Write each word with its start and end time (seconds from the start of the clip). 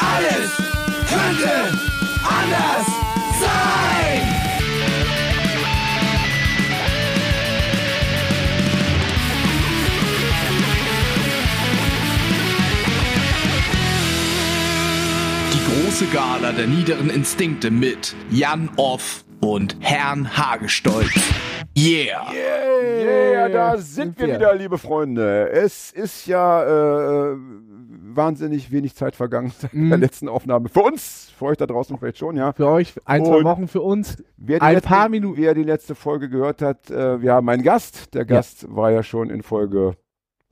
Alles 0.00 0.56
könnte 1.08 1.78
anders 2.24 2.86
sein. 3.38 4.22
Die 15.52 15.84
große 15.84 16.06
Gala 16.06 16.52
der 16.52 16.66
niederen 16.66 17.10
Instinkte 17.10 17.70
mit 17.70 18.14
Jan 18.30 18.70
Off 18.76 19.24
und 19.40 19.76
Herrn 19.80 20.36
Hagestolz. 20.36 21.12
Yeah! 21.76 22.30
Yeah, 22.32 23.48
da 23.48 23.78
sind 23.78 24.18
wir 24.18 24.34
wieder, 24.34 24.54
liebe 24.54 24.76
Freunde. 24.78 25.50
Es 25.50 25.92
ist 25.92 26.26
ja 26.26 27.32
äh, 27.32 27.36
wahnsinnig 28.16 28.70
wenig 28.70 28.94
Zeit 28.94 29.16
vergangen 29.16 29.52
seit 29.58 29.72
der 29.72 29.98
letzten 29.98 30.28
Aufnahme. 30.28 30.68
Für 30.68 30.82
uns, 30.82 31.30
für 31.36 31.46
euch 31.46 31.56
da 31.56 31.66
draußen 31.66 31.98
vielleicht 31.98 32.18
schon, 32.18 32.36
ja. 32.36 32.52
Für 32.52 32.68
euch 32.68 32.94
ein, 33.04 33.24
zwei 33.24 33.38
Und 33.38 33.44
Wochen, 33.44 33.68
für 33.68 33.80
uns 33.82 34.22
ein 34.38 34.46
letzte, 34.46 34.88
paar 34.88 35.08
Minuten. 35.08 35.36
Wer 35.36 35.54
die 35.54 35.62
letzte 35.62 35.94
Folge 35.94 36.28
gehört 36.28 36.62
hat, 36.62 36.90
äh, 36.90 37.20
wir 37.20 37.32
haben 37.32 37.48
einen 37.48 37.62
Gast. 37.62 38.14
Der 38.14 38.24
Gast 38.24 38.66
war 38.74 38.90
ja 38.90 39.02
schon 39.02 39.30
in 39.30 39.42
Folge 39.42 39.96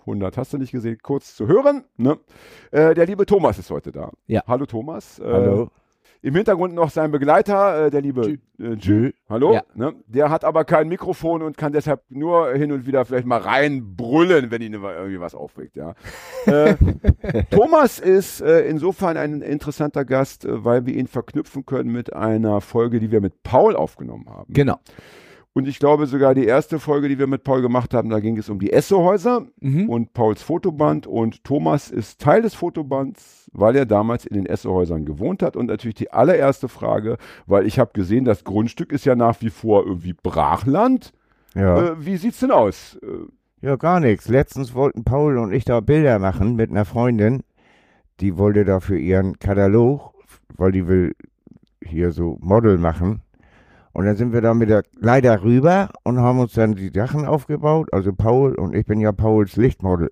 100, 0.01 0.37
hast 0.37 0.53
du 0.53 0.59
nicht 0.59 0.73
gesehen, 0.73 0.99
kurz 1.03 1.35
zu 1.35 1.47
hören. 1.47 1.85
Ne? 1.97 2.19
Äh, 2.71 2.95
der 2.95 3.07
liebe 3.07 3.27
Thomas 3.27 3.59
ist 3.59 3.71
heute 3.71 3.93
da. 3.93 4.11
Ja. 4.27 4.43
Hallo 4.47 4.67
Thomas. 4.67 5.19
Äh, 5.19 5.25
Hallo. 5.25 5.71
Im 6.21 6.35
Hintergrund 6.35 6.75
noch 6.75 6.91
sein 6.91 7.13
Begleiter, 7.13 7.87
äh, 7.87 7.91
der 7.91 8.01
liebe 8.01 8.27
Jü. 8.27 8.39
äh, 8.59 8.75
Jü. 8.75 9.13
Hallo. 9.29 9.55
Ja. 9.55 9.63
Ne? 9.75 9.95
Der 10.09 10.31
hat 10.31 10.45
aber 10.45 10.65
kein 10.65 10.89
Mikrofon 10.89 11.43
und 11.43 11.57
kann 11.57 11.73
deshalb 11.73 12.03
nur 12.09 12.53
hin 12.55 12.73
und 12.73 12.87
wieder 12.87 13.05
vielleicht 13.05 13.27
mal 13.27 13.39
reinbrüllen, 13.39 14.51
wenn 14.51 14.61
ihn 14.61 14.75
irgendwie 14.75 15.21
was 15.21 15.37
aufregt. 15.37 15.77
Ja. 15.77 15.95
äh, 16.47 16.75
Thomas 17.51 18.01
ist 18.01 18.41
äh, 18.41 18.63
insofern 18.63 19.17
ein 19.17 19.43
interessanter 19.43 20.05
Gast, 20.05 20.45
äh, 20.45 20.65
weil 20.65 20.87
wir 20.87 20.95
ihn 20.95 21.07
verknüpfen 21.07 21.65
können 21.67 21.93
mit 21.93 22.13
einer 22.13 22.61
Folge, 22.61 22.99
die 22.99 23.13
wir 23.13 23.21
mit 23.21 23.45
Paul 23.45 23.77
aufgenommen 23.77 24.29
haben. 24.29 24.53
Genau. 24.53 24.79
Und 25.59 25.67
ich 25.67 25.81
glaube 25.81 26.07
sogar 26.07 26.37
die 26.37 26.45
erste 26.45 26.79
Folge, 26.79 27.09
die 27.09 27.19
wir 27.19 27.27
mit 27.27 27.43
Paul 27.43 27.63
gemacht 27.63 27.93
haben, 27.93 28.11
da 28.11 28.21
ging 28.21 28.39
es 28.39 28.49
um 28.49 28.61
die 28.61 28.73
Essohäuser 28.73 29.45
Mhm. 29.61 29.89
und 29.89 30.13
Pauls 30.13 30.41
Fotoband. 30.41 31.09
Und 31.09 31.43
Thomas 31.43 31.91
ist 31.91 32.21
Teil 32.21 32.43
des 32.43 32.55
Fotobands, 32.55 33.51
weil 33.53 33.75
er 33.75 33.85
damals 33.85 34.25
in 34.25 34.37
den 34.37 34.47
Essohäusern 34.47 35.05
gewohnt 35.05 35.43
hat. 35.43 35.57
Und 35.57 35.67
natürlich 35.67 35.97
die 35.97 36.13
allererste 36.13 36.69
Frage, 36.69 37.17
weil 37.49 37.67
ich 37.67 37.81
habe 37.81 37.91
gesehen, 37.93 38.25
das 38.25 38.45
Grundstück 38.45 38.93
ist 38.93 39.05
ja 39.05 39.17
nach 39.17 39.41
wie 39.41 39.51
vor 39.51 39.85
irgendwie 39.85 40.13
Brachland. 40.13 41.13
Ja. 41.57 41.89
Äh, 41.89 42.07
wie 42.07 42.19
sieht's 42.19 42.39
denn 42.39 42.53
aus? 42.53 42.97
Äh, 43.03 43.67
ja, 43.67 43.75
gar 43.75 43.99
nichts. 43.99 44.29
Letztens 44.29 44.75
wollten 44.75 45.03
Paul 45.03 45.39
und 45.39 45.53
ich 45.53 45.65
da 45.65 45.81
Bilder 45.81 46.21
machen 46.21 46.55
mit 46.55 46.71
einer 46.71 46.85
Freundin. 46.85 47.43
Die 48.21 48.39
wollte 48.39 48.65
da 48.65 48.79
für 48.79 48.97
ihren 48.97 49.41
Katalog, 49.41 50.13
weil 50.57 50.71
die 50.71 50.87
will 50.87 51.17
hier 51.85 52.13
so 52.13 52.39
Model 52.41 52.79
machen. 52.79 53.23
Und 53.99 54.05
dann 54.07 54.15
sind 54.15 54.33
wir 54.33 54.41
da 54.41 54.55
mit 54.55 54.69
der 54.71 54.85
Leiter 55.01 55.43
rüber 55.43 55.89
und 56.05 56.21
haben 56.21 56.39
uns 56.39 56.53
dann 56.53 56.77
die 56.77 56.93
Sachen 56.95 57.27
aufgebaut. 57.27 57.89
Also 57.93 58.13
Paul 58.13 58.55
und 58.55 58.73
ich 58.77 58.87
bin 58.87 59.01
ja 59.01 59.11
Pauls 59.11 59.57
Lichtmodel. 59.57 60.09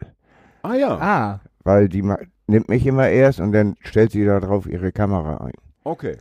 ah 0.65 0.75
ja, 0.75 0.98
Ah, 0.98 1.41
Weil 1.62 1.89
die 1.89 2.03
nimmt 2.48 2.69
mich 2.69 2.84
immer 2.84 3.09
erst 3.09 3.39
und 3.39 3.53
dann 3.53 3.77
stellt 3.79 4.11
sie 4.11 4.25
da 4.25 4.41
drauf 4.41 4.67
ihre 4.67 4.91
Kamera 4.91 5.37
ein. 5.37 5.53
okay. 5.84 6.17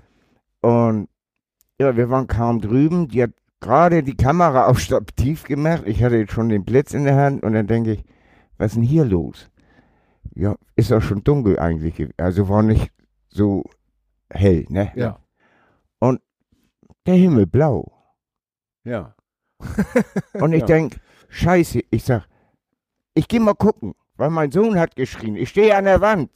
Und 0.62 1.08
ja, 1.82 1.98
wir 1.98 2.12
waren 2.12 2.28
kaum 2.28 2.62
drüben. 2.62 3.08
Die 3.08 3.24
hat 3.24 3.32
gerade 3.62 4.04
die 4.04 4.16
Kamera 4.16 4.66
auf 4.68 4.78
Stativ 4.80 5.44
gemacht. 5.46 5.84
Ich 5.88 6.04
hatte 6.04 6.18
jetzt 6.18 6.34
schon 6.34 6.50
den 6.50 6.66
Blitz 6.66 6.94
in 6.94 7.04
der 7.06 7.16
Hand 7.16 7.42
und 7.42 7.54
dann 7.54 7.66
denke 7.66 7.94
ich, 7.94 8.06
was 8.60 8.68
ist 8.68 8.76
denn 8.76 8.84
hier 8.84 9.06
los? 9.06 9.50
Ja, 10.36 10.56
ist 10.76 10.94
auch 10.94 11.02
schon 11.02 11.24
dunkel 11.24 11.58
eigentlich. 11.58 12.08
Also 12.18 12.48
war 12.48 12.62
nicht 12.62 12.92
so 13.28 13.64
hell, 14.30 14.68
ne? 14.70 14.92
ja. 14.96 15.18
Der 17.06 17.16
Himmel 17.16 17.46
blau. 17.48 17.92
Ja. 18.84 19.16
Und 20.34 20.54
ich 20.54 20.62
Ja. 20.62 20.66
denk, 20.68 20.98
scheiße, 21.30 21.82
ich 21.90 22.04
sag, 22.04 22.28
ich 23.14 23.28
geh 23.28 23.40
mal 23.40 23.54
gucken, 23.54 23.94
weil 24.18 24.30
mein 24.30 24.52
Sohn 24.52 24.80
hat 24.80 24.96
geschrien, 24.96 25.36
ich 25.36 25.50
stehe 25.50 25.76
an 25.76 25.86
der 25.86 26.02
Wand. 26.02 26.32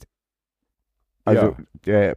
Also, 1.24 1.46
Ja. 1.46 1.56
der, 1.86 2.16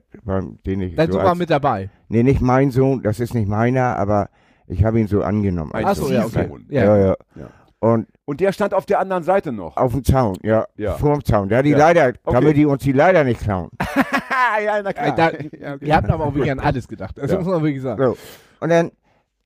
den 0.65 0.81
ich 0.81 0.95
Dein 0.95 1.07
so 1.11 1.17
Sohn 1.17 1.23
war 1.25 1.35
mit 1.35 1.49
dabei. 1.49 1.89
Nee, 2.07 2.23
nicht 2.23 2.41
mein 2.41 2.71
Sohn, 2.71 3.03
das 3.03 3.19
ist 3.19 3.33
nicht 3.33 3.47
meiner, 3.47 3.97
aber 3.97 4.29
ich 4.67 4.83
habe 4.85 4.99
ihn 4.99 5.07
so 5.07 5.23
angenommen. 5.23 5.71
Ein 5.73 5.85
Ach 5.85 5.95
so, 5.95 6.09
ja, 6.09 6.25
okay. 6.25 6.49
Ja. 6.69 6.83
Ja, 6.85 6.97
ja. 6.97 7.15
Ja. 7.35 7.49
Und 7.79 8.07
Und 8.25 8.39
der 8.39 8.53
stand 8.53 8.73
auf 8.73 8.85
der 8.85 8.99
anderen 9.01 9.23
Seite 9.23 9.51
noch. 9.51 9.75
auf 9.75 9.91
dem 9.91 10.05
Zaun, 10.05 10.37
ja. 10.41 10.65
Ja. 10.77 10.93
Vor 10.93 11.11
dem 11.13 11.25
Zaun. 11.25 11.49
Der 11.49 11.57
hat 11.59 11.65
die 11.65 11.71
Ja. 11.71 11.77
leider, 11.77 12.07
Okay. 12.23 12.33
damit 12.39 12.55
die 12.55 12.65
uns 12.65 12.81
die 12.81 12.93
leider 12.93 13.25
nicht 13.25 13.41
klauen. 13.41 13.69
ja, 14.63 14.81
na 14.83 14.89
Äh, 14.91 15.15
da, 15.15 15.31
Ja, 15.59 15.73
okay. 15.75 15.85
Ihr 15.85 15.95
habt 15.95 16.09
aber 16.09 16.25
auch 16.25 16.33
wirklich 16.33 16.51
an 16.51 16.59
alles 16.59 16.87
gedacht. 16.87 17.17
Das 17.17 17.31
Ja. 17.31 17.37
muss 17.37 17.47
man 17.47 17.61
wirklich 17.63 17.81
sagen. 17.81 18.01
So. 18.03 18.17
Und 18.59 18.69
dann, 18.69 18.91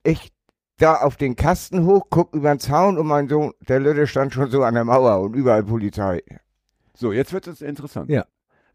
ich 0.04 0.32
da 0.78 0.94
auf 0.96 1.16
den 1.16 1.34
Kasten 1.36 1.84
hoch, 1.86 2.06
guck 2.10 2.34
über 2.34 2.50
den 2.54 2.60
Zaun 2.60 2.98
und 2.98 3.06
mein 3.06 3.28
Sohn, 3.28 3.52
der 3.68 3.80
Lütte 3.80 4.06
stand 4.06 4.32
schon 4.32 4.48
so 4.50 4.62
an 4.62 4.74
der 4.74 4.84
Mauer 4.84 5.20
und 5.20 5.34
überall 5.34 5.64
Polizei. 5.64 6.22
So, 6.94 7.12
jetzt 7.12 7.32
wird 7.32 7.46
es 7.48 7.60
interessant. 7.62 8.10
Ja. 8.10 8.24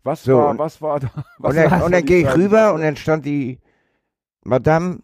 Was 0.03 0.23
So, 0.23 0.37
war, 0.37 0.49
und- 0.49 0.59
was 0.59 0.81
war 0.81 0.99
da? 0.99 1.09
Was 1.37 1.51
Und 1.51 1.55
dann, 1.71 1.81
und 1.83 1.91
dann 1.93 2.05
gehe 2.05 2.19
ich 2.27 2.35
rüber 2.35 2.73
und 2.73 2.81
dann 2.81 2.97
stand 2.97 3.25
die 3.25 3.59
Madame, 4.43 4.99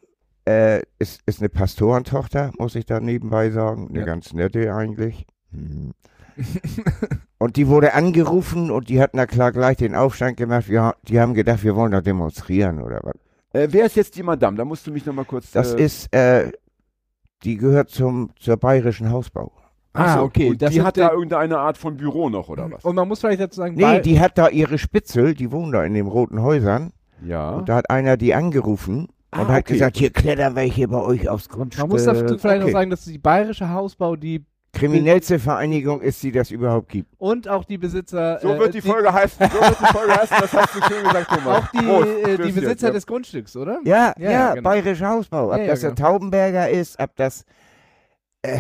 äh, 0.46 0.82
ist, 1.00 1.22
ist 1.26 1.40
eine 1.40 1.48
Pastorentochter, 1.50 2.52
muss 2.58 2.76
ich 2.76 2.86
da 2.86 3.00
nebenbei 3.00 3.50
sagen. 3.52 3.88
Eine 3.90 4.00
Ja. 4.00 4.06
ganz 4.06 4.34
nette 4.34 4.74
eigentlich. 4.76 5.26
Hm. 5.54 5.94
und 7.38 7.56
die 7.56 7.68
wurde 7.68 7.94
angerufen 7.94 8.72
und 8.72 8.90
die 8.90 9.02
hat 9.02 9.12
na 9.14 9.26
klar 9.26 9.52
gleich 9.52 9.78
den 9.78 9.96
Aufstand 9.96 10.38
gemacht. 10.38 10.70
Wir, 10.70 10.96
die 11.04 11.20
haben 11.20 11.34
gedacht, 11.34 11.64
wir 11.64 11.76
wollen 11.76 11.92
da 11.92 12.02
demonstrieren 12.02 12.82
oder 12.82 13.00
was. 13.04 13.16
Äh, 13.54 13.68
wer 13.72 13.86
ist 13.86 13.96
jetzt 13.96 14.16
die 14.16 14.24
Madame? 14.24 14.58
Da 14.58 14.66
musst 14.66 14.86
du 14.86 14.92
mich 14.92 15.06
nochmal 15.06 15.26
kurz. 15.26 15.52
Das 15.52 15.74
äh, 15.74 15.84
ist, 15.84 16.14
äh, 16.14 16.52
die 17.44 17.58
gehört 17.58 17.90
zum, 17.90 18.32
zur 18.40 18.58
bayerischen 18.58 19.10
Hausbau. 19.12 19.52
Ach 19.94 20.06
Ah, 20.06 20.14
so, 20.20 20.24
okay. 20.24 20.50
Und 20.52 20.62
Das 20.62 20.72
die 20.72 20.82
hat 20.82 20.98
da 20.98 21.12
irgendeine 21.12 21.58
Art 21.58 21.78
von 21.78 21.98
Büro 21.98 22.30
noch, 22.30 22.48
oder 22.50 22.72
was? 22.72 22.86
Und 22.86 22.96
man 22.96 23.08
muss 23.08 23.22
vielleicht 23.22 23.42
dazu 23.42 23.58
sagen, 23.58 23.76
Nee, 23.76 24.02
die 24.02 24.20
hat 24.20 24.38
da 24.38 24.50
ihre 24.50 24.78
Spitzel, 24.78 25.34
die 25.34 25.52
wohnen 25.52 25.72
da 25.72 25.84
in 25.84 25.96
den 25.96 26.06
roten 26.08 26.42
Häusern. 26.42 26.92
Ja. 27.26 27.52
Und 27.52 27.70
da 27.70 27.76
hat 27.76 27.90
einer 27.90 28.16
die 28.16 28.34
angerufen 28.36 29.08
Ah, 29.32 29.42
und 29.42 29.48
hat 29.50 29.60
okay. 29.66 29.74
gesagt, 29.74 29.98
hier 29.98 30.10
klettern 30.12 30.56
wir 30.56 30.64
hier 30.64 30.88
bei 30.88 31.02
euch 31.02 31.30
aufs 31.30 31.50
Grundstück. 31.50 31.84
man 31.84 31.90
muss 31.92 32.04
dazu 32.04 32.38
vielleicht 32.40 32.62
noch 32.62 32.66
okay. 32.66 32.72
sagen, 32.72 32.90
dass 32.90 33.06
die 33.06 33.18
Bayerische 33.20 33.70
Hausbau 33.70 34.16
die 34.16 34.44
Kriminellste 34.72 35.40
Vereinigung 35.40 36.00
ist, 36.02 36.22
die 36.22 36.32
das 36.32 36.52
überhaupt 36.52 36.90
gibt. 36.90 37.14
und 37.18 37.48
auch 37.48 37.64
die 37.66 37.78
Besitzer 37.80 38.40
So 38.40 38.50
äh, 38.54 38.60
wird 38.60 38.74
die 38.76 38.82
Folge 38.82 39.12
heißen. 39.12 39.50
So 39.50 39.60
wird 39.60 39.80
die 39.80 39.86
Folge 39.98 40.14
heißen. 40.16 40.38
Das 40.40 40.54
hast 40.54 40.76
du 40.76 40.82
schön 40.84 41.04
gesagt, 41.04 41.28
Thomas. 41.30 41.58
auch 41.64 41.68
die, 41.72 41.78
Prost. 41.86 42.08
äh, 42.08 42.38
die 42.38 42.52
Besitzer 42.52 42.88
jetzt, 42.88 42.96
des 42.96 43.08
Grundstücks, 43.08 43.56
oder? 43.56 43.80
Ja, 43.84 44.14
Ja, 44.18 44.24
ja, 44.24 44.32
ja, 44.32 44.54
genau. 44.56 44.70
bayerische 44.70 45.08
Hausbau. 45.08 45.48
Ob 45.52 45.58
Ja, 45.58 45.64
ja, 45.64 45.68
das 45.70 45.80
der 45.82 45.92
genau. 45.94 46.08
Taubenberger 46.10 46.70
ist, 46.70 47.00
ob 47.00 47.16
das. 47.16 47.46
Äh, 48.44 48.60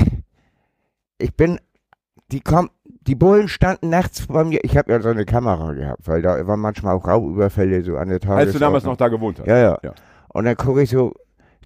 ich 1.19 1.35
bin. 1.35 1.59
Die 2.31 2.41
kommen. 2.41 2.69
Die 3.07 3.15
Bullen 3.15 3.47
standen 3.47 3.89
nachts 3.89 4.27
bei 4.27 4.43
mir. 4.43 4.59
Ich 4.63 4.77
habe 4.77 4.91
ja 4.91 4.99
so 5.01 5.09
eine 5.09 5.25
Kamera 5.25 5.73
gehabt, 5.73 6.07
weil 6.07 6.21
da 6.21 6.45
waren 6.45 6.59
manchmal 6.59 6.95
auch 6.95 7.07
Raubüberfälle 7.07 7.83
so 7.83 7.97
an 7.97 8.09
der 8.09 8.19
Tagesordnung. 8.19 8.45
Als 8.47 8.53
du 8.53 8.59
damals 8.59 8.83
noch 8.83 8.97
da 8.97 9.07
gewohnt 9.07 9.39
hast. 9.39 9.47
Ja, 9.47 9.57
ja. 9.57 9.77
Ja. 9.83 9.93
Und 10.27 10.45
dann 10.45 10.55
gucke 10.55 10.81
ich 10.83 10.89
so, 10.91 11.13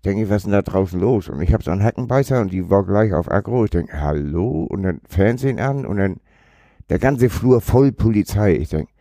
ich 0.04 0.12
denke, 0.12 0.30
was 0.30 0.36
ist 0.36 0.44
denn 0.48 0.52
da 0.52 0.62
draußen 0.62 1.00
los? 1.00 1.30
Und 1.30 1.42
ich 1.42 1.54
habe 1.54 1.64
so 1.64 1.72
einen 1.72 1.82
Hackenbeißer 1.82 2.42
und 2.42 2.52
die 2.52 2.70
war 2.70 2.86
gleich 2.86 3.14
auf 3.14 3.32
Agro. 3.32 3.64
Ich 3.64 3.72
denke, 3.72 4.02
hallo? 4.02 4.68
Und 4.70 4.84
dann 4.84 5.00
Fernsehen 5.08 5.62
an 5.62 5.86
und 5.86 5.96
dann 5.96 6.18
der 6.90 7.00
ganze 7.00 7.30
Flur 7.30 7.62
voll 7.62 7.94
Polizei. 7.94 8.56
Ich 8.56 8.68
denke, 8.68 8.92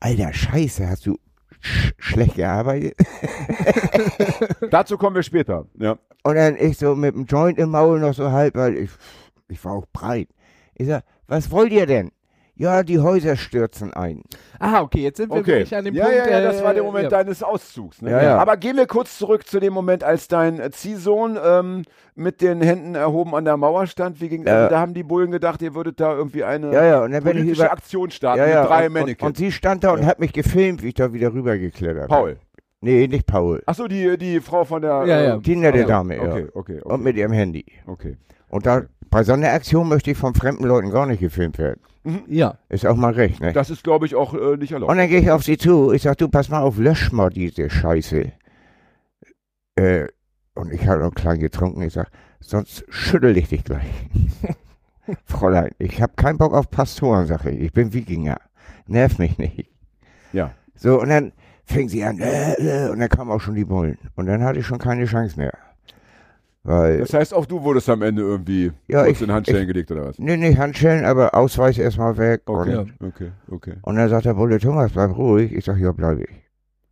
alter 0.00 0.34
Scheiße, 0.34 0.86
hast 0.86 1.06
du 1.06 1.16
sch 1.60 1.94
schlecht 1.96 2.34
gearbeitet? 2.34 2.94
Dazu 4.70 4.98
kommen 4.98 5.16
wir 5.16 5.22
später. 5.22 5.64
Ja. 5.78 5.96
Und 6.24 6.34
dann 6.34 6.56
ich 6.56 6.76
so 6.76 6.94
mit 6.94 7.14
dem 7.14 7.24
Joint 7.24 7.58
im 7.58 7.70
Maul 7.70 7.98
noch 7.98 8.12
so 8.12 8.30
halb, 8.30 8.54
weil 8.54 8.76
ich, 8.76 8.90
ich 9.48 9.64
war 9.64 9.72
auch 9.72 9.86
breit. 9.94 10.28
Ich 10.74 10.88
sag, 10.88 11.04
was 11.26 11.50
wollt 11.50 11.72
ihr 11.72 11.86
denn? 11.86 12.10
Ja, 12.60 12.82
die 12.82 12.98
Häuser 12.98 13.36
stürzen 13.36 13.94
ein. 13.94 14.20
Ah, 14.58 14.82
okay, 14.82 15.00
jetzt 15.00 15.16
sind 15.16 15.30
wir 15.32 15.38
Okay. 15.38 15.46
wirklich 15.60 15.74
an 15.74 15.86
dem 15.86 15.94
Ja, 15.94 16.04
Punkt. 16.04 16.18
ja, 16.18 16.30
ja, 16.30 16.40
das 16.42 16.60
äh, 16.60 16.64
war 16.64 16.74
der 16.74 16.82
Moment 16.82 17.04
ja. 17.04 17.08
deines 17.08 17.42
Auszugs. 17.42 18.02
Ne? 18.02 18.10
Ja, 18.10 18.22
ja. 18.22 18.36
Aber 18.38 18.58
gehen 18.58 18.76
wir 18.76 18.86
kurz 18.86 19.16
zurück 19.16 19.46
zu 19.46 19.60
dem 19.60 19.72
Moment, 19.72 20.04
als 20.04 20.28
dein 20.28 20.60
äh, 20.60 20.70
Ziehsohn 20.70 21.38
ähm, 21.42 21.84
mit 22.14 22.42
den 22.42 22.60
Händen 22.60 22.94
erhoben 22.94 23.34
an 23.34 23.46
der 23.46 23.56
Mauer 23.56 23.86
stand. 23.86 24.20
Wie 24.20 24.28
ging 24.28 24.46
Ja. 24.46 24.68
Da 24.68 24.78
haben 24.78 24.92
die 24.92 25.02
Bullen 25.02 25.30
gedacht, 25.30 25.62
ihr 25.62 25.74
würdet 25.74 26.00
da 26.00 26.12
irgendwie 26.14 26.44
eine 26.44 26.70
Ja, 26.70 26.84
ja, 26.84 27.02
und 27.02 27.12
dann 27.12 27.24
bin 27.24 27.32
ich 27.32 27.42
politische 27.44 27.62
über. 27.62 27.72
Aktion 27.72 28.10
starten 28.10 28.40
Ja, 28.40 28.46
ja, 28.48 28.60
mit 28.60 28.68
drei 28.70 28.86
und, 28.88 28.92
Mannequins. 28.92 29.22
und, 29.22 29.26
und 29.28 29.36
sie 29.38 29.52
stand 29.52 29.82
da 29.82 29.92
und 29.92 30.04
hat 30.04 30.20
mich 30.20 30.34
gefilmt, 30.34 30.82
wie 30.82 30.88
ich 30.88 30.94
da 30.94 31.14
wieder 31.14 31.32
rübergeklettert 31.32 32.08
bin. 32.08 32.14
Paul. 32.16 32.36
Nee, 32.82 33.06
nicht 33.08 33.26
Paul. 33.26 33.62
Achso, 33.64 33.88
die, 33.88 34.18
die 34.18 34.40
Frau 34.40 34.64
von 34.64 34.82
der. 34.82 35.04
Ja, 35.06 35.22
ja. 35.22 35.36
äh, 35.36 35.40
Die 35.40 35.56
nette 35.56 35.78
okay. 35.78 35.88
Dame, 35.88 36.16
ja. 36.16 36.22
Okay, 36.22 36.46
okay, 36.52 36.80
okay. 36.80 36.80
Und 36.82 37.02
mit 37.02 37.16
ihrem 37.16 37.32
Handy. 37.32 37.64
okay. 37.86 38.18
Und 38.50 38.66
da, 38.66 38.82
bei 39.10 39.24
so 39.24 39.32
einer 39.32 39.52
Aktion 39.52 39.88
möchte 39.88 40.10
ich 40.12 40.16
von 40.16 40.34
fremden 40.34 40.64
Leuten 40.64 40.90
gar 40.90 41.06
nicht 41.06 41.20
gefilmt 41.20 41.58
werden. 41.58 41.80
Ja. 42.28 42.58
Ist 42.68 42.86
auch 42.86 42.96
mal 42.96 43.12
recht, 43.12 43.40
ne? 43.40 43.52
Das 43.52 43.68
ist, 43.68 43.84
glaube 43.84 44.06
ich, 44.06 44.14
auch 44.14 44.34
äh, 44.34 44.56
nicht 44.56 44.72
erlaubt. 44.72 44.90
Und 44.90 44.98
dann 44.98 45.08
gehe 45.08 45.20
ich 45.20 45.30
auf 45.30 45.42
sie 45.42 45.58
zu. 45.58 45.92
Ich 45.92 46.02
sag, 46.02 46.16
du, 46.18 46.28
pass 46.28 46.48
mal 46.48 46.60
auf, 46.62 46.78
lösch 46.78 47.12
mal 47.12 47.28
diese 47.28 47.68
Scheiße. 47.68 48.32
Äh, 49.76 50.06
und 50.54 50.72
ich 50.72 50.86
habe 50.86 51.00
noch 51.00 51.14
klein 51.14 51.38
getrunken. 51.40 51.82
Ich 51.82 51.92
sag, 51.92 52.10
sonst 52.40 52.84
schüttel 52.88 53.36
ich 53.36 53.48
dich 53.48 53.64
gleich. 53.64 53.84
Fräulein, 55.24 55.72
ich 55.78 56.00
habe 56.00 56.12
keinen 56.16 56.38
Bock 56.38 56.54
auf 56.54 56.70
Pastoren, 56.70 57.26
sag 57.26 57.44
ich. 57.44 57.60
Ich 57.60 57.72
bin 57.72 57.92
Wikinger. 57.92 58.38
Nerv 58.86 59.18
mich 59.18 59.36
nicht. 59.38 59.68
Ja. 60.32 60.52
So, 60.74 61.00
und 61.00 61.08
dann 61.08 61.32
fing 61.64 61.88
sie 61.88 62.04
an, 62.04 62.18
äh, 62.20 62.54
äh, 62.54 62.90
und 62.90 63.00
dann 63.00 63.08
kamen 63.08 63.30
auch 63.30 63.40
schon 63.40 63.54
die 63.54 63.64
Bullen. 63.64 63.98
Und 64.14 64.26
dann 64.26 64.42
hatte 64.42 64.60
ich 64.60 64.66
schon 64.66 64.78
keine 64.78 65.04
Chance 65.04 65.38
mehr. 65.38 65.52
Weil, 66.62 66.98
Das 66.98 67.14
heißt, 67.14 67.32
auch 67.32 67.46
du 67.46 67.62
wurdest 67.62 67.88
am 67.88 68.02
Ende 68.02 68.20
irgendwie 68.22 68.70
Ja, 68.86 69.04
kurz 69.04 69.16
ich- 69.16 69.22
in 69.26 69.32
Handschellen 69.32 69.62
ich- 69.62 69.68
gelegt 69.68 69.90
oder 69.90 70.06
was? 70.06 70.18
nee, 70.18 70.36
nicht 70.36 70.58
Handschellen, 70.58 71.04
aber 71.06 71.34
Ausweis 71.34 71.78
erstmal 71.78 72.18
weg. 72.18 72.42
Okay, 72.46 72.76
Und, 72.76 72.92
okay, 73.02 73.30
okay. 73.50 73.74
und 73.82 73.96
dann 73.96 74.08
sagt 74.10 74.26
der 74.26 74.34
Bulle, 74.34 74.58
Thomas, 74.58 74.92
bleib 74.92 75.16
ruhig. 75.16 75.52
Ich 75.52 75.64
sag, 75.64 75.78
ja, 75.78 75.90
bleib 75.92 76.18
ich. 76.20 76.28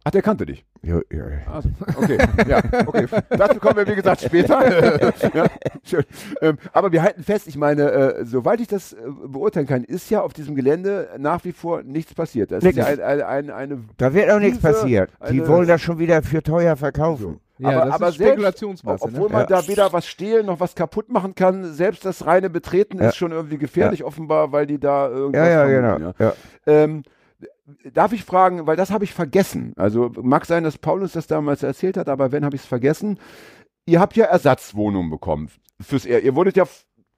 Ach, 0.04 0.10
der 0.10 0.22
kannte 0.22 0.46
dich. 0.46 0.64
Ja, 0.82 1.00
ja. 1.12 1.24
Also, 1.52 1.68
okay, 1.98 2.16
ja, 2.48 2.62
okay. 2.86 3.04
Dazu 3.28 3.58
kommen 3.58 3.76
wir, 3.76 3.86
wie 3.88 3.94
gesagt, 3.96 4.22
später. 4.22 5.02
ja, 5.34 5.46
schön. 5.84 6.04
Ähm, 6.40 6.56
aber 6.72 6.90
wir 6.92 7.02
halten 7.02 7.22
fest, 7.22 7.46
ich 7.46 7.58
meine, 7.58 7.90
äh, 7.90 8.24
soweit 8.24 8.60
ich 8.60 8.68
das 8.68 8.94
äh, 8.94 8.96
beurteilen 9.26 9.66
kann, 9.66 9.84
ist 9.84 10.08
ja 10.08 10.22
auf 10.22 10.32
diesem 10.32 10.54
Gelände 10.54 11.08
nach 11.18 11.44
wie 11.44 11.52
vor 11.52 11.82
nichts 11.82 12.14
passiert. 12.14 12.52
Das 12.52 12.58
ist 12.58 12.64
Nichts. 12.64 12.78
ja 12.78 12.86
ein, 12.86 13.00
ein, 13.00 13.20
ein, 13.22 13.50
eine. 13.50 13.84
Da 13.98 14.14
wird 14.14 14.30
auch 14.30 14.38
nichts 14.38 14.60
passiert. 14.62 15.10
Die 15.30 15.46
wollen 15.46 15.68
das 15.68 15.82
schon 15.82 15.98
wieder 15.98 16.22
für 16.22 16.42
teuer 16.42 16.76
verkaufen. 16.76 17.40
Ja, 17.58 17.68
aber, 17.70 17.84
das 17.86 17.94
aber 17.94 18.08
ist 18.08 18.18
selbst, 18.18 18.32
Spekulationsmasse. 18.32 19.04
obwohl 19.04 19.26
ne? 19.28 19.32
man 19.32 19.40
Ja. 19.42 19.46
da 19.46 19.68
weder 19.68 19.92
was 19.92 20.06
stehlen 20.06 20.46
noch 20.46 20.60
was 20.60 20.74
kaputt 20.74 21.08
machen 21.10 21.34
kann, 21.34 21.72
selbst 21.72 22.04
das 22.04 22.24
reine 22.26 22.50
Betreten 22.50 22.98
Ja. 22.98 23.08
ist 23.08 23.16
schon 23.16 23.32
irgendwie 23.32 23.58
gefährlich, 23.58 24.04
offenbar, 24.04 24.52
weil 24.52 24.66
die 24.66 24.78
da 24.78 25.08
irgendwas 25.08 25.46
Ja, 25.48 25.64
ja, 25.66 25.68
vermuten, 25.68 25.98
genau. 25.98 26.14
ja. 26.18 26.26
Ja. 26.66 26.82
Ähm, 26.84 27.02
darf 27.92 28.12
ich 28.12 28.24
fragen, 28.24 28.66
weil 28.66 28.76
das 28.76 28.90
habe 28.90 29.04
ich 29.04 29.12
vergessen. 29.12 29.72
Also 29.76 30.10
mag 30.22 30.46
sein, 30.46 30.64
dass 30.64 30.78
Paulus 30.78 31.12
das 31.12 31.26
damals 31.26 31.62
erzählt 31.62 31.96
hat, 31.96 32.08
aber 32.08 32.32
wenn 32.32 32.44
habe 32.44 32.56
ich 32.56 32.62
es 32.62 32.68
vergessen. 32.68 33.18
Ihr 33.86 34.00
habt 34.00 34.16
ja 34.16 34.26
Ersatzwohnungen 34.26 35.10
bekommen. 35.10 35.48
Fürs, 35.80 36.04
ihr, 36.04 36.22
ihr 36.22 36.34
wurdet 36.34 36.56
ja 36.56 36.64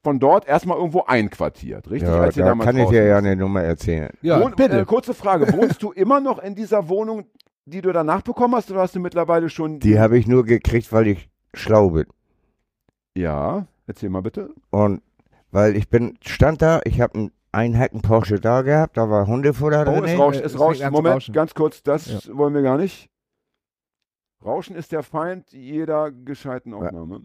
von 0.02 0.18
dort 0.18 0.46
erstmal 0.48 0.78
irgendwo 0.78 1.02
einquartiert, 1.02 1.90
richtig? 1.90 2.08
Ja, 2.08 2.20
Als 2.20 2.36
ihr 2.36 2.44
da 2.44 2.54
kann 2.54 2.76
ich 2.78 2.88
dir 2.88 3.04
ja 3.04 3.18
eine 3.18 3.36
Nummer 3.36 3.62
erzählen. 3.62 4.10
Ja, 4.22 4.40
Wohn, 4.40 4.54
bitte. 4.56 4.80
Äh, 4.80 4.84
kurze 4.84 5.12
Frage, 5.14 5.52
wohnst 5.52 5.82
du 5.82 5.92
immer 5.92 6.20
noch 6.20 6.38
in 6.42 6.54
dieser 6.54 6.88
Wohnung, 6.88 7.24
die 7.64 7.80
du 7.80 7.92
danach 7.92 8.22
bekommen 8.22 8.54
hast, 8.54 8.70
oder 8.70 8.80
hast 8.80 8.94
du 8.94 9.00
mittlerweile 9.00 9.48
schon... 9.48 9.78
Die 9.80 9.98
habe 9.98 10.18
ich 10.18 10.26
nur 10.26 10.44
gekriegt, 10.44 10.92
weil 10.92 11.06
ich 11.08 11.28
schlau 11.54 11.90
bin. 11.90 12.06
ja, 13.16 13.66
erzähl 13.86 14.08
mal 14.10 14.22
bitte. 14.22 14.50
Und 14.70 15.02
weil 15.50 15.76
ich 15.76 15.88
bin, 15.88 16.16
stand 16.24 16.62
da, 16.62 16.80
ich 16.84 17.00
habe 17.00 17.14
einen 17.14 17.32
Einhecken 17.52 18.02
Porsche 18.02 18.38
da 18.40 18.62
gehabt, 18.62 18.96
da 18.96 19.10
war 19.10 19.26
Hundefutter 19.26 19.80
Oh, 19.82 20.00
drin. 20.00 20.04
es 20.04 20.18
rauscht, 20.18 20.40
Äh, 20.40 20.44
es 20.44 20.54
es 20.54 20.60
rauscht. 20.60 20.82
Moment, 20.90 21.14
rauschen. 21.16 21.34
ganz 21.34 21.54
kurz, 21.54 21.82
das 21.82 22.30
wollen 22.34 22.54
wir 22.54 22.62
gar 22.62 22.78
nicht. 22.78 23.10
Rauschen 24.44 24.76
ist 24.76 24.92
der 24.92 25.02
Feind 25.02 25.52
jeder 25.52 26.10
gescheiten 26.12 26.72
Aufnahme. 26.72 27.22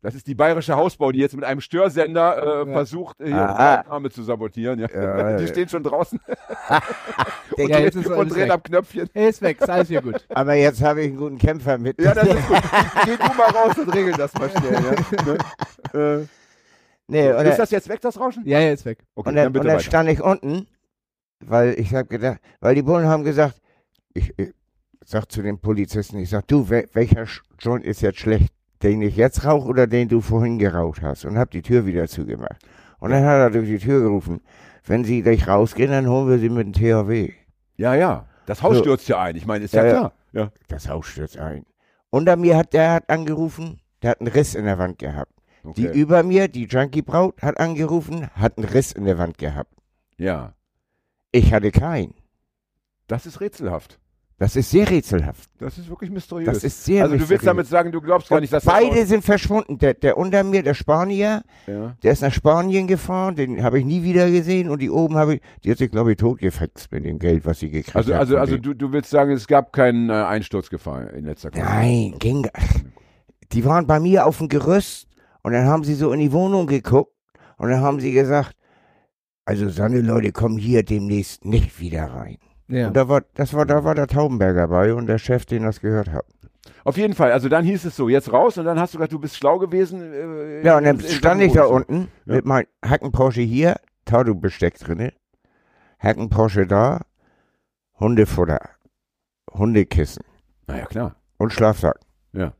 Das 0.00 0.14
ist 0.14 0.28
die 0.28 0.34
bayerische 0.36 0.76
Hausbau, 0.76 1.10
die 1.10 1.18
jetzt 1.18 1.34
mit 1.34 1.44
einem 1.44 1.60
Störsender 1.60 2.36
äh, 2.36 2.68
Ja. 2.68 2.72
versucht, 2.72 3.20
äh, 3.20 3.26
hier 3.26 3.34
die 3.34 3.40
Aufnahme 3.40 4.10
zu 4.10 4.22
sabotieren. 4.22 4.78
Ja. 4.78 4.88
Ja, 4.88 5.36
die 5.38 5.44
ja. 5.44 5.48
stehen 5.48 5.68
schon 5.68 5.82
draußen 5.82 6.20
und, 7.56 7.68
Ja, 7.68 7.80
jetzt 7.80 7.96
ist 7.96 8.06
und 8.06 8.28
drehen 8.28 8.44
weg. 8.44 8.50
am 8.52 8.62
Knöpfchen. 8.62 9.10
Er 9.12 9.28
ist 9.28 9.42
weg, 9.42 9.60
ist 9.60 9.68
alles 9.68 9.88
hier 9.88 10.00
gut. 10.00 10.24
Aber 10.28 10.54
jetzt 10.54 10.80
habe 10.82 11.00
ich 11.02 11.08
einen 11.08 11.16
guten 11.16 11.38
Kämpfer 11.38 11.78
mit. 11.78 12.00
Ja, 12.00 12.14
das 12.14 12.28
ist 12.28 12.46
gut. 12.46 12.58
Geh 13.04 13.16
du 13.16 13.34
mal 13.34 13.50
raus 13.50 13.76
und 13.76 13.92
regel 13.92 14.12
das 14.12 14.32
mal 14.34 14.48
schnell. 14.50 14.72
Ja. 14.72 15.24
Ne? 15.94 16.20
Äh, 16.22 16.26
nee, 17.08 17.32
und, 17.32 17.46
ist 17.46 17.58
das 17.58 17.70
jetzt 17.72 17.88
weg, 17.88 18.00
das 18.00 18.20
Rauschen? 18.20 18.44
Ja, 18.46 18.60
er 18.60 18.74
ist 18.74 18.84
weg. 18.84 18.98
Okay, 19.16 19.30
und, 19.30 19.34
dann 19.34 19.52
dann, 19.52 19.62
und 19.62 19.66
dann 19.66 19.80
stand 19.80 20.08
ich 20.10 20.22
unten, 20.22 20.68
weil 21.40 21.74
ich 21.78 21.92
habe 21.92 22.06
gedacht, 22.06 22.38
weil 22.60 22.76
die 22.76 22.82
Bullen 22.82 23.06
haben 23.08 23.24
gesagt, 23.24 23.60
ich, 24.14 24.32
ich 24.38 24.52
sag 25.04 25.26
zu 25.32 25.42
den 25.42 25.58
Polizisten, 25.58 26.18
ich 26.18 26.30
sag, 26.30 26.46
du, 26.46 26.68
wel, 26.68 26.88
welcher 26.92 27.26
Joint 27.58 27.84
ist 27.84 28.00
jetzt 28.00 28.20
schlecht? 28.20 28.52
Den 28.82 29.02
ich 29.02 29.16
jetzt 29.16 29.44
rauche 29.44 29.66
oder 29.68 29.86
den 29.86 30.08
du 30.08 30.20
vorhin 30.20 30.58
geraucht 30.58 31.02
hast? 31.02 31.24
Und 31.24 31.36
hab 31.38 31.50
die 31.50 31.62
Tür 31.62 31.84
wieder 31.86 32.06
zugemacht. 32.08 32.62
Und 33.00 33.10
dann 33.10 33.24
hat 33.24 33.38
er 33.38 33.50
durch 33.50 33.68
die 33.68 33.78
Tür 33.78 34.00
gerufen, 34.02 34.40
wenn 34.86 35.04
sie 35.04 35.22
gleich 35.22 35.46
rausgehen, 35.48 35.90
dann 35.90 36.08
holen 36.08 36.28
wir 36.28 36.38
sie 36.38 36.48
mit 36.48 36.66
dem 36.66 36.72
THW. 36.72 37.32
Ja, 37.76 37.94
ja. 37.94 38.26
Das 38.46 38.62
Haus 38.62 38.76
So. 38.76 38.82
stürzt 38.82 39.08
ja 39.08 39.20
ein. 39.20 39.36
Ich 39.36 39.46
meine, 39.46 39.64
ist 39.64 39.74
ja, 39.74 39.84
Ja, 39.84 39.90
klar. 39.92 40.12
Ja. 40.32 40.50
Das 40.68 40.88
Haus 40.88 41.06
stürzt 41.06 41.38
ein. 41.38 41.64
Unter 42.10 42.36
mir 42.36 42.56
hat 42.56 42.72
der 42.72 42.92
hat 42.92 43.10
angerufen, 43.10 43.80
der 44.02 44.10
hat 44.12 44.20
einen 44.20 44.28
Riss 44.28 44.54
in 44.54 44.64
der 44.64 44.78
Wand 44.78 44.98
gehabt. 44.98 45.32
Die 45.76 45.88
Okay. 45.88 46.00
über 46.00 46.22
mir, 46.22 46.48
die 46.48 46.64
Junkie 46.64 47.02
Braut, 47.02 47.42
hat 47.42 47.58
angerufen, 47.60 48.30
hat 48.34 48.56
einen 48.56 48.66
Riss 48.68 48.92
in 48.92 49.04
der 49.04 49.18
Wand 49.18 49.38
gehabt. 49.38 49.72
ja. 50.16 50.54
Ich 51.30 51.52
hatte 51.52 51.70
keinen. 51.70 52.14
Das 53.06 53.26
ist 53.26 53.42
rätselhaft. 53.42 53.98
Das 54.40 54.54
ist 54.54 54.70
sehr 54.70 54.88
rätselhaft. 54.88 55.50
Das 55.58 55.78
ist 55.78 55.88
wirklich 55.88 56.12
mysteriös. 56.12 56.46
Das 56.46 56.62
ist 56.62 56.84
sehr 56.84 57.02
also 57.02 57.16
du 57.16 57.28
willst 57.28 57.44
damit 57.44 57.66
sagen, 57.66 57.90
du 57.90 58.00
glaubst 58.00 58.28
gar 58.28 58.38
nicht, 58.40 58.52
dass 58.52 58.62
das 58.62 58.72
beide 58.72 59.04
sind 59.04 59.24
verschwunden. 59.24 59.78
Der, 59.78 59.94
der 59.94 60.16
unter 60.16 60.44
mir, 60.44 60.62
der 60.62 60.74
Spanier, 60.74 61.42
Ja. 61.66 61.96
der 62.04 62.12
ist 62.12 62.22
nach 62.22 62.32
Spanien 62.32 62.86
gefahren, 62.86 63.34
den 63.34 63.64
habe 63.64 63.80
ich 63.80 63.84
nie 63.84 64.04
wieder 64.04 64.30
gesehen. 64.30 64.70
Und 64.70 64.80
die 64.80 64.90
oben 64.90 65.16
habe 65.16 65.34
ich, 65.36 65.40
die 65.64 65.72
hat 65.72 65.78
sich, 65.78 65.90
glaube 65.90 66.12
ich, 66.12 66.18
totgefext 66.18 66.92
mit 66.92 67.04
dem 67.04 67.18
Geld, 67.18 67.46
was 67.46 67.58
sie 67.58 67.68
gekriegt 67.70 67.96
Also, 67.96 68.14
hat. 68.14 68.20
also, 68.20 68.36
also 68.38 68.56
du, 68.58 68.74
du 68.74 68.92
willst 68.92 69.10
sagen, 69.10 69.32
es 69.32 69.48
gab 69.48 69.72
keinen 69.72 70.08
äh, 70.08 70.12
Einsturzgefahr 70.12 71.12
in 71.14 71.24
letzter 71.24 71.50
Zeit. 71.50 71.64
Nein, 71.64 72.14
ging. 72.20 72.48
Die 73.52 73.64
waren 73.64 73.88
bei 73.88 73.98
mir 73.98 74.24
auf 74.24 74.38
dem 74.38 74.48
Gerüst 74.48 75.08
und 75.42 75.52
dann 75.52 75.66
haben 75.66 75.82
sie 75.82 75.94
so 75.94 76.12
in 76.12 76.20
die 76.20 76.30
Wohnung 76.30 76.68
geguckt 76.68 77.12
und 77.56 77.70
dann 77.70 77.80
haben 77.80 77.98
sie 77.98 78.12
gesagt, 78.12 78.52
also 79.44 79.68
seine 79.68 80.00
Leute 80.00 80.30
kommen 80.30 80.58
hier 80.58 80.84
demnächst 80.84 81.44
nicht 81.44 81.80
wieder 81.80 82.04
rein. 82.04 82.36
Ja. 82.68 82.88
Und 82.88 82.96
da 82.96 83.08
war, 83.08 83.22
das 83.34 83.54
war, 83.54 83.64
da 83.66 83.82
war 83.84 83.94
der 83.94 84.06
Taubenberger 84.06 84.68
bei 84.68 84.92
und 84.94 85.06
der 85.06 85.18
Chef, 85.18 85.46
den 85.46 85.62
das 85.64 85.80
gehört 85.80 86.12
hat. 86.12 86.24
Auf 86.84 86.96
jeden 86.96 87.14
Fall, 87.14 87.32
also 87.32 87.48
dann 87.48 87.64
hieß 87.64 87.84
es 87.86 87.96
so, 87.96 88.08
jetzt 88.08 88.32
raus 88.32 88.56
und 88.58 88.64
dann 88.64 88.78
hast 88.78 88.94
du 88.94 88.98
gesagt, 88.98 89.12
du 89.12 89.18
bist 89.18 89.36
schlau 89.36 89.58
gewesen. 89.58 90.12
Äh, 90.12 90.64
Ja, 90.64 90.76
und 90.78 90.84
dann 90.84 91.00
stand 91.00 91.40
ich 91.42 91.52
da 91.52 91.64
unten 91.64 92.08
Ja. 92.26 92.36
mit 92.36 92.44
meinem 92.46 92.66
Hacken 92.84 93.10
Porsche 93.12 93.40
hier, 93.42 93.76
Tattoo-Besteck 94.04 94.78
drinne, 94.78 95.12
Hacken 95.98 96.28
Porsche 96.30 96.66
da, 96.66 97.02
Hundefutter, 97.98 98.60
Hundekissen 99.52 100.24
Naja, 100.66 100.86
klar. 100.86 101.16
und 101.38 101.52
Schlafsack. 101.52 101.98
Ja. 102.32 102.52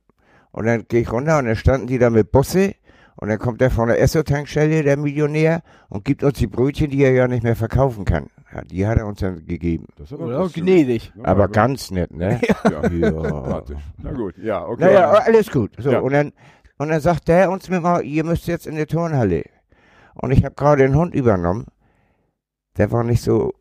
Und 0.51 0.67
dann 0.67 0.87
gehe 0.89 1.03
ich 1.03 1.13
runter 1.13 1.39
und 1.39 1.45
dann 1.47 1.57
standen 1.57 1.87
die 1.87 1.99
da 1.99 2.11
mit 2.11 2.33
Busse 2.33 2.75
und 3.17 3.29
dann 3.29 3.39
kommt 3.39 3.61
der 3.61 3.71
von 3.71 3.89
der 3.89 4.01
Esso-Tankstelle, 4.01 4.83
der 4.83 4.97
Millionär, 4.97 5.63
und 5.89 6.05
gibt 6.05 6.23
uns 6.23 6.39
die 6.39 6.47
Brötchen, 6.47 6.91
die 6.91 7.03
er 7.03 7.13
ja 7.13 7.29
nicht 7.29 7.43
mehr 7.43 7.57
verkaufen 7.57 8.05
kann. 8.05 8.29
Ja, 8.55 8.63
die 8.63 8.87
hat 8.87 8.97
er 8.99 9.07
uns 9.07 9.19
dann 9.21 9.45
gegeben. 9.45 9.87
Das 9.97 10.11
ist 10.11 10.13
aber 10.19 10.27
großzügig. 10.35 10.63
gnädig. 10.65 11.13
Ja, 11.17 11.25
Aber 11.27 11.49
ganz 11.49 11.91
nett, 11.91 12.13
ne? 12.15 12.41
Ja, 12.65 12.89
Ja. 12.89 13.63
Na 13.99 14.13
gut, 14.13 14.39
ja, 14.39 14.65
okay. 14.67 14.85
Naja, 14.85 15.11
alles 15.11 15.51
gut. 15.51 15.73
So, 15.79 15.91
Ja. 15.91 16.01
und, 16.01 16.13
dann, 16.13 16.33
und 16.79 16.89
dann 16.89 17.01
sagt 17.01 17.29
der 17.29 17.51
uns 17.51 17.69
mir 17.69 17.81
mal, 17.81 18.03
ihr 18.05 18.25
müsst 18.25 18.47
jetzt 18.47 18.67
in 18.67 18.77
die 18.77 18.87
Turnhalle. 18.87 19.45
Und 20.15 20.31
ich 20.31 20.45
habe 20.45 20.55
gerade 20.55 20.83
den 20.83 20.97
Hund 20.97 21.15
übernommen. 21.15 21.67
Der 22.79 22.91
war 22.91 23.05
nicht 23.05 23.23
so 23.23 23.53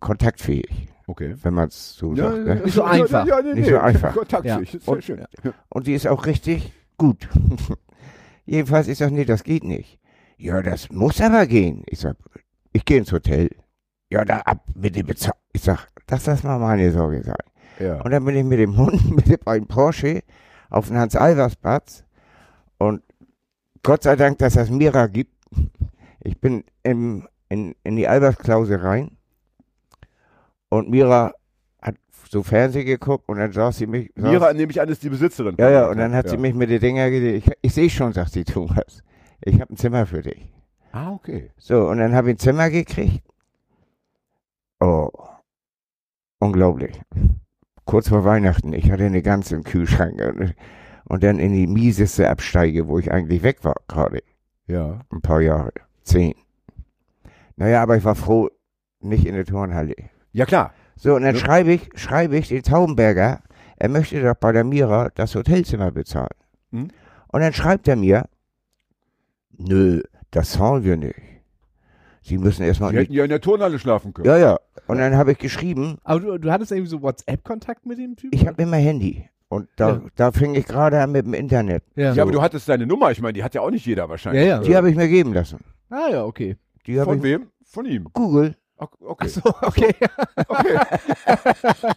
kontaktfähig, 0.00 0.88
okay. 1.06 1.34
wenn 1.42 1.54
man 1.54 1.68
es 1.68 1.94
so 1.96 2.14
Ja, 2.14 2.30
sagt. 2.32 2.46
ja, 2.46 2.54
Ne? 2.54 2.60
Nicht 2.64 2.74
so 2.74 2.80
ja, 2.80 2.86
einfach. 2.86 3.26
Ja, 3.26 3.42
nee, 3.42 3.54
Nicht 3.54 3.64
nee. 3.66 3.70
so 3.70 3.78
einfach. 3.78 4.14
Kontaktfähig, 4.14 4.74
ist 4.74 4.84
sehr 4.84 4.94
Und- 4.94 5.04
schön. 5.04 5.24
Und 5.68 5.86
die 5.86 5.94
ist 5.94 6.06
auch 6.06 6.26
richtig 6.26 6.72
gut. 6.96 7.28
Jedenfalls, 8.46 8.88
ich 8.88 8.98
sag, 8.98 9.10
nee, 9.12 9.24
das 9.24 9.44
geht 9.44 9.64
nicht. 9.64 9.98
Ja, 10.38 10.62
das 10.62 10.90
muss 10.90 11.20
aber 11.20 11.46
gehen. 11.46 11.84
Ich 11.86 12.00
sag, 12.00 12.16
ich 12.72 12.84
gehe 12.84 12.98
ins 12.98 13.12
Hotel. 13.12 13.50
Ja, 14.10 14.24
da 14.24 14.38
ab 14.38 14.64
mit 14.74 14.96
dem 14.96 15.06
Bezahl. 15.06 15.34
Ich 15.52 15.62
sag, 15.62 15.88
das 16.06 16.26
lass 16.26 16.42
mal 16.42 16.58
meine 16.58 16.90
Sorge 16.90 17.22
sein. 17.22 17.36
Ja. 17.78 18.00
Und 18.02 18.10
dann 18.10 18.24
bin 18.24 18.36
ich 18.36 18.44
mit 18.44 18.58
dem 18.58 18.76
Hund, 18.76 19.10
mit 19.16 19.28
dem 19.28 19.38
beiden 19.44 19.66
Porsche 19.68 20.22
auf 20.68 20.88
den 20.88 20.98
Hans-Albers-Platz. 20.98 22.04
Und 22.78 23.02
Gott 23.82 24.02
sei 24.02 24.16
Dank, 24.16 24.38
dass 24.38 24.54
das 24.54 24.70
Mira 24.70 25.06
gibt. 25.06 25.34
Ich 26.22 26.38
bin 26.40 26.64
im, 26.82 27.26
in, 27.48 27.74
in 27.82 27.96
die 27.96 28.06
Albers-Klause 28.08 28.82
rein. 28.82 29.16
Und 30.68 30.90
Mira 30.90 31.32
hat 31.82 31.96
so 32.28 32.42
Fernsehen 32.42 32.86
geguckt 32.86 33.28
und 33.28 33.38
dann 33.38 33.52
saß 33.52 33.78
sie 33.78 33.86
mich. 33.86 34.12
saß- 34.14 34.30
Mira, 34.30 34.52
nehme 34.52 34.70
ich 34.70 34.80
an, 34.80 34.88
ist 34.88 35.02
die 35.02 35.08
Besitzerin. 35.08 35.56
ja, 35.58 35.70
ja, 35.70 35.88
und 35.88 35.96
dann 35.98 36.14
hat 36.14 36.26
ja. 36.26 36.32
sie 36.32 36.36
mich 36.36 36.54
mit 36.54 36.70
den 36.70 36.80
Dinger 36.80 37.10
gesehen. 37.10 37.36
Ich, 37.36 37.50
ich 37.62 37.74
sehe 37.74 37.90
schon, 37.90 38.12
sagt 38.12 38.32
sie, 38.32 38.44
Thomas. 38.44 39.02
Ich 39.42 39.60
habe 39.60 39.72
ein 39.72 39.76
Zimmer 39.76 40.06
für 40.06 40.22
dich. 40.22 40.52
Ah, 40.92 41.12
okay. 41.12 41.50
So, 41.56 41.88
und 41.88 41.98
dann 41.98 42.14
habe 42.14 42.30
ich 42.30 42.34
ein 42.36 42.38
Zimmer 42.38 42.70
gekriegt. 42.70 43.22
Oh, 44.80 45.10
unglaublich. 46.38 47.00
Kurz 47.84 48.08
vor 48.08 48.24
Weihnachten, 48.24 48.72
ich 48.72 48.90
hatte 48.90 49.04
eine 49.04 49.22
ganze 49.22 49.56
im 49.56 49.64
Kühlschrank 49.64 50.20
und, 50.20 50.54
und 51.04 51.22
dann 51.22 51.38
in 51.38 51.52
die 51.52 51.66
mieseste 51.66 52.28
Absteige, 52.30 52.88
wo 52.88 52.98
ich 52.98 53.10
eigentlich 53.12 53.42
weg 53.42 53.64
war 53.64 53.76
gerade. 53.88 54.22
Ja. 54.66 55.00
Ein 55.10 55.20
paar 55.20 55.40
Jahre. 55.40 55.72
Zehn. 56.02 56.34
Naja, 57.56 57.82
aber 57.82 57.96
ich 57.96 58.04
war 58.04 58.14
froh, 58.14 58.48
nicht 59.00 59.26
in 59.26 59.34
der 59.34 59.44
Turnhalle. 59.44 59.94
Ja, 60.32 60.46
klar. 60.46 60.72
So, 60.96 61.14
und 61.14 61.22
dann 61.22 61.34
Ja. 61.34 61.40
schreibe 61.40 61.72
ich, 61.72 61.88
schreibe 61.94 62.36
ich 62.36 62.48
den 62.48 62.62
Taubenberger, 62.62 63.40
er 63.76 63.88
möchte 63.88 64.22
doch 64.22 64.34
bei 64.34 64.52
der 64.52 64.64
Mira 64.64 65.10
das 65.14 65.34
Hotelzimmer 65.34 65.90
bezahlen. 65.90 66.28
Hm? 66.72 66.88
Und 67.28 67.40
dann 67.40 67.52
schreibt 67.52 67.88
er 67.88 67.96
mir, 67.96 68.28
nö, 69.56 70.02
das 70.30 70.52
zahlen 70.52 70.84
wir 70.84 70.96
nicht. 70.96 71.14
Sie 72.22 72.38
müssen 72.38 72.62
erstmal 72.64 72.90
Sie 72.90 72.96
in 72.96 73.02
hätten 73.02 73.12
ja 73.14 73.24
in 73.24 73.30
der 73.30 73.40
Turnhalle 73.40 73.78
schlafen 73.78 74.12
können. 74.12 74.26
Ja, 74.28 74.36
ja. 74.36 74.58
Und 74.86 74.98
dann 74.98 75.16
habe 75.16 75.32
ich 75.32 75.38
geschrieben, 75.38 75.98
Aber 76.04 76.20
du, 76.20 76.38
du 76.38 76.50
hattest 76.52 76.70
irgendwie 76.72 76.90
so 76.90 77.00
WhatsApp-Kontakt 77.02 77.86
mit 77.86 77.98
dem 77.98 78.16
Typen? 78.16 78.36
ich 78.38 78.46
habe 78.46 78.62
immer 78.62 78.76
Handy. 78.76 79.28
Und 79.48 79.68
da, 79.76 79.88
Ja. 79.88 80.02
da 80.16 80.32
fing 80.32 80.54
ich 80.54 80.66
gerade 80.66 81.00
an 81.00 81.10
mit 81.12 81.24
dem 81.26 81.34
Internet. 81.34 81.82
Ja. 81.96 82.12
Ja, 82.12 82.22
aber 82.22 82.30
du 82.32 82.40
hattest 82.42 82.68
deine 82.68 82.86
Nummer. 82.86 83.10
Ich 83.10 83.20
meine, 83.20 83.32
die 83.32 83.42
hat 83.42 83.54
ja 83.54 83.62
auch 83.62 83.70
nicht 83.70 83.86
jeder 83.86 84.08
wahrscheinlich. 84.08 84.42
Ja, 84.42 84.56
ja. 84.56 84.60
Die 84.60 84.76
habe 84.76 84.90
ich 84.90 84.96
mir 84.96 85.08
geben 85.08 85.32
lassen. 85.32 85.58
Ah 85.88 86.08
ja, 86.10 86.24
okay. 86.24 86.56
Von 87.04 87.16
ich 87.18 87.22
wem? 87.22 87.46
Von 87.64 87.86
ihm. 87.86 88.08
Google. 88.12 88.54
Ok- 88.76 88.96
Okay. 89.00 89.28
So, 89.28 89.40
okay. 89.62 89.94
okay. 90.48 90.78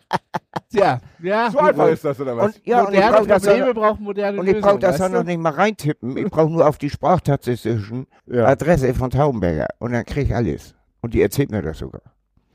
Tja, 0.73 0.99
ja. 1.21 1.51
So 1.51 1.59
einfach 1.59 1.87
ist 1.89 2.03
das, 2.03 2.19
oder 2.19 2.35
was? 2.35 2.55
Und, 2.57 2.65
ja, 2.65 2.81
und 2.81 2.93
ich 2.93 2.99
moderne 2.99 3.15
brauche 3.17 3.27
das, 3.27 3.43
Probleme 3.43 3.69
auch- 3.69 3.73
brauchen 3.73 4.03
moderne 4.03 4.39
und 4.39 4.47
ich 4.47 4.53
Lösungen. 4.55 4.71
brauch 4.73 4.79
das 4.79 5.01
auch 5.01 5.09
noch 5.09 5.23
nicht 5.23 5.39
mal 5.39 5.49
reintippen. 5.53 6.17
Ich 6.17 6.29
brauche 6.29 6.49
nur 6.51 6.67
auf 6.67 6.77
die 6.77 6.89
sprachtatistischen 6.89 8.07
ja. 8.25 8.45
Adresse 8.45 8.93
von 8.93 9.09
Taubenberger. 9.09 9.67
Und 9.79 9.93
dann 9.93 10.03
kriege 10.05 10.21
ich 10.27 10.35
alles. 10.35 10.75
Und 11.01 11.13
die 11.13 11.21
erzählt 11.21 11.51
mir 11.51 11.61
das 11.61 11.77
sogar. 11.77 12.01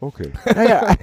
Okay. 0.01 0.33
Naja, 0.55 0.95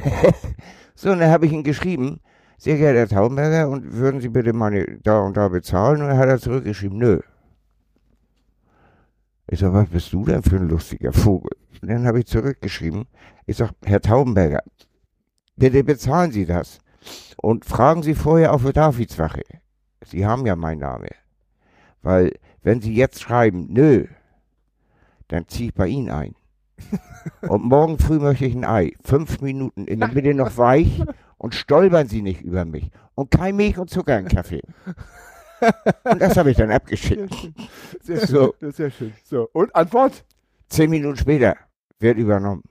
so, 0.95 1.11
und 1.11 1.19
dann 1.19 1.29
habe 1.31 1.45
ich 1.45 1.51
ihm 1.53 1.63
geschrieben, 1.63 2.19
sehr 2.57 2.77
geehrter 2.77 2.99
Herr 2.99 3.07
Taubenberger, 3.09 3.69
und 3.69 3.93
würden 3.93 4.21
Sie 4.21 4.29
bitte 4.29 4.53
meine 4.53 4.99
da 5.03 5.19
und 5.19 5.35
da 5.37 5.47
bezahlen? 5.49 6.01
Und 6.01 6.07
dann 6.09 6.17
hat 6.17 6.29
er 6.29 6.39
zurückgeschrieben, 6.39 6.97
nö. 6.97 7.19
Ich 9.47 9.59
sag, 9.59 9.73
was 9.73 9.87
bist 9.89 10.11
du 10.13 10.25
denn 10.25 10.41
für 10.41 10.55
ein 10.55 10.67
lustiger 10.69 11.13
Vogel? 11.13 11.51
Und 11.81 11.89
dann 11.89 12.07
habe 12.07 12.19
ich 12.19 12.25
zurückgeschrieben, 12.25 13.05
ich 13.45 13.57
sag, 13.57 13.71
Herr 13.83 14.01
Taubenberger, 14.01 14.63
bitte 15.55 15.83
bezahlen 15.83 16.31
Sie 16.31 16.45
das. 16.45 16.79
Und 17.37 17.65
fragen 17.65 18.03
Sie 18.03 18.15
vorher 18.15 18.53
auf 18.53 18.63
der 18.63 18.73
Davidswache. 18.73 19.43
Sie 20.05 20.25
haben 20.25 20.45
ja 20.45 20.55
meinen 20.55 20.79
Namen. 20.79 21.09
Weil, 22.01 22.33
wenn 22.63 22.81
Sie 22.81 22.93
jetzt 22.93 23.21
schreiben, 23.21 23.67
nö, 23.69 24.05
dann 25.27 25.47
ziehe 25.47 25.69
ich 25.69 25.73
bei 25.73 25.87
Ihnen 25.87 26.09
ein. 26.09 26.35
Und 27.47 27.63
morgen 27.63 27.97
früh 27.97 28.19
möchte 28.19 28.45
ich 28.45 28.55
ein 28.55 28.65
Ei. 28.65 28.93
Fünf 29.03 29.41
Minuten 29.41 29.85
in 29.85 29.99
der 29.99 30.09
Mitte 30.09 30.33
noch 30.33 30.57
weich 30.57 31.01
und 31.37 31.55
stolpern 31.55 32.07
Sie 32.07 32.21
nicht 32.21 32.41
über 32.41 32.65
mich. 32.65 32.91
Und 33.15 33.31
kein 33.31 33.55
Milch 33.55 33.77
und 33.77 33.89
Zucker 33.89 34.19
im 34.19 34.27
Kaffee. 34.27 34.61
Und 36.03 36.21
das 36.21 36.37
habe 36.37 36.51
ich 36.51 36.57
dann 36.57 36.71
abgeschickt. 36.71 37.33
Sehr 38.01 38.19
schön. 38.19 38.27
So. 38.27 38.55
Das 38.59 38.69
ist 38.69 38.77
sehr 38.77 38.91
schön. 38.91 39.13
So. 39.23 39.49
Und 39.53 39.75
Antwort? 39.75 40.25
Zehn 40.67 40.89
Minuten 40.89 41.17
später 41.17 41.55
wird 41.99 42.17
übernommen. 42.17 42.63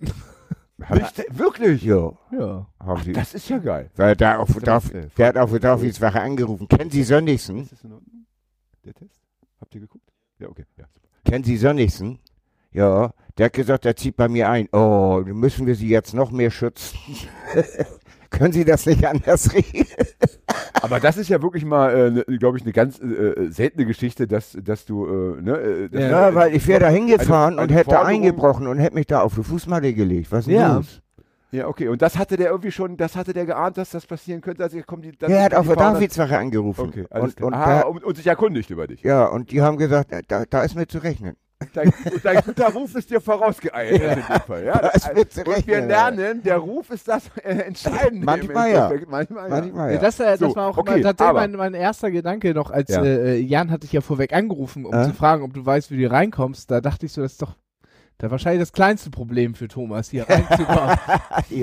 Nicht, 0.78 1.38
wirklich? 1.38 1.82
Ja. 1.82 2.16
haben 2.78 3.02
Sie. 3.02 3.12
Das 3.12 3.34
ist 3.34 3.48
ja 3.48 3.58
geil. 3.58 3.90
Weil 3.96 4.14
der, 4.14 4.40
auf, 4.40 4.50
ist, 4.50 4.66
äh, 4.92 5.08
der 5.16 5.26
hat 5.28 5.36
auf 5.36 5.50
der 5.50 5.60
Davidswache 5.60 6.20
angerufen. 6.20 6.68
Kennen 6.68 6.90
Sie 6.90 7.02
Sönnigsen? 7.02 7.62
Ist 7.62 7.72
das 7.72 7.84
in 7.84 7.92
Ordnung? 7.92 8.26
Der 8.84 8.94
Test? 8.94 9.20
Habt 9.60 9.74
ihr 9.74 9.80
geguckt? 9.80 10.08
Ja, 10.38 10.48
okay. 10.48 10.64
Ja. 10.76 10.84
Kennen 11.24 11.42
Sie 11.42 11.56
Sönnigsen? 11.56 12.20
Ja, 12.70 13.12
der 13.36 13.46
hat 13.46 13.54
gesagt, 13.54 13.86
er 13.86 13.96
zieht 13.96 14.16
bei 14.16 14.28
mir 14.28 14.48
ein. 14.48 14.68
Oh, 14.72 15.20
müssen 15.24 15.66
wir 15.66 15.74
Sie 15.74 15.88
jetzt 15.88 16.14
noch 16.14 16.30
mehr 16.30 16.50
schützen. 16.50 16.98
Können 18.30 18.52
Sie 18.52 18.64
das 18.64 18.84
nicht 18.86 19.06
anders 19.06 19.52
regeln? 19.54 19.86
Aber 20.82 21.00
das 21.00 21.16
ist 21.16 21.28
ja 21.28 21.42
wirklich 21.42 21.64
mal, 21.64 22.24
äh, 22.28 22.36
glaube 22.38 22.58
ich, 22.58 22.62
eine 22.64 22.72
ganz 22.72 23.00
äh, 23.00 23.04
äh, 23.06 23.50
seltene 23.50 23.86
Geschichte, 23.86 24.26
dass, 24.26 24.56
dass 24.62 24.84
du, 24.84 25.06
äh, 25.06 25.42
ne, 25.42 25.56
äh, 25.58 25.88
das, 25.88 26.00
Ja, 26.10 26.34
weil 26.34 26.54
ich 26.54 26.66
wäre 26.66 26.80
da 26.80 26.88
hingefahren 26.88 27.58
und 27.58 27.70
hätte 27.70 27.86
Forderung- 27.90 28.06
eingebrochen 28.06 28.66
und 28.66 28.78
hätte 28.78 28.94
mich 28.94 29.06
da 29.06 29.22
auf 29.22 29.34
die 29.34 29.42
Fußmatte 29.42 29.92
gelegt. 29.94 30.30
Was 30.30 30.40
ist 30.40 30.48
denn 30.48 30.54
Ja. 30.56 30.76
los? 30.76 31.00
Ja, 31.50 31.66
okay. 31.66 31.88
Und 31.88 32.02
das 32.02 32.18
hatte 32.18 32.36
der 32.36 32.50
irgendwie 32.50 32.70
schon, 32.70 32.98
das 32.98 33.16
hatte 33.16 33.32
der 33.32 33.46
geahnt, 33.46 33.78
dass 33.78 33.90
das 33.90 34.04
passieren 34.04 34.42
könnte. 34.42 34.62
Also 34.62 34.78
kommt 34.82 35.06
die, 35.06 35.12
Der 35.12 35.42
hat 35.44 35.54
auf 35.54 35.66
der 35.66 35.76
Davidswache 35.76 36.36
angerufen. 36.36 36.88
Okay, 36.88 37.06
und, 37.10 37.40
und, 37.40 37.54
Aha, 37.54 37.80
da, 37.80 37.86
und, 37.86 38.04
und 38.04 38.16
sich 38.18 38.26
erkundigt 38.26 38.68
über 38.68 38.86
dich. 38.86 39.00
ja, 39.02 39.24
und 39.24 39.50
die 39.50 39.62
haben 39.62 39.78
gesagt, 39.78 40.12
äh, 40.12 40.20
da, 40.28 40.44
da 40.48 40.62
ist 40.62 40.74
mir 40.76 40.86
zu 40.86 40.98
rechnen. 40.98 41.36
Dein, 41.74 41.92
dein 42.22 42.40
guter 42.44 42.72
Ruf 42.72 42.94
ist 42.94 43.10
dir 43.10 43.20
vorausgeeilt 43.20 44.00
in 44.00 44.00
dem 44.00 44.22
Fall. 44.46 44.64
Ja? 44.64 44.78
Da 44.78 44.88
ist 44.90 45.12
mir 45.12 45.28
zu 45.28 45.40
und 45.40 45.46
wir 45.48 45.56
rechnen. 45.56 45.88
lernen, 45.88 46.42
der 46.44 46.56
Ruf 46.58 46.88
ist 46.90 47.08
das 47.08 47.24
äh, 47.42 47.48
Entscheidende. 47.62 48.24
Manchmal 48.24 48.70
ja. 48.70 48.92
Manchmal 49.08 49.48
ja. 49.48 49.56
Manchmal, 49.56 49.88
Ja, 49.88 49.94
ja. 49.96 50.00
das, 50.00 50.20
äh, 50.20 50.24
das 50.24 50.38
So, 50.38 50.54
war 50.54 50.68
auch 50.68 50.78
okay, 50.78 50.94
immer 51.00 51.02
tatsächlich 51.02 51.34
mein, 51.34 51.52
mein 51.52 51.74
erster 51.74 52.12
Gedanke 52.12 52.54
noch, 52.54 52.70
als 52.70 52.90
Ja. 52.90 53.02
äh, 53.02 53.38
Jan 53.38 53.72
hat 53.72 53.82
dich 53.82 53.92
ja 53.92 54.00
vorweg 54.00 54.32
angerufen, 54.34 54.86
um 54.86 54.94
Äh? 54.94 55.04
zu 55.04 55.14
fragen, 55.14 55.42
ob 55.42 55.52
du 55.52 55.66
weißt, 55.66 55.90
wie 55.90 56.00
du 56.00 56.08
reinkommst. 56.10 56.70
Da 56.70 56.80
dachte 56.80 57.06
ich 57.06 57.12
so, 57.12 57.22
das 57.22 57.32
ist 57.32 57.42
doch 57.42 57.56
da 58.18 58.30
wahrscheinlich 58.32 58.60
das 58.60 58.72
kleinste 58.72 59.10
Problem 59.10 59.54
für 59.54 59.68
Thomas, 59.68 60.10
hier 60.10 60.28
reinzukommen, 60.28 60.96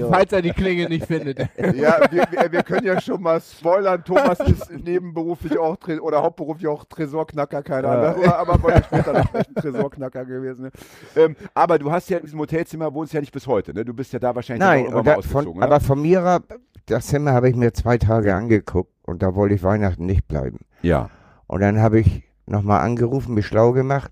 falls 0.09 0.31
er 0.31 0.41
die 0.41 0.51
Klinge 0.51 0.87
nicht 0.87 1.05
findet. 1.05 1.35
Ja, 1.75 1.99
wir, 2.09 2.25
wir, 2.31 2.51
wir 2.51 2.63
können 2.63 2.85
ja 2.85 3.01
schon 3.01 3.21
mal 3.21 3.41
spoilern. 3.41 4.03
Thomas 4.03 4.39
ist 4.39 4.71
nebenberuflich 4.71 5.57
auch 5.57 5.77
oder 6.01 6.21
hauptberuflich 6.21 6.67
auch 6.67 6.85
Tresorknacker, 6.85 7.63
keine 7.63 7.87
Ahnung. 7.89 8.23
Aber, 8.23 8.39
aber 8.39 8.63
wollte 8.63 8.83
später 8.83 9.13
noch 9.13 9.33
ein 9.33 9.55
Tresorknacker 9.55 10.25
gewesen. 10.25 10.65
Ne? 10.65 10.71
Ähm, 11.15 11.35
aber 11.53 11.79
du 11.79 11.91
hast 11.91 12.09
ja 12.09 12.17
in 12.17 12.23
diesem 12.23 12.39
Hotelzimmer 12.39 12.93
wohnst 12.93 13.13
ja 13.13 13.19
nicht 13.19 13.33
bis 13.33 13.47
heute, 13.47 13.73
ne? 13.73 13.83
Du 13.83 13.93
bist 13.93 14.13
ja 14.13 14.19
da 14.19 14.33
wahrscheinlich 14.33 14.65
Nein, 14.65 14.93
auch 14.93 15.03
da, 15.03 15.15
ausgezogen, 15.15 15.45
von, 15.45 15.59
ne? 15.59 15.65
aber 15.65 15.79
von 15.79 16.01
mir 16.01 16.23
ab, 16.23 16.43
das 16.85 17.07
Zimmer 17.07 17.33
habe 17.33 17.49
ich 17.49 17.55
mir 17.55 17.73
zwei 17.73 17.97
Tage 17.97 18.33
angeguckt 18.33 18.91
und 19.03 19.21
da 19.21 19.35
wollte 19.35 19.55
ich 19.55 19.63
Weihnachten 19.63 20.05
nicht 20.05 20.27
bleiben. 20.27 20.59
ja. 20.81 21.09
Und 21.47 21.61
dann 21.61 21.79
habe 21.79 21.99
ich 21.99 22.23
nochmal 22.47 22.81
angerufen, 22.81 23.35
mich 23.35 23.45
schlau 23.45 23.71
gemacht 23.71 24.11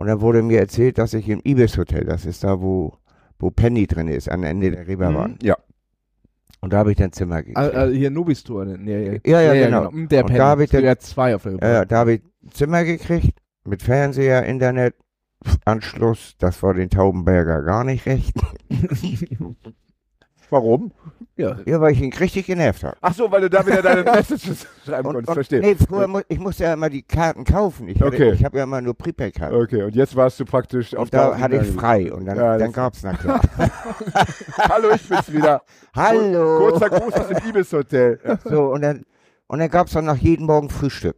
und 0.00 0.06
dann 0.06 0.20
wurde 0.22 0.42
mir 0.42 0.58
erzählt, 0.58 0.96
dass 0.96 1.12
ich 1.12 1.28
im 1.28 1.40
Ibis 1.44 1.76
Hotel, 1.76 2.04
das 2.06 2.24
ist 2.24 2.42
da, 2.42 2.60
wo, 2.62 2.94
wo 3.38 3.50
Penny 3.50 3.86
drin 3.86 4.08
ist, 4.08 4.30
am 4.30 4.42
Ende 4.44 4.70
der 4.70 4.88
Reeperbahn. 4.88 5.32
Mhm. 5.32 5.38
Ja. 5.42 5.56
Und 6.62 6.72
da 6.72 6.78
habe 6.78 6.90
ich 6.90 6.96
dann 6.96 7.12
Zimmer 7.12 7.42
gekriegt. 7.42 7.58
Ah, 7.58 7.70
ah, 7.84 7.86
hier 7.86 8.10
Nubis-Tour. 8.10 8.64
Ne? 8.64 8.78
Nee, 8.78 9.20
Ja, 9.26 9.40
ja, 9.42 9.52
genau. 9.66 9.90
Mm, 9.90 10.08
Der 10.08 10.22
Und 10.22 10.26
Penny. 10.28 10.38
da 10.38 10.48
hab 10.48 10.60
ich 10.60 10.70
dann- 10.70 10.84
ja 10.84 10.96
zwei 10.98 11.34
auf 11.34 11.42
der 11.42 11.52
Ja, 11.60 11.68
ja, 11.70 11.84
da 11.84 11.98
habe 11.98 12.14
ich 12.14 12.22
Zimmer 12.52 12.84
gekriegt 12.84 13.38
mit 13.64 13.82
Fernseher, 13.82 14.44
Internet, 14.46 14.94
Anschluss. 15.66 16.34
Das 16.38 16.62
war 16.62 16.72
den 16.74 16.88
Taubenberger 16.90 17.62
gar 17.62 17.84
nicht 17.84 18.06
recht. 18.06 18.34
Warum? 20.50 20.92
ja. 21.36 21.56
Ja, 21.64 21.80
weil 21.80 21.92
ich 21.92 22.02
ihn 22.02 22.12
richtig 22.12 22.46
genervt 22.46 22.82
habe. 22.84 22.96
Ach 23.00 23.14
so, 23.14 23.30
weil 23.30 23.40
du 23.42 23.48
da 23.50 23.64
wieder 23.66 23.80
deine 23.82 24.02
Messages 24.10 24.66
schreiben 24.84 25.08
Und, 25.08 25.14
konntest. 25.14 25.28
und, 25.28 25.34
Verstehe. 25.34 25.60
nee, 25.60 25.74
früher 25.74 26.06
mu 26.08 26.20
ich 26.28 26.38
musste 26.38 26.64
ja 26.64 26.74
immer 26.74 26.90
die 26.90 27.02
Karten 27.02 27.44
kaufen. 27.44 27.88
Ich, 27.88 28.00
hatte- 28.00 28.14
Okay. 28.16 28.32
ich 28.32 28.44
habe 28.44 28.58
ja 28.58 28.64
immer 28.64 28.80
nur 28.80 28.94
Prepaid-Karten. 28.94 29.54
Okay, 29.54 29.82
und 29.84 29.94
jetzt 29.94 30.14
warst 30.16 30.38
du 30.40 30.44
praktisch 30.44 30.94
auf 30.94 31.04
Und 31.04 31.14
da 31.14 31.26
Dauer 31.28 31.38
hatte 31.38 31.56
ich 31.56 31.70
frei 31.70 32.12
und 32.12 32.26
dann, 32.26 32.36
Ja, 32.36 32.58
dann 32.58 32.72
gab's 32.72 33.02
na 33.02 33.12
klar. 33.14 33.40
Hallo, 34.68 34.88
ich 34.94 35.08
bin's 35.08 35.32
wieder. 35.32 35.62
Hallo! 35.94 36.58
Kurzer 36.70 36.90
Gruß 36.90 37.14
aus 37.14 37.28
dem 37.28 37.38
Ibis-Hotel. 37.48 38.18
So, 38.44 38.72
und 38.72 38.82
dann, 38.82 39.04
und 39.46 39.58
dann 39.60 39.68
gab's 39.70 39.92
dann 39.92 40.04
nach 40.04 40.16
jedem 40.16 40.46
Morgen 40.46 40.68
Frühstück. 40.70 41.16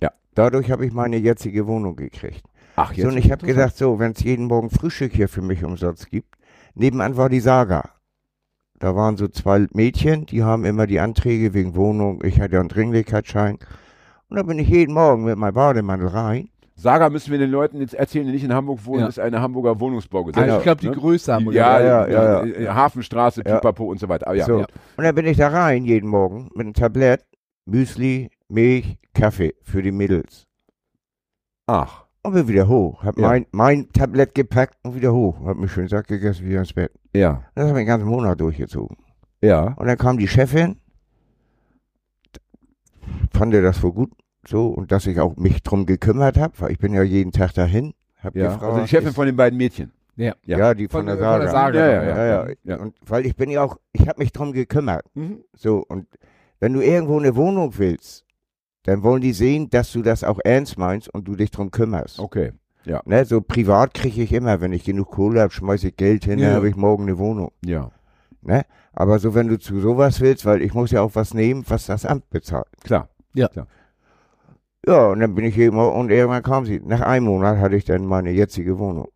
Ja. 0.00 0.10
Dadurch 0.34 0.70
habe 0.70 0.86
ich 0.86 0.92
meine 0.92 1.16
jetzige 1.16 1.66
Wohnung 1.66 1.96
gekriegt. 1.96 2.42
Ach, 2.76 2.94
So, 2.94 3.08
und 3.08 3.16
ich 3.16 3.30
habe 3.32 3.44
gedacht, 3.44 3.76
so, 3.76 3.98
wenn 3.98 4.12
es 4.12 4.22
jeden 4.22 4.46
Morgen 4.46 4.70
Frühstück 4.70 5.12
hier 5.12 5.28
für 5.28 5.42
mich 5.42 5.64
umsonst 5.64 6.08
gibt, 6.10 6.36
nebenan 6.74 7.16
war 7.16 7.28
die 7.28 7.40
Saga. 7.40 7.90
Da 8.78 8.94
waren 8.94 9.16
so 9.16 9.26
zwei 9.28 9.66
Mädchen, 9.72 10.26
die 10.26 10.44
haben 10.44 10.64
immer 10.64 10.86
die 10.86 11.00
Anträge 11.00 11.52
wegen 11.52 11.74
Wohnung. 11.74 12.22
Ich 12.24 12.40
hatte 12.40 12.54
ja 12.54 12.60
einen 12.60 12.68
Dringlichkeitsschein. 12.68 13.58
Und 14.28 14.36
da 14.36 14.42
bin 14.42 14.58
ich 14.58 14.68
jeden 14.68 14.94
Morgen 14.94 15.24
mit 15.24 15.36
meinem 15.36 15.54
Bademantel 15.54 16.08
rein. 16.08 16.48
Saga 16.76 17.10
müssen 17.10 17.32
wir 17.32 17.38
den 17.38 17.50
Leuten 17.50 17.80
jetzt 17.80 17.94
erzählen, 17.94 18.24
die 18.26 18.32
nicht 18.32 18.44
in 18.44 18.54
Hamburg 18.54 18.86
wohnen, 18.86 19.00
Ja. 19.00 19.08
ist 19.08 19.18
eine 19.18 19.40
Hamburger 19.40 19.80
Wohnungsbaugesellschaft. 19.80 20.48
Also 20.48 20.58
ich 20.58 20.62
glaube, 20.62 20.80
die 20.80 20.88
ne? 20.88 20.94
größte 20.94 21.34
haben 21.34 21.46
wir 21.46 21.52
ja, 21.52 21.80
ja, 21.80 22.06
ja, 22.06 22.44
ja, 22.44 22.60
ja, 22.60 22.74
Hafenstraße, 22.74 23.42
Ja. 23.44 23.56
Pipapo 23.56 23.84
und 23.86 23.98
so 23.98 24.08
weiter. 24.08 24.28
Aber 24.28 24.36
ja, 24.36 24.44
so. 24.44 24.60
ja. 24.60 24.66
Und 24.96 25.04
dann 25.04 25.14
bin 25.16 25.26
ich 25.26 25.36
da 25.36 25.48
rein 25.48 25.84
jeden 25.84 26.08
Morgen 26.08 26.48
mit 26.54 26.66
einem 26.66 26.74
Tablett, 26.74 27.24
Müsli, 27.64 28.30
Milch, 28.48 28.96
Kaffee 29.12 29.54
für 29.64 29.82
die 29.82 29.90
Mädels. 29.90 30.46
Ach, 31.66 32.04
Und 32.22 32.34
bin 32.34 32.48
wieder 32.48 32.68
hoch. 32.68 33.02
Hab 33.02 33.16
Ja. 33.18 33.28
mein, 33.28 33.46
mein 33.52 33.88
Tablett 33.92 34.34
gepackt 34.34 34.76
und 34.82 34.94
wieder 34.94 35.12
hoch. 35.12 35.40
Hab 35.46 35.56
mich 35.56 35.72
schön 35.72 35.88
satt 35.88 36.08
gegessen, 36.08 36.46
wieder 36.46 36.58
ins 36.60 36.72
Bett. 36.72 36.92
ja, 37.14 37.42
Das 37.54 37.68
habe 37.68 37.78
ich 37.78 37.82
den 37.82 37.86
ganzen 37.86 38.08
Monat 38.08 38.40
durchgezogen. 38.40 38.96
ja. 39.40 39.72
Und 39.74 39.86
dann 39.86 39.96
kam 39.96 40.18
die 40.18 40.28
Chefin, 40.28 40.76
fand 43.32 43.54
er 43.54 43.62
das 43.62 43.82
wohl 43.82 43.92
gut, 43.92 44.10
so, 44.46 44.66
und 44.68 44.92
dass 44.92 45.06
ich 45.06 45.18
auch 45.20 45.36
mich 45.36 45.62
drum 45.62 45.86
gekümmert 45.86 46.38
habe, 46.38 46.52
weil 46.58 46.72
ich 46.72 46.78
bin 46.78 46.92
ja 46.92 47.02
jeden 47.02 47.32
Tag 47.32 47.54
dahin. 47.54 47.94
Hab 48.22 48.34
ja. 48.34 48.44
gefragt, 48.46 48.64
Also 48.64 48.80
die 48.82 48.88
Chefin 48.88 49.08
ist- 49.08 49.14
von 49.14 49.26
den 49.26 49.36
beiden 49.36 49.56
Mädchen. 49.56 49.92
Ja. 50.16 50.34
Ja. 50.44 50.58
ja. 50.58 50.74
die 50.74 50.88
von, 50.88 51.06
Von 51.06 51.06
der 51.06 51.16
der- 51.16 51.40
von 51.42 51.50
Saga. 51.50 51.70
der 51.70 51.80
Saga. 51.86 52.02
Ja, 52.02 52.02
ja, 52.02 52.26
ja, 52.26 52.48
ja, 52.48 52.54
Ja. 52.64 52.76
Und 52.82 52.96
weil 53.06 53.24
ich 53.26 53.36
bin 53.36 53.50
ja 53.50 53.62
auch, 53.62 53.76
ich 53.92 54.08
habe 54.08 54.18
mich 54.18 54.32
drum 54.32 54.52
gekümmert. 54.52 55.04
Mhm. 55.14 55.44
So, 55.54 55.84
und 55.88 56.08
wenn 56.58 56.72
du 56.72 56.80
irgendwo 56.80 57.18
eine 57.18 57.36
Wohnung 57.36 57.78
willst, 57.78 58.24
dann 58.88 59.02
wollen 59.02 59.20
die 59.20 59.32
sehen, 59.32 59.70
dass 59.70 59.92
du 59.92 60.02
das 60.02 60.24
auch 60.24 60.38
ernst 60.44 60.78
meinst 60.78 61.12
und 61.12 61.28
du 61.28 61.36
dich 61.36 61.50
drum 61.50 61.70
kümmerst. 61.70 62.18
Okay. 62.18 62.52
Ne, 63.04 63.24
so 63.26 63.42
privat 63.42 63.92
kriege 63.92 64.22
ich 64.22 64.32
immer, 64.32 64.62
wenn 64.62 64.72
ich 64.72 64.84
genug 64.84 65.10
Kohle 65.10 65.42
habe, 65.42 65.52
schmeiße 65.52 65.88
ich 65.88 65.96
Geld 65.96 66.24
hin, 66.24 66.38
Ja. 66.38 66.46
dann 66.48 66.56
habe 66.56 66.68
ich 66.70 66.76
morgen 66.76 67.02
eine 67.02 67.18
Wohnung. 67.18 67.52
Ja, 67.64 67.90
Ne? 68.40 68.62
Aber 68.94 69.18
so, 69.18 69.34
wenn 69.34 69.48
du 69.48 69.58
zu 69.58 69.78
sowas 69.80 70.20
willst, 70.20 70.46
weil 70.46 70.62
ich 70.62 70.72
muss 70.72 70.90
ja 70.90 71.02
auch 71.02 71.14
was 71.14 71.34
nehmen, 71.34 71.64
was 71.68 71.86
das 71.86 72.06
Amt 72.06 72.30
bezahlt. 72.30 72.66
klar. 72.82 73.08
Ja, 74.86 75.06
und 75.08 75.20
dann 75.20 75.34
bin 75.34 75.44
ich 75.44 75.54
hier 75.54 75.68
immer, 75.68 75.92
und 75.92 76.10
irgendwann 76.10 76.42
kam 76.42 76.64
sie. 76.64 76.80
Nach 76.82 77.00
einem 77.02 77.26
Monat 77.26 77.58
hatte 77.58 77.76
ich 77.76 77.84
dann 77.84 78.06
meine 78.06 78.30
jetzige 78.30 78.78
Wohnung. 78.78 79.08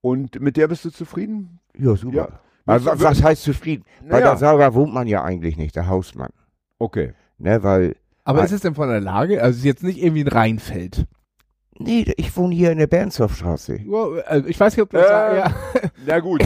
Und 0.00 0.40
mit 0.40 0.56
der 0.56 0.66
bist 0.68 0.84
du 0.84 0.90
zufrieden? 0.90 1.60
Ja, 1.78 1.94
super. 1.94 2.16
Ja. 2.16 2.28
Also, 2.66 2.90
was 2.94 3.22
heißt 3.22 3.42
zufrieden? 3.44 3.84
Bei 4.02 4.18
Naja. 4.20 4.30
der 4.30 4.36
Sauger 4.38 4.74
wohnt 4.74 4.92
man 4.92 5.06
ja 5.06 5.22
eigentlich 5.22 5.56
nicht, 5.56 5.76
der 5.76 5.86
Hausmann. 5.88 6.30
Okay. 6.78 7.12
Ne, 7.38 7.62
weil, 7.62 7.94
Aber 8.28 8.38
Nein. 8.40 8.46
ist 8.46 8.52
es 8.52 8.60
denn 8.60 8.74
von 8.74 8.88
der 8.90 9.00
Lage? 9.00 9.40
Also 9.42 9.52
es 9.52 9.58
ist 9.60 9.64
jetzt 9.64 9.82
nicht 9.82 10.02
irgendwie 10.02 10.22
ein 10.22 10.28
Rheinfeld. 10.28 11.06
Nee, 11.80 12.12
ich 12.16 12.36
wohne 12.36 12.54
hier 12.54 12.72
in 12.72 12.78
der 12.78 12.88
Bernsdorfstraße. 12.88 13.74
Äh, 13.76 14.40
ich 14.46 14.58
weiß 14.58 14.76
nicht, 14.76 14.82
ob 14.82 14.90
du 14.90 14.98
Äh, 14.98 15.38
ja, 15.38 15.50
Na 16.06 16.18
gut. 16.18 16.44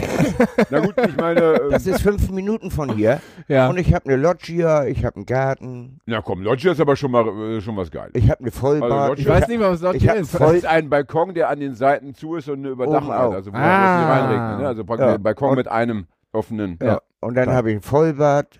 Na 0.69 0.79
gut, 0.79 0.93
ich 1.05 1.17
meine, 1.17 1.41
äh, 1.41 1.59
Das 1.71 1.85
ist 1.87 2.01
fünf 2.03 2.29
Minuten 2.29 2.69
von 2.71 2.95
hier. 2.95 3.19
ja. 3.47 3.67
Und 3.67 3.77
ich 3.79 3.93
habe 3.93 4.05
eine 4.05 4.15
Loggia, 4.15 4.85
ich 4.85 5.03
habe 5.03 5.15
einen 5.17 5.25
Garten, 5.25 5.99
na 6.05 6.21
komm, 6.21 6.41
Loggia 6.43 6.71
ist 6.73 6.79
aber 6.79 6.95
schon 6.95 7.11
mal 7.11 7.27
äh, 7.27 7.61
schon 7.61 7.75
was 7.75 7.89
Geiles. 7.91 8.11
ich 8.13 8.29
habe 8.29 8.41
eine 8.41 8.51
Vollbad. 8.51 8.91
Also 8.91 9.13
ich 9.15 9.25
Loggia- 9.27 9.29
weiß 9.41 9.47
nicht 9.49 9.59
mal, 9.59 9.71
was 9.71 9.83
hab 9.83 9.95
ist. 9.95 10.31
voll- 10.31 10.47
Das 10.47 10.53
ist 10.55 10.65
ein 10.67 10.89
Balkon, 10.89 11.33
der 11.33 11.49
an 11.49 11.59
den 11.59 11.73
Seiten 11.73 12.13
zu 12.13 12.35
ist 12.35 12.47
und 12.47 12.59
eine 12.59 12.69
Überdachung 12.69 13.11
hat. 13.11 13.31
Also 13.33 13.51
wo 13.51 13.57
Ah. 13.57 13.95
es 13.95 13.99
nicht 13.99 14.09
reinregnet. 14.09 14.59
Ne? 14.61 14.67
Also 14.67 14.85
praktisch 14.85 15.07
Ja. 15.07 15.13
ein 15.15 15.23
Balkon 15.23 15.49
Und- 15.49 15.55
mit 15.57 15.67
einem 15.67 16.05
offenen. 16.31 16.77
ja. 16.81 17.01
Und 17.21 17.33
dann 17.35 17.49
Ja. 17.49 17.55
habe 17.55 17.71
ich 17.71 17.77
ein 17.77 17.81
Vollbad. 17.81 18.59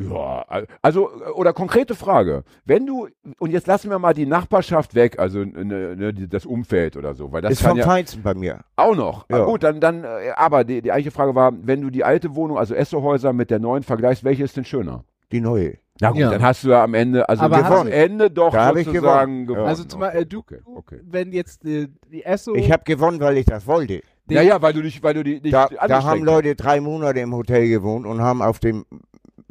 Ja, 0.00 0.44
also, 0.82 1.08
äh, 1.08 1.30
oder 1.30 1.52
konkrete 1.52 1.94
Frage. 1.94 2.42
Wenn 2.64 2.86
du, 2.86 3.08
und 3.38 3.50
jetzt 3.52 3.66
lassen 3.66 3.90
wir 3.90 3.98
mal 3.98 4.12
die 4.14 4.26
Nachbarschaft 4.26 4.94
weg, 4.94 5.18
also 5.18 5.40
ne, 5.44 5.94
ne, 5.96 6.12
das 6.12 6.46
Umfeld 6.46 6.96
oder 6.96 7.14
so, 7.14 7.30
weil 7.32 7.42
das 7.42 7.52
ist 7.52 7.60
kann 7.62 7.70
vom 7.70 7.78
ja 7.78 7.84
Feinsten 7.84 8.22
bei 8.22 8.34
mir. 8.34 8.60
auch 8.76 8.96
noch. 8.96 9.26
Ja. 9.30 9.42
Ah, 9.42 9.44
gut, 9.44 9.62
dann, 9.62 9.80
dann, 9.80 10.02
äh, 10.04 10.30
aber 10.36 10.64
die, 10.64 10.82
die 10.82 10.90
eigentliche 10.90 11.14
Frage 11.14 11.34
war, 11.34 11.52
wenn 11.62 11.80
du 11.80 11.90
die 11.90 12.02
alte 12.04 12.34
Wohnung, 12.34 12.58
also 12.58 12.74
Essohäuser 12.74 13.32
mit 13.32 13.50
der 13.50 13.60
neuen 13.60 13.82
vergleichst, 13.84 14.24
welche 14.24 14.42
ist 14.44 14.56
denn 14.56 14.64
schöner? 14.64 15.04
Die 15.30 15.40
neue. 15.40 15.74
Na 16.00 16.10
gut, 16.10 16.18
Ja. 16.20 16.30
dann 16.30 16.42
hast 16.42 16.64
du 16.64 16.70
ja 16.70 16.82
am 16.82 16.94
Ende, 16.94 17.28
also 17.28 17.44
Aber 17.44 17.64
am 17.64 17.86
Ende 17.86 18.28
doch 18.30 18.52
Da 18.52 18.68
sozusagen 18.74 18.92
gewonnen. 18.92 19.46
gewonnen. 19.46 19.66
Also 19.66 19.84
zum 19.84 20.00
Beispiel, 20.00 20.22
äh, 20.22 20.26
du, 20.26 20.38
okay, 20.40 20.58
okay. 20.74 21.00
wenn 21.04 21.32
jetzt 21.32 21.64
äh, 21.64 21.86
die 22.10 22.24
Esso. 22.24 22.52
Ich 22.56 22.72
habe 22.72 22.82
gewonnen, 22.84 23.20
weil 23.20 23.36
ich 23.36 23.46
das 23.46 23.64
wollte. 23.68 24.02
Ja, 24.28 24.42
ja, 24.42 24.60
weil 24.60 24.72
du 24.72 24.82
dich, 24.82 25.02
weil 25.04 25.14
du 25.14 25.22
die 25.22 25.40
nicht 25.40 25.52
Da, 25.52 25.68
da 25.86 26.02
haben 26.02 26.24
Leute 26.24 26.56
drei 26.56 26.80
Monate 26.80 27.20
im 27.20 27.32
Hotel 27.34 27.68
gewohnt 27.68 28.06
und 28.06 28.20
haben 28.22 28.42
auf 28.42 28.58
dem 28.58 28.84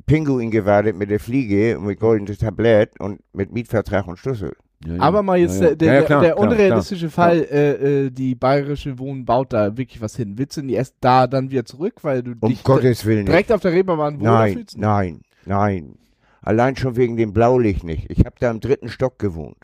Pinguin 0.06 0.52
gewartet 0.52 0.96
mit 0.96 1.10
der 1.10 1.20
Fliege 1.20 1.78
und 1.78 1.86
mit 1.86 2.00
goldenem 2.00 2.38
Tablett 2.38 3.00
und 3.00 3.22
mit 3.34 3.52
Mietvertrag 3.52 4.08
und 4.08 4.18
Schlüssel. 4.18 4.54
Ja, 4.86 4.96
ja. 4.96 5.02
aber 5.02 5.24
mal 5.24 5.38
jetzt 5.38 5.62
Ja, 5.62 5.70
ja. 5.70 5.76
der, 5.76 5.76
der, 5.76 5.88
Ja, 5.88 5.94
ja, 5.94 6.06
klar, 6.06 6.22
der 6.22 6.34
klar, 6.34 6.46
unrealistische 6.48 7.10
Fall, 7.10 7.48
äh, 7.50 8.06
äh, 8.06 8.10
die 8.10 8.36
bayerische 8.36 9.00
Wohnen 9.00 9.24
baut 9.24 9.54
da 9.54 9.78
wirklich 9.78 10.02
was 10.02 10.16
hin. 10.16 10.38
Willst 10.38 10.58
du 10.58 10.62
die 10.62 10.74
erst 10.74 10.96
da 11.00 11.28
dann 11.28 11.52
wieder 11.52 11.66
zurück, 11.66 11.96
weil 12.02 12.22
du 12.22 12.34
Um 12.40 12.50
dich 12.50 12.64
Gottes 12.64 13.06
Willen 13.06 13.20
nicht. 13.20 13.30
direkt 13.30 13.52
auf 13.52 13.62
der 13.62 13.72
Reeperbahn 13.72 14.20
wohler 14.20 14.32
Nein, 14.32 14.54
fühlst? 14.54 14.78
nein, 14.78 15.22
nein. 15.46 15.98
Allein 16.42 16.76
schon 16.76 16.98
wegen 16.98 17.16
dem 17.16 17.32
Blaulicht 17.32 17.86
nicht. 17.86 18.12
Ich 18.12 18.26
habe 18.26 18.36
da 18.40 18.52
im 18.52 18.60
dritten 18.60 18.90
Stock 18.90 19.18
gewohnt. 19.18 19.56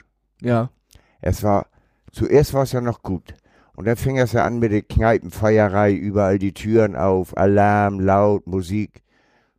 Ja. 0.42 0.70
Es 1.20 1.44
war, 1.44 1.68
zuerst 2.12 2.54
war 2.54 2.64
es 2.64 2.72
ja 2.72 2.80
noch 2.80 3.02
gut. 3.04 3.34
Und 3.76 3.86
dann 3.86 3.98
fing 3.98 4.18
es 4.18 4.32
ja 4.32 4.46
an 4.46 4.60
mit 4.60 4.72
der 4.72 4.82
Kneipenfeierei, 4.84 5.94
überall 5.94 6.40
die 6.40 6.54
Türen 6.54 6.96
auf, 6.96 7.36
Alarm, 7.38 8.00
laut, 8.00 8.48
Musik. 8.48 9.04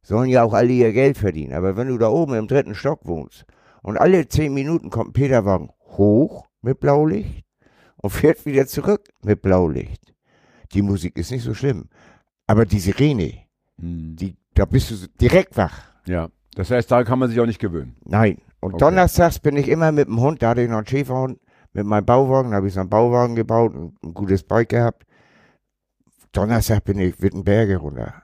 Sollen 0.03 0.31
ja 0.31 0.43
auch 0.43 0.55
alle 0.55 0.73
ihr 0.73 0.93
Geld 0.93 1.19
verdienen. 1.19 1.53
Aber 1.53 1.77
wenn 1.77 1.89
du 1.89 1.99
da 1.99 2.09
oben 2.09 2.35
im 2.35 2.49
dritten 2.49 2.75
Stock 2.75 3.01
wohnst 3.07 3.45
und 3.83 3.99
alle 3.99 4.27
zehn 4.29 4.53
Minuten 4.55 4.91
kommt 4.91 5.11
ein 5.11 5.13
Peterwagen 5.13 5.71
hoch 5.89 6.47
mit 6.63 6.81
Blaulicht 6.81 7.45
und 7.97 8.11
fährt 8.11 8.45
wieder 8.47 8.67
zurück 8.67 9.09
mit 9.23 9.43
Blaulicht. 9.43 10.15
Die 10.73 10.83
Musik 10.83 11.19
ist 11.19 11.31
nicht 11.31 11.45
so 11.45 11.55
schlimm. 11.55 11.89
Aber 12.47 12.65
die 12.67 12.81
Sirene, 12.81 13.35
Hm. 13.79 14.17
die, 14.17 14.37
da 14.55 14.65
bist 14.65 14.91
du 14.91 14.95
direkt 15.21 15.57
wach. 15.57 15.83
ja, 16.07 16.29
das 16.55 16.71
heißt, 16.71 16.91
da 16.91 17.05
kann 17.05 17.19
man 17.19 17.29
sich 17.31 17.39
auch 17.41 17.47
nicht 17.47 17.61
gewöhnen. 17.61 17.97
Nein. 18.05 18.39
Und 18.61 18.75
Okay. 18.75 18.85
donnerstags 18.85 19.39
bin 19.39 19.57
ich 19.57 19.69
immer 19.69 19.93
mit 19.93 20.09
dem 20.09 20.21
Hund, 20.21 20.43
da 20.43 20.51
hatte 20.51 20.63
ich 20.63 20.69
noch 20.69 20.79
einen 20.79 20.87
Schäferhund, 20.87 21.39
mit 21.73 21.87
meinem 21.87 22.05
Bauwagen, 22.05 22.51
da 22.51 22.57
habe 22.57 22.67
ich 22.69 22.75
so 22.75 22.81
einen 22.81 22.91
Bauwagen 22.91 23.37
gebaut 23.37 23.75
und 23.75 24.03
ein 24.03 24.13
gutes 24.13 24.43
Bike 24.43 24.69
gehabt. 24.71 25.07
Donnerstag 26.33 26.85
bin 26.85 26.99
ich 26.99 27.21
Wittenberge 27.23 27.77
runter. 27.77 28.23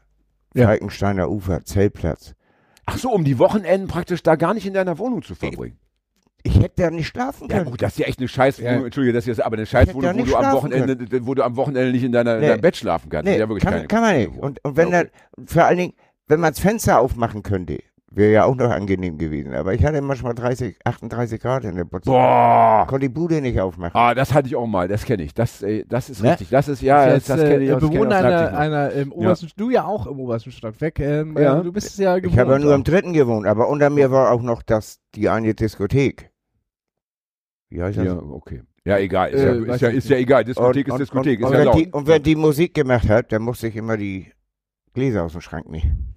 Ja. 0.56 0.66
Falkensteiner 0.66 1.30
Ufer, 1.30 1.64
Zeltplatz. 1.64 2.34
Ach 2.86 2.98
so, 2.98 3.10
um 3.10 3.24
die 3.24 3.38
Wochenenden 3.38 3.88
praktisch 3.88 4.22
da 4.22 4.36
gar 4.36 4.54
nicht 4.54 4.66
in 4.66 4.74
deiner 4.74 4.98
Wohnung 4.98 5.22
zu 5.22 5.34
verbringen. 5.34 5.78
Ich 6.44 6.60
hätte 6.60 6.82
da 6.82 6.90
nicht 6.90 7.08
schlafen 7.08 7.48
Ja 7.50 7.56
können. 7.58 7.70
gut, 7.72 7.82
das 7.82 7.92
ist 7.94 7.98
ja 7.98 8.06
echt 8.06 8.20
eine 8.20 8.28
Scheißwohnung. 8.28 8.78
Ja. 8.80 8.84
Entschuldige, 8.84 9.12
das 9.12 9.26
ist 9.26 9.40
aber 9.40 9.54
eine 9.56 9.64
da 9.64 9.70
Scheißwohnung, 9.70 10.16
wo 10.20 10.24
du 10.24 10.36
am 10.36 10.52
Wochenende, 10.54 11.26
wo 11.26 11.34
du 11.34 11.42
am 11.42 11.56
Wochenende 11.56 11.90
nicht 11.90 12.04
in 12.04 12.12
deiner, 12.12 12.36
in 12.36 12.40
Nee. 12.42 12.48
deinem 12.48 12.60
Bett 12.60 12.76
schlafen 12.76 13.08
kannst. 13.10 13.24
Nee, 13.28 13.38
ja 13.38 13.48
wirklich 13.48 13.64
kann, 13.64 13.72
keine 13.74 13.88
kann 13.88 14.00
man 14.02 14.16
nicht. 14.16 14.28
Und, 14.38 14.64
und 14.64 14.76
wenn 14.76 14.90
Ja, 14.92 15.00
okay. 15.00 15.10
dann, 15.36 15.46
vor 15.48 15.64
allen 15.64 15.78
Dingen, 15.78 15.92
wenn 16.28 16.38
man 16.38 16.52
das 16.52 16.60
Fenster 16.60 17.00
aufmachen 17.00 17.42
könnte, 17.42 17.80
wäre 18.10 18.32
ja 18.32 18.44
auch 18.44 18.54
noch 18.54 18.70
angenehm 18.70 19.18
gewesen. 19.18 19.54
Aber 19.54 19.74
ich 19.74 19.84
hatte 19.84 20.00
manchmal 20.00 20.34
30, 20.34 20.78
38 20.84 21.40
Grad 21.40 21.64
in 21.64 21.74
der 21.76 21.84
Butze. 21.84 22.10
Boah! 22.10 22.86
Konnte 22.88 23.08
die 23.08 23.12
Bude 23.12 23.40
nicht 23.40 23.60
aufmachen. 23.60 23.92
Ah, 23.94 24.14
das 24.14 24.32
hatte 24.32 24.48
ich 24.48 24.56
auch 24.56 24.66
mal, 24.66 24.88
das 24.88 25.04
kenne 25.04 25.24
ich. 25.24 25.34
Das, 25.34 25.62
äh, 25.62 25.84
das 25.88 26.08
ist 26.08 26.22
Ne? 26.22 26.30
richtig. 26.30 26.48
Das 26.50 26.68
ist, 26.68 26.82
ja, 26.82 27.04
das, 27.06 27.14
Jetzt, 27.14 27.30
das 27.30 27.40
kenne 27.40 27.64
ich 27.64 27.68
äh, 27.70 27.72
das 27.72 27.80
Bewohner 27.80 28.16
einer, 28.16 28.56
einer 28.58 28.90
im 28.92 29.12
obersten, 29.12 29.48
du 29.56 29.70
ja 29.70 29.84
auch 29.84 30.06
im 30.06 30.18
obersten 30.20 30.52
Stockwerk. 30.52 30.98
Ähm, 31.00 31.36
Ja. 31.38 31.60
du 31.60 31.72
bist 31.72 31.98
ja 31.98 32.16
gewohnt. 32.18 32.32
Ich 32.32 32.38
habe 32.38 32.52
ja 32.52 32.58
nur 32.58 32.74
im 32.74 32.84
dritten 32.84 33.12
gewohnt, 33.12 33.46
aber 33.46 33.68
unter 33.68 33.90
mir 33.90 34.10
war 34.10 34.30
auch 34.30 34.42
noch 34.42 34.62
das, 34.62 35.00
die 35.14 35.28
eine 35.28 35.54
Diskothek. 35.54 36.30
Wie 37.68 37.82
heißt 37.82 37.98
das? 37.98 38.04
Ja, 38.06 38.16
okay. 38.16 38.62
Ja, 38.84 38.98
egal. 38.98 39.30
Ist, 39.30 39.40
Äh, 39.42 39.46
ja, 39.66 39.74
ist, 39.74 39.80
ja, 39.80 39.88
ist 39.88 40.08
ja 40.08 40.16
egal. 40.16 40.44
Diskothek 40.44 40.86
ist 40.86 40.98
Diskothek. 40.98 41.40
Und, 41.40 41.46
ist 41.52 41.58
und, 41.58 41.64
ja 41.64 41.72
wenn 41.74 41.78
die, 41.82 41.90
und 41.92 42.06
wenn 42.06 42.22
die 42.22 42.36
Musik 42.36 42.72
gemacht 42.74 43.08
hat, 43.08 43.32
dann 43.32 43.42
musste 43.42 43.66
ich 43.66 43.74
immer 43.76 43.96
die 43.96 44.30
Gläser 44.94 45.24
aus 45.24 45.32
dem 45.32 45.40
Schrank 45.40 45.68
nehmen. 45.68 46.15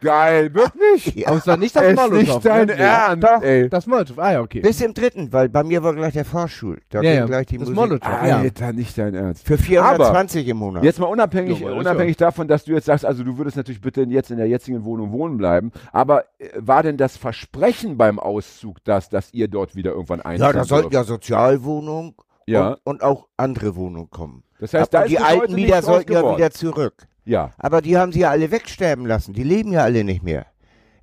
Geil, 0.00 0.52
wirklich? 0.54 1.26
Aber 1.28 1.36
es 1.38 1.46
war 1.46 1.56
nicht 1.56 1.74
das 1.76 1.82
ist 1.84 1.96
Molotow. 1.96 2.18
nicht 2.18 2.44
dein 2.44 2.66
ne? 2.66 2.74
Ernst, 2.76 3.24
Doch. 3.24 3.42
ey. 3.42 3.68
Das 3.68 3.86
Molotow, 3.86 4.18
ah 4.18 4.32
ja, 4.32 4.40
okay. 4.40 4.60
Bis 4.60 4.80
im 4.80 4.94
dritten, 4.94 5.32
weil 5.32 5.48
bei 5.48 5.62
mir 5.64 5.82
war 5.82 5.94
gleich 5.94 6.12
der 6.14 6.24
Fahrstuhl. 6.24 6.80
Da 6.90 6.98
Ja, 7.02 7.10
ging 7.10 7.18
ja, 7.20 7.26
gleich 7.26 7.46
die 7.46 7.58
das 7.58 7.68
Musik. 7.68 7.76
Molotow. 7.76 8.08
ja. 8.26 8.38
Alter, 8.38 8.72
nicht 8.72 8.96
dein 8.98 9.14
Ernst. 9.14 9.46
Für 9.46 9.58
420 9.58 10.48
im 10.48 10.56
Monat. 10.58 10.84
Jetzt 10.84 10.98
mal 10.98 11.06
unabhängig, 11.06 11.60
Ja, 11.60 11.66
aber 11.66 11.76
das 11.76 11.86
unabhängig 11.86 12.16
davon, 12.16 12.48
dass 12.48 12.64
du 12.64 12.72
jetzt 12.72 12.86
sagst, 12.86 13.04
also 13.04 13.24
du 13.24 13.38
würdest 13.38 13.56
natürlich 13.56 13.80
bitte 13.80 14.02
jetzt 14.02 14.30
in 14.30 14.38
der 14.38 14.48
jetzigen 14.48 14.84
Wohnung 14.84 15.12
wohnen 15.12 15.36
bleiben, 15.36 15.72
aber 15.92 16.24
äh, 16.38 16.48
war 16.56 16.82
denn 16.82 16.96
das 16.96 17.16
Versprechen 17.16 17.96
beim 17.96 18.18
Auszug 18.18 18.78
das, 18.84 19.08
dass 19.08 19.32
ihr 19.34 19.48
dort 19.48 19.74
wieder 19.76 19.92
irgendwann 19.92 20.20
einziehen 20.22 20.46
ja, 20.46 20.52
da 20.52 20.64
sollten 20.64 20.92
ja 20.92 21.04
Sozialwohnungen 21.04 22.14
Ja. 22.46 22.68
und, 22.68 22.78
und 22.84 23.02
auch 23.02 23.28
andere 23.36 23.76
Wohnungen 23.76 24.10
kommen. 24.10 24.42
Das 24.58 24.74
heißt, 24.74 24.94
da 24.94 24.98
Aber 24.98 25.06
ist 25.06 25.10
die 25.12 25.18
alten 25.18 25.54
Mieter 25.54 25.82
sollten 25.82 26.12
ja 26.12 26.36
wieder 26.36 26.50
zurück. 26.52 26.94
Ja. 27.24 27.52
Aber 27.58 27.82
die 27.82 27.96
haben 27.96 28.12
sie 28.12 28.20
ja 28.20 28.30
alle 28.30 28.50
wegsterben 28.50 29.06
lassen. 29.06 29.32
Die 29.32 29.44
leben 29.44 29.72
ja 29.72 29.82
alle 29.82 30.04
nicht 30.04 30.22
mehr. 30.22 30.46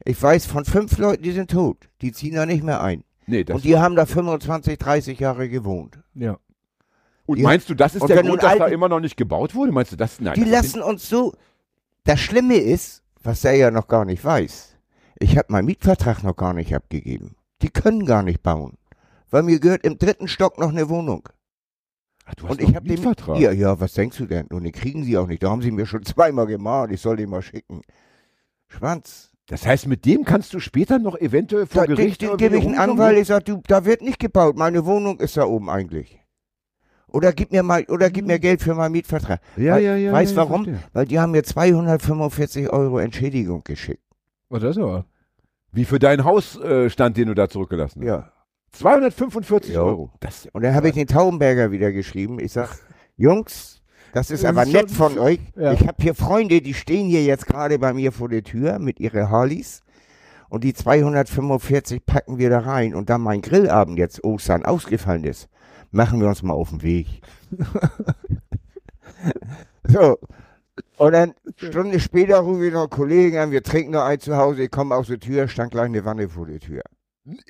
Ich 0.05 0.21
weiß 0.21 0.45
von 0.45 0.65
fünf 0.65 0.97
Leuten, 0.97 1.23
die 1.23 1.31
sind 1.31 1.51
tot. 1.51 1.89
Die 2.01 2.11
ziehen 2.11 2.35
da 2.35 2.45
nicht 2.45 2.63
mehr 2.63 2.81
ein. 2.81 3.03
Nee, 3.27 3.43
das 3.43 3.57
und 3.57 3.63
die 3.65 3.77
haben 3.77 3.95
da 3.95 4.05
25, 4.05 4.77
30 4.77 5.19
Jahre 5.19 5.49
gewohnt. 5.49 5.99
Ja. 6.15 6.37
Und 7.25 7.37
Die- 7.37 7.43
meinst 7.43 7.69
du, 7.69 7.75
das 7.75 7.95
ist 7.95 8.07
der 8.07 8.23
Grund, 8.23 8.41
dass 8.41 8.57
da 8.57 8.67
immer 8.67 8.89
noch 8.89 8.99
nicht 8.99 9.15
gebaut 9.17 9.53
wurde? 9.53 9.71
Meinst 9.71 9.91
du 9.91 9.95
das? 9.95 10.19
Nein. 10.19 10.33
Die 10.33 10.41
das 10.41 10.49
lassen 10.51 10.81
uns 10.81 11.07
so. 11.07 11.33
Das 12.05 12.19
Schlimme 12.19 12.55
ist, 12.55 13.03
was 13.21 13.43
er 13.45 13.53
ja 13.53 13.69
noch 13.71 13.87
gar 13.87 14.03
nicht 14.05 14.23
weiß. 14.25 14.75
Ich 15.19 15.37
habe 15.37 15.51
meinen 15.51 15.65
Mietvertrag 15.65 16.23
noch 16.23 16.35
gar 16.35 16.53
nicht 16.53 16.73
abgegeben. 16.73 17.35
Die 17.61 17.69
können 17.69 18.05
gar 18.05 18.23
nicht 18.23 18.41
bauen. 18.41 18.77
Weil 19.29 19.43
mir 19.43 19.59
gehört 19.59 19.83
im 19.83 19.97
dritten 19.99 20.27
Stock 20.27 20.57
noch 20.57 20.69
eine 20.69 20.89
Wohnung. 20.89 21.27
Ach, 22.29 22.35
du 22.35 22.43
hast 22.47 22.51
Und 22.51 22.61
ich 22.61 22.75
habe 22.75 22.85
den 22.87 22.95
Mietvertrag. 22.95 23.39
Ja, 23.39 23.51
ja, 23.51 23.79
was 23.79 23.93
denkst 23.93 24.17
du 24.17 24.25
denn? 24.25 24.45
Und 24.47 24.63
den 24.63 24.71
kriegen 24.71 25.03
sie 25.03 25.17
auch 25.17 25.27
nicht. 25.27 25.41
Da 25.43 25.49
haben 25.49 25.61
sie 25.61 25.71
mir 25.71 25.85
schon 25.85 26.03
zweimal 26.05 26.45
gemahnt. 26.47 26.91
Ich 26.93 27.01
soll 27.01 27.17
den 27.17 27.29
mal 27.29 27.41
schicken. 27.41 27.81
Schwanz. 28.67 29.31
Das 29.47 29.65
heißt, 29.65 29.87
mit 29.87 30.05
dem 30.05 30.25
kannst 30.25 30.53
du 30.53 30.59
später 30.59 30.99
noch 30.99 31.17
eventuell 31.19 31.65
vor 31.65 31.81
Da, 31.81 31.87
den 31.87 31.95
Gericht 31.95 32.21
den 32.21 32.29
irgendwie 32.29 32.43
gebe 32.45 32.57
ich 32.59 32.65
einen? 32.67 32.77
Anwalt. 32.77 33.17
Ich 33.17 33.27
sag, 33.27 33.45
du, 33.45 33.61
da 33.67 33.83
wird 33.83 34.01
nicht 34.03 34.19
gebaut. 34.19 34.55
Meine 34.57 34.85
Wohnung 34.85 35.19
ist 35.19 35.37
da 35.37 35.45
oben 35.45 35.69
eigentlich. 35.71 36.19
Oder 37.07 37.33
gib 37.33 37.51
mir 37.51 37.63
mal, 37.63 37.83
oder 37.85 38.11
gib 38.11 38.27
mir 38.27 38.37
Geld 38.37 38.61
für 38.61 38.75
meinen 38.75 38.91
Mietvertrag. 38.91 39.41
Ja, 39.57 39.73
Wei- 39.75 39.79
ja, 39.81 39.95
ja. 39.95 40.11
Weißt 40.11 40.33
ja, 40.33 40.37
warum? 40.37 40.65
verstehe. 40.65 40.83
Weil 40.93 41.05
die 41.07 41.19
haben 41.19 41.31
mir 41.31 41.43
245 41.43 42.69
Euro 42.69 42.99
Entschädigung 42.99 43.63
geschickt. 43.63 44.03
Oh, 44.51 44.59
das 44.59 44.77
ist 44.77 44.83
aber. 44.83 45.05
Wie 45.71 45.85
für 45.85 45.97
deinen 45.97 46.23
Hausstand, 46.23 47.17
den 47.17 47.27
du 47.27 47.33
da 47.33 47.49
zurückgelassen 47.49 48.01
hast. 48.01 48.07
Ja. 48.07 48.31
245 48.71 49.73
Jo. 49.73 49.83
Euro. 49.83 50.11
Das, 50.19 50.47
Und 50.53 50.63
dann 50.63 50.75
habe 50.75 50.89
ich 50.89 50.95
den 50.95 51.07
Taubenberger 51.07 51.71
wieder 51.71 51.91
geschrieben. 51.91 52.39
Ich 52.39 52.53
sag, 52.53 52.69
Jungs, 53.17 53.81
das 54.13 54.31
ist 54.31 54.45
aber 54.45 54.65
nett 54.65 54.89
von 54.91 55.17
euch. 55.19 55.39
Ja. 55.55 55.73
Ich 55.73 55.87
habe 55.87 56.01
hier 56.01 56.15
Freunde, 56.15 56.61
die 56.61 56.73
stehen 56.73 57.07
hier 57.07 57.23
jetzt 57.23 57.47
gerade 57.47 57.79
bei 57.79 57.93
mir 57.93 58.11
vor 58.11 58.29
der 58.29 58.43
Tür 58.43 58.79
mit 58.79 58.99
ihren 58.99 59.29
Harleys. 59.29 59.81
Und 60.49 60.63
die 60.63 60.73
245 60.73 62.05
packen 62.05 62.39
wir 62.39 62.49
da 62.49 62.59
rein. 62.59 62.95
Und 62.95 63.09
da 63.09 63.17
mein 63.17 63.41
Grillabend 63.41 63.99
jetzt 63.99 64.23
Ostern 64.23 64.65
ausgefallen 64.65 65.23
ist, 65.23 65.47
machen 65.91 66.19
wir 66.21 66.27
uns 66.27 66.41
mal 66.41 66.53
auf 66.53 66.69
den 66.69 66.81
Weg. 66.81 67.21
so. 69.87 70.17
Und 70.97 71.11
dann 71.11 71.33
Stunde 71.57 71.99
später 71.99 72.39
rufe 72.39 72.65
ich 72.65 72.73
noch 72.73 72.81
einen 72.81 72.89
Kollegen 72.89 73.37
an, 73.37 73.51
wir 73.51 73.63
trinken 73.63 73.91
noch 73.91 74.03
ein 74.03 74.19
zu 74.19 74.37
Hause, 74.37 74.63
ich 74.63 74.71
komme 74.71 74.95
aus 74.95 75.07
der 75.07 75.19
Tür, 75.19 75.47
stand 75.47 75.71
gleich 75.71 75.85
eine 75.85 76.05
Wanne 76.05 76.29
vor 76.29 76.45
der 76.45 76.59
Tür. 76.59 76.81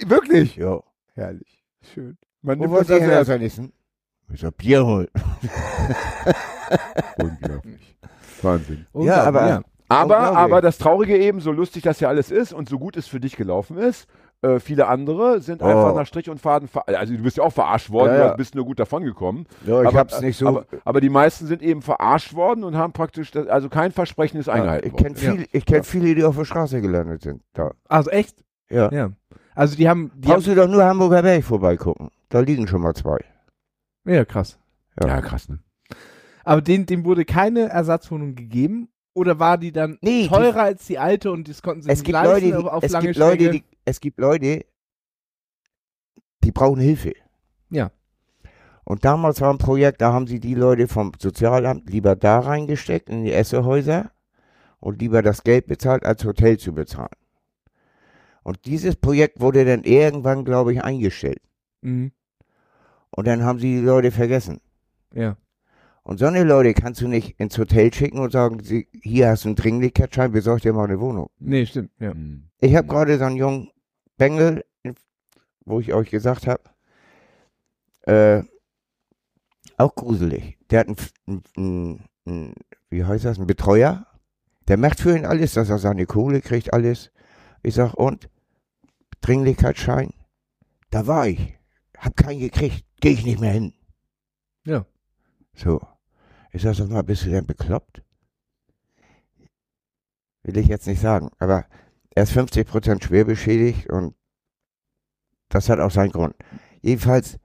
wirklich? 0.06 0.56
Ja. 0.56 0.82
Herrlich. 1.20 1.64
Schön. 1.94 2.18
Man 2.42 2.60
Wo 2.60 2.64
nimmt 2.64 2.74
wollt 2.76 2.90
das 2.90 3.00
ihr 3.02 3.08
her? 3.08 3.26
Ich 4.32 4.40
sag, 4.42 4.58
Bier 4.58 4.86
holen. 4.86 5.08
Unglaublich. 7.18 7.98
Wahnsinn. 8.42 8.86
Ja, 8.94 9.24
aber- 9.24 9.48
Ja. 9.48 9.62
Aber, 9.92 10.04
Unglaublich. 10.18 10.38
aber 10.38 10.62
das 10.62 10.78
Traurige 10.78 11.18
eben, 11.18 11.40
so 11.42 11.52
lustig 11.52 11.82
das 11.82 12.00
ja 12.00 12.10
alles 12.10 12.30
ist 12.30 12.54
und 12.54 12.70
so 12.70 12.78
gut 12.78 12.96
es 12.96 13.08
für 13.08 13.20
dich 13.20 13.36
gelaufen 13.36 13.78
ist, 13.80 14.08
äh, 14.44 14.60
viele 14.60 14.88
andere 14.88 15.42
sind 15.42 15.64
Oh. 15.64 15.66
einfach 15.66 15.96
nach 15.96 16.06
Strich 16.06 16.30
und 16.30 16.40
Faden, 16.40 16.68
ver 16.68 16.88
also 16.88 17.12
du 17.16 17.24
bist 17.24 17.38
ja 17.38 17.44
auch 17.44 17.52
verarscht 17.52 17.90
worden, 17.90 18.14
Ja, 18.14 18.20
ja. 18.20 18.30
du 18.32 18.38
bist 18.38 18.54
nur 18.54 18.66
gut 18.66 18.80
davon 18.80 19.04
gekommen. 19.04 19.48
Ja, 19.66 19.82
ich 19.82 19.88
aber, 19.88 19.98
hab's 19.98 20.22
nicht 20.22 20.38
so. 20.38 20.48
Aber, 20.48 20.66
aber 20.86 21.02
die 21.02 21.10
meisten 21.10 21.48
sind 21.48 21.64
eben 21.64 21.82
verarscht 21.82 22.36
worden 22.36 22.64
und 22.64 22.78
haben 22.78 22.94
praktisch, 22.94 23.32
das, 23.32 23.48
also 23.48 23.68
kein 23.68 23.92
Versprechen 23.92 24.40
ist 24.40 24.48
eingehalten 24.48 24.86
ich 24.88 24.94
worden. 24.94 25.16
kenne 25.16 25.18
viele, 25.18 25.46
ich 25.52 25.66
kenn 25.66 25.84
viele, 25.84 26.14
die 26.14 26.24
auf 26.24 26.38
der 26.38 26.46
Straße 26.46 26.82
gelandet 26.82 27.24
sind. 27.24 27.42
Da. 27.54 27.72
Also 27.88 28.12
echt? 28.12 28.44
Ja. 28.70 28.92
Ja. 28.92 29.10
Also 29.60 29.76
die 29.76 29.90
haben, 29.90 30.10
die 30.16 30.30
haben 30.30 30.36
Brauchst 30.36 30.48
du 30.48 30.56
doch 30.56 30.70
nur 30.70 30.86
Hamburger 30.86 31.22
Berg 31.22 31.44
vorbeigucken. 31.44 32.12
da 32.30 32.40
liegen 32.40 32.66
schon 32.66 32.82
mal 32.82 32.94
zwei. 32.94 33.18
Ja, 34.06 34.24
krass. 34.24 34.58
Ja, 35.04 35.20
krass, 35.20 35.50
ne? 35.50 35.60
Aber 36.46 36.62
dem, 36.62 36.86
dem 36.86 37.04
wurde 37.04 37.26
keine 37.26 37.68
Ersatzwohnung 37.68 38.36
gegeben? 38.36 38.88
Oder 39.14 39.38
war 39.38 39.58
die 39.58 39.74
dann 39.74 39.98
Nee, 40.02 40.24
die- 40.24 40.28
teurer 40.30 40.62
als 40.64 40.86
die 40.86 40.98
alte 40.98 41.30
und 41.34 41.50
das 41.50 41.62
konnten 41.62 41.82
sie 41.82 41.90
Es 41.90 42.00
nicht 42.00 42.06
gibt 42.06 42.14
leisten 42.14 42.32
Leute, 42.32 42.46
die, 42.46 42.70
auf, 42.70 42.84
es 42.84 42.92
lange 42.94 43.06
gibt 43.08 43.18
Leute, 43.18 43.50
die, 43.52 43.64
es 43.84 44.00
gibt 44.00 44.18
Leute, 44.18 44.66
die 46.46 46.52
brauchen 46.54 46.80
Hilfe. 46.80 47.12
Ja. 47.70 47.92
Und 48.86 49.04
damals 49.04 49.42
war 49.42 49.52
ein 49.52 49.58
Projekt, 49.58 50.00
da 50.02 50.14
haben 50.14 50.26
sie 50.28 50.40
die 50.40 50.56
Leute 50.56 50.88
vom 50.88 51.12
Sozialamt 51.20 51.90
lieber 51.90 52.16
da 52.16 52.40
reingesteckt 52.40 53.10
in 53.10 53.26
die 53.26 53.34
Essehäuser 53.34 54.12
und 54.80 55.02
lieber 55.02 55.22
das 55.22 55.44
Geld 55.44 55.68
bezahlt, 55.68 56.06
als 56.06 56.24
Hotel 56.24 56.58
zu 56.58 56.72
bezahlen. 56.74 57.10
Und 58.50 58.66
dieses 58.66 58.96
Projekt 58.96 59.42
wurde 59.42 59.64
dann 59.64 59.84
irgendwann, 59.84 60.44
glaube 60.44 60.74
ich, 60.74 60.84
eingestellt. 60.84 61.40
Mhm. 61.82 62.12
Und 63.12 63.28
dann 63.28 63.44
haben 63.44 63.60
sie 63.60 63.76
die 63.76 63.86
Leute 63.86 64.10
vergessen. 64.10 64.60
Ja. 65.14 65.38
Und 66.02 66.18
so 66.18 66.26
eine 66.26 66.44
Leute 66.44 66.74
kannst 66.74 67.00
du 67.02 67.08
nicht 67.08 67.40
ins 67.40 67.60
Hotel 67.60 67.94
schicken 67.94 68.18
und 68.18 68.32
sagen, 68.32 68.64
sie, 68.64 68.88
hier 69.04 69.30
hast 69.30 69.46
du 69.46 69.50
einen 69.50 69.56
Dringlichkeitsschein, 69.56 70.32
besorg 70.32 70.62
dir 70.64 70.74
mal 70.74 70.86
eine 70.86 71.00
Wohnung. 71.00 71.30
Nee, 71.38 71.68
stimmt. 71.68 71.92
Ja. 72.00 72.16
Mhm. 72.16 72.50
Ich 72.60 72.76
habe 72.76 72.88
gerade 72.88 73.20
so 73.20 73.26
einen 73.26 73.36
jungen 73.36 73.70
Bengel, 74.18 74.66
wo 75.66 75.80
ich 75.80 75.94
euch 75.94 76.10
gesagt 76.10 76.48
habe, 76.48 76.64
äh, 78.08 78.42
auch 79.78 79.94
gruselig. 79.94 80.58
Der 80.72 80.80
hat 80.80 80.88
einen, 80.88 80.98
einen, 81.28 81.44
einen, 81.56 82.04
einen, 82.26 82.54
wie 82.90 83.06
heißt 83.06 83.26
das, 83.26 83.38
einen 83.38 83.46
Betreuer. 83.46 84.08
Der 84.68 84.78
macht 84.78 85.02
für 85.02 85.16
ihn 85.16 85.28
alles, 85.28 85.54
dass 85.54 85.70
er 85.70 85.78
seine 85.78 86.08
Kohle 86.08 86.42
kriegt, 86.42 86.74
alles. 86.74 87.12
Ich 87.62 87.76
sag, 87.76 87.94
und? 87.94 88.28
Dringlichkeitsschein? 89.22 90.14
Da 90.90 91.08
war 91.08 91.28
ich. 91.28 91.58
Hab 91.98 92.16
keinen 92.16 92.40
gekriegt. 92.40 92.86
Gehe 93.02 93.12
ich 93.12 93.26
nicht 93.26 93.40
mehr 93.40 93.52
hin. 93.52 93.74
Ja. 94.66 94.86
So. 95.56 95.82
Ich 96.52 96.62
sag, 96.62 96.76
sag 96.76 96.90
mal, 96.90 97.04
bist 97.04 97.26
du 97.26 97.30
denn 97.30 97.46
bekloppt? 97.46 98.04
Will 100.44 100.58
ich 100.58 100.68
jetzt 100.68 100.88
nicht 100.88 101.02
sagen, 101.02 101.30
aber 101.38 101.66
er 102.16 102.24
ist 102.24 102.36
50% 102.36 103.04
schwer 103.04 103.26
beschädigt 103.26 103.90
und 103.90 104.16
das 105.50 105.70
hat 105.70 105.80
auch 105.80 105.92
seinen 105.92 106.12
Grund. 106.12 106.36
Jedenfalls 106.82 107.40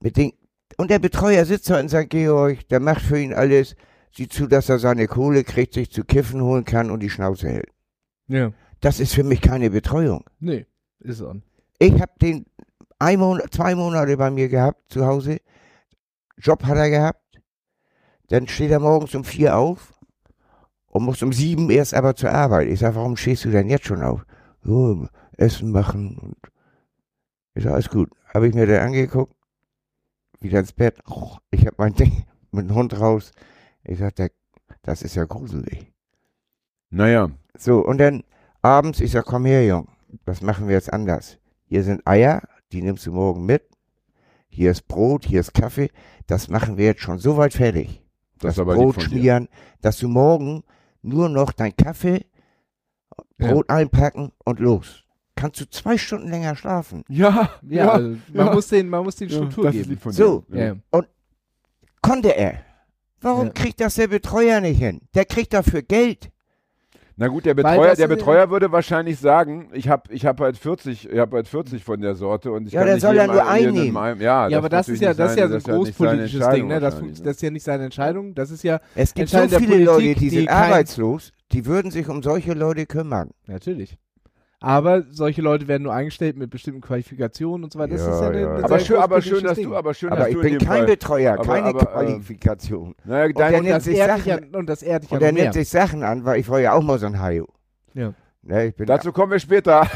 mit 0.00 0.16
den, 0.16 0.32
und 0.76 0.90
der 0.90 0.98
Betreuer 0.98 1.44
sitzt 1.44 1.70
da 1.70 1.78
in 1.78 1.88
St. 1.88 2.10
Georg, 2.10 2.66
der 2.68 2.80
macht 2.80 3.02
für 3.02 3.18
ihn 3.18 3.32
alles, 3.32 3.76
sieht 4.14 4.32
zu, 4.32 4.46
dass 4.46 4.68
er 4.68 4.78
seine 4.78 5.06
Kohle 5.06 5.44
kriegt, 5.44 5.74
sich 5.74 5.90
zu 5.90 6.04
kiffen 6.04 6.42
holen 6.42 6.64
kann 6.64 6.90
und 6.90 7.00
die 7.00 7.10
Schnauze 7.10 7.48
hält. 7.48 7.70
Ja. 8.26 8.52
Das 8.80 9.00
ist 9.00 9.14
für 9.14 9.24
mich 9.24 9.40
keine 9.40 9.70
Betreuung. 9.70 10.24
Nee, 10.40 10.66
ist 11.02 11.22
on. 11.22 11.42
Ich 11.78 11.92
habe 12.00 12.12
den 12.20 12.46
ein 12.98 13.18
Monat, 13.18 13.52
zwei 13.52 13.74
Monate 13.74 14.16
bei 14.16 14.30
mir 14.30 14.48
gehabt 14.48 14.92
zu 14.92 15.04
Hause. 15.04 15.38
Job 16.38 16.64
hat 16.64 16.76
er 16.76 16.90
gehabt. 16.90 17.20
Dann 18.28 18.48
steht 18.48 18.70
er 18.70 18.80
morgens 18.80 19.14
um 19.14 19.24
vier 19.24 19.56
auf 19.56 19.92
und 20.86 21.04
muss 21.04 21.22
um 21.22 21.32
sieben 21.32 21.70
erst 21.70 21.94
aber 21.94 22.14
zur 22.14 22.30
Arbeit. 22.30 22.68
Ich 22.68 22.80
sage, 22.80 22.96
warum 22.96 23.16
stehst 23.16 23.44
du 23.44 23.50
denn 23.50 23.68
jetzt 23.68 23.86
schon 23.86 24.02
auf? 24.02 24.24
So, 24.62 25.08
Essen 25.36 25.72
machen 25.72 26.16
und 26.18 26.36
ich 27.54 27.64
sage, 27.64 27.74
alles 27.74 27.90
gut. 27.90 28.10
Habe 28.32 28.48
ich 28.48 28.54
mir 28.54 28.66
dann 28.66 28.86
angeguckt, 28.86 29.34
wieder 30.40 30.60
ins 30.60 30.72
Bett. 30.72 30.98
Ich 31.50 31.66
habe 31.66 31.76
mein 31.78 31.94
Ding 31.96 32.24
mit 32.50 32.68
dem 32.68 32.74
Hund 32.74 32.98
raus. 32.98 33.32
Ich 33.84 33.98
sage, 33.98 34.30
das 34.82 35.02
ist 35.02 35.16
ja 35.16 35.24
gruselig. 35.24 35.92
Naja, 36.90 37.30
So, 37.58 37.84
und 37.84 37.98
dann 37.98 38.22
abends, 38.60 39.00
ich 39.00 39.10
sag, 39.10 39.24
komm 39.24 39.46
her, 39.46 39.64
Jung, 39.66 39.88
das 40.24 40.40
machen 40.42 40.68
wir 40.68 40.74
jetzt 40.74 40.92
anders. 40.92 41.38
Hier 41.66 41.82
sind 41.84 42.06
Eier, 42.06 42.42
die 42.72 42.82
nimmst 42.82 43.06
du 43.06 43.12
morgen 43.12 43.44
mit. 43.46 43.62
Hier 44.48 44.70
ist 44.70 44.86
Brot, 44.88 45.24
hier 45.24 45.40
ist 45.40 45.54
Kaffee. 45.54 45.90
Das 46.26 46.48
machen 46.48 46.76
wir 46.76 46.84
jetzt 46.86 47.00
schon 47.00 47.18
so 47.18 47.36
weit 47.36 47.54
fertig. 47.54 48.02
das 48.38 48.58
ist 48.58 48.58
Das 48.58 48.66
Brot 48.76 49.02
schmieren, 49.02 49.48
dass 49.80 49.98
du 49.98 50.08
morgen 50.08 50.62
nur 51.02 51.28
noch 51.28 51.52
dein 51.52 51.74
Kaffee, 51.76 52.26
Ja. 53.38 53.52
Brot 53.52 53.70
einpacken 53.70 54.32
und 54.44 54.60
los. 54.60 55.04
Kannst 55.34 55.60
du 55.60 55.68
zwei 55.68 55.96
Stunden 55.96 56.28
länger 56.28 56.54
schlafen. 56.54 57.02
Ja, 57.08 57.50
Ja, 57.62 57.92
also 57.92 58.08
man, 58.32 58.46
ja. 58.46 58.52
muss 58.52 58.68
den, 58.68 58.88
man 58.88 59.02
muss 59.04 59.16
den 59.16 59.28
ja, 59.28 59.36
Struktur 59.36 59.70
geben. 59.70 59.98
So. 60.12 60.44
Ja. 60.50 60.76
Konnte 62.02 62.36
er. 62.36 62.60
Warum 63.20 63.46
Ja. 63.46 63.52
kriegt 63.52 63.80
das 63.80 63.94
der 63.94 64.08
Betreuer 64.08 64.60
nicht 64.60 64.78
hin? 64.78 65.00
Der 65.14 65.24
kriegt 65.24 65.52
dafür 65.54 65.82
Geld. 65.82 66.30
Na 67.22 67.28
gut, 67.28 67.44
der 67.46 67.54
Betreuer, 67.54 67.94
der 67.94 68.08
Betreuer 68.08 68.50
würde 68.50 68.72
wahrscheinlich 68.72 69.16
sagen, 69.16 69.68
ich 69.72 69.88
habe 69.88 70.12
ich 70.12 70.26
hab 70.26 70.40
halt 70.40 70.58
40, 70.58 71.08
ich 71.08 71.18
habe 71.20 71.36
halt 71.36 71.46
40 71.46 71.84
von 71.84 72.00
der 72.00 72.16
Sorte 72.16 72.50
und 72.50 72.66
ich 72.66 72.72
Ja, 72.72 72.80
kann 72.80 72.86
der 72.86 72.94
nicht 72.96 73.02
soll 73.02 73.14
ja 73.14 73.28
nur 73.28 73.46
einen- 73.46 73.92
meinem- 73.92 74.20
ja, 74.20 74.48
Ja, 74.48 74.58
aber 74.58 74.68
das 74.68 74.88
ist 74.88 75.00
ja, 75.00 75.14
das 75.14 75.30
ist 75.30 75.38
ja 75.38 75.46
so 75.46 75.54
ein 75.54 75.62
großpolitisches 75.62 76.48
Ding, 76.48 76.66
ne? 76.66 76.80
Das, 76.80 76.96
fun- 76.96 77.12
das 77.22 77.36
ist 77.36 77.42
ja 77.42 77.50
nicht 77.52 77.62
seine 77.62 77.84
Entscheidung, 77.84 78.34
das 78.34 78.50
ist 78.50 78.64
ja, 78.64 78.80
Es 78.96 79.14
gibt 79.14 79.28
so 79.28 79.38
viele 79.38 79.56
Politik, 79.60 79.84
Leute, 79.86 80.02
die, 80.02 80.14
die 80.16 80.30
sind 80.30 80.48
arbeitslos, 80.48 81.30
die 81.52 81.64
würden 81.64 81.92
sich 81.92 82.08
um 82.08 82.24
solche 82.24 82.54
Leute 82.54 82.86
kümmern. 82.86 83.30
natürlich. 83.46 83.96
Aber 84.62 85.02
solche 85.10 85.42
Leute 85.42 85.68
werden 85.68 85.82
nur 85.82 85.92
eingestellt 85.92 86.36
mit 86.36 86.50
bestimmten 86.50 86.80
Qualifikationen 86.80 87.64
und 87.64 87.72
so 87.72 87.78
weiter. 87.78 87.92
Das 87.94 88.06
Ja, 88.06 88.14
ist 88.14 88.20
ja, 88.20 88.28
eine, 88.28 88.40
ja. 88.40 88.64
aber 88.64 88.78
schön, 88.78 88.96
aber 88.96 89.20
schön, 89.22 89.42
dass 89.44 89.56
Ding. 89.56 89.68
du, 89.68 89.76
aber 89.76 89.92
schön, 89.94 90.10
Aber 90.10 90.20
dass 90.20 90.28
ich 90.28 90.34
du 90.36 90.40
bin 90.40 90.58
kein 90.58 90.66
Fall, 90.66 90.86
Betreuer, 90.86 91.34
Aber- 91.34 91.44
keine 91.44 91.66
aber, 91.66 91.80
ähm, 91.80 91.86
Qualifikation. 91.86 92.94
naja, 93.04 93.28
der 93.28 93.34
dein, 93.34 93.52
nimmt 93.62 93.74
das 93.76 93.84
sich 93.84 93.98
Sachen- 93.98 94.54
und 94.54 94.66
das 94.68 94.82
ehrt 94.82 95.02
dich 95.04 95.10
ja 95.10 95.16
Und 95.16 95.22
er 95.22 95.32
nimmt 95.32 95.54
sich 95.54 95.68
Sachen 95.68 96.02
an, 96.02 96.24
weil 96.24 96.40
ich 96.40 96.48
war 96.48 96.60
ja 96.60 96.72
auch 96.72 96.82
mal 96.82 96.98
so 96.98 97.06
ein 97.06 97.20
Hajo. 97.20 97.48
Ja. 97.94 98.14
Ne, 98.44 98.72
bin 98.76 98.86
Dazu 98.86 99.12
kommen 99.12 99.30
wir 99.30 99.38
später. 99.38 99.86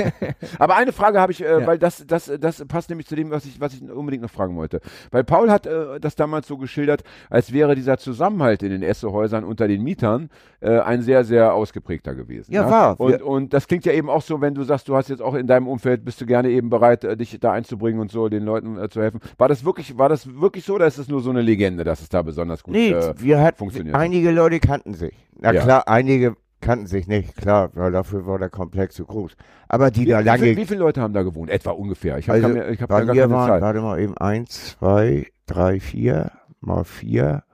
Aber 0.58 0.76
eine 0.76 0.90
Frage 0.92 1.20
habe 1.20 1.32
ich, 1.32 1.44
äh, 1.44 1.60
Ja. 1.60 1.66
weil 1.66 1.78
das, 1.78 2.02
das, 2.06 2.32
das 2.40 2.64
passt 2.66 2.88
nämlich 2.88 3.06
zu 3.06 3.14
dem, 3.14 3.30
was 3.30 3.44
ich, 3.44 3.60
was 3.60 3.74
ich 3.74 3.82
unbedingt 3.82 4.22
noch 4.22 4.30
fragen 4.30 4.56
wollte. 4.56 4.80
Weil 5.10 5.22
Paul 5.22 5.50
hat 5.50 5.66
äh, 5.66 6.00
das 6.00 6.14
damals 6.16 6.48
so 6.48 6.56
geschildert, 6.56 7.02
als 7.28 7.52
wäre 7.52 7.74
dieser 7.74 7.98
Zusammenhalt 7.98 8.62
in 8.62 8.70
den 8.70 8.82
Essehäusern 8.82 9.44
unter 9.44 9.68
den 9.68 9.82
Mietern 9.82 10.30
äh, 10.60 10.78
ein 10.78 11.02
sehr, 11.02 11.24
sehr 11.24 11.52
ausgeprägter 11.52 12.14
gewesen. 12.14 12.52
Ja, 12.54 12.70
war. 12.70 12.98
Und, 12.98 13.20
und 13.20 13.52
das 13.52 13.68
klingt 13.68 13.84
ja 13.84 13.92
eben 13.92 14.08
auch 14.08 14.22
so, 14.22 14.40
wenn 14.40 14.54
du 14.54 14.64
sagst, 14.64 14.88
du 14.88 14.96
hast 14.96 15.10
jetzt 15.10 15.20
auch 15.20 15.34
in 15.34 15.46
deinem 15.46 15.68
Umfeld, 15.68 16.02
bist 16.02 16.18
du 16.22 16.26
gerne 16.26 16.48
eben 16.48 16.70
bereit, 16.70 17.04
äh, 17.04 17.18
dich 17.18 17.38
da 17.38 17.52
einzubringen 17.52 18.00
und 18.00 18.10
so 18.10 18.30
den 18.30 18.44
Leuten 18.44 18.78
äh, 18.78 18.88
zu 18.88 19.02
helfen. 19.02 19.20
War 19.36 19.48
das 19.48 19.62
wirklich, 19.66 19.98
war 19.98 20.08
das 20.08 20.40
wirklich 20.40 20.64
so 20.64 20.76
oder 20.76 20.86
ist 20.86 20.96
es 20.96 21.08
nur 21.08 21.20
so 21.20 21.28
eine 21.28 21.42
Legende, 21.42 21.84
dass 21.84 22.00
es 22.00 22.08
da 22.08 22.22
besonders 22.22 22.62
gut 22.62 22.72
Nee, 22.72 22.92
äh, 22.92 23.12
wir 23.18 23.42
hatten, 23.42 23.58
funktioniert? 23.58 23.94
einige 23.94 24.30
Leute 24.30 24.58
kannten 24.58 24.94
sich. 24.94 25.12
Na 25.38 25.52
Ja. 25.52 25.60
klar, 25.62 25.86
einige 25.86 26.34
kannten 26.60 26.86
sich 26.86 27.06
nicht, 27.06 27.36
klar, 27.36 27.70
weil 27.74 27.92
dafür 27.92 28.26
war 28.26 28.38
der 28.38 28.50
Komplex 28.50 28.94
zu 28.94 29.04
groß. 29.06 29.36
Aber 29.68 29.90
die 29.90 30.06
wie, 30.06 30.10
da 30.10 30.20
wie, 30.20 30.24
lange, 30.24 30.42
viel, 30.44 30.56
wie 30.56 30.66
viele 30.66 30.80
Leute 30.80 31.00
haben 31.00 31.12
da 31.14 31.22
gewohnt? 31.22 31.50
Etwa 31.50 31.70
ungefähr. 31.72 32.18
Ich 32.18 32.28
habe 32.28 32.44
Also, 32.44 32.60
ich 32.60 32.80
hab 32.82 32.88
bei 32.88 33.00
da 33.00 33.04
gar 33.06 33.14
mir 33.14 33.20
keine 33.22 33.34
waren, 33.34 33.48
Zahl. 33.48 33.60
warte 33.62 33.80
mal 33.80 34.00
eben, 34.00 34.16
eins, 34.18 34.76
zwei, 34.78 35.26
drei, 35.46 35.80
vier, 35.80 36.32
mal 36.60 36.84
vier, 36.84 37.44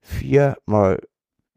vier 0.00 0.56
mal 0.66 0.98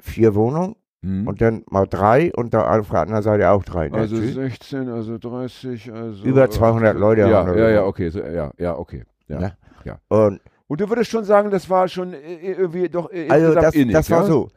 vier 0.01 0.35
Wohnungen 0.35 0.75
Mhm. 1.03 1.27
und 1.27 1.41
dann 1.41 1.63
mal 1.67 1.87
drei 1.87 2.31
und 2.35 2.53
da 2.53 2.77
auf 2.77 2.89
der 2.91 2.99
anderen 2.99 3.23
Seite 3.23 3.49
auch 3.49 3.63
drei. 3.63 3.89
Ne? 3.89 3.97
Also 3.97 4.17
Tschüss. 4.17 4.35
16, 4.35 4.87
also 4.87 5.17
30, 5.17 5.91
also 5.91 6.23
Über 6.23 6.47
200 6.47 6.95
äh, 6.95 6.99
Leute 6.99 7.21
Ja, 7.21 7.43
haben 7.45 7.57
ja, 7.57 7.69
ja, 7.71 7.85
okay, 7.85 8.09
so, 8.09 8.19
ja, 8.19 8.51
ja, 8.59 8.77
okay. 8.77 9.03
Ja. 9.27 9.39
Ne? 9.39 9.57
ja. 9.83 9.97
Und 10.09 10.41
Und 10.67 10.79
du 10.79 10.87
würdest 10.89 11.09
schon 11.09 11.23
sagen, 11.23 11.49
das 11.49 11.71
war 11.71 11.87
schon 11.87 12.13
irgendwie 12.13 12.87
doch 12.87 13.09
Also 13.29 13.55
das, 13.55 13.73
innig, 13.73 13.93
das 13.95 14.11
war 14.11 14.21
ja? 14.21 14.27
so. 14.27 14.49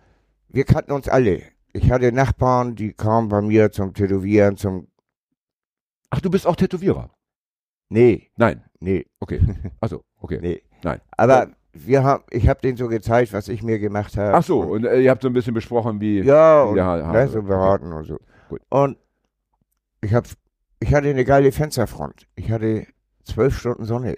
Wir 0.50 0.64
kannten 0.64 0.92
uns 0.92 1.08
alle. 1.08 1.40
Ich 1.76 1.90
hatte 1.90 2.12
Nachbarn, 2.12 2.76
die 2.76 2.92
kamen 2.92 3.28
bei 3.28 3.42
mir 3.42 3.70
zum 3.72 3.92
Tätowieren, 3.94 4.56
zum. 4.56 4.86
Ach, 6.10 6.20
du 6.20 6.30
bist 6.30 6.46
auch 6.46 6.54
Tätowierer? 6.56 7.10
Nee, 7.88 8.30
Nein, 8.36 8.62
nee, 8.80 9.06
okay. 9.20 9.40
Achso, 9.80 10.04
okay. 10.20 10.38
nee. 10.40 10.62
Nein. 10.82 11.00
Aber 11.16 11.48
wir 11.72 12.04
haben, 12.04 12.22
ich 12.30 12.48
habe 12.48 12.60
denen 12.60 12.76
so 12.76 12.86
gezeigt, 12.88 13.32
was 13.32 13.48
ich 13.48 13.62
mir 13.62 13.78
gemacht 13.80 14.16
habe. 14.16 14.34
Ach 14.34 14.42
so, 14.44 14.60
und 14.60 14.84
äh, 14.84 15.00
ihr 15.00 15.10
habt 15.10 15.22
so 15.22 15.28
ein 15.28 15.34
bisschen 15.34 15.54
besprochen, 15.54 16.00
wie. 16.00 16.20
Ja, 16.20 16.64
wie 16.66 16.68
und 16.70 16.76
der 16.76 17.12
ne, 17.12 17.28
so 17.28 17.42
beraten 17.42 17.92
und 17.92 18.04
so. 18.04 18.18
Gut. 18.48 18.62
Und 18.68 18.96
ich 20.00 20.14
hab, 20.14 20.26
ich 20.78 20.94
hatte 20.94 21.08
eine 21.08 21.24
geile 21.24 21.50
Fensterfront. 21.50 22.28
Ich 22.36 22.50
hatte 22.50 22.86
zwölf 23.24 23.58
Stunden 23.58 23.84
Sonne. 23.84 24.14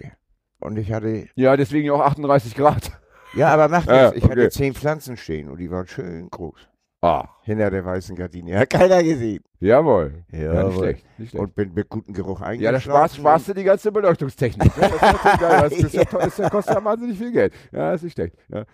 Und 0.59 0.77
ich 0.77 0.91
hatte, 0.91 1.27
Ja, 1.35 1.57
deswegen 1.57 1.89
auch 1.89 2.01
38 2.01 2.53
Grad. 2.55 2.91
ja, 3.35 3.49
aber 3.49 3.67
macht 3.67 3.87
Ja, 3.89 4.11
nichts. 4.11 4.17
Ich 4.17 4.23
okay. 4.23 4.31
hatte 4.31 4.49
zehn 4.49 4.73
Pflanzen 4.73 5.17
stehen 5.17 5.49
und 5.49 5.57
die 5.57 5.71
waren 5.71 5.87
schön 5.87 6.29
groß. 6.29 6.67
Ah, 7.01 7.25
Hinter 7.43 7.69
der 7.69 7.85
weißen 7.85 8.15
Gardine. 8.15 8.57
Hat 8.57 8.69
keiner 8.71 9.03
gesehen. 9.03 9.43
jawohl. 9.59 10.23
Ja, 10.31 10.37
nicht 10.39 10.53
Jawohl. 10.55 10.71
schlecht. 10.73 11.05
Nicht 11.19 11.29
schlecht. 11.29 11.43
Und 11.43 11.55
bin 11.55 11.73
mit 11.73 11.89
gutem 11.89 12.13
Geruch 12.13 12.41
eingeschlafen. 12.41 12.63
ja, 12.63 12.71
da 12.71 12.79
sparst, 12.79 13.15
sparst 13.17 13.47
du 13.49 13.53
die 13.53 13.63
ganze 13.63 13.91
Beleuchtungstechnik. 13.91 14.75
Ne? 14.75 14.89
Das 14.99 15.39
geil. 15.39 15.69
Das, 15.69 15.93
ja, 15.93 16.03
das 16.11 16.51
kostet 16.51 16.75
ja 16.75 16.83
wahnsinnig 16.83 17.17
viel 17.17 17.31
Geld. 17.31 17.53
Ja, 17.71 17.93
ist 17.93 18.03
nicht 18.03 18.13
schlecht. 18.13 18.35
Ja. 18.49 18.65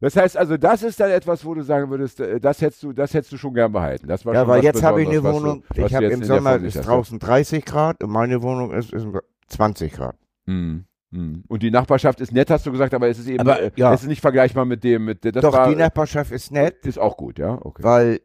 Das 0.00 0.16
heißt 0.16 0.36
also, 0.36 0.56
das 0.56 0.82
ist 0.82 0.98
dann 1.00 1.10
etwas, 1.10 1.44
wo 1.44 1.54
du 1.54 1.62
sagen 1.62 1.90
würdest, 1.90 2.20
äh, 2.20 2.38
das 2.40 2.60
hättest 2.60 2.82
du, 2.84 2.92
das 2.92 3.14
hättest 3.14 3.32
du 3.32 3.36
schon 3.36 3.54
gern 3.54 3.72
behalten. 3.72 4.06
Das 4.08 4.24
war 4.26 4.34
Ja, 4.34 4.46
weil 4.46 4.62
jetzt 4.62 4.82
habe 4.82 5.02
ich 5.02 5.08
eine 5.08 5.22
was 5.22 5.34
Wohnung, 5.34 5.62
Du, 5.74 5.82
was 5.82 5.90
ich 5.90 5.94
habe 5.96 6.06
im 6.06 6.24
Sommer 6.24 6.56
ist 6.56 6.74
draußen 6.86 7.18
30 7.18 7.64
Grad 7.64 8.02
und 8.02 8.10
meine 8.10 8.42
Wohnung 8.42 8.72
ist, 8.72 8.92
ist 8.92 9.06
20 9.48 9.92
Grad. 9.92 10.16
Mhm. 10.46 10.86
Mhm. 11.12 11.44
Und 11.46 11.62
die 11.62 11.70
Nachbarschaft 11.70 12.20
ist 12.20 12.32
nett, 12.32 12.50
hast 12.50 12.66
du 12.66 12.72
gesagt, 12.72 12.94
aber 12.94 13.08
es 13.08 13.18
ist 13.18 13.28
eben 13.28 13.40
Aber, 13.40 13.60
äh, 13.60 13.70
ja. 13.76 13.92
es 13.92 14.02
ist 14.02 14.08
nicht 14.08 14.22
vergleichbar 14.22 14.64
mit 14.64 14.82
dem, 14.82 15.04
mit 15.04 15.24
das 15.24 15.42
Doch, 15.42 15.52
war, 15.52 15.68
die 15.68 15.76
Nachbarschaft 15.76 16.32
ist 16.32 16.50
nett, 16.50 16.86
ist 16.86 16.98
auch 16.98 17.16
gut, 17.16 17.38
ja, 17.38 17.58
okay. 17.62 17.82
weil 17.82 18.20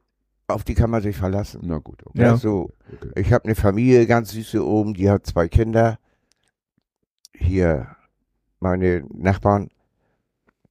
auf 0.48 0.64
die 0.64 0.74
kann 0.74 0.90
man 0.90 1.02
sich 1.02 1.16
verlassen. 1.16 1.60
Na 1.64 1.80
gut, 1.80 2.06
okay. 2.06 2.22
Ja. 2.22 2.28
Ja. 2.28 2.38
So, 2.38 2.72
okay. 2.94 3.12
ich 3.16 3.34
habe 3.34 3.46
eine 3.46 3.56
Familie, 3.56 4.08
ganz 4.08 4.32
süße 4.32 4.66
oben, 4.66 4.94
die 4.94 5.10
hat 5.10 5.26
zwei 5.26 5.48
Kinder. 5.50 6.00
hier 7.34 7.88
meine 8.60 9.06
Nachbarn, 9.14 9.70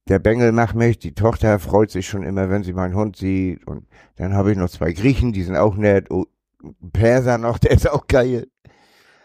der 0.07 0.19
Bengel 0.19 0.51
macht 0.51 0.75
mich, 0.75 0.99
die 0.99 1.13
Tochter 1.13 1.59
freut 1.59 1.91
sich 1.91 2.07
schon 2.07 2.23
immer, 2.23 2.49
wenn 2.49 2.63
sie 2.63 2.73
meinen 2.73 2.95
Hund 2.95 3.17
sieht. 3.17 3.65
Und 3.67 3.87
dann 4.15 4.33
habe 4.33 4.51
ich 4.51 4.57
noch 4.57 4.69
zwei 4.69 4.91
Griechen, 4.93 5.33
die 5.33 5.43
sind 5.43 5.55
auch 5.55 5.75
nett. 5.75 6.09
Oh, 6.09 6.25
ein 6.63 6.91
Perser 6.91 7.37
noch, 7.37 7.57
der 7.59 7.71
ist 7.71 7.89
auch 7.89 8.07
geil. 8.07 8.47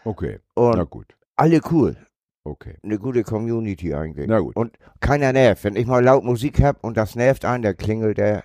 Okay, 0.05 0.39
Und 0.53 0.75
na 0.77 0.83
gut. 0.83 1.15
alle 1.35 1.61
cool. 1.71 1.97
Okay. 2.45 2.75
Eine 2.83 2.99
gute 2.99 3.23
Community 3.23 3.93
eigentlich. 3.93 4.27
Na 4.27 4.39
gut. 4.39 4.55
Und 4.55 4.77
keiner 4.99 5.31
nervt. 5.31 5.63
Wenn 5.63 5.75
ich 5.75 5.85
mal 5.85 6.03
laut 6.03 6.23
Musik 6.23 6.61
hab 6.61 6.83
und 6.83 6.97
das 6.97 7.15
nervt 7.15 7.45
einen, 7.45 7.63
der 7.63 7.73
klingelt 7.73 8.17
der. 8.17 8.43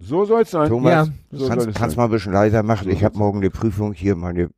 So 0.00 0.24
soll's 0.24 0.50
sein. 0.50 0.68
Thomas, 0.68 0.92
Ja, 1.08 1.12
so 1.30 1.38
soll 1.38 1.48
kannst, 1.48 1.66
es 1.68 1.74
kannst 1.74 1.94
sein. 1.96 2.02
mal 2.02 2.04
ein 2.08 2.10
bisschen 2.10 2.32
leiser 2.32 2.62
machen. 2.62 2.84
So 2.84 2.90
ich 2.90 3.04
habe 3.04 3.16
morgen 3.18 3.38
eine 3.38 3.50
Prüfung 3.50 3.92
hier, 3.92 4.16
meine 4.16 4.50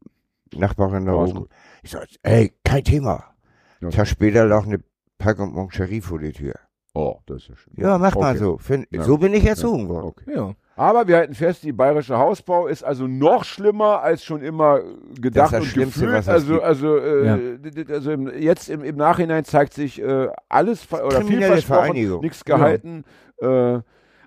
Nachbarin 0.54 1.06
da 1.06 1.12
oben. 1.12 1.46
Ich 1.82 1.90
sag, 1.90 2.06
ey, 2.22 2.52
kein 2.64 2.84
Thema. 2.84 3.24
Ja. 3.80 3.90
Tag 3.90 4.06
später 4.08 4.46
lag 4.46 4.64
eine 4.64 4.80
Packung 5.18 5.52
Moncherie 5.52 6.00
vor 6.00 6.18
die 6.18 6.32
Tür. 6.32 6.54
Oh, 6.94 7.18
das 7.26 7.42
ist 7.42 7.48
ja 7.48 7.56
schön. 7.56 7.74
Ja, 7.76 7.98
mach 7.98 8.14
mal 8.16 8.30
Okay. 8.30 8.38
so. 8.38 8.58
Find, 8.58 8.86
so 8.92 9.16
bin 9.18 9.32
ich 9.32 9.46
erzogen 9.46 9.88
worden. 9.88 10.06
Okay. 10.06 10.34
Ja. 10.34 10.54
Aber 10.76 11.06
wir 11.09 11.16
halten 11.16 11.35
fest, 11.35 11.62
die 11.62 11.72
bayerische 11.72 12.16
Hausbau 12.16 12.66
ist 12.66 12.83
also 12.83 13.06
noch 13.06 13.44
schlimmer 13.44 14.00
als 14.02 14.24
schon 14.24 14.40
immer 14.42 14.80
gedacht 15.20 15.52
das 15.52 15.61
und 15.62 15.74
gefühlt. 15.74 16.26
also, 16.28 16.62
also, 16.62 16.96
äh, 16.96 17.59
d- 17.59 17.92
also 17.92 18.12
im, 18.12 18.28
jetzt 18.38 18.70
im, 18.70 18.83
im 18.83 18.96
Nachhinein 18.96 19.44
zeigt 19.44 19.74
sich 19.74 20.00
äh, 20.00 20.28
alles 20.48 20.90
oder 20.92 21.20
viel 21.22 21.38
versprochen, 21.42 22.20
nichts 22.20 22.44
gehalten. 22.44 23.04
Äh, 23.42 23.80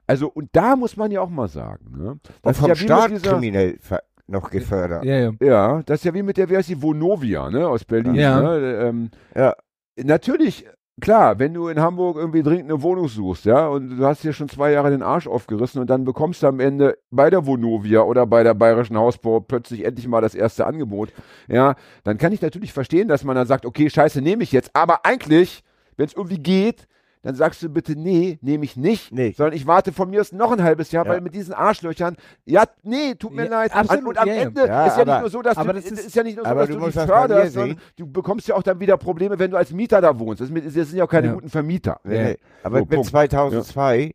also 0.05 0.27
und 0.27 0.49
da 0.51 0.75
muss 0.75 0.95
man 0.97 1.09
ja 1.11 1.21
auch 1.21 1.29
mal 1.29 1.47
sagen, 1.47 1.95
ne? 1.97 2.09
Und 2.11 2.21
Das 2.43 2.59
vom 2.59 2.69
ist 2.71 2.77
ja 2.81 2.83
wie 2.83 2.87
Staat 2.87 3.23
kriminell 3.23 3.77
ver- 3.79 4.03
noch 4.27 4.49
gefördert. 4.51 5.05
Ja, 5.05 5.15
ja. 5.17 5.31
Ja, 5.41 5.81
das 5.85 5.99
ist 6.01 6.05
ja 6.05 6.13
wie 6.13 6.23
mit 6.23 6.37
der, 6.37 6.49
wie 6.49 6.57
heißt 6.57 6.69
die, 6.69 6.81
Vonovia, 6.81 7.49
ne, 7.49 7.67
aus 7.67 7.83
Berlin. 7.85 8.15
Ja. 8.15 8.41
Ne? 8.41 8.77
Ähm, 8.83 9.09
Ja. 9.35 9.55
Natürlich, 10.01 10.65
klar, 11.01 11.39
wenn 11.39 11.53
du 11.53 11.67
in 11.67 11.79
Hamburg 11.79 12.17
irgendwie 12.17 12.43
dringend 12.43 12.69
eine 12.69 12.81
Wohnung 12.81 13.07
suchst, 13.07 13.45
ja, 13.45 13.67
und 13.67 13.97
du 13.97 14.05
hast 14.05 14.23
dir 14.23 14.33
schon 14.33 14.49
zwei 14.49 14.71
Jahre 14.71 14.89
den 14.89 15.01
Arsch 15.01 15.27
aufgerissen 15.27 15.81
und 15.81 15.89
dann 15.89 16.03
bekommst 16.05 16.43
du 16.43 16.47
am 16.47 16.59
Ende 16.59 16.97
bei 17.11 17.29
der 17.29 17.45
Vonovia 17.45 18.01
oder 18.01 18.25
bei 18.25 18.43
der 18.43 18.53
Bayerischen 18.53 18.97
Hausbau 18.97 19.39
plötzlich 19.39 19.85
endlich 19.85 20.07
mal 20.07 20.21
das 20.21 20.35
erste 20.35 20.65
Angebot, 20.65 21.11
ja, 21.47 21.75
dann 22.03 22.17
kann 22.17 22.33
ich 22.33 22.41
natürlich 22.41 22.73
verstehen, 22.73 23.07
dass 23.07 23.23
man 23.23 23.35
dann 23.35 23.47
sagt, 23.47 23.65
okay, 23.65 23.89
scheiße, 23.89 24.21
nehme 24.21 24.43
ich 24.43 24.51
jetzt, 24.51 24.75
aber 24.75 25.05
eigentlich, 25.05 25.63
wenn 25.97 26.05
es 26.05 26.13
irgendwie 26.13 26.39
geht, 26.39 26.87
dann 27.23 27.35
sagst 27.35 27.63
du 27.63 27.69
bitte, 27.69 27.93
nee, 27.95 28.37
nehme 28.41 28.65
ich 28.65 28.75
nicht, 28.77 29.11
Nicht. 29.13 29.37
sondern 29.37 29.55
ich 29.55 29.65
warte 29.65 29.91
von 29.93 30.09
mir 30.09 30.21
aus 30.21 30.31
noch 30.33 30.51
ein 30.51 30.61
halbes 30.61 30.91
Jahr, 30.91 31.05
Ja. 31.05 31.11
weil 31.13 31.21
mit 31.21 31.33
diesen 31.33 31.53
Arschlöchern, 31.53 32.17
ja, 32.45 32.65
nee, 32.83 33.15
tut 33.15 33.31
mir 33.33 33.45
Ja, 33.45 33.49
leid. 33.49 33.73
absolut, 33.75 34.09
und 34.09 34.17
am 34.19 34.27
ja. 34.27 34.33
Ende 34.35 34.61
ist 34.61 34.67
ja 34.67 34.75
aber- 34.97 35.05
nicht 35.05 35.21
nur 35.21 35.29
so, 35.29 35.41
dass 35.41 35.55
du, 35.57 35.63
das 35.63 35.85
ist, 35.85 35.91
ist- 36.07 36.15
ja 36.15 36.23
nicht 36.23 36.35
nur 36.35 36.45
so, 36.45 36.53
dass 36.53 36.67
du 36.69 36.77
du, 36.77 36.91
förderst, 36.91 37.53
sondern 37.53 37.79
du 37.95 38.05
bekommst 38.11 38.47
ja 38.49 38.55
auch 38.55 38.63
dann 38.63 38.79
wieder 38.79 38.97
Probleme, 38.97 39.39
wenn 39.39 39.49
du 39.51 39.57
als 39.57 39.71
Mieter 39.71 40.01
da 40.01 40.19
wohnst. 40.19 40.41
Das, 40.41 40.49
sind 40.49 40.93
ja 40.97 41.05
auch 41.05 41.09
keine 41.09 41.33
guten 41.33 41.49
Vermieter. 41.49 41.99
Nee, 42.03 42.23
nee. 42.23 42.37
Aber 42.61 42.77
So, 42.79 42.83
ich 42.83 42.89
bin 42.89 42.97
Punkt. 42.97 43.09
2002 43.09 44.13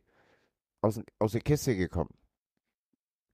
aus, 0.81 1.01
aus 1.17 1.31
der 1.31 1.41
Kiste 1.41 1.75
gekommen. 1.75 2.09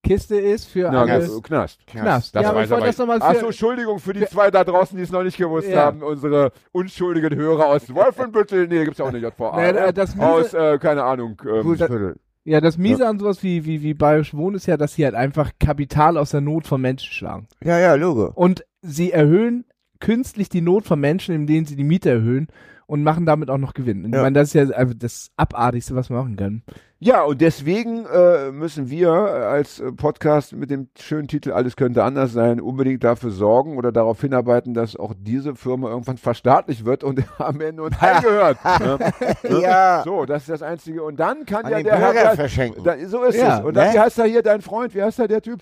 Kiste 0.05 0.35
ist 0.37 0.65
für 0.67 0.89
Na, 0.91 1.01
alle 1.01 1.19
Knast. 1.19 1.43
Knast. 1.43 1.87
Knast. 1.87 2.35
Das 2.35 2.43
ja, 2.43 2.55
weiß 2.55 2.71
ich 2.71 2.77
das 2.77 2.97
nochmal 2.97 3.21
Achso. 3.21 3.47
Entschuldigung 3.47 3.99
für 3.99 4.13
die 4.13 4.25
zwei 4.25 4.51
da 4.51 4.63
draußen, 4.63 4.95
die 4.97 5.03
es 5.03 5.11
noch 5.11 5.23
nicht 5.23 5.37
gewusst 5.37 5.67
Ja. 5.67 5.85
haben. 5.85 6.01
Unsere 6.03 6.51
unschuldigen 6.71 7.35
Hörer 7.35 7.67
aus 7.67 7.93
Wolfenbüttel. 7.93 8.67
Nee, 8.67 8.77
da 8.77 8.83
gibt's 8.85 8.99
ja 8.99 9.05
auch 9.05 9.09
eine 9.09 9.17
JVA. 9.19 9.55
Nee, 9.61 9.71
ne? 9.73 9.93
das 9.93 10.15
Miese- 10.15 10.21
aus, 10.25 10.53
äh, 10.53 10.77
keine 10.79 11.03
Ahnung. 11.03 11.41
Ähm, 11.45 11.63
Fußviertel. 11.63 12.15
Ja, 12.43 12.61
das 12.61 12.77
Miese 12.77 13.07
an 13.07 13.17
sowas 13.19 13.41
wie, 13.41 13.65
wie, 13.65 13.81
wie 13.81 13.95
Bayerisch 13.95 14.35
Wohnen 14.35 14.55
ist 14.55 14.67
ja, 14.67 14.77
dass 14.77 14.93
sie 14.93 15.03
halt 15.03 15.15
einfach 15.15 15.51
Kapital 15.59 16.15
aus 16.17 16.29
der 16.29 16.41
Not 16.41 16.67
von 16.67 16.79
Menschen 16.79 17.11
schlagen. 17.11 17.47
Ja, 17.63 17.79
ja, 17.79 17.95
Logo. 17.95 18.31
Und 18.35 18.63
sie 18.83 19.11
erhöhen 19.11 19.65
künstlich 19.99 20.49
die 20.49 20.61
Not 20.61 20.85
von 20.85 20.99
Menschen, 20.99 21.33
indem 21.33 21.65
sie 21.65 21.75
die 21.75 21.83
Miete 21.83 22.11
erhöhen 22.11 22.47
und 22.85 23.01
machen 23.01 23.25
damit 23.25 23.49
auch 23.49 23.57
noch 23.57 23.73
Gewinn. 23.73 24.03
Und 24.05 24.11
Ich 24.11 24.15
Ja. 24.17 24.21
meine, 24.21 24.35
das 24.37 24.49
ist 24.49 24.53
ja 24.53 24.75
einfach 24.77 24.93
das 24.95 25.31
Abartigste, 25.37 25.95
was 25.95 26.11
man 26.11 26.19
machen 26.19 26.35
kann. 26.35 26.61
Ja, 26.99 27.23
und 27.23 27.41
deswegen 27.41 28.05
äh, 28.05 28.51
müssen 28.51 28.89
wir 28.89 29.09
äh, 29.09 29.43
als 29.43 29.81
äh, 29.81 29.91
Podcast 29.91 30.53
mit 30.53 30.71
dem 30.71 30.87
schönen 30.97 31.27
Titel 31.27 31.51
Alles 31.51 31.75
könnte 31.75 32.03
anders 32.05 32.31
sein 32.31 32.61
unbedingt 32.61 33.03
dafür 33.03 33.31
sorgen 33.31 33.77
oder 33.77 33.91
darauf 33.91 34.21
hinarbeiten, 34.21 34.73
dass 34.73 34.95
auch 34.95 35.13
diese 35.17 35.55
Firma 35.55 35.89
irgendwann 35.89 36.17
verstaatlicht 36.17 36.85
wird 36.85 37.03
und 37.03 37.21
am 37.37 37.59
Ende 37.59 37.83
uns 37.83 38.01
eingehört. 38.01 38.57
ne? 38.79 38.97
Ne? 39.43 39.61
Ja. 39.61 40.01
So, 40.05 40.25
das 40.25 40.43
ist 40.43 40.49
das 40.49 40.61
Einzige. 40.63 41.03
Und 41.03 41.19
dann 41.19 41.45
kann 41.45 41.65
An 41.65 41.71
ja 41.73 41.83
der 41.83 41.97
Bürger 41.97 42.13
Herr... 42.13 42.35
verschenken. 42.35 42.83
Da, 42.83 42.95
so 43.05 43.23
ist 43.23 43.35
Ja, 43.37 43.59
es. 43.59 43.65
Und 43.65 43.75
dann, 43.75 43.87
ne? 43.89 43.93
wie 43.93 43.99
heißt 43.99 44.17
er 44.19 44.25
hier, 44.25 44.41
dein 44.41 44.61
Freund? 44.61 44.95
Wie 44.95 45.03
heißt 45.03 45.19
er, 45.19 45.27
der 45.27 45.41
Typ? 45.41 45.61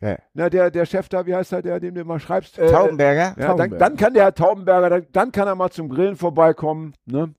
Ja. 0.00 0.16
Na, 0.34 0.50
der, 0.50 0.70
der 0.70 0.86
Chef 0.86 1.08
da, 1.08 1.24
wie 1.26 1.34
heißt 1.34 1.52
er, 1.52 1.62
der, 1.62 1.80
dem 1.80 1.94
du 1.94 2.04
mal 2.04 2.18
schreibst? 2.20 2.58
Äh, 2.58 2.70
Taubenberger? 2.70 3.20
Ja, 3.20 3.34
dann, 3.34 3.46
Taubenberger. 3.46 3.78
dann 3.78 3.96
kann 3.96 4.14
der 4.14 4.24
Herr 4.24 4.34
Taubenberger, 4.34 4.90
dann, 4.90 5.06
dann 5.12 5.32
kann 5.32 5.48
er 5.48 5.54
mal 5.54 5.70
zum 5.70 5.88
Grillen 5.88 6.16
vorbeikommen, 6.16 6.94
ne? 7.06 7.32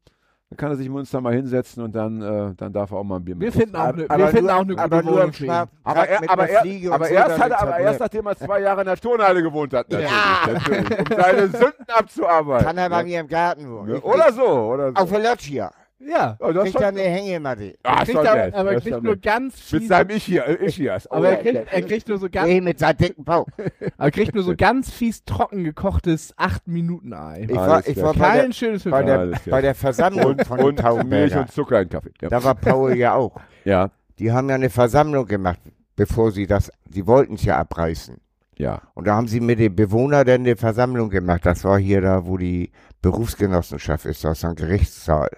Dann 0.52 0.58
kann 0.58 0.72
er 0.72 0.78
sich 0.78 0.90
mit 0.90 0.98
uns 0.98 1.12
da 1.12 1.22
mal 1.22 1.32
hinsetzen 1.36 1.84
und 1.84 1.94
dann, 1.94 2.24
äh, 2.24 2.56
dann 2.56 2.74
darf 2.74 2.90
er 2.90 2.98
auch 2.98 3.04
mal 3.04 3.18
ein 3.18 3.24
Bier 3.24 3.36
mit 3.36 3.42
Wir 3.44 3.48
uns 3.50 3.56
finden 3.58 3.76
auch 3.76 3.84
eine, 3.94 4.10
aber 4.10 4.18
wir 4.18 4.28
finden 4.30 4.46
nur, 4.48 4.56
auch 4.56 4.60
eine 4.62 4.68
gute 4.76 4.82
aber 4.82 5.06
Wohnung 5.06 5.22
im 5.26 5.34
für 5.34 5.46
ihn. 5.46 5.52
Aber, 5.52 5.68
er, 5.84 6.30
aber, 6.32 6.50
er, 6.50 6.92
aber 6.92 7.06
so, 7.06 7.14
erst, 7.14 7.40
hat 7.40 7.52
er, 7.52 7.62
aber 7.62 7.72
er- 7.72 7.80
erst 7.82 8.00
nachdem 8.00 8.26
er 8.26 8.36
zwei 8.36 8.60
Jahre 8.62 8.82
in 8.82 8.88
der 8.88 8.98
Turnhalle 8.98 9.44
gewohnt 9.44 9.74
hat, 9.76 9.92
natürlich, 9.92 10.12
natürlich, 10.48 11.00
um 11.00 11.06
seine 11.22 11.48
Sünden 11.50 11.86
abzuarbeiten. 11.96 12.66
Kann 12.66 12.78
er 12.80 12.90
bei 12.90 13.04
ne? 13.04 13.10
mir 13.10 13.20
im 13.20 13.28
Garten 13.28 13.70
wohnen. 13.70 13.92
Ne? 13.92 14.02
Oder 14.02 14.34
so, 14.34 14.48
oder 14.48 14.88
so. 14.90 14.96
Auf 14.96 15.10
der 15.12 15.20
Loggia. 15.20 15.72
Ja. 16.00 16.38
Oh, 16.40 16.52
das 16.54 16.64
Kriegt 16.64 16.80
er 16.82 16.88
eine 16.88 17.02
Hängematte. 17.02 17.76
ah, 17.84 18.04
Kriegt 18.06 18.18
doch 18.18 18.26
aber, 18.26 18.56
aber 18.58 18.72
er 18.74 18.82
kriegt 18.82 19.04
nur 19.04 19.18
ganz 19.18 19.56
Mit 19.72 19.82
fies, 19.82 19.90
seinem 19.90 20.10
Ich 20.12 20.24
hier, 20.24 20.48
äh, 20.48 20.66
Ich 20.66 20.76
hier. 20.76 20.98
aber 21.10 21.30
er 21.30 21.38
kriegt, 21.38 21.74
er 21.74 21.82
kriegt 21.82 22.08
nur 22.08 22.18
so 22.18 22.30
ganz, 22.30 22.48
Nee, 22.48 22.62
mit 22.62 22.80
seinem 22.80 22.98
dicken 22.98 23.24
Bauch. 23.26 23.48
er 23.98 24.12
kriegt 24.12 24.34
nur 24.34 24.44
so 24.44 24.56
ganz 24.56 24.90
fies 24.92 25.24
trocken 25.26 25.64
gekochtes 25.66 26.34
8-Minuten-Ei. 26.38 27.48
Ich 27.50 27.56
war, 27.56 27.86
ich 27.88 28.02
war 28.02 28.14
bei, 28.14 28.20
Kein 28.30 28.46
der, 28.48 28.54
schönes 28.54 28.84
bei, 28.86 29.04
der, 29.04 29.32
bei 29.50 29.62
der 29.62 29.76
Versammlung 29.76 30.26
Und, 30.26 30.46
von 30.48 30.60
und 30.62 31.10
Milch 31.10 31.36
und 31.36 31.52
Zucker 31.52 31.82
in 31.82 31.90
Kaffee. 31.90 32.12
Ja. 32.22 32.30
Da 32.30 32.44
war 32.44 32.56
Paul 32.56 32.96
ja 32.96 33.16
auch. 33.16 33.36
ja, 33.66 33.90
Die 34.20 34.32
haben 34.32 34.48
ja 34.50 34.56
eine 34.56 34.70
Versammlung 34.70 35.26
gemacht, 35.26 35.60
bevor 35.98 36.32
sie 36.32 36.48
das, 36.48 36.72
sie 36.90 37.06
wollten 37.08 37.34
es 37.36 37.44
ja 37.44 37.58
abreißen. 37.58 38.16
ja. 38.58 38.82
Und 38.94 39.06
da 39.08 39.16
haben 39.16 39.28
sie 39.28 39.42
mit 39.42 39.60
den 39.60 39.76
Bewohnern 39.76 40.26
dann 40.26 40.42
eine 40.42 40.56
Versammlung 40.56 41.10
gemacht. 41.10 41.46
Das 41.46 41.64
war 41.66 41.78
hier 41.78 42.00
da, 42.02 42.26
wo 42.26 42.38
die 42.38 42.72
Berufsgenossenschaft 43.02 44.06
ist, 44.06 44.24
das 44.24 44.38
ist 44.40 44.46
ein 44.46 44.56
Gerichtssaal. 44.56 45.30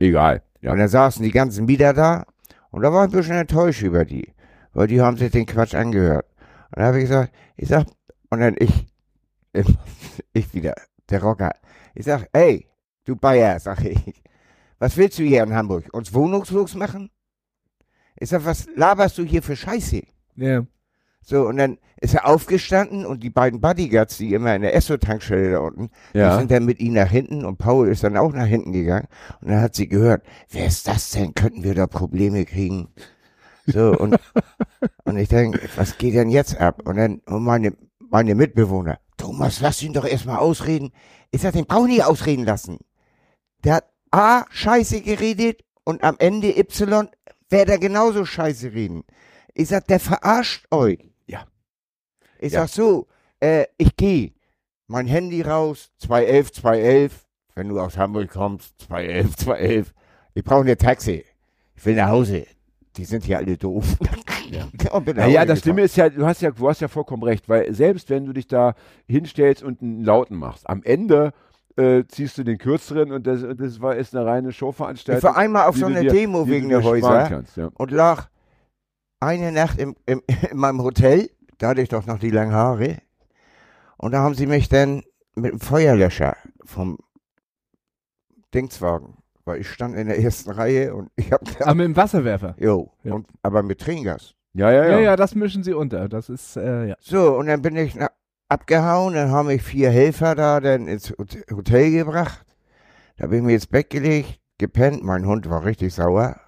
Egal. 0.00 0.42
Ja. 0.62 0.72
Und 0.72 0.78
dann 0.78 0.88
saßen 0.88 1.22
die 1.22 1.30
ganzen 1.30 1.66
Mieter 1.66 1.92
da 1.92 2.24
und 2.70 2.82
da 2.82 2.92
war 2.92 3.04
ich 3.04 3.12
ein 3.12 3.16
bisschen 3.16 3.36
enttäuscht 3.36 3.82
über 3.82 4.04
die, 4.04 4.34
weil 4.72 4.88
die 4.88 5.00
haben 5.00 5.16
sich 5.16 5.30
den 5.30 5.46
Quatsch 5.46 5.74
angehört. 5.74 6.26
Und 6.70 6.78
dann 6.78 6.86
habe 6.86 6.98
ich 6.98 7.04
gesagt, 7.04 7.32
ich 7.56 7.68
sag, 7.68 7.86
und 8.30 8.40
dann 8.40 8.56
ich, 8.58 8.86
ich 10.32 10.52
wieder, 10.54 10.74
der 11.08 11.22
Rocker, 11.22 11.52
ich 11.94 12.06
sag, 12.06 12.28
ey, 12.32 12.66
du 13.04 13.14
Bayer, 13.14 13.60
sag 13.60 13.84
ich, 13.84 14.22
was 14.78 14.96
willst 14.96 15.18
du 15.18 15.22
hier 15.22 15.42
in 15.42 15.54
Hamburg? 15.54 15.88
Uns 15.92 16.14
wohnungslos 16.14 16.74
machen? 16.74 17.10
Ich 18.16 18.30
sag, 18.30 18.44
was 18.44 18.68
laberst 18.76 19.18
du 19.18 19.24
hier 19.24 19.42
für 19.42 19.56
Scheiße? 19.56 20.02
Ja. 20.36 20.64
So, 21.22 21.46
und 21.46 21.58
dann 21.58 21.78
ist 22.00 22.14
er 22.14 22.26
aufgestanden 22.26 23.04
und 23.04 23.22
die 23.22 23.30
beiden 23.30 23.60
Bodyguards, 23.60 24.16
die 24.16 24.32
immer 24.32 24.54
in 24.54 24.62
der 24.62 24.74
Esso-Tankstelle 24.74 25.52
da 25.52 25.58
unten, 25.58 25.90
die 26.14 26.38
sind 26.38 26.50
dann 26.50 26.64
mit 26.64 26.80
ihm 26.80 26.94
nach 26.94 27.10
hinten 27.10 27.44
und 27.44 27.58
Paul 27.58 27.88
ist 27.88 28.02
dann 28.02 28.16
auch 28.16 28.32
nach 28.32 28.46
hinten 28.46 28.72
gegangen 28.72 29.06
und 29.42 29.50
dann 29.50 29.60
hat 29.60 29.74
sie 29.74 29.88
gehört, 29.88 30.24
wer 30.50 30.66
ist 30.66 30.88
das 30.88 31.10
denn? 31.10 31.34
Könnten 31.34 31.62
wir 31.62 31.74
da 31.74 31.86
Probleme 31.86 32.44
kriegen? 32.46 32.88
So, 33.66 33.92
und, 33.92 34.16
und 35.04 35.18
ich 35.18 35.28
denke, 35.28 35.60
was 35.76 35.98
geht 35.98 36.14
denn 36.14 36.30
jetzt 36.30 36.58
ab? 36.58 36.82
Und 36.84 36.96
dann 36.96 37.20
und 37.26 37.44
meine, 37.44 37.74
meine 37.98 38.34
Mitbewohner, 38.34 38.98
Thomas, 39.18 39.60
lass 39.60 39.82
ihn 39.82 39.92
doch 39.92 40.06
erstmal 40.06 40.38
ausreden. 40.38 40.92
Ich 41.30 41.42
sag, 41.42 41.52
den 41.52 41.66
brauch 41.66 41.84
ich 41.84 41.92
nicht 41.92 42.04
ausreden 42.04 42.44
lassen. 42.44 42.78
Der 43.62 43.74
hat 43.74 43.84
A, 44.10 44.44
Scheiße 44.50 45.02
geredet 45.02 45.62
und 45.84 46.02
am 46.02 46.16
Ende 46.18 46.58
Y, 46.58 47.08
wer 47.50 47.78
genauso 47.78 48.24
Scheiße 48.24 48.72
reden. 48.72 49.04
Ich 49.54 49.68
sag, 49.68 49.86
der 49.88 50.00
verarscht 50.00 50.66
euch. 50.70 51.09
Ja. 52.40 52.46
Ich 52.46 52.52
Ja. 52.52 52.60
sag 52.62 52.68
so, 52.70 53.06
äh, 53.40 53.66
ich 53.78 53.96
geh. 53.96 54.32
Mein 54.86 55.06
Handy 55.06 55.42
raus, 55.42 55.90
211, 55.98 56.52
211. 56.52 57.26
Wenn 57.54 57.68
du 57.68 57.78
aus 57.80 57.96
Hamburg 57.96 58.30
kommst, 58.30 58.74
211, 58.80 59.36
211. 59.36 59.92
Ich 60.34 60.44
brauche 60.44 60.62
eine 60.62 60.76
Taxi. 60.76 61.24
Ich 61.76 61.84
will 61.86 61.94
nach 61.96 62.08
Hause. 62.08 62.46
Die 62.96 63.04
sind 63.04 63.24
hier 63.24 63.38
alle 63.38 63.56
doof. 63.56 63.84
Ja. 64.50 64.66
Naja, 65.14 65.40
Hause 65.42 65.46
das 65.46 65.60
Schlimme 65.60 65.82
gefahren. 65.82 65.84
ist 65.84 65.96
ja, 65.96 66.08
du 66.08 66.26
hast 66.26 66.42
ja, 66.42 66.50
du 66.50 66.68
hast 66.68 66.80
ja 66.80 66.88
vollkommen 66.88 67.22
recht, 67.22 67.48
weil 67.48 67.72
selbst 67.72 68.10
wenn 68.10 68.26
du 68.26 68.32
dich 68.32 68.48
da 68.48 68.74
hinstellst 69.06 69.62
und 69.62 69.80
einen 69.80 70.02
Lauten 70.02 70.36
machst, 70.36 70.68
am 70.68 70.82
Ende 70.82 71.32
äh, 71.76 72.02
ziehst 72.08 72.36
du 72.36 72.42
den 72.42 72.58
kürzeren 72.58 73.12
und 73.12 73.28
das, 73.28 73.42
das 73.56 73.80
war, 73.80 73.94
ist 73.94 74.12
eine 74.12 74.26
reine 74.26 74.48
Ich 74.48 74.56
Showveranstaltung. 74.56 75.22
war 75.22 75.36
einmal 75.36 75.68
auf 75.68 75.76
so 75.76 75.86
einer 75.86 76.02
Demo 76.02 76.48
wegen 76.48 76.68
der 76.68 76.82
Häuser 76.82 77.28
Kannst, 77.28 77.56
ja. 77.58 77.70
und 77.74 77.92
lag 77.92 78.26
eine 79.20 79.52
Nacht 79.52 79.78
im, 79.78 79.94
im, 80.06 80.20
in 80.50 80.56
meinem 80.56 80.82
Hotel. 80.82 81.30
Da 81.60 81.68
hatte 81.68 81.82
ich 81.82 81.88
doch 81.90 82.06
noch 82.06 82.18
die 82.18 82.30
langen 82.30 82.54
Haare. 82.54 82.96
Und 83.98 84.12
da 84.12 84.20
haben 84.20 84.34
sie 84.34 84.46
mich 84.46 84.68
dann 84.70 85.02
mit 85.34 85.52
dem 85.52 85.60
Feuerlöscher 85.60 86.34
vom 86.64 86.98
Dingswagen, 88.54 89.18
weil 89.44 89.60
ich 89.60 89.68
stand 89.68 89.94
in 89.94 90.06
der 90.08 90.18
ersten 90.18 90.50
Reihe 90.50 90.94
und 90.94 91.10
ich 91.16 91.30
hab 91.32 91.42
Aber 91.60 91.74
mit 91.74 91.84
dem 91.84 91.96
Wasserwerfer. 91.96 92.54
Jo, 92.58 92.90
Ja. 93.04 93.12
und, 93.14 93.26
aber 93.42 93.62
mit 93.62 93.78
Tränengas. 93.80 94.34
Ja, 94.54 94.72
ja, 94.72 94.84
Ja, 94.84 94.90
ja. 94.92 95.00
ja, 95.00 95.16
das 95.16 95.34
mischen 95.34 95.62
sie 95.62 95.74
unter. 95.74 96.08
Das 96.08 96.28
ist, 96.28 96.56
äh, 96.56 96.86
ja. 96.88 96.96
So, 97.00 97.36
und 97.36 97.46
dann 97.46 97.62
bin 97.62 97.76
ich 97.76 97.94
na, 97.94 98.10
abgehauen, 98.48 99.14
dann 99.14 99.30
haben 99.30 99.46
mich 99.48 99.62
vier 99.62 99.90
Helfer 99.90 100.34
da 100.34 100.60
dann 100.60 100.88
ins 100.88 101.10
Hot- 101.10 101.44
Hotel 101.52 101.90
gebracht. 101.92 102.44
Da 103.16 103.24
habe 103.24 103.36
ich 103.36 103.42
mir 103.42 103.52
ins 103.54 103.66
Bett 103.66 103.90
gelegt, 103.90 104.40
gepennt, 104.58 105.04
mein 105.04 105.26
Hund 105.26 105.48
war 105.48 105.64
richtig 105.64 105.94
sauer. 105.94 106.40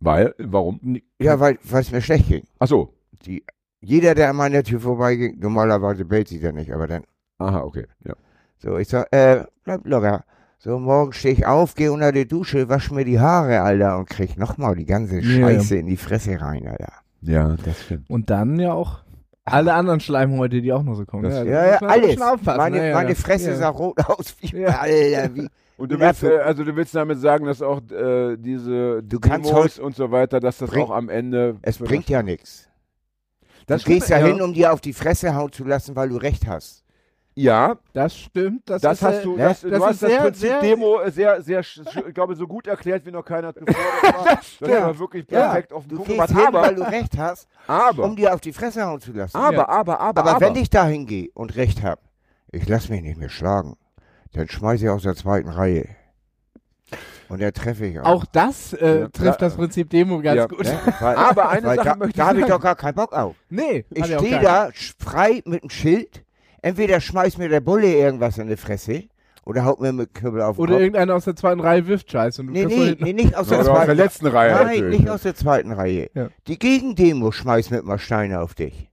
Weil, 0.00 0.34
warum? 0.38 1.00
Ja, 1.20 1.38
weil 1.40 1.58
weil 1.62 1.82
es 1.82 1.92
mir 1.92 2.02
schlecht 2.02 2.28
ging. 2.28 2.44
Ach 2.58 2.66
so. 2.66 2.94
Die, 3.24 3.44
jeder, 3.80 4.14
der 4.14 4.30
an 4.30 4.36
meiner 4.36 4.62
Tür 4.62 4.80
vorbeiging, 4.80 5.38
normalerweise 5.40 6.04
bellt 6.04 6.28
sich 6.28 6.40
der 6.40 6.52
nicht, 6.52 6.72
aber 6.72 6.86
dann 6.86 7.04
Aha, 7.38 7.60
okay. 7.62 7.86
Ja. 8.04 8.12
So, 8.58 8.76
ich 8.76 8.88
sag, 8.88 9.06
äh, 9.12 9.44
bleib 9.64 9.86
locker. 9.86 10.24
So, 10.58 10.78
morgen 10.78 11.12
steh 11.14 11.30
ich 11.30 11.46
auf, 11.46 11.74
geh 11.74 11.88
unter 11.88 12.12
die 12.12 12.28
Dusche, 12.28 12.68
wasch 12.68 12.90
mir 12.90 13.06
die 13.06 13.18
Haare, 13.18 13.62
Alter, 13.62 13.96
und 13.96 14.10
krieg 14.10 14.36
nochmal 14.36 14.76
die 14.76 14.84
ganze 14.84 15.20
Ja. 15.20 15.48
Scheiße 15.48 15.76
in 15.76 15.86
die 15.86 15.96
Fresse 15.96 16.38
rein, 16.38 16.68
Alter. 16.68 16.92
ja, 17.22 17.56
das 17.64 17.82
stimmt. 17.84 18.10
Und 18.10 18.28
dann 18.28 18.60
ja 18.60 18.74
auch 18.74 18.98
alle 19.46 19.72
anderen 19.72 20.00
Schleimhäute, 20.00 20.60
die 20.60 20.70
auch 20.70 20.82
noch 20.82 20.96
so 20.96 21.06
kommen. 21.06 21.22
Das- 21.22 21.34
da 21.36 21.44
Ja, 21.44 21.66
ja, 21.66 21.78
ein 21.80 21.88
alles. 21.88 22.18
Meine, 22.44 22.76
ja, 22.76 22.84
ja. 22.84 22.94
meine 22.94 23.14
Fresse 23.14 23.50
ja. 23.52 23.56
sah 23.56 23.68
rot 23.70 23.98
aus, 24.06 24.36
wie, 24.40 24.58
Ja. 24.58 24.80
Alter, 24.80 25.34
wie. 25.34 25.48
Und 25.78 25.90
du 25.92 25.96
Ja, 25.96 26.08
willst, 26.08 26.22
äh, 26.24 26.36
also 26.40 26.62
du 26.62 26.76
willst 26.76 26.94
damit 26.94 27.20
sagen, 27.20 27.46
dass 27.46 27.62
auch 27.62 27.80
äh, 27.90 28.36
diese 28.36 29.02
Du 29.02 29.18
Demos 29.18 29.78
und 29.78 29.96
so 29.96 30.10
weiter, 30.10 30.38
dass 30.38 30.58
das 30.58 30.68
Bring- 30.68 30.82
auch 30.82 30.90
am 30.90 31.08
Ende. 31.08 31.56
Es 31.62 31.78
bringt 31.78 32.10
ja 32.10 32.22
nichts. 32.22 32.68
Das, 33.70 33.82
Du 33.84 33.90
gehst 33.90 34.08
ja 34.08 34.16
hin, 34.18 34.40
um 34.42 34.52
dir 34.52 34.72
auf 34.72 34.80
die 34.80 34.92
Fresse 34.92 35.34
hauen 35.34 35.52
zu 35.52 35.64
lassen, 35.64 35.96
weil 35.96 36.08
du 36.10 36.16
recht 36.16 36.46
hast. 36.46 36.84
Ja, 37.36 37.76
Das 37.94 38.14
stimmt. 38.16 38.68
Das, 38.68 38.82
das 38.82 38.98
ist, 38.98 39.02
hast 39.04 39.24
du, 39.24 39.36
ne? 39.36 39.44
das, 39.44 39.60
Das 39.62 39.70
du 39.70 39.84
hast 39.84 39.92
ist 39.92 40.02
das 40.02 40.10
sehr, 40.10 40.20
Prinzip 40.20 40.40
sehr- 40.48 40.60
Demo 40.60 41.00
äh, 41.00 41.10
sehr, 41.10 41.42
sehr, 41.42 41.60
ich 41.60 42.14
glaube, 42.14 42.34
so 42.34 42.46
gut 42.46 42.66
erklärt, 42.66 43.06
wie 43.06 43.12
noch 43.12 43.24
keiner 43.24 43.54
zuvor 43.54 43.66
das 44.02 44.60
war. 44.60 44.68
Das 44.68 44.82
war 44.82 44.98
wirklich 44.98 45.26
Ja, 45.30 45.42
perfekt 45.46 45.72
auf 45.72 45.84
den 45.84 45.90
Du 45.90 45.96
Punkt 46.02 46.10
gehst 46.10 46.28
gebracht. 46.28 46.44
hin, 46.44 46.52
weil 46.54 46.64
Aber, 46.64 46.74
du 46.74 46.82
recht 46.90 47.16
hast, 47.16 47.48
aber, 47.66 48.04
um 48.04 48.16
dir 48.16 48.34
auf 48.34 48.40
die 48.40 48.52
Fresse 48.52 48.84
hauen 48.84 49.00
zu 49.00 49.12
lassen. 49.12 49.36
aber, 49.36 49.54
Ja. 49.56 49.68
aber, 49.68 50.00
aber, 50.00 50.20
Aber 50.20 50.30
aber, 50.36 50.40
wenn 50.46 50.56
ich 50.56 50.68
da 50.70 50.86
hingehe 50.86 51.30
und 51.32 51.54
recht 51.56 51.82
hab, 51.82 52.00
ich 52.52 52.68
lass 52.68 52.88
mich 52.88 53.00
nicht 53.00 53.16
mehr 53.16 53.30
schlagen, 53.30 53.76
dann 54.32 54.48
schmeiße 54.48 54.84
ich 54.84 54.90
aus 54.90 55.04
der 55.04 55.14
zweiten 55.14 55.48
Reihe. 55.48 55.88
Und 57.30 57.40
da 57.40 57.50
treffe 57.52 57.86
ich 57.86 57.98
Auch 58.00 58.24
das 58.26 58.72
äh, 58.74 59.00
Ja. 59.02 59.08
trifft 59.08 59.40
das 59.40 59.54
Prinzip 59.54 59.88
Demo 59.88 60.20
ganz 60.20 60.36
Ja. 60.36 60.46
gut. 60.46 60.64
Ne? 60.64 60.78
Weil, 61.00 61.16
Aber 61.16 61.48
eine 61.48 61.62
Sache 61.76 61.76
da, 61.84 61.94
möchte 61.96 62.08
ich 62.10 62.16
da 62.16 62.26
habe 62.26 62.40
ich 62.40 62.46
doch 62.46 62.60
gar 62.60 62.76
keinen 62.76 62.94
Bock 62.96 63.12
auf. 63.12 63.36
Nee, 63.48 63.84
Ich 63.90 64.02
auch 64.16 64.20
stehe 64.20 64.40
da 64.40 64.68
frei 64.98 65.40
mit 65.46 65.62
dem 65.62 65.70
Schild. 65.70 66.24
Entweder 66.60 67.00
schmeißt 67.00 67.38
mir 67.38 67.48
der 67.48 67.60
Bulle 67.60 67.86
irgendwas 67.90 68.36
in 68.36 68.48
die 68.48 68.56
Fresse 68.56 69.04
oder 69.46 69.64
haut 69.64 69.80
mir 69.80 69.92
mit 69.92 70.12
Kübel 70.12 70.42
auf 70.42 70.56
den 70.56 70.62
Oder 70.62 70.72
Kopf. 70.72 70.80
irgendeiner 70.82 71.14
aus 71.14 71.24
der 71.24 71.34
zweiten 71.36 71.60
Reihe 71.60 71.86
wirft 71.86 72.10
Scheiße. 72.10 72.42
Und 72.42 72.48
du 72.48 72.52
Nee, 72.52 72.66
nee, 72.66 72.96
nee, 73.00 73.12
nicht 73.14 73.34
aus 73.34 73.48
der 73.48 73.60
Oder 73.60 73.70
aus 73.70 73.76
der 73.78 73.84
zweiten 73.86 73.96
letzten 73.98 74.26
Reihe 74.26 74.52
Nein, 74.52 74.64
natürlich. 74.66 74.98
nicht 75.00 75.08
aus 75.08 75.22
der 75.22 75.34
zweiten 75.34 75.72
Reihe. 75.72 76.10
Ja. 76.14 76.28
Die 76.48 76.58
Gegendemo 76.58 77.32
schmeißt 77.32 77.70
mit 77.70 77.84
mal 77.84 77.98
Steine 77.98 78.40
auf 78.40 78.54
dich. 78.54 78.89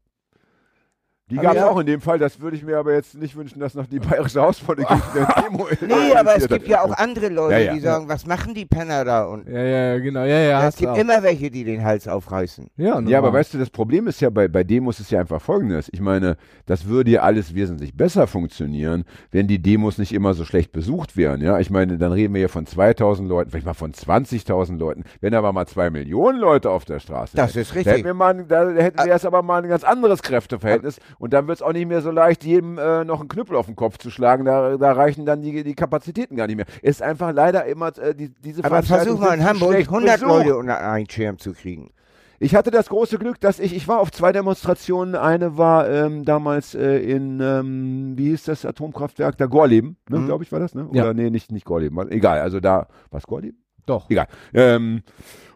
Die 1.29 1.35
gab 1.35 1.55
es 1.55 1.57
Ja. 1.59 1.69
auch 1.69 1.77
in 1.79 1.85
dem 1.85 1.99
Fall. 1.99 2.19
Das 2.19 2.39
würde 2.39 2.55
ich 2.55 2.63
mir 2.63 2.77
aber 2.77 2.93
jetzt 2.93 3.15
nicht 3.15 3.35
wünschen, 3.35 3.59
dass 3.59 3.73
noch 3.73 3.85
die 3.85 3.99
bayerische 3.99 4.41
Hausfront 4.41 4.77
gegen 4.79 4.89
eine 4.89 5.27
Demo 5.43 5.67
Nee, 5.81 6.15
aber 6.15 6.37
es 6.37 6.47
gibt 6.47 6.69
ja 6.69 6.81
auch 6.81 6.93
andere 6.97 7.27
Leute, 7.27 7.53
Ja, 7.55 7.59
ja. 7.59 7.73
die 7.73 7.81
sagen, 7.81 8.07
was 8.07 8.25
machen 8.25 8.53
die 8.53 8.65
Penner 8.65 9.03
da? 9.03 9.25
Und 9.25 9.45
Ja, 9.49 9.61
ja, 9.61 9.99
genau. 9.99 10.21
Ja, 10.21 10.39
ja, 10.39 10.67
es 10.69 10.77
gibt 10.77 10.89
auch. 10.89 10.97
immer 10.97 11.21
welche, 11.23 11.51
die 11.51 11.65
den 11.65 11.83
Hals 11.83 12.07
aufreißen. 12.07 12.69
Ja, 12.77 13.01
Ja, 13.01 13.17
aber 13.17 13.33
weißt 13.33 13.53
du, 13.53 13.57
das 13.57 13.69
Problem 13.69 14.07
ist 14.07 14.21
ja 14.21 14.29
bei, 14.29 14.47
bei 14.47 14.63
Demos 14.63 15.01
ist 15.01 15.11
ja 15.11 15.19
einfach 15.19 15.41
folgendes. 15.41 15.89
Ich 15.91 15.99
meine, 15.99 16.37
das 16.65 16.85
würde 16.85 17.11
ja 17.11 17.23
alles 17.23 17.53
wesentlich 17.53 17.93
besser 17.93 18.25
funktionieren, 18.27 19.03
wenn 19.31 19.47
die 19.47 19.61
Demos 19.61 19.97
nicht 19.97 20.13
immer 20.13 20.33
so 20.33 20.45
schlecht 20.45 20.71
besucht 20.71 21.17
wären. 21.17 21.41
Ja, 21.41 21.59
ich 21.59 21.69
meine, 21.69 21.97
dann 21.97 22.13
reden 22.13 22.33
wir 22.35 22.41
ja 22.41 22.47
von 22.47 22.65
2000 22.65 23.27
Leuten, 23.27 23.49
vielleicht 23.51 23.65
mal 23.65 23.73
von 23.73 23.91
20.000 23.91 24.77
Leuten. 24.79 25.03
Wenn 25.19 25.33
aber 25.33 25.51
mal 25.51 25.65
zwei 25.67 25.89
Millionen 25.89 26.39
Leute 26.39 26.69
auf 26.69 26.85
der 26.85 27.01
Straße 27.01 27.35
Das 27.35 27.53
wären, 27.53 27.61
ist 27.63 27.71
Da 27.71 27.75
richtig. 27.75 27.93
hätten 27.95 28.05
wir, 28.05 28.13
mal, 28.13 28.33
ein- 28.33 28.47
da 28.47 28.69
hätten 28.69 28.99
wir 28.99 29.07
jetzt 29.07 29.25
aber 29.25 29.41
mal 29.43 29.61
ein 29.61 29.67
ganz 29.67 29.83
anderes 29.83 30.21
Kräfteverhältnis 30.21 30.99
und 31.19 31.33
dann 31.33 31.47
wird 31.47 31.57
es 31.57 31.61
auch 31.61 31.73
nicht 31.73 31.87
mehr 31.87 32.01
so 32.01 32.11
leicht, 32.11 32.43
jedem 32.43 32.77
äh, 32.77 33.03
noch 33.03 33.19
einen 33.19 33.29
Knüppel 33.29 33.55
auf 33.55 33.65
den 33.67 33.75
Kopf 33.75 33.97
zu 33.97 34.09
schlagen. 34.09 34.45
Da, 34.45 34.77
da 34.77 34.91
reichen 34.93 35.25
dann 35.25 35.41
die, 35.41 35.63
die 35.63 35.75
Kapazitäten 35.75 36.35
gar 36.35 36.47
nicht 36.47 36.55
mehr. 36.57 36.65
Ist 36.81 37.01
einfach 37.01 37.31
leider 37.33 37.65
immer 37.65 37.97
äh, 37.97 38.13
die, 38.15 38.29
diese 38.29 38.63
Aber 38.63 38.83
versuch 38.83 39.19
mal 39.19 39.33
in 39.37 39.43
Hamburg 39.45 39.71
schlecht 39.73 39.89
100 39.89 40.13
besucht. 40.19 40.29
Leute 40.29 40.57
unter 40.57 40.79
einen 40.79 41.09
Schirm 41.09 41.37
zu 41.37 41.53
kriegen. 41.53 41.91
Ich 42.39 42.53
hatte 42.53 42.69
das 42.69 42.89
große 42.89 43.17
Glück, 43.17 43.39
dass 43.41 43.59
ich, 43.59 43.75
ich 43.75 43.87
war 43.87 43.99
auf 43.99 44.11
zwei 44.11 44.31
Demonstrationen. 44.31 45.15
Eine 45.15 45.57
war 45.57 45.89
ähm, 45.89 46.23
damals 46.23 46.75
äh, 46.75 46.97
in, 46.99 47.39
ähm, 47.41 48.13
wie 48.15 48.25
hieß 48.29 48.43
das 48.43 48.63
Atomkraftwerk? 48.63 49.37
Da 49.39 49.47
Gorleben, 49.47 49.97
ne, 50.07 50.19
Mhm. 50.19 50.25
glaube 50.27 50.43
ich, 50.43 50.51
war 50.51 50.59
das, 50.59 50.75
ne? 50.75 50.87
Ja. 50.91 51.01
Oder 51.05 51.13
nee, 51.15 51.31
nicht, 51.31 51.51
nicht 51.51 51.65
Gorleben. 51.65 51.97
war- 51.97 52.11
Egal, 52.11 52.39
also 52.41 52.59
da, 52.59 52.89
was 53.09 53.25
Gorleben? 53.25 53.57
Doch. 53.87 54.07
Egal. 54.11 54.27
Ähm, 54.53 55.01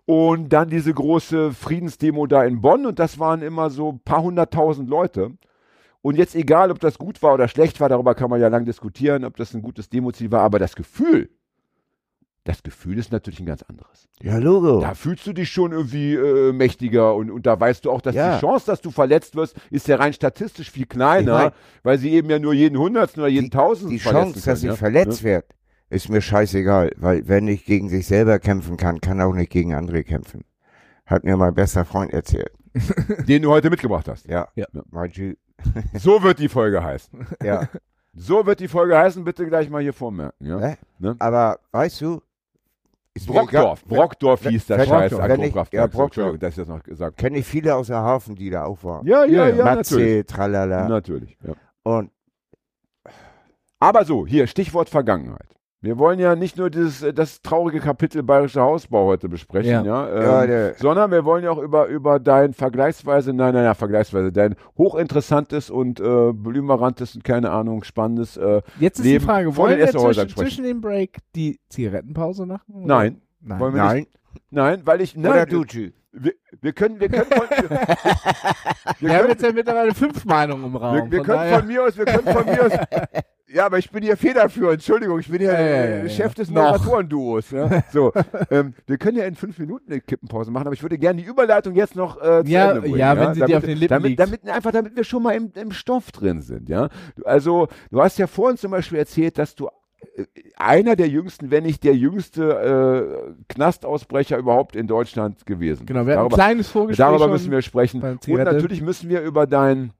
und 0.08 0.50
dann 0.52 0.69
diese 0.69 0.91
große 0.91 1.52
Friedensdemo 1.52 2.26
da 2.26 2.43
in 2.45 2.62
Bonn 2.62 2.88
und 2.88 2.97
das 2.97 3.19
waren 3.19 3.43
immer 3.43 3.69
so 3.69 3.91
ein 3.91 4.00
paar 4.00 4.24
hunderttausend 4.24 4.89
Leute. 4.89 5.32
Und 6.02 6.18
jetzt 6.18 6.36
egal, 6.36 6.72
ob 6.72 6.80
das 6.80 6.98
gut 6.98 7.22
war 7.22 7.34
oder 7.36 7.48
schlecht 7.48 7.80
war, 7.80 7.90
darüber 7.90 8.16
kann 8.16 8.30
man 8.30 8.42
ja 8.42 8.48
lang 8.48 8.66
diskutieren, 8.66 9.24
ob 9.24 9.36
das 9.36 9.54
ein 9.54 9.62
gutes 9.62 9.90
Demoziel 9.90 10.32
war, 10.32 10.42
aber 10.42 10.58
das 10.58 10.76
Gefühl, 10.76 11.30
das 12.44 12.64
Gefühl 12.64 12.98
ist 12.98 13.12
natürlich 13.12 13.40
ein 13.40 13.46
ganz 13.46 13.62
anderes. 13.62 14.08
Ja, 14.20 14.38
Logo. 14.40 14.82
Da 14.82 14.96
fühlst 14.96 15.28
du 15.28 15.34
dich 15.34 15.52
schon 15.52 15.72
irgendwie 15.74 16.16
äh, 16.16 16.52
mächtiger 16.54 17.14
und, 17.14 17.30
und 17.30 17.46
da 17.46 17.60
weißt 17.60 17.86
du 17.86 17.92
auch, 17.92 18.02
dass 18.02 18.16
Ja. 18.16 18.34
die 18.36 18.40
Chance, 18.42 18.66
dass 18.66 18.82
du 18.82 18.90
verletzt 18.90 19.36
wirst, 19.36 19.56
ist 19.70 19.88
ja 19.88 19.98
rein 19.98 20.12
statistisch 20.12 20.72
viel 20.72 20.88
kleiner, 20.88 21.38
Ich 21.38 21.44
mein, 21.44 21.52
weil 21.84 21.98
sie 22.00 22.10
eben 22.12 22.32
ja 22.32 22.40
nur 22.40 22.54
jeden 22.54 22.80
Hundertsten 22.80 23.22
oder 23.22 23.30
jeden 23.30 23.52
Tausendsten 23.52 23.92
Die 23.92 24.00
verletzen 24.00 24.34
Chance, 24.34 24.46
dass 24.46 24.46
können, 24.46 24.58
ich 24.58 24.64
ja? 24.64 24.76
verletzt 24.76 25.24
werde, 25.24 25.48
ist 25.92 26.10
mir 26.10 26.22
scheißegal. 26.22 26.94
Weil 26.98 27.28
wenn 27.28 27.48
ich 27.48 27.64
gegen 27.66 27.90
sich 27.90 28.08
selber 28.08 28.40
kämpfen 28.40 28.76
kann, 28.76 29.02
kann 29.02 29.22
auch 29.22 29.36
nicht 29.36 29.52
gegen 29.52 29.76
andere 29.76 30.04
kämpfen. 30.04 30.44
Hat 31.06 31.24
mir 31.24 31.38
mein 31.38 31.54
bester 31.54 31.86
Freund 31.86 32.12
erzählt. 32.12 32.52
Den 33.28 33.44
du 33.44 33.52
heute 33.52 33.70
mitgebracht 33.70 34.08
hast. 34.08 34.28
Ja. 34.28 34.48
Ja. 34.56 34.66
Mein 34.90 35.12
So 35.97 36.21
wird 36.24 36.39
die 36.39 36.50
Folge 36.50 36.84
heißen. 36.84 37.28
ja. 37.43 37.67
So 38.13 38.45
wird 38.45 38.60
die 38.60 38.67
Folge 38.67 38.97
heißen, 38.97 39.24
bitte 39.24 39.45
gleich 39.47 39.69
mal 39.69 39.82
hier 39.82 39.93
vormerken. 39.93 40.45
Ja? 40.45 40.58
Ne? 40.58 40.78
Ne? 41.00 41.15
Aber 41.19 41.60
weißt 41.71 42.02
du, 42.02 42.21
Brockdorf. 43.26 43.84
egal- 43.86 43.97
Brockdorf 43.97 44.45
hieß 44.47 44.67
wenn- 44.67 44.86
scheiß 44.86 45.13
Atomkraftwerk. 45.13 45.74
ja, 45.74 45.88
Brockdorf. 45.88 46.38
Dass 46.38 46.50
ich 46.50 46.56
das 46.58 46.67
noch 46.67 46.84
gesagt 46.84 47.15
Kenne 47.17 47.38
ich 47.38 47.45
viele 47.45 47.74
aus 47.74 47.88
der 47.88 48.02
Hafen, 48.02 48.36
die 48.36 48.50
da 48.50 48.65
auch 48.65 48.84
waren. 48.84 49.08
Ja, 49.08 49.24
ja, 49.24 49.45
Ja, 49.45 49.47
ja, 49.47 49.56
ja. 49.56 49.76
natürlich. 49.76 50.17
Matze, 50.17 50.26
tralala. 50.26 50.89
Natürlich. 50.89 51.38
Ja. 51.41 51.54
Und 51.84 52.12
Aber 53.80 54.04
so, 54.06 54.28
hier, 54.28 54.45
Stichwort 54.47 54.89
Vergangenheit. 54.89 55.47
Wir 55.84 55.98
wollen 55.98 56.20
ja 56.20 56.36
nicht 56.36 56.58
nur 56.58 56.70
dieses, 56.70 57.02
äh, 57.02 57.12
das 57.12 57.41
traurige 57.41 57.80
Kapitel 57.80 58.22
Bayerischer 58.22 58.62
Hausbau 58.62 59.08
heute 59.08 59.28
besprechen, 59.28 59.72
ja, 59.72 59.84
Ja. 59.84 60.10
ähm, 60.10 60.22
Ja, 60.22 60.46
der- 60.46 60.74
sondern 60.76 61.10
wir 61.10 61.26
wollen 61.26 61.44
ja 61.44 61.50
auch 61.50 61.58
über, 61.58 61.88
über 61.88 62.20
dein 62.20 62.54
vergleichsweise, 62.54 63.34
nein, 63.34 63.56
nein, 63.56 63.63
ja, 63.63 63.74
vergleichsweise, 63.74 64.32
dein 64.32 64.56
hochinteressantes 64.78 65.72
und 65.72 66.00
äh, 66.00 66.34
blümerantes 66.34 67.15
und 67.15 67.24
keine 67.24 67.50
Ahnung, 67.50 67.84
spannendes, 67.84 68.38
äh, 68.38 68.62
Jetzt 68.80 69.00
ist 69.00 69.06
Leben 69.06 69.20
die 69.22 69.26
Frage, 69.26 69.58
wollen 69.58 69.80
wir 69.80 69.88
zwischen, 69.89 70.30
zwischen 70.30 70.63
dem 70.65 70.82
Break 70.82 71.17
die 71.36 71.60
Zigarettenpause 71.70 72.46
machen? 72.46 72.76
oder? 72.76 72.86
nein, 72.86 73.22
Nein. 73.41 73.60
wollen 73.60 73.74
wir 73.74 73.82
nein, 73.84 73.98
nicht, 74.02 74.10
nein, 74.52 74.82
weil 74.86 75.02
ich, 75.02 75.17
oder 75.17 75.30
nein, 75.30 75.50
du, 75.50 75.63
Ju. 75.63 75.89
wir, 76.12 76.34
wir 76.62 76.74
können, 76.74 77.00
wir 77.00 77.10
können 77.10 77.26
von, 77.26 77.50
wir, 77.50 77.70
Wir 79.00 79.10
wir 79.10 79.10
haben 79.15 79.20
können, 79.22 79.30
jetzt 79.32 79.41
ja 79.44 79.52
mittlerweile 79.52 79.96
fünf 79.96 80.26
Meinungen 80.26 80.65
im 80.65 80.76
Raum. 80.76 80.94
wir, 80.96 81.12
wir 81.12 81.17
von 81.17 81.26
können 81.26 81.38
daher- 81.39 81.60
von 81.60 81.67
mir 81.67 81.84
aus, 81.84 81.98
wir 81.98 82.06
können 82.06 82.28
von 82.38 82.46
mir 82.46 82.65
aus, 82.67 82.72
ja, 83.54 83.66
aber 83.66 83.78
ich 83.78 83.90
bin 83.90 84.04
hier 84.04 84.18
federführend, 84.18 84.76
Entschuldigung, 84.76 85.20
ich 85.20 85.30
bin 85.30 85.40
hier 85.40 85.52
äh. 85.52 86.10
Chef 86.10 86.34
des. 86.34 86.50
Moderatoren-Duos, 86.50 87.52
ja, 87.52 87.84
so, 87.92 88.12
ähm, 88.50 88.74
wir 88.88 88.98
können 88.98 89.18
ja 89.18 89.26
in 89.26 89.36
fünf 89.36 89.58
Minuten 89.58 89.92
eine 89.92 90.02
Kippenpause 90.02 90.52
machen, 90.52 90.68
aber 90.68 90.74
ich 90.74 90.82
würde 90.84 90.98
gerne 90.98 91.22
die 91.22 91.28
Überleitung 91.28 91.76
jetzt 91.76 91.96
noch 91.96 92.22
äh, 92.22 92.44
zu 92.44 92.52
Ja, 92.52 92.70
Ende 92.70 92.82
bringen, 92.82 92.98
ja, 92.98 93.18
wenn 93.18 93.34
sie 93.34 93.42
dir 93.42 93.48
damit, 93.48 93.56
auf 93.56 93.64
den 93.66 93.78
Lippen 93.78 93.90
damit, 93.90 94.10
liegt. 94.10 94.20
damit, 94.20 94.50
einfach 94.50 94.72
damit 94.72 94.96
wir 94.96 95.04
schon 95.04 95.24
mal 95.24 95.36
im, 95.36 95.52
im 95.56 95.72
Stoff 95.72 96.12
drin 96.12 96.42
sind, 96.42 96.70
ja, 96.70 96.90
also, 97.26 97.68
du 97.90 98.02
hast 98.02 98.18
ja 98.20 98.28
vorhin 98.28 98.58
zum 98.58 98.72
Beispiel 98.72 98.98
erzählt, 98.98 99.38
dass 99.38 99.56
du 99.56 99.70
äh, 100.16 100.26
einer 100.56 100.96
der 100.96 101.08
jüngsten, 101.08 101.52
wenn 101.52 101.64
nicht 101.64 101.84
der 101.84 101.96
jüngste 101.96 103.34
äh, 103.38 103.54
Knastausbrecher 103.54 104.38
überhaupt 104.38 104.76
in 104.76 104.88
Deutschland 104.88 105.46
gewesen. 105.46 105.86
Genau, 105.86 106.06
wir 106.06 106.14
hatten 106.14 106.26
ein 106.26 106.30
darüber, 106.30 106.36
kleines 106.36 106.70
Vorgespräch 106.70 107.06
darüber 107.06 107.28
müssen 107.28 107.52
wir 107.52 107.62
sprechen. 107.62 108.02
Und 108.02 108.28
natürlich 108.28 108.82
müssen 108.82 109.10
wir 109.10 109.22
über 109.22 109.48
dein, 109.48 109.94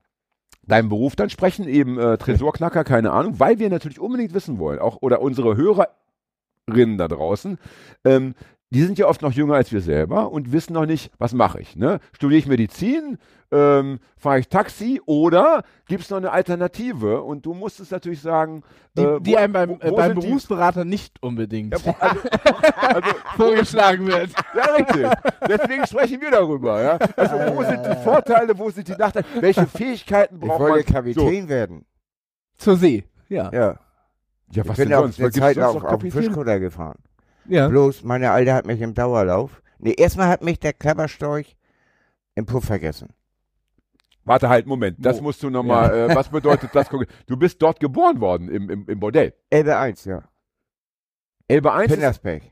deinen 0.67 0.89
Beruf 0.89 1.15
dann 1.15 1.30
sprechen, 1.30 1.67
eben 1.67 1.97
äh, 1.97 2.17
Tresorknacker, 2.17 2.84
keine 2.84 3.12
Ahnung, 3.12 3.39
weil 3.39 3.60
wir 3.60 3.69
natürlich 3.69 4.00
unbedingt 4.00 4.34
wissen 4.34 4.60
wollen, 4.60 4.80
auch 4.80 4.97
oder 5.02 5.21
unsere 5.21 5.56
Hörerinnen 5.56 6.97
da 6.97 7.08
draußen, 7.08 7.58
ähm, 8.06 8.36
die 8.73 8.81
sind 8.84 8.97
ja 8.97 9.07
oft 9.07 9.21
noch 9.21 9.31
jünger 9.34 9.55
als 9.55 9.71
wir 9.71 9.81
selber 9.81 10.31
und 10.31 10.51
wissen 10.51 10.73
noch 10.73 10.86
nicht, 10.86 11.12
was 11.17 11.34
mache 11.34 11.60
ich. 11.60 11.75
Ne? 11.75 11.99
Studiere 12.13 12.39
ich 12.39 12.47
Medizin, 12.47 13.17
ähm, 13.51 13.99
fahre 14.17 14.39
ich 14.39 14.47
Taxi 14.47 15.01
oder 15.05 15.63
gibt 15.89 16.03
es 16.03 16.10
noch 16.10 16.17
eine 16.17 16.31
Alternative? 16.31 17.21
Und 17.21 17.45
du 17.45 17.53
musst 17.53 17.81
es 17.81 17.91
natürlich 17.91 18.22
sagen, 18.22 18.63
Die, 18.97 19.01
äh, 19.03 19.19
die 19.19 19.34
wo- 19.34 19.36
einem 19.38 19.51
beim, 19.53 19.69
wo- 19.72 19.74
äh, 19.76 19.91
wo 19.91 19.95
beim 19.97 20.11
sind 20.13 20.24
die- 20.24 20.28
Berufsberater 20.28 20.86
nicht 20.86 21.22
unbedingt 21.22 21.74
Ja, 21.86 21.93
also, 21.99 22.19
also, 22.82 23.09
vorgeschlagen 23.36 24.07
wird. 24.07 24.30
ja, 24.55 24.63
richtig. 24.76 25.07
Deswegen 25.49 25.86
sprechen 25.86 26.22
wir 26.22 26.32
darüber. 26.32 26.82
Ja? 26.82 26.97
Also, 27.17 27.36
wo 27.55 27.63
sind 27.63 27.86
die 27.86 28.03
Vorteile, 28.03 28.57
wo 28.57 28.69
sind 28.69 28.88
die 28.88 28.93
Nachteile? 28.95 29.26
Welche 29.41 29.67
Fähigkeiten 29.67 30.36
Ich 30.41 30.47
braucht 30.47 30.59
wollte 30.61 30.93
man? 30.93 31.03
Kapitän 31.03 31.49
werden. 31.49 31.86
Zur 32.57 32.78
See. 32.78 33.03
Ja. 33.28 33.49
Ja. 33.51 33.80
Ja, 34.53 34.63
Ich 34.63 34.69
was 34.69 34.78
bin 34.78 34.89
denn 34.89 34.97
auf 34.97 35.03
sonst? 35.13 35.19
der 35.19 35.32
Zeit 35.32 35.57
auf, 35.59 35.76
noch 35.76 35.84
auf 35.84 35.89
dem 35.89 36.09
Kapitän? 36.09 36.24
Fischkutter 36.24 36.59
gefahren. 36.59 36.97
Ja. 37.48 37.68
Bloß 37.68 38.04
meine 38.04 38.32
Alte 38.32 38.54
hat 38.54 38.66
mich 38.66 38.82
im 38.82 38.94
Dauerlauf. 38.94 39.62
Nee, 39.80 39.94
erstmal 39.98 40.28
hat 40.28 40.44
mich 40.44 40.60
der 40.60 40.74
Klapperstorch 40.74 41.56
im 42.36 42.46
Puff 42.46 42.66
vergessen. 42.66 43.10
Warte 44.24 44.50
halt, 44.50 44.68
Moment, 44.68 44.98
das 45.04 45.18
Wo? 45.20 45.24
musst 45.24 45.42
du 45.42 45.50
nochmal, 45.50 46.12
äh, 46.12 46.16
was 46.16 46.30
bedeutet 46.30 46.70
das? 46.74 46.88
Du 47.26 47.38
bist 47.38 47.62
dort 47.62 47.80
geboren 47.80 48.20
worden, 48.22 48.50
im, 48.50 48.70
im, 48.70 48.86
im 48.88 49.00
Bordell. 49.00 49.34
Elbe 49.50 49.76
1, 49.78 50.06
ja. 50.06 50.24
Elbe 51.48 51.74
1 51.74 51.92
ist, 51.92 51.98
Pinnersberg. 51.98 52.44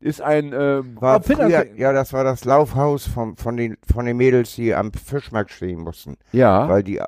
ist 0.00 0.22
ein, 0.22 0.52
ähm, 0.54 0.96
War 1.00 1.22
früher, 1.22 1.66
ja, 1.76 1.92
das 1.92 2.12
war 2.14 2.24
das 2.24 2.44
Laufhaus 2.46 3.06
von, 3.06 3.36
von, 3.36 3.56
den, 3.58 3.76
von 3.92 4.06
den 4.06 4.16
Mädels, 4.16 4.54
die 4.54 4.74
am 4.74 4.90
Fischmarkt 4.92 5.50
stehen 5.50 5.80
mussten. 5.80 6.16
ja, 6.32 6.66
Weil 6.68 6.82
die 6.82 7.00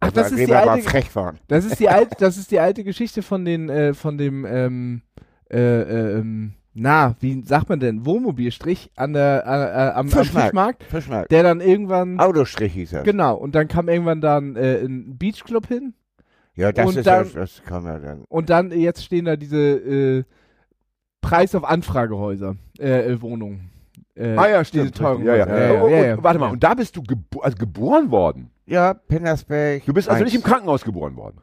Ach, 0.00 0.10
das 0.10 0.32
ist 0.32 0.48
die 0.48 0.54
alte- 0.54 0.82
frech 0.88 1.14
waren. 1.14 1.38
Das 1.46 1.64
ist 1.66 1.78
die 1.78 1.88
alte, 1.90 2.16
das 2.18 2.36
ist 2.38 2.50
die 2.50 2.58
alte 2.58 2.82
Geschichte 2.82 3.22
von 3.22 3.44
den, 3.44 3.68
äh, 3.68 3.92
von 3.94 4.16
dem, 4.18 4.44
ähm, 4.46 5.02
äh, 5.50 5.58
äh, 5.60 6.18
ähm, 6.18 6.54
na, 6.74 7.16
wie 7.20 7.42
sagt 7.44 7.68
man 7.68 7.80
denn, 7.80 8.06
Wohnmobilstrich 8.06 8.90
an 8.96 9.12
der, 9.12 9.44
äh, 9.46 9.48
äh, 9.50 9.90
am, 9.90 9.96
am 9.96 10.08
Fischmarkt. 10.08 10.46
Fischmarkt, 10.48 10.82
Fischmarkt. 10.84 11.30
der 11.30 11.42
dann 11.42 11.60
irgendwann, 11.60 12.18
Autostrich 12.18 12.72
hieß 12.72 12.90
das. 12.90 13.04
genau, 13.04 13.36
und 13.36 13.54
dann 13.54 13.68
kam 13.68 13.88
irgendwann 13.88 14.20
dann 14.20 14.56
äh, 14.56 14.80
ein 14.82 15.18
Beachclub 15.18 15.66
hin 15.66 15.94
Ja, 16.54 16.72
das 16.72 16.86
Und 16.86 16.96
ist 16.96 17.06
dann- 17.06 17.26
ja, 17.26 17.40
das 17.40 17.62
kann 17.64 17.82
man 17.84 18.02
dann. 18.02 18.24
und 18.28 18.48
dann, 18.50 18.70
äh, 18.72 18.76
jetzt 18.76 19.04
stehen 19.04 19.26
da 19.26 19.36
diese, 19.36 19.58
äh, 19.58 20.24
Preis 21.20 21.54
auf 21.54 21.64
Anfragehäuser, 21.64 22.56
Wohnungen. 23.20 23.70
Ah 24.18 24.48
ja, 24.48 24.64
stimmt. 24.64 24.82
diese 24.84 24.92
teuren 24.92 25.24
ja, 25.24 25.36
ja. 25.36 25.46
Ja, 25.46 25.72
ja, 25.74 25.82
Oh, 25.82 25.88
ja, 25.88 26.00
oh, 26.00 26.04
ja. 26.04 26.22
Warte 26.22 26.38
mal, 26.40 26.50
und 26.50 26.62
da 26.64 26.74
bist 26.74 26.96
du 26.96 27.02
gebo 27.02 27.40
also 27.40 27.56
geboren 27.56 28.10
worden? 28.10 28.50
Ja, 28.66 28.92
Pinnersberg. 28.94 29.84
Du 29.86 29.94
bist 29.94 30.08
also 30.08 30.24
nicht 30.24 30.34
im 30.34 30.42
Krankenhaus 30.42 30.84
geboren 30.84 31.14
worden? 31.16 31.40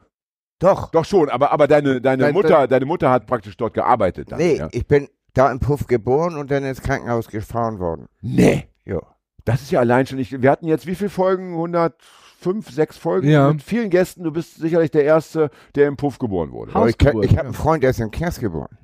Doch. 0.58 0.90
Doch 0.90 1.04
schon, 1.06 1.30
aber, 1.30 1.50
aber 1.50 1.66
deine, 1.66 2.00
deine 2.00 2.24
Dein- 2.24 2.34
Mutter, 2.34 2.68
deine 2.68 2.84
Mutter 2.84 3.10
hat 3.10 3.26
praktisch 3.26 3.56
dort 3.56 3.72
gearbeitet. 3.74 4.30
Dann, 4.30 4.38
nee, 4.38 4.56
ja? 4.56 4.68
ich 4.70 4.86
bin 4.86 5.08
da 5.34 5.50
im 5.50 5.60
Puff 5.60 5.86
geboren 5.86 6.36
und 6.36 6.50
dann 6.50 6.64
ins 6.64 6.82
Krankenhaus 6.82 7.28
gefahren 7.28 7.78
worden. 7.78 8.06
Nee. 8.20 8.66
Ja. 8.84 9.00
Das 9.44 9.62
ist 9.62 9.70
ja 9.70 9.80
allein 9.80 10.06
schon 10.06 10.18
nicht. 10.18 10.42
Wir 10.42 10.50
hatten 10.50 10.66
jetzt 10.66 10.86
wie 10.86 10.94
viele 10.94 11.10
Folgen? 11.10 11.52
105, 11.54 12.70
6 12.70 12.96
Folgen 12.98 13.28
Ja. 13.28 13.52
mit 13.52 13.62
vielen 13.62 13.90
Gästen. 13.90 14.22
Du 14.24 14.32
bist 14.32 14.56
sicherlich 14.56 14.90
der 14.90 15.04
Erste, 15.04 15.50
der 15.74 15.88
im 15.88 15.96
Puff 15.96 16.18
geboren 16.18 16.52
wurde. 16.52 16.72
Ich, 16.88 16.96
ich 17.00 17.06
habe 17.06 17.26
ja. 17.26 17.40
einen 17.42 17.54
Freund, 17.54 17.82
der 17.82 17.90
ist 17.90 18.00
im 18.00 18.10
Knast 18.10 18.40
geboren. 18.40 18.76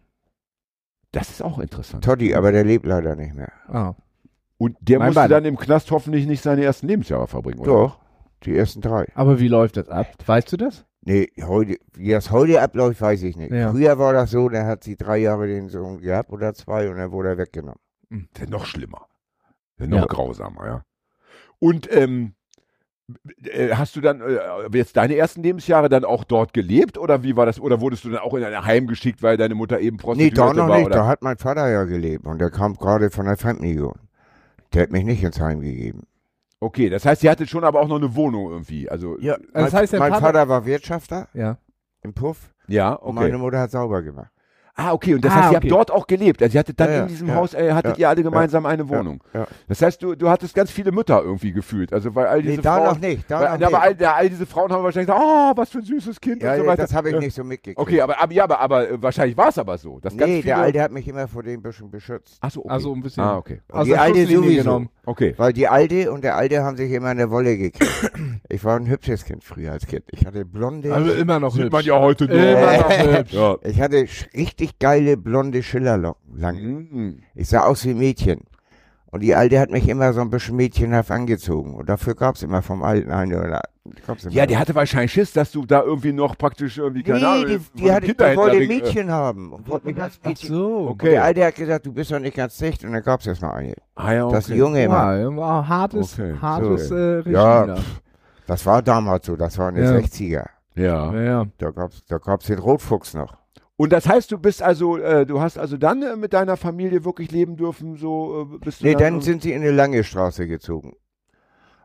Das 1.12 1.30
ist 1.30 1.42
auch 1.42 1.58
interessant. 1.58 2.04
Toddy, 2.04 2.34
aber 2.34 2.52
der 2.52 2.64
lebt 2.64 2.86
leider 2.86 3.16
nicht 3.16 3.34
mehr. 3.34 3.52
Ah. 3.68 3.94
Und 4.58 4.76
der 4.80 4.98
Mein 4.98 5.08
musste 5.08 5.20
Beileid. 5.20 5.36
dann 5.36 5.44
im 5.44 5.58
Knast 5.58 5.90
hoffentlich 5.90 6.26
nicht 6.26 6.42
seine 6.42 6.64
ersten 6.64 6.86
Lebensjahre 6.88 7.26
verbringen, 7.26 7.58
oder? 7.60 7.70
Doch, 7.72 7.98
die 8.44 8.56
ersten 8.56 8.80
drei. 8.80 9.06
Aber 9.14 9.38
wie 9.38 9.48
läuft 9.48 9.76
das 9.76 9.88
ab? 9.88 10.06
Weißt 10.24 10.50
du 10.52 10.56
das? 10.56 10.85
Nee, 11.08 11.30
heute, 11.42 11.76
wie 11.94 12.10
das 12.10 12.32
heute 12.32 12.60
abläuft, 12.60 13.00
weiß 13.00 13.22
ich 13.22 13.36
nicht. 13.36 13.52
Ja. 13.52 13.70
Früher 13.70 13.96
war 13.98 14.12
das 14.12 14.32
so, 14.32 14.48
der 14.48 14.66
hat 14.66 14.82
sie 14.82 14.96
drei 14.96 15.18
Jahre 15.18 15.46
den 15.46 15.68
Sohn 15.68 16.00
gehabt 16.00 16.30
oder 16.30 16.52
zwei 16.52 16.90
und 16.90 16.96
dann 16.96 17.12
wurde 17.12 17.28
er 17.30 17.38
weggenommen. 17.38 17.78
Das 18.34 18.42
ist 18.42 18.50
noch 18.50 18.66
schlimmer. 18.66 19.06
Ist 19.78 19.88
noch 19.88 19.98
Ja. 20.00 20.06
grausamer, 20.06 20.66
ja. 20.66 20.84
Und 21.60 21.88
ähm, 21.94 22.34
äh, 23.44 23.68
hast 23.70 23.94
du 23.94 24.00
dann 24.00 24.20
äh, 24.20 24.38
jetzt 24.72 24.96
deine 24.96 25.14
ersten 25.14 25.44
Lebensjahre 25.44 25.88
dann 25.88 26.04
auch 26.04 26.24
dort 26.24 26.52
gelebt 26.52 26.98
oder 26.98 27.22
wie 27.22 27.36
war 27.36 27.46
das? 27.46 27.60
Oder 27.60 27.80
wurdest 27.80 28.04
du 28.04 28.10
dann 28.10 28.18
auch 28.18 28.34
in 28.34 28.42
ein 28.42 28.64
Heim 28.64 28.88
geschickt, 28.88 29.22
weil 29.22 29.36
deine 29.36 29.54
Mutter 29.54 29.78
eben 29.78 29.96
Nee, 29.98 30.02
Prostituierte 30.02 30.34
da 30.56 30.62
noch 30.64 30.68
war? 30.68 30.76
nicht. 30.78 30.86
Oder? 30.86 30.96
Da 30.96 31.06
hat 31.06 31.22
mein 31.22 31.38
Vater 31.38 31.68
ja 31.70 31.84
gelebt 31.84 32.26
und 32.26 32.40
der 32.40 32.50
kam 32.50 32.74
gerade 32.74 33.10
von 33.10 33.26
der 33.26 33.36
Fremdenlegion. 33.36 33.94
Der 34.74 34.82
hat 34.82 34.90
mich 34.90 35.04
nicht 35.04 35.22
ins 35.22 35.40
Heim 35.40 35.60
gegeben. 35.60 36.02
Okay, 36.60 36.88
das 36.88 37.04
heißt, 37.04 37.20
sie 37.20 37.28
hatte 37.30 37.46
schon 37.46 37.64
aber 37.64 37.80
auch 37.80 37.88
noch 37.88 37.96
eine 37.96 38.14
Wohnung 38.14 38.50
irgendwie. 38.50 38.88
Also 38.88 39.18
Ja, 39.20 39.36
das 39.52 39.72
mein, 39.72 39.72
heißt, 39.72 39.92
der 39.92 40.00
mein 40.00 40.12
Vater- 40.12 40.26
Vater 40.26 40.48
war 40.48 40.64
Wirtschafter 40.64 41.28
Ja. 41.34 41.58
im 42.02 42.14
Puff 42.14 42.50
ja, 42.68 42.92
und 42.94 43.16
okay. 43.16 43.26
meine 43.26 43.38
Mutter 43.38 43.58
hat 43.60 43.70
sauber 43.70 44.02
gemacht. 44.02 44.32
Ah, 44.78 44.92
okay. 44.92 45.14
Und 45.14 45.24
das 45.24 45.32
Ah, 45.32 45.36
heißt, 45.36 45.44
ihr 45.52 45.56
okay. 45.56 45.68
habt 45.68 45.70
dort 45.70 45.90
auch 45.90 46.06
gelebt. 46.06 46.42
Also 46.42 46.54
ihr 46.54 46.58
hattet 46.60 46.78
dann 46.78 46.90
Ja, 46.92 47.00
in 47.02 47.08
diesem 47.08 47.28
ja, 47.28 47.34
Haus, 47.36 47.54
äh, 47.54 47.72
hattet 47.72 47.96
ja, 47.96 48.00
ihr 48.02 48.08
alle 48.10 48.22
gemeinsam 48.22 48.66
eine 48.66 48.86
Wohnung. 48.88 49.22
ja. 49.32 49.46
Das 49.68 49.80
heißt, 49.80 50.02
du, 50.02 50.14
du 50.14 50.28
hattest 50.28 50.54
ganz 50.54 50.70
viele 50.70 50.92
Mütter 50.92 51.22
irgendwie 51.22 51.52
gefühlt. 51.52 51.94
Also 51.94 52.14
weil 52.14 52.26
all 52.26 52.42
diese 52.42 52.56
Nee, 52.56 52.60
da 52.62 52.76
Frauen. 52.76 52.84
noch 52.88 52.98
nicht. 52.98 53.30
Da 53.30 53.36
weil, 53.40 53.44
noch 53.44 53.50
ja, 53.52 53.56
nicht. 53.56 53.66
aber 53.68 53.82
all, 53.82 54.04
all 54.04 54.28
diese 54.28 54.44
Frauen 54.44 54.70
haben 54.70 54.84
wahrscheinlich 54.84 55.06
gesagt, 55.08 55.24
oh, 55.24 55.52
was 55.56 55.70
für 55.70 55.78
ein 55.78 55.84
süßes 55.84 56.20
Kind 56.20 56.42
ja, 56.42 56.52
und 56.52 56.58
so 56.60 56.66
weiter. 56.66 56.82
das 56.82 56.92
habe 56.94 57.08
ich 57.10 57.16
nicht 57.18 57.34
so 57.34 57.42
mitgekriegt. 57.42 57.78
Okay, 57.80 58.02
aber, 58.02 58.20
aber 58.20 58.32
ja, 58.34 58.44
aber, 58.44 58.60
aber 58.60 58.90
äh, 58.90 59.02
wahrscheinlich 59.02 59.36
war 59.36 59.48
es 59.48 59.56
aber 59.58 59.78
so. 59.78 59.98
Dass 60.00 60.14
ganz 60.14 60.28
nee, 60.30 60.42
viele, 60.42 60.54
der 60.54 60.58
Alte 60.58 60.82
hat 60.82 60.92
mich 60.92 61.08
immer 61.08 61.26
vor 61.26 61.42
dem 61.42 61.62
bisschen 61.62 61.90
beschützt. 61.90 62.36
Ach 62.42 62.50
so, 62.50 62.60
okay. 62.60 62.70
Also 62.70 62.92
ein 62.94 63.02
bisschen. 63.02 63.22
ah, 63.24 63.38
okay. 63.38 63.62
Aus 63.72 63.86
die 63.86 63.96
Alte 63.96 64.26
sowieso. 64.26 64.62
genommen. 64.62 64.90
Okay. 65.06 65.32
Weil 65.38 65.54
die 65.54 65.68
Alte 65.68 66.12
und 66.12 66.22
der 66.22 66.36
Alte 66.36 66.62
haben 66.62 66.76
sich 66.76 66.90
immer 66.92 67.08
eine 67.08 67.30
Wolle 67.30 67.56
gekriegt. 67.56 68.10
ich 68.50 68.62
war 68.62 68.76
ein 68.76 68.86
hübsches 68.88 69.24
Kind 69.24 69.42
früher 69.42 69.72
als 69.72 69.86
Kind. 69.86 70.04
Ich 70.10 70.26
hatte 70.26 70.44
blonde, 70.44 70.92
Also 70.92 71.12
immer 71.12 71.40
noch 71.40 71.52
Sieht 71.54 71.62
hübsch. 71.64 71.72
man 71.72 71.84
ja 71.84 71.98
heute 71.98 72.24
nur. 72.26 72.36
Immer 72.36 72.76
noch 72.78 72.90
hübsch. 73.18 73.36
Ich 73.62 73.80
hatte 73.80 73.96
sch- 74.00 74.26
richtig 74.66 74.78
geile 74.78 75.16
blonde 75.16 75.62
Schillerlocken. 75.62 76.38
Lang. 76.38 76.56
Mhm. 76.62 77.18
Ich 77.34 77.48
sah 77.48 77.60
aus 77.64 77.84
wie 77.84 77.90
ein 77.90 77.98
Mädchen. 77.98 78.40
Und 79.12 79.20
die 79.20 79.34
Alte 79.34 79.58
hat 79.60 79.70
mich 79.70 79.88
immer 79.88 80.12
so 80.12 80.20
ein 80.20 80.28
bisschen 80.30 80.56
mädchenhaft 80.56 81.10
angezogen. 81.10 81.74
Und 81.74 81.88
dafür 81.88 82.14
gab's 82.14 82.42
immer 82.42 82.60
vom 82.60 82.82
Alten 82.82 83.10
eine 83.10 83.38
oder 83.38 83.62
Ja, 84.28 84.44
der 84.46 84.58
hatte 84.58 84.74
wahrscheinlich 84.74 85.12
Schiss, 85.12 85.32
dass 85.32 85.52
du 85.52 85.64
da 85.64 85.82
irgendwie 85.82 86.12
noch 86.12 86.36
praktisch 86.36 86.76
irgendwie, 86.76 87.02
keine 87.04 87.20
Nee, 87.20 87.24
Ahnung, 87.24 87.46
die, 87.46 87.82
die, 87.82 87.92
hatte, 87.92 88.06
die 88.14 88.36
wollte 88.36 88.56
ein 88.56 88.62
äh, 88.62 88.66
Mädchen 88.66 89.10
haben. 89.10 89.52
Und 89.52 89.68
wollte 89.68 89.86
mich 89.86 90.02
als 90.02 90.18
Ach 90.22 90.28
Mädchen. 90.28 90.48
so. 90.54 90.76
Und 90.78 90.88
Okay. 90.88 91.10
der 91.10 91.24
Alte 91.24 91.46
hat 91.46 91.54
gesagt, 91.54 91.86
du 91.86 91.92
bist 91.92 92.10
doch 92.10 92.18
nicht 92.18 92.36
ganz 92.36 92.58
dicht. 92.58 92.84
Und 92.84 92.92
dann 92.92 93.02
gab's 93.02 93.26
erst 93.26 93.40
mal 93.42 93.52
eine. 93.52 93.74
Ah, 93.94 94.12
ja, 94.12 94.24
okay. 94.26 94.34
Das 94.34 94.44
ist 94.46 94.50
ein 94.50 94.58
Junge 94.58 94.84
immer. 94.84 95.16
Ja, 95.16 95.36
war 95.36 95.68
hartes, 95.68 96.18
Okay, 96.18 96.34
hartes 96.42 96.88
so. 96.88 96.94
äh, 96.96 96.98
Regime. 97.18 97.32
Ja, 97.38 97.76
pff, 97.76 98.00
das 98.46 98.66
war 98.66 98.82
damals 98.82 99.24
so. 99.24 99.36
Das 99.36 99.56
waren 99.56 99.76
die 99.76 99.80
Ja. 99.82 99.92
60er. 99.92 100.44
Ja. 100.74 101.12
Ja, 101.14 101.22
ja. 101.22 101.44
Da 101.56 101.70
gab's, 101.70 102.04
da 102.06 102.18
gab's 102.18 102.46
den 102.46 102.58
Rotfuchs 102.58 103.14
noch. 103.14 103.34
Und 103.78 103.92
das 103.92 104.08
heißt, 104.08 104.32
du 104.32 104.38
bist 104.38 104.62
also, 104.62 104.96
äh, 104.96 105.26
du 105.26 105.40
hast 105.40 105.58
also 105.58 105.76
dann 105.76 106.02
äh, 106.02 106.16
mit 106.16 106.32
deiner 106.32 106.56
Familie 106.56 107.04
wirklich 107.04 107.30
leben 107.30 107.56
dürfen, 107.56 107.96
so 107.96 108.48
äh, 108.54 108.58
bist 108.58 108.80
du 108.80 108.86
Nee, 108.86 108.94
dann, 108.94 109.14
dann 109.14 109.20
sind 109.20 109.42
sie 109.42 109.52
in 109.52 109.62
eine 109.62 109.70
lange 109.70 110.02
Straße 110.02 110.46
gezogen. 110.46 110.94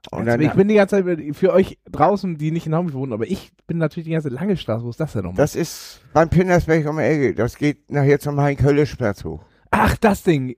Und 0.09 0.25
dann, 0.25 0.41
ich 0.41 0.51
bin 0.53 0.67
die 0.67 0.75
ganze 0.75 1.03
Zeit 1.03 1.35
für 1.35 1.53
euch 1.53 1.77
draußen, 1.91 2.37
die 2.37 2.49
nicht 2.51 2.65
in 2.65 2.73
Hamburg 2.73 2.95
wohnen, 2.95 3.13
aber 3.13 3.27
ich 3.27 3.51
bin 3.67 3.77
natürlich 3.77 4.05
die 4.05 4.13
ganze 4.13 4.29
lange 4.29 4.57
Straße. 4.57 4.83
Wo 4.83 4.89
ist 4.89 4.99
das 4.99 5.13
denn 5.13 5.23
nochmal? 5.23 5.37
das 5.37 5.55
ist 5.55 6.01
beim 6.13 6.29
Pinnersberg 6.29 6.87
um 6.87 6.97
die 6.97 7.03
Ecke. 7.03 7.35
Das 7.35 7.55
geht 7.57 7.91
nachher 7.91 8.19
zum 8.19 8.39
Heinz-Hölle-Platz 8.41 9.23
hoch. 9.23 9.41
Ach, 9.69 9.95
das 9.97 10.23
Ding. 10.23 10.55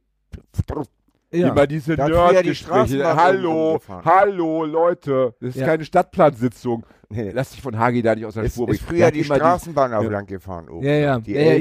Ja. 1.32 1.50
Immer 1.50 1.66
diese 1.68 1.96
die 1.96 2.02
Nerdgespräche. 2.02 2.56
Straßenbahn 2.56 3.18
Hallo, 3.18 3.82
hallo, 4.06 4.66
Leute. 4.66 5.34
Das 5.42 5.50
ist 5.50 5.56
Ja. 5.62 5.66
keine 5.66 5.84
Stadtplansitzung. 5.84 6.86
Nee. 7.14 7.32
Lass 7.34 7.52
dich 7.52 7.62
von 7.62 7.78
Hagi 7.78 8.02
da 8.02 8.16
nicht 8.16 8.26
aus 8.26 8.34
der 8.34 8.44
Es 8.44 8.54
Spur 8.56 8.68
ist 8.70 8.80
bringen. 8.80 8.88
früher 8.90 8.98
Der 8.98 9.08
hat 9.08 9.16
die 9.16 9.24
Straßenbahn 9.24 9.94
auch 9.94 10.04
Ja. 10.04 10.10
lang 10.10 10.26
gefahren 10.26 10.68
oben. 10.70 10.86
Ja, 10.86 10.94
ja. 10.94 11.20
Die 11.20 11.32
ja, 11.34 11.42
ja, 11.42 11.54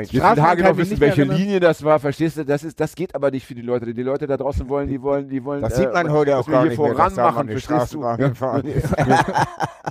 ich, 0.00 0.08
die 0.10 0.16
ich, 0.16 0.22
Straßenbahn 0.22 0.50
Hagi 0.50 0.62
noch 0.62 0.70
ich 0.72 0.76
wissen, 0.78 1.00
welche 1.00 1.20
erinnern. 1.22 1.36
Linie 1.38 1.60
das 1.60 1.82
war, 1.84 1.98
verstehst 2.00 2.36
du? 2.38 2.44
Das, 2.44 2.64
ist, 2.64 2.78
das 2.80 2.94
geht 2.94 3.14
aber 3.14 3.30
nicht 3.30 3.46
für 3.46 3.54
die 3.54 3.62
Leute. 3.62 3.92
Die 3.94 4.02
Leute 4.02 4.26
da 4.26 4.36
draußen 4.36 4.68
wollen, 4.68 4.88
die 4.88 5.00
wollen, 5.00 5.28
die 5.28 5.44
wollen. 5.44 5.62
Das 5.62 5.74
äh, 5.74 5.76
sieht 5.82 5.92
man 5.92 6.10
heute 6.10 6.32
was 6.32 6.40
auch 6.40 6.48
wir 6.48 6.52
gar 6.52 6.60
hier 6.62 6.70
nicht 6.70 6.78
mehr, 6.80 6.94
dass 6.94 7.14
da 7.14 7.22
mal 7.22 7.32
voran 7.32 7.34
machen, 7.34 7.48
eine 7.50 7.58
verstehst 7.60 7.94
du? 7.94 7.98
Straßenbahn 8.00 8.18
gefahren 8.18 8.64
ist. 8.66 8.94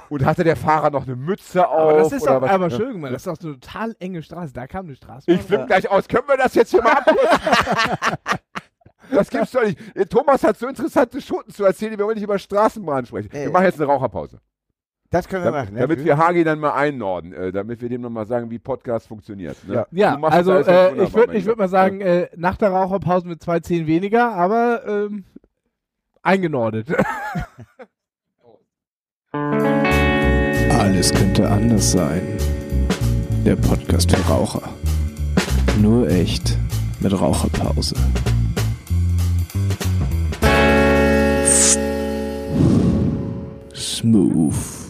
Und 0.10 0.26
hatte 0.26 0.44
der 0.44 0.56
Fahrer 0.56 0.90
noch 0.90 1.06
eine 1.08 1.16
Mütze 1.16 1.68
auf? 1.68 1.80
Aber 1.92 1.94
das 2.00 2.12
ist 2.12 2.24
oder 2.24 2.34
doch 2.36 2.42
was? 2.42 2.52
aber 2.52 2.70
schön 2.70 2.94
gemacht. 2.94 3.14
Das 3.14 3.26
ist 3.26 3.28
doch 3.28 3.40
eine 3.48 3.60
total 3.60 3.96
enge 4.00 4.22
Straße. 4.22 4.54
Da 4.54 4.68
kam 4.68 4.86
eine 4.86 4.96
Straßenbahn. 4.96 5.40
Ich 5.40 5.46
flippe 5.48 5.66
gleich 5.66 5.90
aus. 5.90 6.08
Können 6.08 6.28
wir 6.28 6.38
das 6.38 6.54
jetzt 6.56 6.72
hier 6.72 6.82
mal 6.84 6.92
abkürzen? 6.94 7.40
Das 9.12 9.30
gibt's 9.30 9.52
doch 9.52 9.64
nicht. 9.64 9.78
Thomas 10.10 10.44
hat 10.44 10.58
so 10.58 10.68
interessante 10.68 11.22
Schoten 11.22 11.52
zu 11.52 11.64
erzählen, 11.64 11.98
wir 11.98 12.06
wollen 12.06 12.16
nicht 12.16 12.24
über 12.24 12.40
Straßenbahn 12.40 13.06
sprechen. 13.06 13.30
Wir 13.32 13.52
machen 13.52 13.66
jetzt 13.66 13.80
eine 13.80 13.86
Raucherpause. 13.90 14.40
Das 15.16 15.30
können 15.30 15.46
wir 15.46 15.52
Dam- 15.52 15.62
machen. 15.64 15.76
ne? 15.76 15.80
damit 15.80 16.04
wir 16.04 16.18
Hagi 16.18 16.44
dann 16.44 16.60
mal 16.60 16.74
einnorden, 16.74 17.32
äh, 17.32 17.54
damit 17.54 17.80
wir 17.82 17.88
dem 17.88 18.02
nochmal 18.02 18.26
sagen, 18.26 18.52
wie 18.52 18.60
Podcast 18.60 19.08
funktioniert. 19.08 19.56
Ne? 19.66 19.76
Ja. 19.76 19.88
Ja, 19.92 20.20
also 20.24 20.52
äh, 20.52 21.04
ich 21.06 21.14
würde 21.14 21.38
ich 21.38 21.46
würd 21.46 21.58
mal 21.58 21.70
sagen, 21.70 22.02
äh, 22.02 22.28
nach 22.36 22.58
der 22.58 22.72
Raucherpause 22.72 23.26
mit 23.26 23.42
zwei 23.42 23.62
Zehen 23.62 23.88
weniger, 23.88 24.34
aber 24.34 24.86
ähm, 24.86 25.24
eingenordet. 26.22 26.90
Alles 29.32 31.14
könnte 31.14 31.50
anders 31.50 31.94
sein. 31.94 32.22
Der 33.46 33.56
Podcast 33.56 34.14
für 34.14 34.22
Raucher. 34.30 34.64
Nur 35.82 36.10
echt 36.10 36.58
mit 37.00 37.18
Raucherpause. 37.18 37.96
Smooth. 43.74 44.85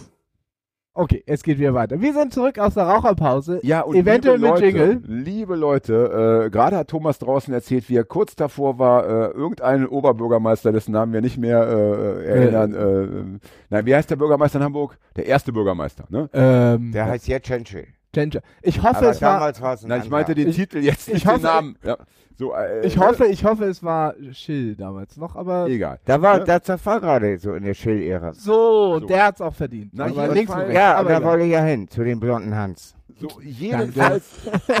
Okay, 0.98 1.22
es 1.26 1.42
geht 1.42 1.58
wieder 1.58 1.74
weiter. 1.74 2.00
Wir 2.00 2.14
sind 2.14 2.32
zurück 2.32 2.58
aus 2.58 2.72
der 2.72 2.84
Raucherpause. 2.84 3.60
Ja, 3.62 3.82
und 3.82 3.96
Eventuell 3.96 4.36
liebe 4.36 4.50
mit 4.50 4.60
Leute, 4.60 4.66
Jingle. 4.66 5.02
Liebe 5.06 5.54
Leute, 5.54 6.44
äh, 6.46 6.50
gerade 6.50 6.76
hat 6.78 6.88
Thomas 6.88 7.18
draußen 7.18 7.52
erzählt, 7.52 7.90
wie 7.90 7.96
er 7.96 8.04
kurz 8.04 8.34
davor 8.34 8.78
war, 8.78 9.04
äh, 9.04 9.30
irgendeinen 9.32 9.86
Oberbürgermeister, 9.86 10.72
dessen 10.72 10.92
Namen 10.92 11.12
wir 11.12 11.20
nicht 11.20 11.36
mehr 11.36 11.60
äh, 11.68 12.24
erinnern. 12.24 12.74
Äh, 12.74 13.38
nein, 13.68 13.84
wie 13.84 13.94
heißt 13.94 14.10
der 14.10 14.16
Bürgermeister 14.16 14.58
in 14.58 14.64
Hamburg? 14.64 14.96
Der 15.16 15.26
erste 15.26 15.52
Bürgermeister, 15.52 16.06
ne? 16.08 16.30
Ähm, 16.32 16.92
Der 16.92 17.04
heißt 17.04 17.28
jetzt 17.28 17.46
Ginger. 18.16 18.40
Ich 18.62 18.82
hoffe, 18.82 18.96
Aber 18.96 19.10
es 19.10 19.20
war. 19.22 19.34
damals 19.34 19.60
war 19.60 19.74
es 19.74 19.84
ein 19.84 19.88
Nein, 19.88 20.00
ich 20.04 20.10
meinte 20.10 20.34
den 20.34 20.48
Ich- 20.48 20.56
Titel 20.56 20.78
jetzt, 20.78 21.06
ich 21.08 21.14
nicht 21.14 21.26
hoffe- 21.26 21.38
den 21.38 21.42
Namen. 21.44 21.76
Ja. 21.84 21.96
So, 22.38 22.52
äh, 22.54 22.86
Ich 22.86 22.98
hoffe, 22.98 23.26
ich 23.26 23.44
hoffe, 23.44 23.64
es 23.64 23.82
war 23.82 24.14
Schill 24.32 24.74
damals 24.76 25.16
noch, 25.16 25.36
aber 25.36 25.66
Egal. 25.68 25.98
Da 26.04 26.20
war, 26.20 26.46
Ja. 26.46 26.58
das, 26.58 26.84
war 26.84 27.00
gerade 27.00 27.38
so 27.38 27.54
in 27.54 27.64
der 27.64 27.72
Schill-Ära. 27.74 28.32
so, 28.34 28.98
So. 29.00 29.06
der 29.06 29.24
hat's 29.26 29.40
auch 29.40 29.54
verdient. 29.54 29.90
Na, 29.94 30.04
aber 30.06 30.28
links 30.28 30.54
rechts. 30.54 30.74
Ja, 30.74 30.96
aber 30.96 31.10
da 31.10 31.22
wollte 31.24 31.44
ich 31.44 31.52
ja 31.52 31.62
hin, 31.64 31.88
zu 31.88 32.04
dem 32.04 32.20
blonden 32.20 32.54
Hans. 32.54 32.94
So, 33.18 33.28
jedenfalls, 33.42 34.24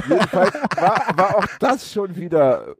jedenfalls 0.08 0.52
war, 0.76 1.02
war 1.16 1.36
auch 1.38 1.46
das 1.58 1.90
schon 1.90 2.14
wieder 2.16 2.74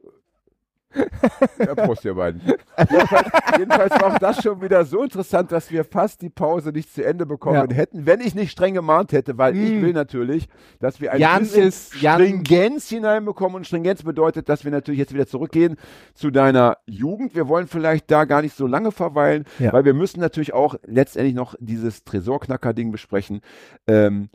Ja, 1.59 1.75
Prost, 1.75 2.05
ihr 2.05 2.13
beiden. 2.13 2.41
Jedenfalls, 2.89 3.29
jedenfalls 3.57 3.91
war 3.91 4.13
auch 4.15 4.19
das 4.19 4.41
schon 4.41 4.61
wieder 4.61 4.85
so 4.85 5.03
interessant, 5.03 5.51
dass 5.51 5.69
wir 5.71 5.83
fast 5.83 6.21
die 6.21 6.29
Pause 6.29 6.71
nicht 6.71 6.93
zu 6.93 7.03
Ende 7.05 7.25
bekommen 7.25 7.69
Ja. 7.69 7.75
hätten, 7.75 8.05
wenn 8.05 8.21
ich 8.21 8.35
nicht 8.35 8.51
streng 8.51 8.73
gemahnt 8.73 9.11
hätte, 9.11 9.37
weil 9.37 9.55
ich 9.55 9.71
Mm. 9.71 9.81
will 9.81 9.93
natürlich, 9.93 10.47
dass 10.79 11.01
wir 11.01 11.11
ein 11.11 11.19
Jan 11.19 11.39
bisschen 11.39 11.67
ist- 11.67 12.01
Jan- 12.01 12.15
Stringenz 12.21 12.89
hineinbekommen. 12.89 13.55
Und 13.57 13.67
Stringenz 13.67 14.03
bedeutet, 14.03 14.47
dass 14.49 14.63
wir 14.63 14.71
natürlich 14.71 14.99
jetzt 14.99 15.13
wieder 15.13 15.27
zurückgehen 15.27 15.75
zu 16.13 16.31
deiner 16.31 16.77
Jugend. 16.85 17.35
Wir 17.35 17.47
wollen 17.47 17.67
vielleicht 17.67 18.09
da 18.09 18.25
gar 18.25 18.41
nicht 18.41 18.55
so 18.55 18.65
lange 18.67 18.91
verweilen, 18.91 19.45
Ja. 19.59 19.73
weil 19.73 19.85
wir 19.85 19.93
müssen 19.93 20.19
natürlich 20.19 20.53
auch 20.53 20.75
letztendlich 20.85 21.35
noch 21.35 21.55
dieses 21.59 22.03
Tresorknacker-Ding 22.05 22.91
besprechen. 22.91 23.41
Ähm, 23.87 24.29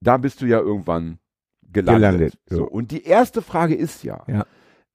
da 0.00 0.16
bist 0.16 0.40
du 0.40 0.46
ja 0.46 0.58
irgendwann 0.60 1.18
gelandet. 1.72 2.00
Gelandet, 2.02 2.38
So. 2.48 2.64
Und 2.66 2.90
die 2.90 3.04
erste 3.04 3.42
Frage 3.42 3.74
ist 3.74 4.02
ja, 4.02 4.22
Ja. 4.26 4.44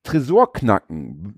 Tresorknacken 0.05 1.33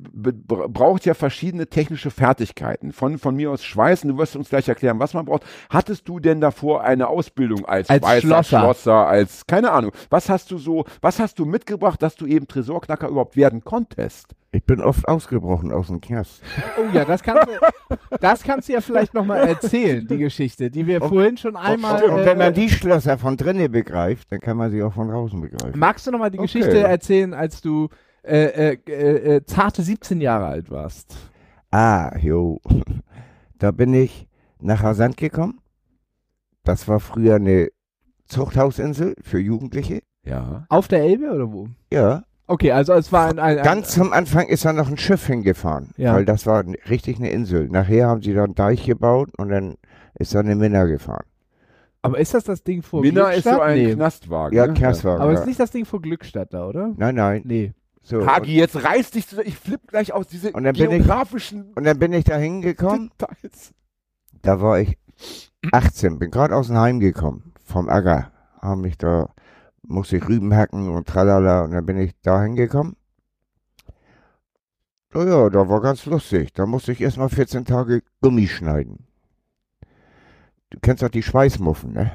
braucht 0.47 1.05
ja 1.05 1.13
verschiedene 1.13 1.67
technische 1.67 2.11
Fertigkeiten. 2.11 2.91
Von, 2.91 3.17
von 3.17 3.35
mir 3.35 3.51
aus 3.51 3.63
Schweißen, 3.63 4.09
du 4.09 4.17
wirst 4.17 4.35
uns 4.35 4.49
gleich 4.49 4.67
erklären, 4.67 4.99
was 4.99 5.13
man 5.13 5.25
braucht. 5.25 5.43
Hattest 5.69 6.07
du 6.07 6.19
denn 6.19 6.41
davor 6.41 6.83
eine 6.83 7.07
Ausbildung 7.07 7.65
als, 7.65 7.89
Als 7.89 8.03
Schweißer, 8.03 8.21
Schlosser. 8.27 8.59
Schlosser, 8.59 9.07
als, 9.07 9.47
keine 9.47 9.71
Ahnung. 9.71 9.91
Was 10.09 10.29
hast 10.29 10.51
du 10.51 10.57
so, 10.57 10.85
was 11.01 11.19
hast 11.19 11.39
du 11.39 11.45
mitgebracht, 11.45 12.01
dass 12.01 12.15
du 12.15 12.25
eben 12.25 12.47
Tresorknacker 12.47 13.07
überhaupt 13.09 13.35
werden 13.35 13.63
konntest? 13.63 14.35
Ich 14.51 14.63
bin 14.63 14.81
oft 14.81 15.07
ausgebrochen 15.07 15.71
aus 15.73 15.87
dem 15.87 15.99
Knast. 15.99 16.41
Oh 16.79 16.85
ja, 16.95 17.03
das 17.05 17.21
kannst 17.21 17.47
du, 17.47 17.95
das 18.21 18.43
kannst 18.43 18.69
du 18.69 18.73
ja 18.73 18.81
vielleicht 18.81 19.13
nochmal 19.13 19.45
erzählen, 19.47 20.07
die 20.07 20.17
Geschichte, 20.17 20.71
die 20.71 20.87
wir 20.87 21.01
vorhin 21.01 21.37
schon 21.37 21.55
einmal. 21.57 22.01
Und 22.05 22.19
wenn 22.25 22.27
Äh, 22.39 22.45
man 22.45 22.53
die 22.53 22.69
Schlösser 22.69 23.17
von 23.17 23.35
drinnen 23.37 23.71
begreift, 23.71 24.31
dann 24.31 24.39
kann 24.39 24.55
man 24.57 24.71
sie 24.71 24.81
auch 24.81 24.93
von 24.93 25.09
draußen 25.09 25.39
begreifen. 25.41 25.77
magst 25.77 26.07
du 26.07 26.11
nochmal 26.11 26.31
die 26.31 26.39
Okay. 26.39 26.47
Geschichte 26.47 26.79
erzählen, 26.79 27.33
als 27.33 27.61
du 27.61 27.89
äh, 28.27 28.71
äh, 28.71 28.77
äh, 28.87 29.35
äh, 29.35 29.45
zarte 29.45 29.81
17 29.81 30.21
Jahre 30.21 30.45
alt 30.45 30.69
warst? 30.71 31.15
Ah, 31.71 32.15
jo. 32.19 32.59
Da 33.59 33.71
bin 33.71 33.91
ich 33.95 34.27
nach 34.59 34.83
Rasant 34.83 35.17
gekommen. 35.17 35.59
Das 36.63 36.87
war 36.87 36.99
früher 36.99 37.37
eine 37.37 37.69
Zuchthausinsel 38.27 39.15
für 39.21 39.39
Jugendliche. 39.39 40.03
Ja. 40.23 40.67
Auf 40.69 40.87
der 40.87 41.01
Elbe 41.01 41.31
oder 41.31 41.51
wo? 41.51 41.67
Ja. 41.91 42.23
Okay, 42.45 42.71
also 42.71 42.93
es 42.93 43.11
war 43.11 43.29
ein, 43.29 43.39
ein, 43.39 43.57
ein 43.57 43.63
Ganz 43.63 43.89
zum 43.91 44.13
Anfang 44.13 44.47
ist 44.47 44.63
da 44.63 44.73
noch 44.73 44.89
ein 44.89 44.97
Schiff 44.97 45.25
hingefahren, 45.25 45.89
Ja. 45.97 46.13
weil 46.13 46.23
das 46.25 46.45
war 46.45 46.63
richtig 46.89 47.17
eine 47.17 47.29
Insel. 47.31 47.67
Nachher 47.67 48.07
haben 48.07 48.21
sie 48.21 48.33
da 48.33 48.43
einen 48.43 48.53
Deich 48.53 48.85
gebaut 48.85 49.31
und 49.37 49.49
dann 49.49 49.75
ist 50.19 50.35
da 50.35 50.39
eine 50.39 50.55
Minna 50.55 50.85
gefahren. 50.85 51.25
Aber 52.03 52.19
ist 52.19 52.33
das 52.33 52.45
das 52.45 52.63
Ding 52.63 52.83
vor 52.83 53.01
Minna 53.01 53.29
ist 53.29 53.43
Glückstadt? 53.43 53.55
so 53.55 53.61
ein 53.61 53.77
nee. 53.77 53.93
Knastwagen. 53.95 54.57
Ja, 54.57 54.67
ne? 54.67 54.73
Knastwagen. 54.73 55.21
Aber 55.21 55.33
ja. 55.33 55.39
ist 55.39 55.45
nicht 55.45 55.59
das 55.59 55.71
Ding 55.71 55.83
vor 55.85 56.01
Glückstadt 56.01 56.53
da, 56.53 56.67
oder? 56.67 56.93
Nein, 56.95 57.15
nein. 57.15 57.41
Nee. 57.43 57.73
So. 58.07 58.25
Hagi, 58.25 58.55
jetzt 58.55 58.81
reiß 58.81 59.11
dich 59.11 59.27
zusammen. 59.27 59.49
Ich 59.49 59.57
flipp 59.57 59.85
gleich 59.87 60.13
aus 60.13 60.27
diese 60.27 60.53
Und 60.53 60.63
dann 60.63 60.73
bin 60.75 60.91
ich- 60.91 60.97
geografischen 60.99 61.73
Und 61.73 61.83
dann 61.83 61.99
bin 61.99 62.13
ich 62.13 62.23
da 62.23 62.37
hingekommen. 62.37 63.11
Details. 63.19 63.73
Da 64.43 64.61
war 64.61 64.79
ich 64.79 64.97
18, 65.73 66.17
bin 66.17 66.31
gerade 66.31 66.55
aus 66.55 66.67
dem 66.67 66.77
Heim 66.77 67.01
gekommen, 67.01 67.51
vom 67.65 67.89
Acker. 67.89 68.31
Haben 68.61 68.81
mich 68.81 68.97
da, 68.97 69.29
musste 69.81 70.15
ich 70.15 70.27
Rüben 70.29 70.55
hacken 70.55 70.89
und 70.89 71.05
tralala. 71.05 71.63
Und 71.65 71.71
dann 71.71 71.85
bin 71.85 71.97
ich 71.97 72.13
da 72.21 72.41
hingekommen. 72.41 72.95
Na 75.13 75.23
ja, 75.25 75.49
da 75.49 75.67
war 75.67 75.81
ganz 75.81 76.05
lustig. 76.05 76.53
Da 76.53 76.65
musste 76.65 76.93
ich 76.93 77.01
erstmal 77.01 77.27
14 77.29 77.65
Tage 77.65 78.03
Gummi 78.21 78.47
schneiden. 78.47 79.05
Du 80.69 80.79
kennst 80.81 81.03
doch 81.03 81.09
die 81.09 81.23
Schweißmuffen, 81.23 81.91
ne? 81.91 82.11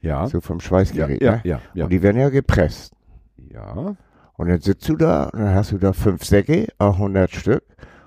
Ja. 0.00 0.26
So 0.28 0.40
vom 0.40 0.58
Ja, 0.58 0.64
Schweißgerät, 0.64 1.20
ja, 1.22 1.32
ne? 1.36 1.40
ja, 1.44 1.60
ja. 1.74 1.84
Und 1.84 1.90
die 1.90 2.02
werden 2.02 2.20
ja 2.20 2.28
gepresst. 2.28 2.94
ja. 3.36 3.96
Und 4.42 4.48
dann 4.48 4.60
sitzt 4.60 4.88
du 4.88 4.96
da 4.96 5.26
und 5.26 5.38
dann 5.38 5.54
hast 5.54 5.70
du 5.70 5.78
da 5.78 5.92
fünf 5.92 6.24
Säcke, 6.24 6.66
auch 6.78 6.94
100 6.94 7.30
Stück, 7.30 7.62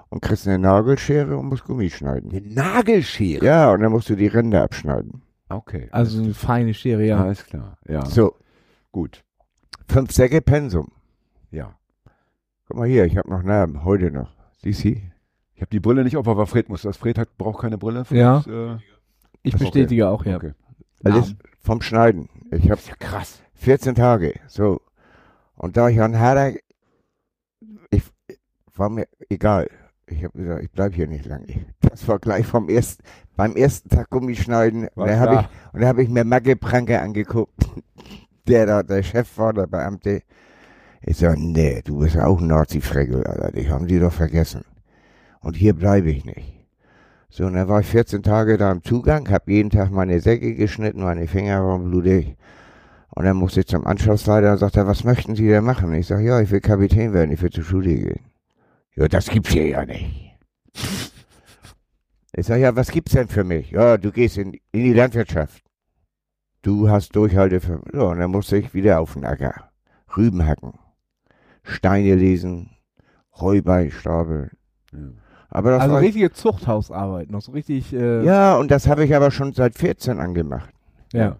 und 0.09 0.21
kriegst 0.21 0.45
eine 0.45 0.59
Nagelschere 0.59 1.37
und 1.37 1.45
musst 1.45 1.63
Gummi 1.63 1.89
schneiden. 1.89 2.29
Eine 2.29 2.41
Nagelschere. 2.53 3.45
Ja, 3.45 3.71
und 3.71 3.79
dann 3.79 3.93
musst 3.93 4.09
du 4.09 4.17
die 4.17 4.27
Ränder 4.27 4.61
abschneiden. 4.61 5.21
Okay. 5.47 5.87
Also 5.91 6.21
eine 6.21 6.33
feine 6.33 6.73
Schere, 6.73 7.05
ja. 7.05 7.23
Alles 7.23 7.45
klar. 7.45 7.77
Ja. 7.87 8.05
So, 8.05 8.35
Gut. 8.91 9.23
fünf 9.87 10.11
Säcke 10.11 10.41
Pensum. 10.41 10.89
Ja. 11.51 11.73
Guck 12.67 12.79
mal 12.79 12.87
hier, 12.89 13.05
ich 13.05 13.15
habe 13.15 13.29
noch 13.29 13.41
Narben, 13.41 13.85
heute 13.85 14.11
noch. 14.11 14.35
Siehst 14.61 14.83
du? 14.83 14.89
Ich 14.89 15.61
habe 15.61 15.69
die 15.71 15.79
Brille 15.79 16.03
nicht 16.03 16.17
auf, 16.17 16.27
aber 16.27 16.47
Fred 16.47 16.67
muss 16.67 16.81
das. 16.81 16.97
Fred 16.97 17.17
hat, 17.17 17.37
braucht 17.37 17.61
keine 17.61 17.77
Brille. 17.77 18.03
Für 18.03 18.17
Ja. 18.17 18.35
uns, 18.39 18.47
äh, 18.47 18.75
Ich 19.41 19.53
Okay. 19.55 19.63
bestätige 19.63 20.09
auch, 20.09 20.25
ja. 20.25 20.35
Okay. 20.35 20.51
Alles 21.01 21.33
vom 21.61 21.81
Schneiden. 21.81 22.27
Ich 22.51 22.69
habe 22.69 22.81
Ja, 22.89 22.95
krass. 22.99 23.41
14 23.53 23.95
Tage. 23.95 24.33
So. 24.47 24.81
Und 25.55 25.77
da 25.77 25.89
ich 25.89 26.01
an 26.01 26.19
Hader, 26.19 26.53
ich 27.89 28.03
war 28.75 28.89
mir 28.89 29.07
egal. 29.29 29.69
Ich 30.07 30.23
habe 30.23 30.37
gesagt, 30.37 30.63
ich 30.63 30.71
bleib 30.71 30.93
hier 30.93 31.07
nicht 31.07 31.25
lange. 31.25 31.47
Das 31.79 32.09
war 32.09 32.19
gleich 32.19 32.45
vom 32.45 32.67
ersten, 32.67 33.03
beim 33.37 33.55
ersten 33.55 33.87
Tag 33.87 34.09
Gummischneiden. 34.09 34.89
Und 34.95 35.07
dann 35.07 35.17
habe 35.17 35.35
ich, 35.35 35.73
und 35.73 35.85
habe 35.85 36.03
ich 36.03 36.09
mir 36.09 36.25
Magge 36.25 36.57
Pranke 36.57 36.99
angeguckt, 36.99 37.53
der 38.47 38.65
da 38.65 38.83
der 38.83 39.01
Chef 39.01 39.37
war, 39.37 39.53
der 39.53 39.67
Beamte. 39.67 40.21
Ich 41.01 41.17
sag, 41.17 41.37
nee, 41.37 41.81
du 41.85 41.99
bist 41.99 42.17
auch 42.17 42.41
ein 42.41 42.47
Nazi-Fregel, 42.47 43.25
Alter. 43.25 43.51
Die 43.53 43.69
haben 43.69 43.87
die 43.87 43.99
doch 43.99 44.11
vergessen. 44.11 44.65
Und 45.39 45.55
hier 45.55 45.73
bleibe 45.73 46.11
ich 46.11 46.25
nicht. 46.25 46.67
So, 47.29 47.45
und 47.45 47.53
dann 47.53 47.67
war 47.67 47.79
ich 47.79 47.87
14 47.87 48.23
Tage 48.23 48.57
da 48.57 48.71
im 48.71 48.83
Zugang, 48.83 49.29
habe 49.29 49.51
jeden 49.51 49.69
Tag 49.69 49.91
meine 49.91 50.19
Säcke 50.19 50.55
geschnitten, 50.55 51.03
meine 51.03 51.27
Finger 51.27 51.65
waren 51.65 51.83
blutig. 51.89 52.35
Und 53.15 53.23
dann 53.25 53.37
musste 53.37 53.61
ich 53.61 53.67
zum 53.67 53.87
Anschlussleiter 53.87 54.51
und 54.51 54.57
sagte, 54.57 54.85
was 54.87 55.03
möchten 55.05 55.35
Sie 55.35 55.47
denn 55.47 55.63
machen? 55.63 55.93
Ich 55.93 56.07
sage, 56.07 56.23
ja, 56.25 56.41
ich 56.41 56.51
will 56.51 56.59
Kapitän 56.59 57.13
werden, 57.13 57.31
ich 57.31 57.41
will 57.41 57.49
zur 57.49 57.63
Schule 57.63 57.95
gehen. 57.95 58.25
Ja, 58.95 59.07
das 59.07 59.27
gibt's 59.29 59.51
hier 59.51 59.67
ja 59.67 59.85
nicht. 59.85 60.37
Ich 62.33 62.45
sage, 62.45 62.61
ja, 62.61 62.75
was 62.75 62.91
gibt's 62.91 63.13
denn 63.13 63.27
für 63.29 63.43
mich? 63.45 63.71
Ja, 63.71 63.97
du 63.97 64.11
gehst 64.11 64.37
in, 64.37 64.53
in 64.71 64.83
die 64.83 64.93
Landwirtschaft. 64.93 65.63
Du 66.61 66.89
hast 66.89 67.15
Durchhalte 67.15 67.61
für. 67.61 67.81
Ja, 67.93 68.01
und 68.01 68.19
dann 68.19 68.31
musste 68.31 68.57
ich 68.57 68.73
wieder 68.73 68.99
auf 68.99 69.13
den 69.13 69.23
Acker. 69.23 69.69
Rüben 70.17 70.45
hacken. 70.45 70.73
Steine 71.63 72.15
lesen. 72.15 72.71
Heubein 73.39 73.91
stapeln. 73.91 74.51
Ja. 74.91 74.99
Aber 75.49 75.71
das 75.71 75.83
Also 75.83 75.97
richtige 75.97 76.31
Zuchthausarbeit, 76.33 77.29
noch 77.31 77.41
so 77.41 77.53
richtig. 77.53 77.93
Äh, 77.93 78.25
ja, 78.25 78.55
und 78.57 78.71
das 78.71 78.87
habe 78.87 79.05
ich 79.05 79.15
aber 79.15 79.31
schon 79.31 79.53
seit 79.53 79.75
14 79.75 80.19
angemacht. 80.19 80.69
ja. 81.13 81.37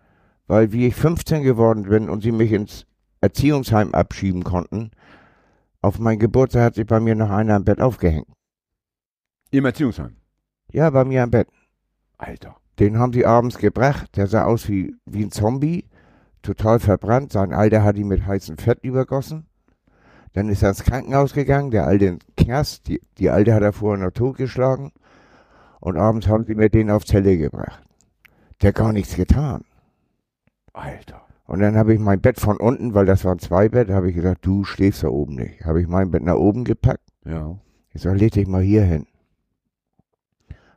Weil 0.47 0.71
wie 0.71 0.87
ich 0.87 0.95
15 0.95 1.43
geworden 1.43 1.83
bin 1.83 2.09
und 2.09 2.21
sie 2.21 2.31
mich 2.31 2.51
ins 2.51 2.85
Erziehungsheim 3.21 3.93
abschieben 3.93 4.43
konnten, 4.43 4.91
auf 5.81 5.99
mein 5.99 6.19
Geburtstag 6.19 6.63
hat 6.63 6.75
sich 6.75 6.85
bei 6.85 6.99
mir 6.99 7.15
noch 7.15 7.29
einer 7.29 7.55
im 7.55 7.63
Bett 7.63 7.79
aufgehängt. 7.79 8.27
Im 9.51 9.65
Erziehungsheim. 9.65 10.15
Ja, 10.71 10.89
bei 10.89 11.05
mir 11.05 11.23
im 11.23 11.31
Bett. 11.31 11.47
Alter. 12.17 12.57
Den 12.79 12.99
haben 12.99 13.13
sie 13.13 13.25
abends 13.25 13.57
gebracht. 13.57 14.17
Der 14.17 14.27
sah 14.27 14.45
aus 14.45 14.67
wie, 14.67 14.95
wie 15.05 15.23
ein 15.23 15.31
Zombie. 15.31 15.87
Total 16.41 16.79
verbrannt. 16.79 17.31
Sein 17.31 17.53
Alter 17.53 17.83
hat 17.83 17.97
ihn 17.97 18.07
mit 18.07 18.25
heißem 18.25 18.57
Fett 18.57 18.83
übergossen. 18.83 19.45
Dann 20.33 20.49
ist 20.49 20.63
er 20.63 20.69
ins 20.69 20.83
Krankenhaus 20.83 21.33
gegangen. 21.33 21.71
Der 21.71 21.87
Alte 21.87 22.05
in 22.05 22.19
Knast. 22.35 22.87
Die, 22.87 22.99
die 23.17 23.29
Alte 23.29 23.53
hat 23.53 23.61
er 23.61 23.71
vorher 23.71 24.03
noch 24.03 24.11
totgeschlagen. 24.11 24.91
Und 25.79 25.97
abends 25.97 26.27
haben 26.27 26.43
sie 26.45 26.55
mir 26.55 26.69
den 26.69 26.89
auf 26.89 27.05
Zelle 27.05 27.37
gebracht. 27.37 27.83
Der 28.61 28.69
hat 28.69 28.75
gar 28.75 28.91
nichts 28.91 29.15
getan. 29.15 29.63
Alter. 30.75 31.21
Und 31.45 31.59
dann 31.59 31.75
habe 31.77 31.93
ich 31.93 31.99
mein 31.99 32.21
Bett 32.21 32.39
von 32.39 32.57
unten, 32.57 32.93
weil 32.93 33.05
das 33.05 33.23
waren 33.23 33.39
zwei 33.39 33.69
Bett, 33.69 33.89
habe 33.89 34.09
ich 34.09 34.15
gesagt, 34.15 34.45
du 34.45 34.63
schläfst 34.63 35.03
da 35.03 35.09
oben 35.09 35.35
nicht. 35.35 35.63
Habe 35.63 35.81
ich 35.81 35.87
mein 35.87 36.09
Bett 36.11 36.23
nach 36.23 36.35
oben 36.35 36.63
gepackt. 36.63 37.03
Ja. 37.25 37.57
Ich 37.93 38.01
sag, 38.01 38.17
leg 38.17 38.31
dich 38.33 38.47
mal 38.47 38.61
hier 38.63 38.83
hin. 38.83 39.05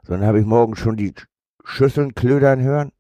So, 0.02 0.12
dann 0.14 0.24
habe 0.24 0.40
ich 0.40 0.46
morgen 0.46 0.76
schon 0.76 0.96
die 0.96 1.14
Schüsseln 1.64 2.14
klödern 2.14 2.60
hören. 2.60 2.92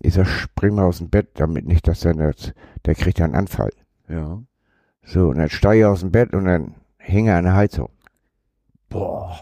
Ich 0.00 0.14
sag, 0.14 0.26
spring 0.26 0.74
mal 0.74 0.84
aus 0.84 0.98
dem 0.98 1.10
Bett, 1.10 1.30
damit 1.34 1.66
nicht, 1.66 1.88
dass 1.88 2.00
der, 2.00 2.14
das- 2.14 2.52
der 2.86 2.94
kriegt 2.94 3.20
einen 3.20 3.34
Anfall. 3.34 3.72
Ja. 4.08 4.42
So, 5.02 5.28
und 5.30 5.38
dann 5.38 5.48
steige 5.50 5.80
ich 5.80 5.86
aus 5.86 6.00
dem 6.00 6.12
Bett 6.12 6.32
und 6.34 6.44
dann 6.44 6.74
hing 6.98 7.26
er 7.26 7.38
an 7.38 7.44
der 7.44 7.54
Heizung. 7.54 7.88
Boah. 8.90 9.40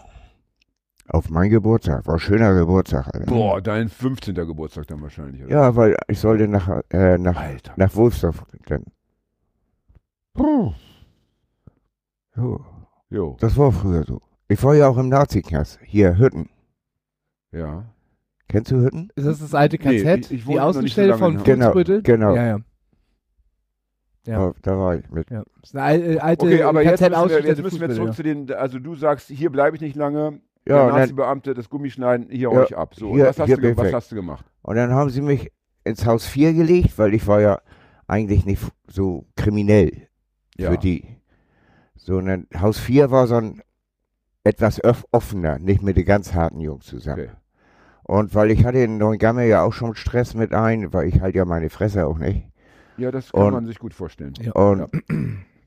Auf 1.09 1.29
mein 1.29 1.49
Geburtstag. 1.49 2.05
War 2.05 2.15
ein 2.15 2.19
schöner 2.19 2.53
Geburtstag. 2.53 3.07
Alter. 3.13 3.25
Boah, 3.27 3.61
dein 3.61 3.87
15. 3.89 4.35
Geburtstag 4.35 4.87
dann 4.87 5.01
wahrscheinlich. 5.01 5.43
Oder? 5.43 5.51
Ja, 5.51 5.75
weil 5.75 5.95
ich 6.07 6.19
sollte 6.19 6.47
nach, 6.47 6.81
äh, 6.89 7.17
nach, 7.17 7.37
Alter. 7.37 7.73
nach 7.77 7.95
Wolfsdorf 7.95 8.43
dann. 8.65 8.83
So, 12.35 12.65
Jo. 13.09 13.37
das 13.39 13.57
war 13.57 13.71
früher 13.71 14.03
so. 14.03 14.21
Ich 14.49 14.61
war 14.63 14.75
ja 14.75 14.87
auch 14.87 14.97
im 14.97 15.09
Nazi-Knast. 15.09 15.79
Hier, 15.83 16.17
Hütten. 16.17 16.49
Ja. 17.51 17.85
Kennst 18.47 18.71
du 18.71 18.77
Hütten? 18.81 19.09
Ist 19.15 19.25
das 19.27 19.39
das 19.39 19.53
alte 19.55 19.77
Nee, 19.77 20.01
KZ? 20.03 20.25
ich- 20.25 20.31
ich 20.31 20.41
die 20.41 20.47
wohne 20.47 20.57
noch 20.57 20.65
nicht 20.67 20.73
so 20.73 20.79
Außenstelle 20.79 21.07
lange 21.09 21.19
von 21.19 21.31
in 21.33 21.37
Hamburg. 21.39 21.45
Genau, 21.45 21.65
Fuchsbüttel? 21.67 22.01
genau. 22.03 22.35
Ja, 22.35 22.45
ja. 22.45 22.59
Ja. 24.25 24.37
Da, 24.39 24.53
da 24.61 24.77
war 24.77 24.95
ich 24.95 25.09
mit. 25.09 25.29
ja. 25.31 25.43
Das 25.61 25.69
ist 25.69 25.75
eine 25.75 25.83
alte, 25.85 26.23
alte 26.23 26.45
Okay, 26.45 26.63
aber 26.63 26.83
jetzt 26.83 26.99
müssen, 27.01 27.29
wir, 27.29 27.41
jetzt 27.45 27.61
müssen 27.61 27.79
wir 27.79 27.89
zurück 27.91 28.13
zu 28.13 28.23
den, 28.23 28.51
also 28.51 28.77
du 28.77 28.93
sagst, 28.95 29.29
hier 29.29 29.49
bleibe 29.49 29.77
ich 29.77 29.81
nicht 29.81 29.95
lange. 29.95 30.41
Ja, 30.67 30.75
der 30.75 30.83
und 30.85 30.89
dann, 30.91 30.99
Nazi-Beamte, 31.01 31.53
das 31.53 31.69
Gummischneiden, 31.69 32.27
hier 32.29 32.51
Ja, 32.51 32.59
euch 32.61 32.75
ab. 32.77 32.95
So, 32.95 33.09
und 33.09 33.15
hier- 33.15 33.27
was, 33.27 33.39
hast 33.39 33.49
du, 33.57 33.77
was 33.77 33.93
hast 33.93 34.11
du 34.11 34.15
gemacht? 34.15 34.45
und 34.61 34.75
dann 34.75 34.91
haben 34.91 35.09
sie 35.09 35.21
mich 35.21 35.51
ins 35.83 36.05
Haus 36.05 36.25
4 36.25 36.53
gelegt, 36.53 36.97
weil 36.97 37.13
ich 37.13 37.25
war 37.27 37.41
ja 37.41 37.59
eigentlich 38.07 38.45
nicht 38.45 38.61
so 38.87 39.25
kriminell 39.35 40.07
Ja. 40.57 40.71
für 40.71 40.77
die. 40.77 41.05
So, 41.95 42.17
und 42.17 42.25
dann 42.27 42.47
Haus 42.59 42.77
4 42.79 43.11
war 43.11 43.27
so 43.27 43.35
ein 43.35 43.61
etwas 44.43 44.81
offener, 45.11 45.59
nicht 45.59 45.81
mit 45.83 45.97
den 45.97 46.05
ganz 46.05 46.33
harten 46.33 46.61
Jungs 46.61 46.85
zusammen. 46.85 47.23
Okay. 47.23 47.31
Und 48.03 48.33
weil 48.33 48.51
ich 48.51 48.63
hatte 48.63 48.79
in 48.79 48.97
Neuengamme 48.97 49.45
ja 49.45 49.63
auch 49.63 49.73
schon 49.73 49.93
Stress 49.95 50.33
mit 50.33 50.53
ein, 50.53 50.93
weil 50.93 51.07
ich 51.09 51.19
halt 51.19 51.35
ja 51.35 51.43
meine 51.43 51.69
Fresse 51.69 52.07
auch 52.07 52.17
nicht. 52.17 52.47
Ja, 52.95 53.11
das 53.11 53.31
kann 53.33 53.43
Und- 53.47 53.53
man 53.53 53.65
sich 53.65 53.77
gut 53.79 53.93
vorstellen. 53.93 54.33
Ja. 54.41 54.53
Und 54.53 54.89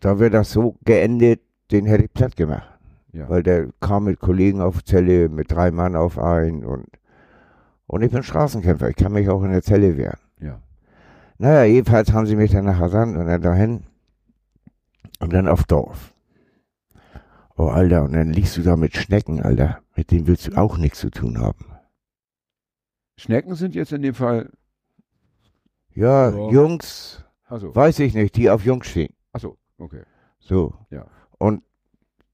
da 0.00 0.18
wird 0.18 0.32
das 0.32 0.50
so 0.50 0.76
geendet, 0.84 1.42
den 1.70 1.84
hätte 1.86 2.04
ich 2.04 2.12
platt 2.12 2.36
gemacht. 2.36 2.68
Ja. 3.12 3.28
Weil 3.28 3.42
der 3.42 3.68
kam 3.80 4.04
mit 4.04 4.20
Kollegen 4.20 4.60
auf 4.60 4.84
Zelle, 4.84 5.28
mit 5.28 5.50
drei 5.50 5.70
Mann 5.70 5.96
auf 5.96 6.18
ein 6.18 6.64
und, 6.64 6.86
und 7.86 8.02
ich 8.02 8.10
bin 8.10 8.22
Straßenkämpfer, 8.22 8.88
ich 8.90 8.96
kann 8.96 9.12
mich 9.12 9.28
auch 9.28 9.42
in 9.42 9.50
der 9.50 9.62
Zelle 9.62 9.96
wehren. 9.96 10.18
Ja. 10.40 10.60
Naja, 11.38 11.64
jedenfalls 11.64 12.12
haben 12.12 12.26
sie 12.26 12.36
mich 12.36 12.52
dann 12.52 12.66
nach 12.66 12.78
Hassan 12.78 13.16
und 13.16 13.26
dann 13.26 13.42
dahin 13.42 13.84
und 15.18 15.32
dann 15.32 15.48
auf 15.48 15.64
Dorf. 15.64 16.14
Oh, 17.56 17.66
Alter, 17.68 18.04
und 18.04 18.12
dann 18.12 18.32
liegst 18.32 18.56
du 18.56 18.62
da 18.62 18.76
mit 18.76 18.96
Schnecken, 18.96 19.42
Alter. 19.42 19.80
Mit 19.96 20.10
denen 20.12 20.26
willst 20.26 20.46
du 20.46 20.56
auch 20.56 20.78
nichts 20.78 21.00
zu 21.00 21.10
tun 21.10 21.38
haben. 21.38 21.66
Schnecken 23.18 23.54
sind 23.54 23.74
jetzt 23.74 23.92
in 23.92 24.02
dem 24.02 24.14
Fall, 24.14 24.50
Ja, 25.92 26.30
Ja. 26.30 26.50
Jungs, 26.50 27.24
also, 27.46 27.74
weiß 27.74 27.98
ich 27.98 28.14
nicht, 28.14 28.36
die 28.36 28.48
auf 28.48 28.64
Jungs 28.64 28.86
stehen. 28.86 29.12
achso, 29.32 29.58
okay. 29.78 30.04
So. 30.38 30.74
Ja. 30.90 31.06
Und 31.38 31.62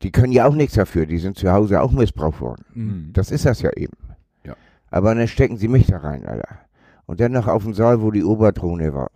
die 0.03 0.11
können 0.12 0.32
ja 0.32 0.47
auch 0.47 0.55
nichts 0.55 0.74
dafür, 0.74 1.07
die 1.07 1.18
sind 1.18 1.38
zu 1.38 1.51
Hause 1.51 1.80
auch 1.80 1.92
missbraucht 1.92 2.40
worden. 2.40 2.64
Mhm. 2.74 3.11
Das 3.12 3.30
ist 3.30 3.47
das 3.47 3.62
ja 3.62 3.70
eben. 3.76 3.97
Ja. 4.44 4.55
Aber 4.90 5.14
dann 5.14 5.26
stecken 5.28 5.57
sie 5.57 5.68
mich 5.68 5.86
da 5.86 5.99
rein, 5.99 6.26
Alter. 6.26 6.61
Und 7.07 7.20
dann 7.20 7.32
noch 7.32 7.47
auf 7.47 7.62
dem 7.62 7.72
Saal, 7.74 8.03
wo 8.03 8.11
die 8.11 8.24
Oberdrohne 8.24 8.92
war. 8.92 9.11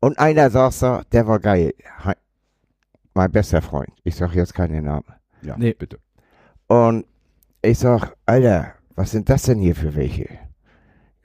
Und 0.00 0.18
einer 0.18 0.50
saß 0.50 0.78
da, 0.80 1.02
der 1.12 1.26
war 1.26 1.38
geil. 1.38 1.72
Mein 3.14 3.30
bester 3.30 3.62
Freund. 3.62 3.90
Ich 4.02 4.16
sag 4.16 4.34
jetzt 4.34 4.54
keinen 4.54 4.84
Namen. 4.84 5.04
Ja, 5.42 5.56
Nee. 5.56 5.74
bitte. 5.74 5.98
Und 6.66 7.06
ich 7.62 7.78
sag, 7.78 8.14
Alter, 8.26 8.72
was 8.96 9.12
sind 9.12 9.28
das 9.28 9.42
denn 9.44 9.58
hier 9.60 9.74
für 9.76 9.94
welche? 9.94 10.28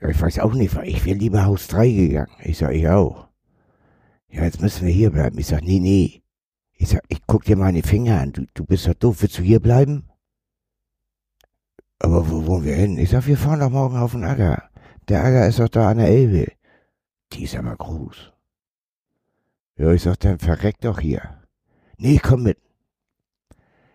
Ja, 0.00 0.08
ich 0.08 0.20
weiß 0.20 0.38
auch 0.38 0.54
nicht, 0.54 0.74
weil 0.76 0.88
ich 0.88 1.04
wäre 1.04 1.18
lieber 1.18 1.44
Haus 1.44 1.66
3 1.68 1.90
gegangen. 1.90 2.32
Ich 2.42 2.58
sag, 2.58 2.72
ich 2.72 2.88
auch. 2.88 3.28
Ja, 4.28 4.44
jetzt 4.44 4.62
müssen 4.62 4.86
wir 4.86 4.92
hier 4.94 5.10
bleiben. 5.10 5.38
Ich 5.38 5.46
sag, 5.48 5.62
nee, 5.62 5.80
nee. 5.80 6.22
Ich 6.80 6.88
sag, 6.88 7.02
ich 7.08 7.20
guck 7.26 7.44
dir 7.44 7.58
meine 7.58 7.82
Finger 7.82 8.22
an. 8.22 8.32
Du, 8.32 8.46
du 8.54 8.64
bist 8.64 8.88
doch 8.88 8.94
doof. 8.94 9.20
Willst 9.20 9.36
du 9.36 9.42
hier 9.42 9.60
bleiben? 9.60 10.08
Aber 11.98 12.30
wo 12.30 12.46
wollen 12.46 12.64
wir 12.64 12.74
hin? 12.74 12.96
Ich 12.96 13.10
sag, 13.10 13.26
wir 13.26 13.36
fahren 13.36 13.60
doch 13.60 13.68
morgen 13.68 13.98
auf 13.98 14.12
den 14.12 14.24
Acker. 14.24 14.70
Der 15.06 15.22
Acker 15.22 15.46
ist 15.46 15.58
doch 15.58 15.68
da 15.68 15.90
an 15.90 15.98
der 15.98 16.08
Elbe. 16.08 16.50
Die 17.34 17.44
ist 17.44 17.54
aber 17.54 17.76
groß. 17.76 18.32
Ja, 19.76 19.92
ich 19.92 20.00
sag, 20.00 20.20
dann 20.20 20.38
verreck 20.38 20.80
doch 20.80 21.00
hier. 21.00 21.42
Nee, 21.98 22.18
komm 22.18 22.44
mit. 22.44 22.56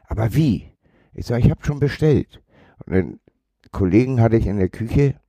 Aber 0.07 0.35
wie? 0.35 0.71
Ich 1.11 1.25
sag, 1.25 1.43
ich 1.43 1.49
hab 1.49 1.65
schon 1.65 1.79
bestellt. 1.79 2.43
Und 2.85 2.93
den 2.93 3.19
Kollegen 3.71 4.21
hatte 4.21 4.37
ich 4.37 4.45
in 4.45 4.57
der 4.57 4.69
Küche 4.69 5.19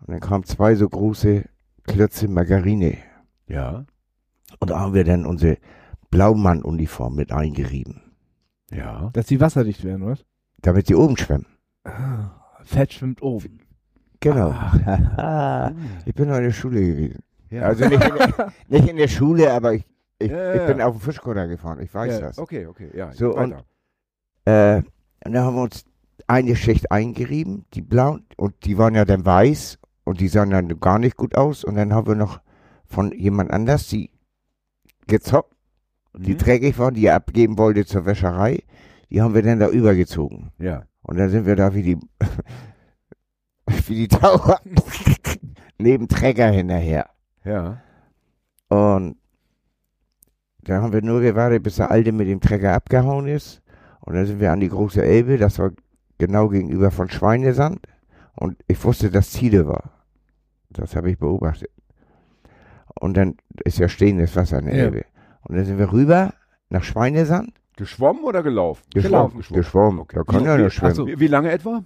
und 0.00 0.10
dann 0.10 0.20
kamen 0.20 0.44
zwei 0.44 0.74
so 0.74 0.86
große 0.86 1.48
Klötze 1.84 2.28
Margarine. 2.28 2.98
Ja, 3.48 3.86
Und 4.60 4.68
da 4.68 4.80
haben 4.80 4.92
wir 4.92 5.04
dann 5.04 5.24
unsere 5.24 5.56
Blaumann-Uniform 6.10 7.14
mit 7.14 7.32
eingerieben, 7.32 8.02
ja. 8.70 9.10
Dass 9.12 9.26
die 9.26 9.40
wasserdicht 9.40 9.84
werden, 9.84 10.02
oder? 10.02 10.18
damit 10.62 10.86
sie 10.88 10.94
oben 10.94 11.16
schwimmen. 11.16 11.46
Ah, 11.84 12.30
Fett 12.64 12.92
schwimmt 12.92 13.22
oben. 13.22 13.60
Genau. 14.20 14.50
Ah. 14.50 15.70
ich 16.06 16.14
bin 16.14 16.28
noch 16.28 16.36
in 16.36 16.44
der 16.44 16.52
Schule 16.52 16.80
gewesen. 16.80 17.22
ja. 17.50 17.62
Also 17.62 17.86
nicht 17.86 18.02
in 18.02 18.14
der, 18.14 18.52
nicht 18.68 18.88
in 18.88 18.96
der 18.96 19.08
Schule, 19.08 19.52
aber 19.52 19.74
ich, 19.74 19.84
ich, 20.18 20.30
Ja, 20.30 20.36
ja, 20.36 20.54
ich 20.54 20.66
bin 20.66 20.78
ja. 20.78 20.86
auf 20.86 20.96
dem 20.96 21.00
Fischkutter 21.00 21.46
gefahren. 21.46 21.80
Ich 21.80 21.94
weiß 21.94 22.14
ja, 22.14 22.20
das. 22.20 22.38
Okay, 22.38 22.66
okay, 22.66 22.90
ja. 22.94 23.12
So, 23.12 23.36
weiter. 23.36 23.64
Äh, 24.46 24.82
und 25.24 25.32
dann 25.32 25.44
haben 25.44 25.56
wir 25.56 25.62
uns 25.62 25.84
eine 26.26 26.56
Schicht 26.56 26.90
eingerieben, 26.90 27.66
die 27.74 27.82
blauen, 27.82 28.24
und 28.36 28.64
die 28.64 28.78
waren 28.78 28.94
ja 28.94 29.04
dann 29.04 29.24
weiß 29.24 29.78
und 30.04 30.20
die 30.20 30.28
sahen 30.28 30.50
dann 30.50 30.80
gar 30.80 30.98
nicht 30.98 31.16
gut 31.16 31.36
aus. 31.36 31.62
Und 31.62 31.76
dann 31.76 31.92
haben 31.92 32.06
wir 32.06 32.14
noch 32.16 32.40
von 32.84 33.12
jemand 33.12 33.50
anders 33.52 33.86
die 33.88 34.10
gezockt, 35.06 35.54
die 36.16 36.32
Mhm. 36.32 36.38
dreckig 36.38 36.78
waren, 36.78 36.94
die 36.94 37.06
er 37.06 37.14
abgeben 37.16 37.58
wollte 37.58 37.84
zur 37.86 38.06
Wäscherei. 38.06 38.62
Die 39.10 39.20
haben 39.22 39.34
wir 39.34 39.42
dann 39.42 39.60
da 39.60 39.68
übergezogen. 39.68 40.50
Ja. 40.58 40.84
Und 41.02 41.16
dann 41.18 41.30
sind 41.30 41.46
wir 41.46 41.56
da 41.56 41.74
wie 41.74 41.82
die, 41.82 41.98
wie 43.86 43.94
die 43.94 44.08
Taucher 44.08 44.60
neben 45.78 46.08
Träger 46.08 46.48
hinterher. 46.48 47.08
Ja. 47.44 47.80
Und 48.68 49.16
da 50.62 50.82
haben 50.82 50.92
wir 50.92 51.02
nur 51.02 51.20
gewartet, 51.20 51.62
bis 51.62 51.76
der 51.76 51.90
Alte 51.90 52.10
mit 52.12 52.26
dem 52.28 52.40
Trecker 52.40 52.72
abgehauen 52.72 53.28
ist. 53.28 53.62
Und 54.00 54.14
dann 54.14 54.26
sind 54.26 54.40
wir 54.40 54.50
an 54.52 54.60
die 54.60 54.68
große 54.68 55.02
Elbe, 55.02 55.38
das 55.38 55.58
war 55.58 55.70
genau 56.18 56.48
gegenüber 56.48 56.90
von 56.90 57.08
Schweinesand. 57.08 57.86
Und 58.34 58.56
ich 58.66 58.82
wusste, 58.84 59.10
dass 59.10 59.30
Ziele 59.30 59.66
war. 59.66 59.92
Das 60.70 60.96
habe 60.96 61.10
ich 61.10 61.18
beobachtet. 61.18 61.70
Und 63.00 63.16
dann 63.16 63.36
ist 63.64 63.78
ja 63.78 63.88
stehendes 63.88 64.34
Wasser 64.36 64.58
in 64.58 64.66
der 64.66 64.76
Ja. 64.76 64.84
Elbe. 64.84 65.04
Und 65.48 65.56
dann 65.56 65.64
sind 65.64 65.78
wir 65.78 65.92
rüber 65.92 66.32
nach 66.70 66.82
Schweinesand. 66.82 67.52
Geschwommen 67.76 68.24
oder 68.24 68.42
gelaufen? 68.42 68.82
Geschwommen. 68.94 69.36
Geschwommen. 69.36 69.62
Geschwommen. 69.62 70.00
Okay. 70.00 70.16
Da 70.16 70.22
kann 70.24 70.40
Wie- 70.42 70.46
ja 70.46 70.56
nur 70.58 70.70
schwimmen. 70.70 70.92
ach 70.92 70.96
so. 70.96 71.06
Wie, 71.06 71.26
lange 71.26 71.50
etwa? 71.50 71.84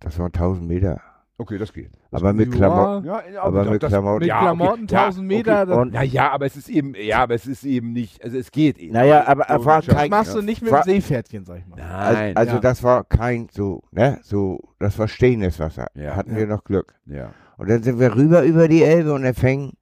Das 0.00 0.18
waren 0.18 0.32
1000 0.32 0.66
Meter. 0.68 1.00
Okay, 1.38 1.58
das 1.58 1.72
geht. 1.72 1.90
Das 2.12 2.20
Aber 2.22 2.32
mit. 2.32 2.52
Klamotten. 2.52 3.04
Ja, 3.06 3.22
ja, 3.32 3.42
Aber 3.42 3.64
mit 3.64 3.82
das- 3.82 3.90
Klamotten. 3.90 4.18
Mit 4.20 4.28
ja, 4.28 4.38
Klamotten 4.40 4.84
okay, 4.84 4.94
ja, 4.94 5.04
1000 5.06 5.26
Meter. 5.26 5.62
Okay. 5.62 5.66
das- 5.70 5.78
Und- 5.78 5.92
Na 5.92 6.02
ja, 6.04 6.30
aber 6.30 6.46
es 6.46 6.56
ist 6.56 6.68
eben, 6.68 6.94
ja, 6.94 7.22
aber 7.22 7.34
es 7.34 7.46
ist 7.46 7.64
eben 7.64 7.92
nicht, 7.92 8.22
also 8.22 8.38
es 8.38 8.52
geht 8.52 8.78
eben. 8.78 8.92
Naja, 8.92 9.26
aber 9.26 9.44
er 9.44 9.64
war 9.64 9.82
das 9.82 9.92
kein, 9.94 10.10
machst 10.10 10.34
du 10.36 10.42
nicht 10.42 10.62
mit 10.62 10.70
dem 10.72 10.82
Seepferdchen, 10.84 11.44
sag 11.44 11.58
ich 11.58 11.66
mal. 11.66 11.76
Nein. 11.78 12.36
Also 12.36 12.54
Ja. 12.54 12.60
das 12.60 12.82
war 12.84 13.02
kein 13.04 13.48
so, 13.50 13.82
ne, 13.90 14.20
so, 14.22 14.60
das 14.78 14.96
war 15.00 15.08
stehendes 15.08 15.58
Wasser. 15.58 15.88
Ja. 15.94 16.14
Hatten 16.14 16.32
Ja. 16.32 16.36
wir 16.38 16.46
noch 16.46 16.62
Glück. 16.64 16.94
ja. 17.06 17.32
Und 17.58 17.68
dann 17.68 17.82
sind 17.82 17.98
wir 17.98 18.14
rüber 18.14 18.42
über 18.44 18.66
die 18.68 18.82
Elbe 18.82 19.12
und 19.12 19.22
dann 19.22 19.34
fing 19.34 19.72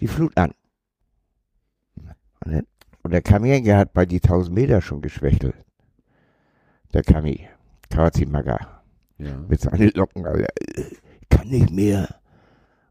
die 0.00 0.06
Flut 0.08 0.36
an. 0.36 0.52
Und, 2.46 2.52
dann, 2.52 2.66
und 3.02 3.10
der 3.12 3.22
Kamienke 3.22 3.76
hat 3.76 3.92
bei 3.92 4.06
die 4.06 4.22
1000 4.22 4.54
Meter 4.54 4.80
schon 4.80 5.02
geschwächtelt. 5.02 5.56
Der 6.94 7.02
Kami, 7.02 7.48
Kawazimaga, 7.90 8.82
ja. 9.18 9.36
mit 9.48 9.60
seinen 9.60 9.90
Locken, 9.94 10.24
Alter. 10.26 10.48
Ich 10.76 11.28
kann 11.28 11.48
nicht 11.48 11.70
mehr. 11.70 12.20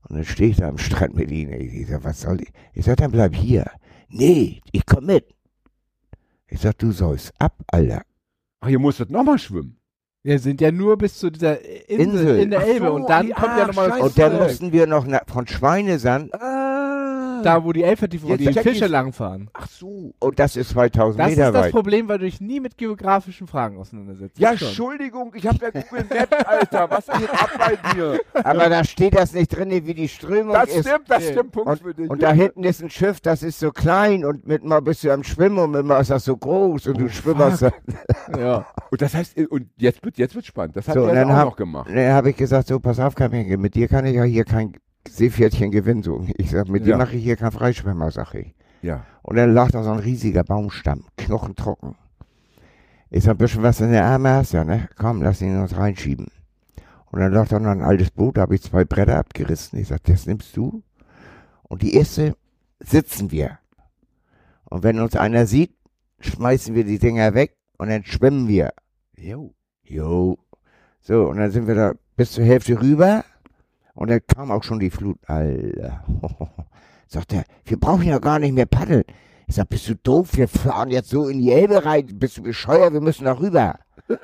Und 0.08 0.18
dann 0.18 0.26
stehe 0.26 0.50
ich 0.50 0.58
da 0.58 0.68
am 0.68 0.78
Strand 0.78 1.16
mit 1.16 1.32
ihnen. 1.32 1.54
Ich 1.54 1.88
sag, 1.88 2.04
was 2.04 2.22
soll 2.22 2.42
ich? 2.42 2.52
Ich 2.74 2.86
sag, 2.86 2.98
dann 2.98 3.12
bleib 3.12 3.34
hier. 3.34 3.66
Nee, 4.10 4.62
ich 4.72 4.86
komm 4.86 5.06
mit. 5.06 5.34
Ich 6.48 6.60
sag, 6.60 6.78
du 6.78 6.92
sollst 6.92 7.34
ab, 7.40 7.56
Alter. 7.68 8.02
Ach, 8.60 8.68
ihr 8.68 8.80
musstet 8.80 9.10
nochmal 9.10 9.40
schwimmen. 9.40 9.80
Wir 10.22 10.40
sind 10.40 10.60
ja 10.60 10.72
nur 10.72 10.98
bis 10.98 11.18
zu 11.18 11.30
dieser 11.30 11.62
Insel, 11.88 12.00
Insel. 12.00 12.40
in 12.40 12.50
der 12.50 12.60
Ach 12.60 12.66
Elbe 12.66 12.88
so, 12.88 12.94
und 12.94 13.10
dann 13.10 13.30
kommt 13.32 13.58
ja 13.58 13.68
nochmal 13.68 13.90
das. 13.90 14.02
Und 14.02 14.20
dann 14.20 14.38
mussten 14.38 14.72
wir 14.72 14.86
noch 14.86 15.06
na, 15.08 15.22
von 15.28 15.48
Schweinesand, 15.48 16.34
Ah. 16.34 16.75
Da, 17.44 17.64
wo 17.64 17.72
die 17.74 17.82
Jetzt 17.82 18.10
die 18.12 18.54
Fische 18.54 18.88
langfahren. 18.88 19.50
Ach 19.54 19.68
so. 19.68 20.14
und 20.20 20.40
das 20.40 20.56
ist 20.56 20.70
2000 20.72 21.20
Das 21.20 21.30
Meter 21.30 21.48
ist 21.48 21.54
das 21.54 21.66
weit. 21.66 21.72
Problem, 21.72 22.08
weil 22.08 22.18
du 22.20 22.26
dich 22.26 22.42
nie 22.42 22.60
mit 22.60 22.78
geografischen 22.78 23.48
Fragen 23.48 23.78
auseinandersetzt. 23.78 24.38
Ja, 24.40 24.52
Das 24.52 24.60
schon. 24.60 24.68
Entschuldigung, 24.70 25.32
ich 25.36 25.48
habe 25.48 25.58
ja 25.62 25.70
Google 25.82 26.06
Maps, 26.10 26.46
Alter. 26.48 26.90
Was 26.90 27.06
geht 27.08 27.30
ab 27.30 27.50
bei 27.58 27.94
dir? 27.94 28.20
Aber 28.44 28.70
da 28.70 28.84
steht 28.84 29.16
das 29.16 29.34
nicht 29.34 29.50
drin, 29.56 29.70
wie 29.72 29.94
die 29.94 30.08
Strömung 30.08 30.54
Das 30.54 30.70
ist. 30.70 30.88
stimmt, 30.88 31.10
das 31.10 31.28
stimmt, 31.28 31.52
Punkt 31.52 31.70
Und, 31.70 31.80
für 31.82 31.94
dich. 31.94 32.10
und 32.10 32.22
da 32.22 32.32
hinten 32.32 32.64
ist 32.64 32.82
ein 32.82 32.90
Schiff, 32.90 33.20
das 33.22 33.44
ist 33.44 33.60
so 33.60 33.72
klein 33.72 34.26
und 34.26 34.48
mit 34.48 34.64
mal 34.64 34.82
bist 34.82 35.04
du 35.04 35.12
am 35.12 35.24
Schwimmen 35.24 35.58
und 35.60 35.72
mit 35.72 35.86
mal 35.86 36.00
ist 36.02 36.12
das 36.12 36.26
so 36.26 36.36
groß 36.38 36.88
und 36.88 36.96
Oh, 36.96 37.00
du 37.00 37.10
schwimmerst. 37.10 37.60
fuck. 37.60 37.74
Ja. 38.40 38.66
Und 38.92 39.02
das 39.02 39.14
heißt, 39.14 39.38
und 39.50 39.68
jetzt 39.78 40.04
wird, 40.04 40.18
jetzt 40.18 40.34
wird 40.36 40.46
spannend. 40.46 40.76
Das 40.76 40.88
hat 40.88 40.96
So, 40.96 41.04
er 41.06 41.14
dann 41.16 41.30
auch 41.30 41.36
hab- 41.36 41.46
noch 41.50 41.56
gemacht. 41.56 41.90
Dann 41.94 42.14
habe 42.14 42.32
ich 42.32 42.38
gesagt, 42.38 42.68
so 42.68 42.80
pass 42.80 43.00
auf, 43.00 43.14
Kaminke, 43.16 43.58
mit 43.58 43.76
dir 43.76 43.88
kann 43.88 44.06
ich 44.06 44.16
ja 44.16 44.24
hier 44.24 44.46
kein 44.46 44.74
Seepferdchen 45.08 45.72
gewinnen. 45.72 46.04
So. 46.04 46.26
Ich 46.38 46.52
sag, 46.52 46.68
mit 46.70 46.86
Ja. 46.86 46.98
mache 46.98 47.16
ich 47.16 47.24
hier 47.24 47.36
keinen 47.36 47.52
Freischwimmer, 47.52 48.12
sag 48.12 48.34
ich. 48.36 48.54
Ja. 48.82 49.06
Und 49.24 49.36
dann 49.38 49.54
lag 49.54 49.72
da 49.72 49.84
so 49.84 49.92
ein 49.92 50.00
riesiger 50.00 50.44
Baumstamm, 50.44 51.06
knochentrocken. 51.18 51.96
Ich 53.10 53.24
sag, 53.24 53.32
ein 53.36 53.38
bisschen 53.38 53.64
was 53.64 53.82
in 53.82 53.92
der 53.92 54.06
Arme 54.06 54.30
hast 54.32 54.54
du, 54.54 54.64
ne? 54.64 54.90
Komm, 54.98 55.22
lass 55.22 55.42
ihn 55.42 55.58
uns 55.60 55.78
reinschieben. 55.78 56.28
Und 57.12 57.20
dann 57.20 57.32
lag 57.32 57.48
da 57.48 57.60
noch 57.60 57.72
ein 57.72 57.82
altes 57.82 58.12
Boot, 58.12 58.38
da 58.38 58.42
habe 58.42 58.56
ich 58.56 58.62
zwei 58.62 58.84
Bretter 58.84 59.18
abgerissen. 59.18 59.80
Ich 59.80 59.88
sag, 59.88 60.04
das 60.04 60.26
nimmst 60.26 60.56
du. 60.58 60.84
Und 61.64 61.82
die 61.82 61.96
erste 61.96 62.36
sitzen 62.80 63.32
wir. 63.32 63.60
Und 64.66 64.84
wenn 64.84 65.00
uns 65.00 65.16
einer 65.16 65.46
sieht, 65.46 65.76
schmeißen 66.20 66.76
wir 66.76 66.84
die 66.84 67.00
Dinger 67.00 67.34
weg 67.34 67.56
und 67.78 67.90
dann 67.90 68.04
schwimmen 68.04 68.48
wir. 68.48 68.74
Jo. 69.16 69.54
Jo. 69.84 70.38
So, 71.02 71.30
und 71.30 71.38
dann 71.38 71.52
sind 71.52 71.68
wir 71.68 71.76
da 71.76 71.94
bis 72.18 72.32
zur 72.32 72.44
Hälfte 72.44 72.82
rüber 72.82 73.24
und 73.96 74.10
dann 74.10 74.22
kam 74.28 74.52
auch 74.52 74.64
schon 74.64 74.80
die 74.80 74.90
Flut. 74.92 75.18
Alter. 75.26 76.04
Sagt 77.08 77.34
er, 77.34 77.44
wir 77.66 77.80
brauchen 77.80 78.04
ja 78.04 78.20
gar 78.20 78.40
nicht 78.40 78.54
mehr 78.54 78.66
paddeln. 78.66 79.04
Ich 79.48 79.56
sag, 79.56 79.70
bist 79.70 79.88
du 79.88 79.96
doof? 79.96 80.30
Wir 80.34 80.48
fahren 80.48 80.90
jetzt 80.90 81.10
so 81.10 81.28
in 81.28 81.40
die 81.40 81.52
Elbe 81.52 81.86
rein. 81.86 82.08
Bist 82.14 82.38
du 82.38 82.44
bescheuert? 82.44 82.94
Wir 82.94 83.02
müssen 83.02 83.26
da 83.26 83.38
rüber. 83.38 83.80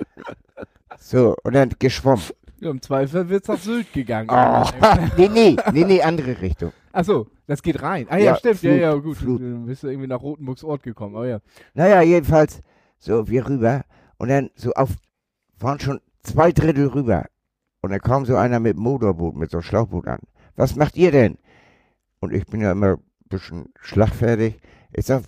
So, 1.04 1.36
und 1.44 1.56
dann 1.56 1.72
geschwommen. 1.80 2.22
Ja, 2.60 2.70
Im 2.70 2.82
Zweifel 2.82 3.28
wird's 3.28 3.48
nach 3.48 3.58
Sylt 3.58 3.92
gegangen. 3.92 4.30
Oh, 4.32 4.64
nee, 5.18 5.28
nee, 5.28 5.56
nee, 5.74 5.84
nee, 5.84 6.02
andere 6.02 6.40
Richtung. 6.40 6.74
Achso, 6.92 7.28
das 7.48 7.64
geht 7.64 7.82
rein. 7.82 8.06
Ah 8.10 8.18
ja, 8.18 8.26
Ja, 8.26 8.36
stimmt. 8.36 8.60
Flut, 8.60 8.72
ja, 8.72 8.78
ja, 8.78 8.94
gut. 8.94 9.18
Flut. 9.18 9.42
Dann 9.42 9.66
bist 9.66 9.82
du 9.82 9.88
irgendwie 9.88 10.08
nach 10.08 10.22
Rotenburgs 10.22 10.64
Ort 10.64 10.84
gekommen. 10.84 11.16
Aber 11.16 11.28
ja. 11.28 11.40
Naja, 11.74 12.02
jedenfalls, 12.04 12.62
so, 13.00 13.28
wir 13.28 13.48
rüber. 13.48 13.84
Und 14.18 14.30
dann 14.30 14.52
so 14.56 14.74
auf, 14.74 14.92
waren 15.58 15.80
schon 15.80 16.02
zwei 16.22 16.52
Drittel 16.52 16.88
rüber. 16.88 17.26
Und 17.82 17.90
dann 17.90 18.00
kam 18.00 18.26
so 18.26 18.36
einer 18.36 18.60
mit 18.60 18.78
Motorboot, 18.78 19.36
mit 19.36 19.50
so 19.50 19.58
einem 19.58 19.64
Schlauchboot 19.64 20.08
an. 20.08 20.20
Was 20.56 20.76
macht 20.76 20.96
ihr 20.98 21.12
denn? 21.12 21.40
Und 22.20 22.34
ich 22.34 22.46
bin 22.46 22.62
ja 22.62 22.74
immer 22.74 22.94
ein 22.94 23.30
bisschen 23.30 23.74
schlagfertig. 23.80 24.60
Ich 24.94 25.08
sag, 25.08 25.24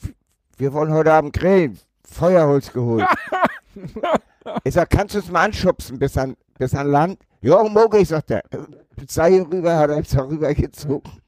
wir 0.57 0.71
wollen 0.73 0.93
heute 0.93 1.13
Abend 1.13 1.33
grillen. 1.33 1.79
Feuerholz 2.05 2.71
geholt. 2.71 3.07
ich 4.63 4.75
sag, 4.75 4.91
kannst 4.91 5.15
du 5.15 5.19
es 5.19 5.31
mal 5.31 5.45
anschubsen 5.45 5.97
bis 5.97 6.15
an, 6.15 6.35
bis 6.59 6.75
an 6.75 6.87
Land? 6.87 7.17
Ja, 7.41 7.63
moglich, 7.63 8.07
sagt 8.07 8.29
er. 8.29 8.43
Sei 9.07 9.41
rüber, 9.41 9.77
hat 9.77 9.89
er 9.89 10.03
da 10.03 10.23
rübergezogen. 10.23 11.11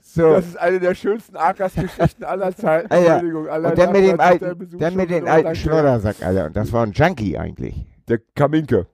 so. 0.00 0.34
Das 0.34 0.46
ist 0.46 0.58
eine 0.58 0.78
der 0.78 0.94
schönsten 0.94 1.36
Akas-Geschichten 1.36 2.22
aller 2.22 2.56
Zeiten. 2.56 2.92
Ah. 2.92 2.96
Entschuldigung, 2.96 3.48
aller 3.48 3.70
Und 3.70 3.78
dann 3.78 3.92
mit 3.92 4.04
dem 4.04 4.20
alten, 4.20 4.78
dann 4.78 4.94
mit 4.94 5.10
alten 5.10 5.54
Schleudersack, 5.56 6.22
Alter. 6.22 6.46
Und 6.46 6.56
das 6.56 6.72
war 6.72 6.86
ein 6.86 6.92
Junkie 6.92 7.36
eigentlich. 7.36 7.84
Der 8.08 8.18
Kaminke. 8.34 8.86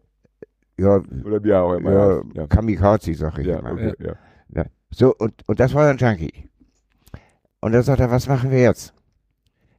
Ja, 0.78 0.96
Oder 1.24 1.44
wie 1.44 1.52
auch 1.54 1.74
immer. 1.74 1.92
ja, 1.92 2.22
ja. 2.34 2.46
Kamikaze, 2.46 3.14
sag 3.14 3.38
ich 3.38 3.46
Ja, 3.46 3.58
immer. 3.58 3.72
okay, 3.72 3.92
ja. 4.00 4.14
Ja. 4.54 4.64
So, 4.90 5.14
und, 5.14 5.46
und 5.48 5.60
das 5.60 5.74
war 5.74 5.88
ein 5.88 5.98
Junkie. 5.98 6.48
Und 7.60 7.72
dann 7.72 7.82
sagt 7.82 8.00
er, 8.00 8.10
was 8.10 8.26
machen 8.26 8.50
wir 8.50 8.60
jetzt? 8.60 8.94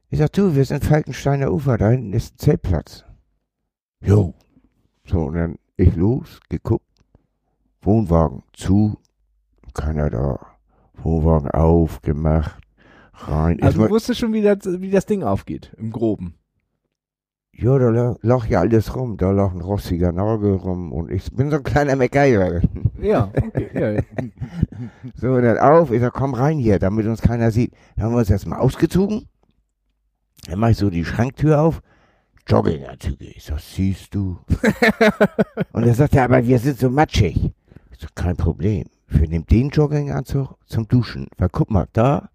Ich 0.08 0.18
sag, 0.20 0.32
du, 0.32 0.54
wir 0.54 0.64
sind 0.64 0.84
Falkensteiner 0.84 1.52
Ufer, 1.52 1.76
da 1.76 1.90
hinten 1.90 2.12
ist 2.12 2.34
ein 2.34 2.38
Zeltplatz. 2.38 3.04
Jo. 4.00 4.34
So, 5.04 5.22
und 5.24 5.34
dann 5.34 5.58
ich 5.76 5.94
los, 5.96 6.40
geguckt, 6.48 6.86
Wohnwagen 7.82 8.42
zu, 8.52 8.98
keiner 9.74 10.08
da. 10.08 10.38
Wohnwagen 11.02 11.50
aufgemacht, 11.50 12.60
rein. 13.12 13.60
Also 13.62 13.82
du 13.84 13.90
wusstest 13.90 14.20
schon, 14.20 14.32
wie 14.32 14.42
das, 14.42 14.58
wie 14.80 14.90
das 14.90 15.06
Ding 15.06 15.24
aufgeht. 15.24 15.72
Im 15.76 15.90
Groben. 15.90 16.34
Ja, 17.56 17.78
da 17.78 18.16
lag, 18.22 18.46
ja 18.48 18.60
alles 18.60 18.96
rum. 18.96 19.16
Da 19.16 19.30
lag 19.30 19.52
ein 19.52 19.60
rostiger 19.60 20.12
Nagel 20.12 20.56
rum 20.56 20.92
und 20.92 21.10
ich 21.10 21.30
bin 21.32 21.50
so 21.50 21.56
ein 21.56 21.62
kleiner 21.62 21.96
MacGyver. 21.96 22.60
Ja, 23.00 23.30
okay. 23.36 23.68
ja, 23.74 23.90
ja. 23.90 24.02
So, 25.14 25.38
dann 25.38 25.58
auf. 25.58 25.90
Ich 25.90 26.00
sag, 26.00 26.14
komm 26.14 26.32
rein 26.32 26.58
hier, 26.58 26.78
damit 26.78 27.06
uns 27.06 27.20
keiner 27.20 27.50
sieht. 27.50 27.74
Dann 27.96 28.06
haben 28.06 28.12
wir 28.12 28.20
uns 28.20 28.30
erstmal 28.30 28.60
ausgezogen. 28.60 29.28
Dann 30.48 30.58
mach 30.58 30.70
ich 30.70 30.78
so 30.78 30.88
die 30.88 31.04
Schranktür 31.04 31.60
auf. 31.60 31.82
Jogginganzüge. 32.46 33.26
Ich 33.26 33.44
sag, 33.44 33.60
siehst 33.60 34.14
du? 34.14 34.38
und 35.72 35.82
er 35.86 35.94
sagt 35.94 36.14
er, 36.14 36.24
aber 36.24 36.46
wir 36.46 36.58
sind 36.58 36.78
so 36.78 36.88
matschig. 36.88 37.52
Ich 37.92 37.98
sag, 37.98 38.14
kein 38.14 38.36
Problem. 38.36 38.86
Wir 39.08 39.28
nehmen 39.28 39.46
den 39.46 39.68
Jogginganzug 39.68 40.56
zum 40.64 40.88
Duschen. 40.88 41.28
Weil 41.36 41.50
guck 41.50 41.70
mal, 41.70 41.86
da, 41.92 42.30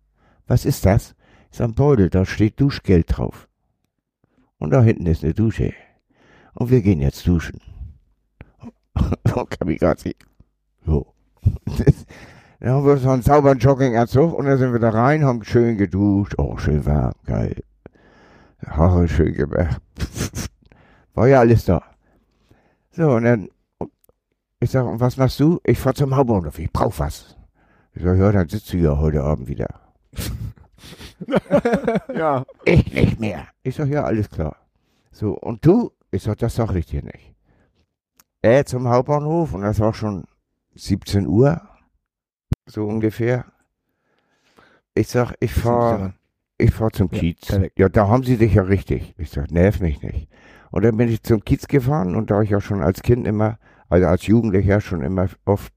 was 0.45 0.65
ist 0.65 0.85
das? 0.85 1.15
Sag, 1.49 1.69
ein 1.69 1.73
Beutel, 1.73 2.11
da 2.11 2.25
steht 2.25 2.61
Duschgeld 2.61 3.17
drauf. 3.17 3.48
Und 4.59 4.71
da 4.71 4.83
hinten 4.83 5.05
ist 5.05 5.23
eine 5.23 5.33
Dusche. 5.33 5.73
Und 6.53 6.69
wir 6.69 6.81
gehen 6.81 7.01
jetzt 7.01 7.25
duschen. 7.25 7.59
Und 8.93 9.49
Kamikaze. 9.59 10.13
So. 10.85 11.13
Dann 12.59 12.71
haben 12.71 12.85
wir 12.85 12.97
so 12.97 13.09
einen 13.09 13.21
sauberen 13.21 13.57
Jogginganzug 13.57 14.33
und 14.37 14.45
dann 14.45 14.57
sind 14.57 14.73
wir 14.73 14.79
da 14.79 14.89
rein, 14.89 15.23
haben 15.23 15.45
schön 15.45 15.77
geduscht. 15.77 16.35
Oh, 16.37 16.57
schön 16.57 16.85
warm, 16.85 17.13
geil. 17.25 17.55
Haare 18.65 19.07
schön 19.07 19.33
gemacht. 19.33 19.81
War 21.13 21.29
ja 21.29 21.39
alles 21.39 21.63
da. 21.63 21.81
So, 22.91 23.11
und 23.11 23.23
dann, 23.23 23.47
ich 24.59 24.71
sag, 24.71 24.85
und 24.85 24.99
was 24.99 25.15
machst 25.15 25.39
du? 25.39 25.61
Ich 25.63 25.79
fahr 25.79 25.93
zum 25.93 26.13
Hauptbahnhof, 26.13 26.59
ich 26.59 26.69
brauch 26.69 26.99
was. 26.99 27.37
Ich 27.93 28.03
sag, 28.03 28.17
ja, 28.17 28.29
dann 28.29 28.49
sitzt 28.49 28.73
du 28.73 28.77
ja 28.77 28.97
heute 28.97 29.23
Abend 29.23 29.47
wieder. 29.47 29.67
ja. 32.15 32.45
Ich 32.65 32.91
nicht 32.93 33.19
mehr. 33.19 33.47
Ich 33.63 33.75
sag, 33.75 33.87
ja, 33.87 34.03
alles 34.03 34.29
klar. 34.29 34.55
So, 35.11 35.33
und 35.33 35.65
du? 35.65 35.91
Ich 36.11 36.23
sag, 36.23 36.37
das 36.39 36.55
sag 36.55 36.73
ich 36.75 36.85
dir 36.87 37.03
nicht. 37.03 37.35
Er 38.41 38.65
zum 38.65 38.87
Hauptbahnhof 38.87 39.53
und 39.53 39.61
das 39.61 39.79
war 39.79 39.93
schon 39.93 40.23
17 40.75 41.27
Uhr. 41.27 41.61
So 42.65 42.85
ungefähr. 42.85 43.45
Ich 44.93 45.07
sag, 45.07 45.33
ich 45.39 45.53
fahr, 45.53 46.13
ich 46.57 46.71
fahr 46.71 46.91
zum 46.91 47.09
Ja, 47.11 47.19
Kiez. 47.19 47.45
perfekt. 47.47 47.79
Ja, 47.79 47.89
da 47.89 48.07
haben 48.07 48.23
sie 48.23 48.37
dich 48.37 48.53
ja 48.53 48.63
richtig. 48.63 49.13
Ich 49.17 49.29
sag, 49.31 49.51
nerv 49.51 49.79
mich 49.81 50.01
nicht. 50.01 50.29
Und 50.71 50.83
dann 50.85 50.97
bin 50.97 51.09
ich 51.09 51.23
zum 51.23 51.43
Kiez 51.43 51.67
gefahren 51.67 52.15
und 52.15 52.31
da 52.31 52.41
ich 52.41 52.49
ja 52.51 52.61
schon 52.61 52.81
als 52.81 53.01
Kind 53.01 53.25
immer, 53.27 53.57
also 53.89 54.07
als 54.07 54.25
Jugendlicher 54.27 54.81
schon 54.81 55.01
immer 55.01 55.27
oft 55.45 55.73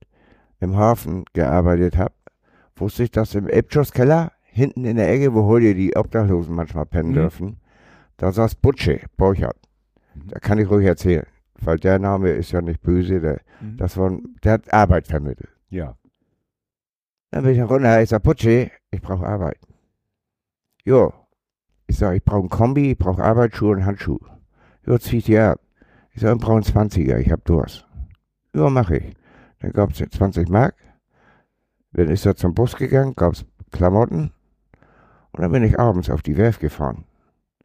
im 0.61 0.77
Hafen 0.77 1.25
gearbeitet 1.33 1.97
habe, 1.97 2.15
wusste 2.77 3.05
ich, 3.05 3.11
dass 3.11 3.35
im 3.35 3.49
Elbschusskeller, 3.49 4.33
hinten 4.53 4.85
in 4.85 4.97
der 4.97 5.11
Ecke, 5.11 5.35
wo 5.35 5.45
heute 5.47 5.75
die 5.75 5.97
Obdachlosen 5.97 6.55
manchmal 6.55 6.87
pennen 6.87 7.11
Mhm. 7.11 7.15
dürfen, 7.15 7.61
da 8.19 8.33
saß 8.33 8.55
Butsche, 8.57 9.01
Borchardt. 9.17 9.57
Da 10.27 10.39
kann 10.39 10.59
ich 10.59 10.69
ruhig 10.71 10.87
erzählen, 10.87 11.27
weil 11.61 11.79
der 11.79 11.99
Name 11.99 12.31
ist 12.31 12.53
ja 12.53 12.61
nicht 12.61 12.83
böse, 12.83 13.21
der, 13.21 13.41
Mhm. 13.61 13.77
das 13.79 13.97
war, 13.97 14.11
ein- 14.11 14.37
der 14.45 14.53
hat 14.53 14.73
Arbeit 14.73 15.07
vermittelt. 15.09 15.49
Ja. 15.71 15.97
Dann 17.31 17.45
bin 17.45 17.55
ich 17.55 17.63
runter, 17.63 18.03
ich 18.03 18.11
sag, 18.11 18.23
Butsche, 18.23 18.71
ich 18.91 19.01
brauche 19.01 19.27
Arbeit. 19.27 19.59
Jo. 20.85 21.13
Ich 21.87 21.97
sag, 21.99 22.15
ich 22.17 22.25
brauche 22.25 22.41
einen 22.41 22.49
Kombi, 22.51 22.93
ich 22.93 22.99
brauche 22.99 23.23
Arbeitsschuhe 23.25 23.73
und 23.77 23.87
Handschuhe. 23.87 24.21
Jo, 24.87 24.99
zieh 24.99 25.19
ich 25.19 25.25
dir 25.25 25.51
ab. 25.53 25.61
Ich 26.13 26.21
sag, 26.21 26.35
ich 26.37 26.41
brauche 26.43 26.57
einen 26.57 26.65
20er, 26.65 27.19
ich 27.19 27.31
hab 27.33 27.45
Durst. 27.47 27.87
Jo, 28.55 28.69
mach 28.69 28.91
ich. 28.91 29.15
Dann 29.61 29.73
gab's 29.73 29.97
20 29.99 30.49
Mark. 30.51 30.75
Dann 31.93 32.09
ist 32.09 32.27
er 32.27 32.37
zum 32.37 32.53
Bus 32.55 32.77
gegangen, 32.77 33.15
gab's 33.15 33.47
Klamotten. 33.71 34.33
Und 35.33 35.43
dann 35.43 35.53
bin 35.53 35.63
ich 35.65 35.79
abends 35.79 36.11
auf 36.11 36.23
die 36.23 36.37
Werft 36.37 36.61
gefahren 36.61 37.05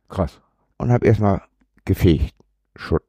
Krass. 0.09 0.39
und 0.77 0.91
hab 0.91 1.03
erstmal 1.03 1.41
gefegt. 1.85 2.33
Schutt, 2.75 3.03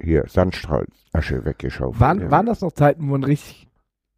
hier, 0.00 0.24
Sandstrahl, 0.28 0.86
Asche 1.12 1.44
weggeschaufelt. 1.44 2.00
Waren, 2.00 2.20
ja. 2.22 2.30
waren 2.30 2.46
das 2.46 2.60
noch 2.62 2.72
Zeiten, 2.72 3.02
wo 3.02 3.12
man 3.12 3.22
richtig, 3.24 3.68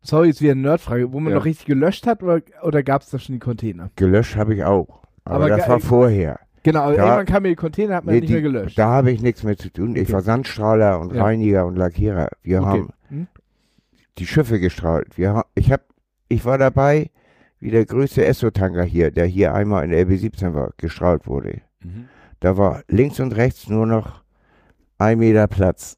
sorry, 0.01 0.29
jetzt 0.29 0.41
wieder 0.41 0.53
eine 0.53 0.61
Nerdfrage, 0.63 1.13
wo 1.13 1.21
man 1.21 1.33
Ja. 1.33 1.39
noch 1.39 1.45
richtig 1.45 1.67
gelöscht 1.67 2.07
hat 2.07 2.23
oder, 2.23 2.41
oder 2.63 2.83
gab 2.83 3.03
es 3.03 3.11
da 3.11 3.19
schon 3.19 3.35
die 3.35 3.39
Container? 3.41 3.91
Gelöscht 3.97 4.37
habe 4.37 4.55
ich 4.55 4.65
auch. 4.65 5.03
Aber, 5.25 5.37
Aber 5.37 5.49
das 5.49 5.69
war 5.69 5.81
vorher. 5.81 6.39
Genau, 6.63 6.91
Da- 6.91 6.97
irgendwann 6.97 7.27
kam 7.27 7.43
mir 7.43 7.49
die 7.51 7.57
Container, 7.57 7.97
hat 7.97 8.05
man 8.05 8.15
Nee, 8.15 8.21
nicht 8.21 8.29
die- 8.31 8.35
mehr 8.35 8.43
gelöscht. 8.43 8.79
Da 8.79 8.87
habe 8.89 9.11
ich 9.11 9.21
nichts 9.21 9.43
mehr 9.43 9.57
zu 9.57 9.71
tun. 9.73 9.97
Ich 9.97 10.03
Okay. 10.05 10.13
war 10.13 10.21
Sandstrahler 10.23 11.01
und 11.01 11.13
Ja. 11.13 11.25
Reiniger 11.25 11.67
und 11.67 11.75
Lackierer. 11.77 12.29
Wir 12.43 12.61
Okay. 12.61 12.69
haben 12.69 12.89
Hm? 13.09 13.27
die 14.19 14.27
Schiffe 14.27 14.61
gestrahlt. 14.61 15.19
Wir 15.19 15.45
ich, 15.57 15.73
hab, 15.73 15.83
ich 16.29 16.45
war 16.45 16.59
dabei, 16.59 17.11
wie 17.63 17.71
der 17.71 17.87
größte 17.87 18.25
Esso-Tanker 18.25 18.83
hier, 18.83 19.11
der 19.13 19.25
hier 19.27 19.55
einmal 19.55 19.85
in 19.85 19.91
der 19.91 20.05
LB17 20.07 20.53
war, 20.53 20.73
gestrahlt 20.77 21.27
wurde. 21.29 21.61
Mhm. 21.83 22.09
Da 22.41 22.57
war 22.57 22.83
links 22.89 23.21
und 23.21 23.37
rechts 23.37 23.69
nur 23.69 23.87
noch 23.87 24.23
ein 24.99 25.19
Meter 25.21 25.47
Platz 25.47 25.97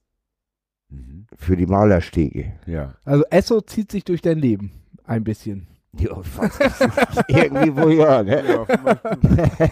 Mhm. 0.91 1.27
für 1.39 1.57
die 1.57 1.67
Malerstege. 1.67 2.53
Ja. 2.67 2.95
Also 3.05 3.25
Esso 3.31 3.61
zieht 3.63 3.91
sich 3.91 4.05
durch 4.05 4.21
dein 4.21 4.39
Leben. 4.39 4.73
Ein 5.05 5.25
bisschen. 5.25 5.67
Ja, 5.97 6.11
Irgendwie 7.29 7.75
wohl 7.77 7.95
ja, 7.95 8.23
ne? 8.23 8.43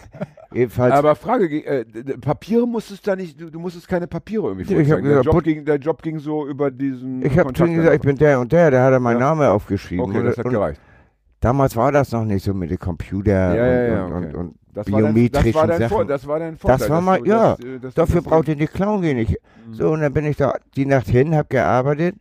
Jedenfalls, 0.53 0.95
Aber 0.95 1.15
Frage, 1.15 1.65
äh, 1.65 1.85
Papiere 2.19 2.67
musstest 2.67 3.07
du 3.07 3.11
da 3.11 3.17
nicht, 3.17 3.41
du, 3.41 3.51
du 3.51 3.59
musstest 3.59 3.89
keine 3.89 4.07
Papiere 4.07 4.49
irgendwie 4.49 4.73
Ja, 4.73 4.81
ich 4.81 4.91
hab 4.91 4.99
vorzeigen. 5.01 5.05
Der, 5.09 5.19
gesagt, 5.19 5.35
Job 5.35 5.45
ging, 5.45 5.65
der 5.65 5.77
Job 5.77 6.03
ging 6.03 6.19
so 6.19 6.47
über 6.47 6.71
diesen 6.71 7.25
ich 7.25 7.39
habe 7.39 7.53
zu 7.53 7.65
ihm 7.65 7.75
gesagt, 7.77 7.97
ich 7.97 8.03
bin 8.03 8.17
der 8.17 8.39
und 8.41 8.53
der, 8.53 8.71
der 8.71 8.83
hat 8.85 8.93
er 8.93 9.01
meinen 9.01 9.21
Ja. 9.21 9.27
Namen 9.35 9.47
aufgeschrieben. 9.49 10.05
Okay, 10.05 10.23
das 10.23 10.39
hat 10.39 10.47
und 10.47 10.53
gereicht. 10.53 10.81
Damals 11.43 11.77
war 11.77 11.93
das 11.93 12.13
noch 12.13 12.25
nicht 12.25 12.45
so 12.45 12.55
mit 12.55 12.71
den 12.71 12.79
Computer 12.79 13.55
Ja, 13.55 13.67
ja, 13.67 13.83
ja, 13.95 14.05
und, 14.07 14.13
okay. 14.13 14.27
und, 14.29 14.35
und, 14.37 14.55
Das 14.73 14.91
war, 14.91 15.03
dein, 15.03 15.15
das, 15.15 15.15
biometrischen 15.15 15.55
war 15.55 15.79
Sachen. 15.89 16.09
Das 16.09 16.27
war 16.27 16.39
dein 16.39 16.57
Vorteil. 16.57 16.79
Das 16.79 16.89
war 16.91 17.01
mal- 17.03 17.19
du- 17.19 17.27
ja, 17.27 17.53
äh, 17.55 17.79
dass 17.81 17.95
du 17.95 18.01
Dafür 18.01 18.21
das- 18.23 18.25
brauchte 18.25 18.53
ich 18.53 18.59
nicht 18.59 18.73
klauen 18.73 19.03
gehen. 19.03 19.19
Ich, 19.19 19.29
Mhm. 19.67 19.75
so, 19.75 19.91
und 19.93 20.01
dann 20.01 20.13
bin 20.13 20.25
ich 20.25 20.37
da 20.39 20.55
die 20.77 20.87
Nacht 20.87 21.09
hin, 21.09 21.35
hab 21.37 21.51
gearbeitet. 21.51 22.17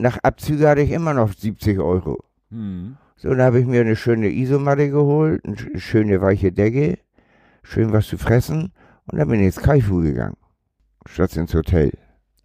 Nach 0.00 0.18
Abzüge 0.22 0.68
hatte 0.68 0.80
ich 0.82 0.90
immer 0.90 1.14
noch 1.14 1.32
70 1.32 1.78
Euro. 1.78 2.18
Mhm. 2.50 2.96
So, 3.16 3.30
dann 3.30 3.42
habe 3.42 3.58
ich 3.60 3.66
mir 3.66 3.80
eine 3.80 3.96
schöne 3.96 4.28
Isomatte 4.30 4.90
geholt, 4.90 5.44
eine 5.44 5.56
sch- 5.56 5.78
schöne 5.78 6.20
weiche 6.20 6.52
Decke, 6.52 6.98
schön 7.62 7.92
was 7.92 8.06
zu 8.06 8.16
fressen. 8.18 8.72
Und 9.10 9.18
dann 9.18 9.28
bin 9.28 9.40
ich 9.40 9.46
ins 9.46 9.56
Kaifu 9.60 10.02
gegangen. 10.02 10.36
Statt 11.06 11.34
ins 11.36 11.54
Hotel. 11.54 11.90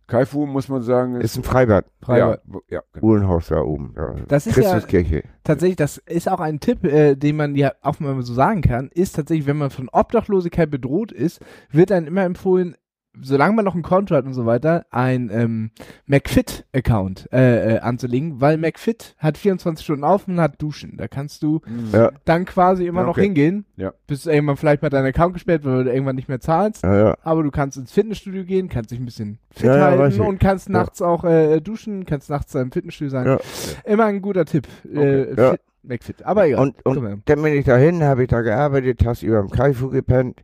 Kaifu, 0.08 0.46
muss 0.46 0.68
man 0.70 0.82
sagen, 0.82 1.20
Ist 1.22 1.38
ein 1.38 1.44
Freibad. 1.44 1.86
Freibad. 2.02 2.42
Ja, 2.52 2.60
ja, 2.70 2.82
genau. 2.94 3.06
Uhlenhaus 3.08 3.48
da 3.48 3.62
oben. 3.62 3.94
Da. 3.96 4.16
Das 4.28 4.46
ist 4.48 4.58
ja- 4.58 4.64
Christuskirche. 4.64 5.24
Tatsächlich, 5.44 5.78
das 5.78 5.98
ist 5.98 6.30
auch 6.30 6.40
ein 6.40 6.60
Tipp, 6.60 6.84
äh, 6.84 7.16
den 7.16 7.36
man 7.38 7.56
ja 7.56 7.72
auch 7.82 8.00
mal 8.00 8.22
so 8.22 8.34
sagen 8.34 8.62
kann, 8.62 8.90
ist 8.94 9.16
tatsächlich, 9.16 9.48
wenn 9.48 9.58
man 9.58 9.70
von 9.70 9.90
Obdachlosigkeit 9.92 10.70
bedroht 10.70 11.12
ist, 11.12 11.40
wird 11.72 11.90
dann 11.90 12.06
immer 12.08 12.24
empfohlen, 12.24 12.76
solange 13.22 13.56
man 13.56 13.64
noch 13.66 13.76
ein 13.76 13.84
Konto 13.84 14.16
hat 14.16 14.26
und 14.26 14.34
so 14.34 14.46
weiter, 14.46 14.86
ein 14.90 15.30
ähm, 15.32 15.72
McFit-Account 16.08 17.30
äh, 17.32 17.76
äh, 17.76 17.80
anzulegen, 17.80 18.42
weil 18.42 18.58
McFit 18.58 19.16
hat 19.20 19.38
24 19.38 19.84
Stunden 19.84 20.04
auf 20.04 20.28
und 20.28 20.40
hat 20.40 20.62
Duschen. 20.62 20.98
Da 20.98 21.08
kannst 21.08 21.44
du 21.44 21.62
Ja, 21.92 22.12
dann 22.26 22.46
quasi 22.46 22.88
immer 22.88 23.02
Ja, 23.02 23.06
noch 23.08 23.14
okay. 23.14 23.24
hingehen, 23.26 23.66
Ja. 23.76 23.94
bis 24.08 24.26
irgendwann 24.26 24.58
vielleicht 24.58 24.82
mal 24.82 24.90
dein 24.90 25.06
Account 25.06 25.34
gesperrt 25.34 25.64
wird, 25.64 25.76
weil 25.76 25.84
du 25.86 25.92
irgendwann 25.94 26.16
nicht 26.16 26.28
mehr 26.30 26.40
zahlst. 26.40 26.84
ja, 26.84 26.98
ja. 27.10 27.18
Aber 27.24 27.44
du 27.44 27.52
kannst 27.52 27.78
ins 27.78 27.92
Fitnessstudio 27.92 28.46
gehen, 28.46 28.70
kannst 28.70 28.92
dich 28.92 29.00
ein 29.00 29.06
bisschen 29.06 29.40
fit 29.52 29.70
halten 29.70 30.22
und 30.22 30.40
kannst 30.40 30.68
Ja. 30.68 30.74
nachts 30.74 31.02
auch 31.02 31.24
äh, 31.24 31.60
duschen, 31.62 32.06
kannst 32.06 32.30
nachts 32.30 32.56
im 32.56 32.72
Fitnessstudio 32.72 33.10
sein. 33.12 33.26
Ja. 33.28 33.40
Immer 33.86 34.06
ein 34.06 34.22
guter 34.22 34.46
Tipp. 34.46 34.68
Äh, 34.92 35.36
Ja. 35.36 35.52
Fit, 35.52 35.62
McFit. 35.84 36.26
Aber 36.26 36.48
egal. 36.48 36.62
Und, 36.62 36.86
und 36.86 37.22
dann 37.26 37.42
bin 37.42 37.54
ich 37.54 37.66
dahin, 37.66 38.04
habe 38.04 38.24
ich 38.24 38.30
da 38.30 38.42
gearbeitet, 38.42 39.06
hast 39.06 39.22
über 39.24 39.40
dem 39.42 39.50
Kaifu 39.50 39.90
gepennt 39.90 40.44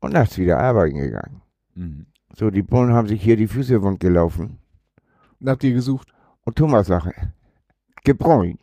und 0.00 0.12
nachts 0.12 0.38
wieder 0.38 0.58
arbeiten 0.58 0.98
gegangen. 0.98 1.42
Mhm. 1.74 2.06
So, 2.36 2.50
die 2.50 2.62
Bullen 2.62 2.92
haben 2.92 3.08
sich 3.08 3.22
hier 3.22 3.36
die 3.36 3.46
Füße 3.46 3.82
wund 3.82 4.00
gelaufen. 4.00 4.58
Und 5.40 5.48
habt 5.48 5.62
ihr 5.64 5.72
gesucht? 5.72 6.08
Und 6.44 6.56
Thomas 6.56 6.86
Sache. 6.86 7.12
Gebräunt. 8.04 8.60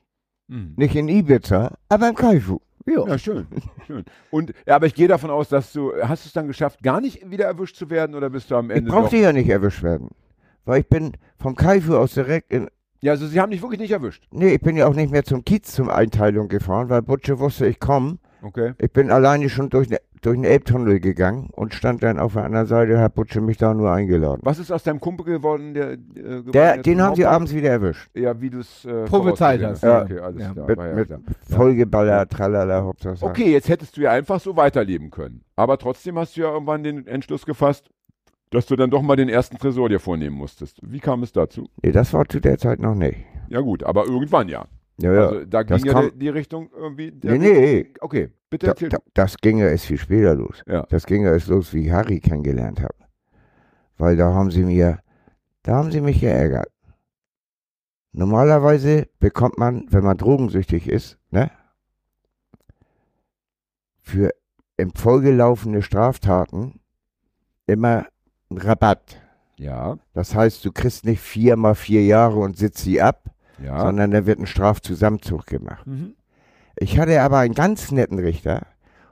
Mhm. 0.48 0.74
Nicht 0.76 0.96
in 0.96 1.08
Ibiza, 1.08 1.78
aber 1.90 2.10
im 2.10 2.16
Kaifu. 2.16 2.60
Ja. 2.86 3.08
Ja, 3.08 3.18
schön. 3.18 3.48
schön. 3.88 4.04
Und, 4.32 4.54
ja, 4.66 4.76
aber 4.76 4.88
ich 4.88 4.96
gehe 4.96 5.08
davon 5.08 5.30
aus, 5.30 5.50
dass 5.50 5.72
du, 5.72 5.94
hast 6.02 6.26
du 6.26 6.28
es 6.28 6.34
dann 6.34 6.48
geschafft, 6.48 6.82
gar 6.84 7.00
nicht 7.00 7.30
wieder 7.30 7.46
erwischt 7.46 7.76
zu 7.76 7.90
werden 7.90 8.16
oder 8.16 8.30
bist 8.30 8.50
du 8.52 8.56
am 8.56 8.72
Ich 8.72 8.78
Ende 8.78 8.92
brauchte 8.92 9.16
doch? 9.16 9.24
ja 9.24 9.34
nicht 9.34 9.50
erwischt 9.50 9.84
werden. 9.84 10.10
Weil 10.66 10.82
ich 10.82 10.88
bin 10.88 11.14
vom 11.38 11.56
Kaifu 11.56 11.96
aus 11.96 12.14
direkt 12.14 12.52
in. 12.52 12.68
Ja, 13.02 13.14
also 13.14 13.26
sie 13.28 13.40
haben 13.40 13.52
dich 13.52 13.62
wirklich 13.62 13.80
nicht 13.80 13.92
erwischt. 13.92 14.28
Nee, 14.32 14.56
ich 14.56 14.62
bin 14.62 14.76
ja 14.78 14.88
auch 14.88 14.94
nicht 14.96 15.12
mehr 15.12 15.24
zum 15.24 15.44
Kiez 15.44 15.72
zum 15.72 15.90
Einteilung 15.90 16.50
gefahren, 16.50 16.90
weil 16.90 17.02
Butche 17.02 17.40
wusste, 17.40 17.66
ich 17.68 17.80
komme. 17.80 18.18
Okay. 18.44 18.74
Ich 18.80 18.92
bin 18.92 19.10
alleine 19.12 19.50
schon 19.50 19.70
durch, 19.70 19.90
ne, 19.90 20.00
durch 20.22 20.36
den 20.36 20.44
Elbtunnel 20.44 21.00
gegangen 21.00 21.50
und 21.52 21.74
stand 21.74 22.04
dann 22.04 22.20
auf 22.20 22.34
der 22.34 22.44
anderen 22.44 22.68
Seite, 22.68 23.00
hat 23.00 23.16
Butche 23.16 23.42
mich 23.42 23.58
da 23.58 23.74
nur 23.74 23.92
eingeladen. 23.92 24.42
Was 24.44 24.60
ist 24.60 24.72
aus 24.72 24.84
deinem 24.84 25.00
Kumpel 25.00 25.26
geworden, 25.26 25.74
der, 25.74 25.94
äh, 25.94 25.98
geworden 25.98 26.52
Der, 26.52 26.76
jetzt 26.76 26.86
den 26.86 27.02
haben 27.02 27.16
sie 27.16 27.26
abends 27.26 27.54
wieder 27.54 27.70
erwischt. 27.70 28.10
Ja, 28.16 28.40
wie 28.40 28.50
du 28.52 28.60
es 28.60 28.86
äh, 28.86 29.06
Prophezeit 29.06 29.64
hast. 29.64 29.82
Ja, 29.84 29.90
Ja. 30.00 30.04
okay, 30.04 30.20
alles 30.20 30.42
Ja. 30.42 30.54
klar. 30.54 30.68
Mit, 30.68 30.78
ja 30.78 30.94
mit 30.94 31.08
klar. 31.08 31.20
Vollgeballer, 31.50 32.28
tralala, 32.30 32.84
Hauptsache. 32.84 33.26
Okay, 33.26 33.52
jetzt 33.52 33.68
hättest 33.70 33.98
du 33.98 34.02
ja 34.02 34.12
einfach 34.12 34.40
so 34.40 34.56
weiterleben 34.56 35.10
können. 35.12 35.42
Aber 35.56 35.78
trotzdem 35.78 36.18
hast 36.20 36.38
du 36.38 36.42
ja 36.42 36.52
irgendwann 36.52 36.84
den 36.84 37.08
Entschluss 37.08 37.46
gefasst, 37.46 37.90
dass 38.52 38.66
du 38.66 38.76
dann 38.76 38.90
doch 38.92 39.02
mal 39.02 39.16
den 39.16 39.30
ersten 39.30 39.58
Tresor 39.58 39.90
dir 39.90 40.00
vornehmen 40.00 40.36
musstest. 40.36 40.80
Wie 40.84 41.00
kam 41.00 41.24
es 41.24 41.32
dazu? 41.32 41.68
Nee, 41.82 41.92
das 41.94 42.14
war 42.14 42.28
zu 42.28 42.40
der 42.40 42.58
Zeit 42.58 42.80
noch 42.80 42.96
nicht. 42.96 43.18
Ja 43.50 43.62
gut, 43.62 43.84
aber 43.84 44.06
irgendwann 44.06 44.50
ja. 44.50 44.66
Ja, 45.02 45.14
ja. 45.14 45.28
Also 45.28 45.46
da 45.46 45.64
das 45.64 45.82
ging 45.82 45.92
ja 45.92 46.02
kam- 46.02 46.20
die, 46.20 46.30
Richtung 46.30 46.70
irgendwie. 46.76 47.12
nee, 47.24 47.38
nee. 47.38 47.94
Okay, 48.02 48.30
bitte 48.50 48.66
Da, 48.68 48.72
erzähl. 48.74 48.90
da, 48.90 48.98
das 49.14 49.38
ging 49.38 49.58
ja 49.58 49.68
erst 49.68 49.86
viel 49.86 49.98
später 49.98 50.36
los. 50.36 50.62
Ja. 50.68 50.84
Das 50.90 51.06
ging 51.06 51.24
ja 51.24 51.32
erst 51.32 51.48
los, 51.48 51.74
wie 51.74 51.86
ich 51.86 51.92
Harry 51.92 52.20
kennengelernt 52.20 52.80
habe. 52.82 52.96
Weil 53.98 54.16
da 54.18 54.34
haben 54.34 54.52
sie 54.52 54.64
mir, 54.64 55.00
da 55.64 55.76
haben 55.76 55.92
sie 55.92 56.02
mich 56.02 56.20
geärgert. 56.22 56.70
Normalerweise 58.14 59.08
bekommt 59.20 59.58
man, 59.58 59.86
wenn 59.90 60.04
man 60.04 60.18
drogensüchtig 60.18 60.88
ist, 60.88 61.18
ne, 61.30 61.50
für 64.02 64.32
im 64.78 64.94
Folge 64.94 65.32
laufende 65.32 65.82
Straftaten 65.82 66.80
immer 67.68 68.08
einen 68.50 68.60
Rabatt. 68.60 69.22
Ja, 69.58 69.98
Das 70.14 70.34
heißt, 70.34 70.66
du 70.66 70.72
kriegst 70.72 71.06
nicht 71.06 71.22
vier 71.22 71.56
mal 71.56 71.76
vier 71.76 72.04
Jahre 72.04 72.40
und 72.40 72.58
sitzt 72.58 72.80
sie 72.84 73.00
ab, 73.02 73.24
ja. 73.64 73.80
sondern 73.82 74.12
da 74.12 74.26
wird 74.26 74.40
ein 74.40 74.48
Strafzusammenzug 74.48 75.46
gemacht. 75.46 75.86
Mhm. 75.88 76.16
Ich 76.78 77.00
hatte 77.00 77.22
aber 77.22 77.40
einen 77.40 77.54
ganz 77.54 77.92
netten 77.92 78.20
Richter 78.20 78.66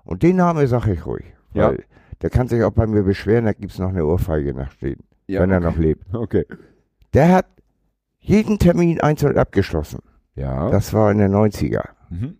und 0.03 0.23
den 0.23 0.37
Name 0.37 0.67
sage 0.67 0.93
ich 0.93 1.05
ruhig. 1.05 1.25
Ja. 1.53 1.69
Weil 1.69 1.85
der 2.21 2.29
kann 2.29 2.47
sich 2.47 2.63
auch 2.63 2.71
bei 2.71 2.87
mir 2.87 3.03
beschweren, 3.03 3.45
da 3.45 3.53
gibt 3.53 3.71
es 3.71 3.79
noch 3.79 3.89
eine 3.89 4.05
Ohrfeige 4.05 4.53
nachstehen, 4.53 4.99
ja, 5.27 5.41
wenn 5.41 5.51
er 5.51 5.57
okay. 5.57 5.65
noch 5.67 5.77
lebt. 5.77 6.05
Okay. 6.13 6.45
Der 7.13 7.29
hat 7.29 7.47
jeden 8.19 8.59
Termin 8.59 9.01
einzeln 9.01 9.37
abgeschlossen. 9.37 10.01
Ja. 10.35 10.69
Das 10.69 10.93
war 10.93 11.11
in 11.11 11.17
den 11.17 11.33
90er. 11.33 11.83
mhm. 12.09 12.37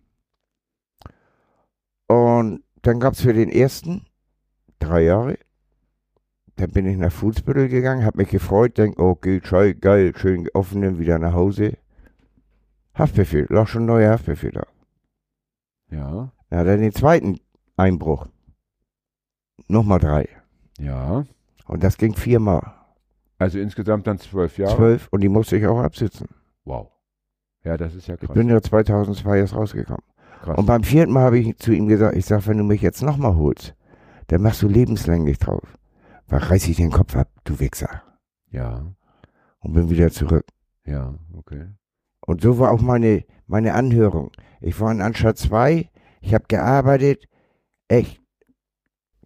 Und 2.06 2.62
dann 2.82 2.98
gab 2.98 3.12
es 3.14 3.20
für 3.20 3.32
den 3.32 3.50
ersten 3.50 4.06
drei 4.78 5.02
Jahre. 5.02 5.38
Dann 6.56 6.70
bin 6.70 6.86
ich 6.86 6.96
nach 6.96 7.12
Fußbüttel 7.12 7.68
gegangen, 7.68 8.04
habe 8.04 8.18
mich 8.18 8.30
gefreut, 8.30 8.78
denk, 8.78 8.98
oh, 8.98 9.14
geht 9.14 9.46
schei- 9.46 9.74
geil, 9.74 10.12
schön 10.16 10.48
offen, 10.52 10.98
wieder 10.98 11.18
nach 11.18 11.32
Hause. 11.34 11.78
Haftbefehl, 13.00 13.46
lag 13.50 13.66
schon 13.68 13.82
ein 13.82 13.86
neuer 13.86 14.12
Haftbefehl 14.12 14.52
da. 14.52 14.66
Ja. 15.90 16.32
Dann 16.48 16.58
hat 16.58 16.66
er 16.66 16.76
den 16.76 16.92
zweiten 16.92 17.38
Einbruch. 17.76 18.26
Nochmal 19.68 19.98
drei. 19.98 20.28
Ja. 20.78 21.24
Und 21.66 21.84
das 21.84 21.96
ging 21.96 22.14
viermal. 22.14 22.74
Also 23.38 23.58
insgesamt 23.58 24.06
dann 24.06 24.18
zwölf 24.18 24.58
Jahre. 24.58 24.76
Zwölf 24.76 25.08
und 25.10 25.20
die 25.22 25.28
musste 25.28 25.56
ich 25.56 25.66
auch 25.66 25.80
absitzen. 25.80 26.28
Wow. 26.64 26.90
Ja, 27.64 27.76
das 27.76 27.94
ist 27.94 28.06
ja 28.08 28.14
Ich 28.14 28.20
krass. 28.20 28.34
bin 28.34 28.48
ja 28.48 28.60
2002 28.60 29.38
erst 29.38 29.54
rausgekommen. 29.54 30.02
krass. 30.42 30.58
Und 30.58 30.66
beim 30.66 30.82
vierten 30.82 31.12
Mal 31.12 31.24
habe 31.24 31.38
ich 31.38 31.56
zu 31.58 31.72
ihm 31.72 31.86
gesagt, 31.88 32.16
ich 32.16 32.26
sag, 32.26 32.46
wenn 32.46 32.58
du 32.58 32.64
mich 32.64 32.82
jetzt 32.82 33.02
nochmal 33.02 33.36
holst, 33.36 33.74
dann 34.28 34.42
machst 34.42 34.62
du 34.62 34.68
lebenslänglich 34.68 35.38
drauf. 35.38 35.76
Weil 36.28 36.40
reiß 36.40 36.68
ich 36.68 36.76
den 36.76 36.90
Kopf 36.90 37.16
ab, 37.16 37.28
du 37.44 37.58
Wichser. 37.60 38.02
ja. 38.50 38.84
Und 39.62 39.74
bin 39.74 39.90
wieder 39.90 40.10
zurück. 40.10 40.46
Ja, 40.86 41.14
okay. 41.36 41.66
Und 42.30 42.42
so 42.42 42.60
war 42.60 42.70
auch 42.70 42.80
meine, 42.80 43.24
meine 43.48 43.74
Anhörung. 43.74 44.30
Ich 44.60 44.78
war 44.80 44.92
in 44.92 45.00
Anstalt 45.02 45.36
2, 45.36 45.90
ich 46.20 46.32
habe 46.32 46.44
gearbeitet, 46.46 47.24
echt 47.88 48.20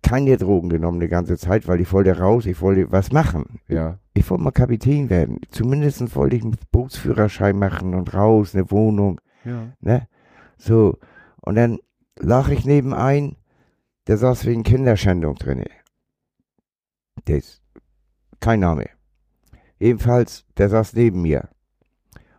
keine 0.01 0.39
Drogen 0.39 0.71
genommen 0.71 1.01
die 1.01 1.09
ganze 1.09 1.37
Zeit, 1.37 1.69
weil 1.69 1.83
ich 1.83 1.93
wollte 1.93 2.19
raus, 2.19 2.47
ich 2.47 2.63
wollte 2.63 2.91
was 2.93 3.13
machen. 3.13 3.61
Ja. 3.69 3.99
Ich 4.15 4.31
wollte 4.31 4.43
mal 4.45 4.53
Kapitän 4.53 5.11
werden. 5.11 5.43
Zumindest 5.51 6.17
wollte 6.17 6.37
ich 6.37 6.45
einen 6.45 6.57
Bootsführerschein 6.73 7.59
machen 7.59 7.95
und 7.95 8.15
raus, 8.15 8.55
eine 8.55 8.71
Wohnung, 8.71 9.21
Ja. 9.45 9.71
ne? 9.81 10.09
So. 10.57 10.97
Und 11.43 11.57
dann 11.57 11.81
lag 12.19 12.49
ich 12.49 12.65
nebenein, 12.65 13.37
der 14.07 14.17
saß 14.17 14.47
wegen 14.47 14.63
Kinderschändung 14.63 15.35
drinne. 15.35 15.67
Der 17.27 17.37
ist 17.37 17.61
kein 18.41 18.61
Name. 18.61 18.89
Jedenfalls, 19.79 20.47
der 20.57 20.71
saß 20.71 20.95
neben 20.95 21.21
mir. 21.21 21.51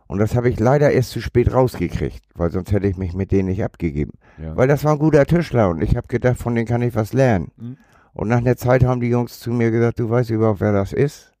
Und 0.08 0.18
das 0.18 0.36
habe 0.36 0.48
ich 0.48 0.60
leider 0.60 0.92
erst 0.92 1.10
zu 1.10 1.20
spät 1.20 1.52
rausgekriegt, 1.52 2.22
weil 2.34 2.50
sonst 2.50 2.70
hätte 2.70 2.86
ich 2.86 2.96
mich 2.96 3.12
mit 3.12 3.32
denen 3.32 3.48
nicht 3.48 3.64
abgegeben. 3.64 4.12
Ja. 4.40 4.56
Weil 4.56 4.68
das 4.68 4.84
war 4.84 4.92
ein 4.92 4.98
guter 4.98 5.26
Tischler 5.26 5.68
und 5.68 5.82
ich 5.82 5.96
habe 5.96 6.06
gedacht, 6.06 6.38
von 6.38 6.54
denen 6.54 6.66
kann 6.66 6.82
ich 6.82 6.94
was 6.94 7.12
lernen. 7.12 7.50
Mhm. 7.56 7.76
Und 8.12 8.28
nach 8.28 8.38
einer 8.38 8.56
Zeit 8.56 8.84
haben 8.84 9.00
die 9.00 9.08
Jungs 9.08 9.40
zu 9.40 9.50
mir 9.50 9.70
gesagt, 9.70 9.98
du 9.98 10.08
weißt 10.08 10.30
überhaupt, 10.30 10.60
wer 10.60 10.72
das 10.72 10.92
ist? 10.92 11.32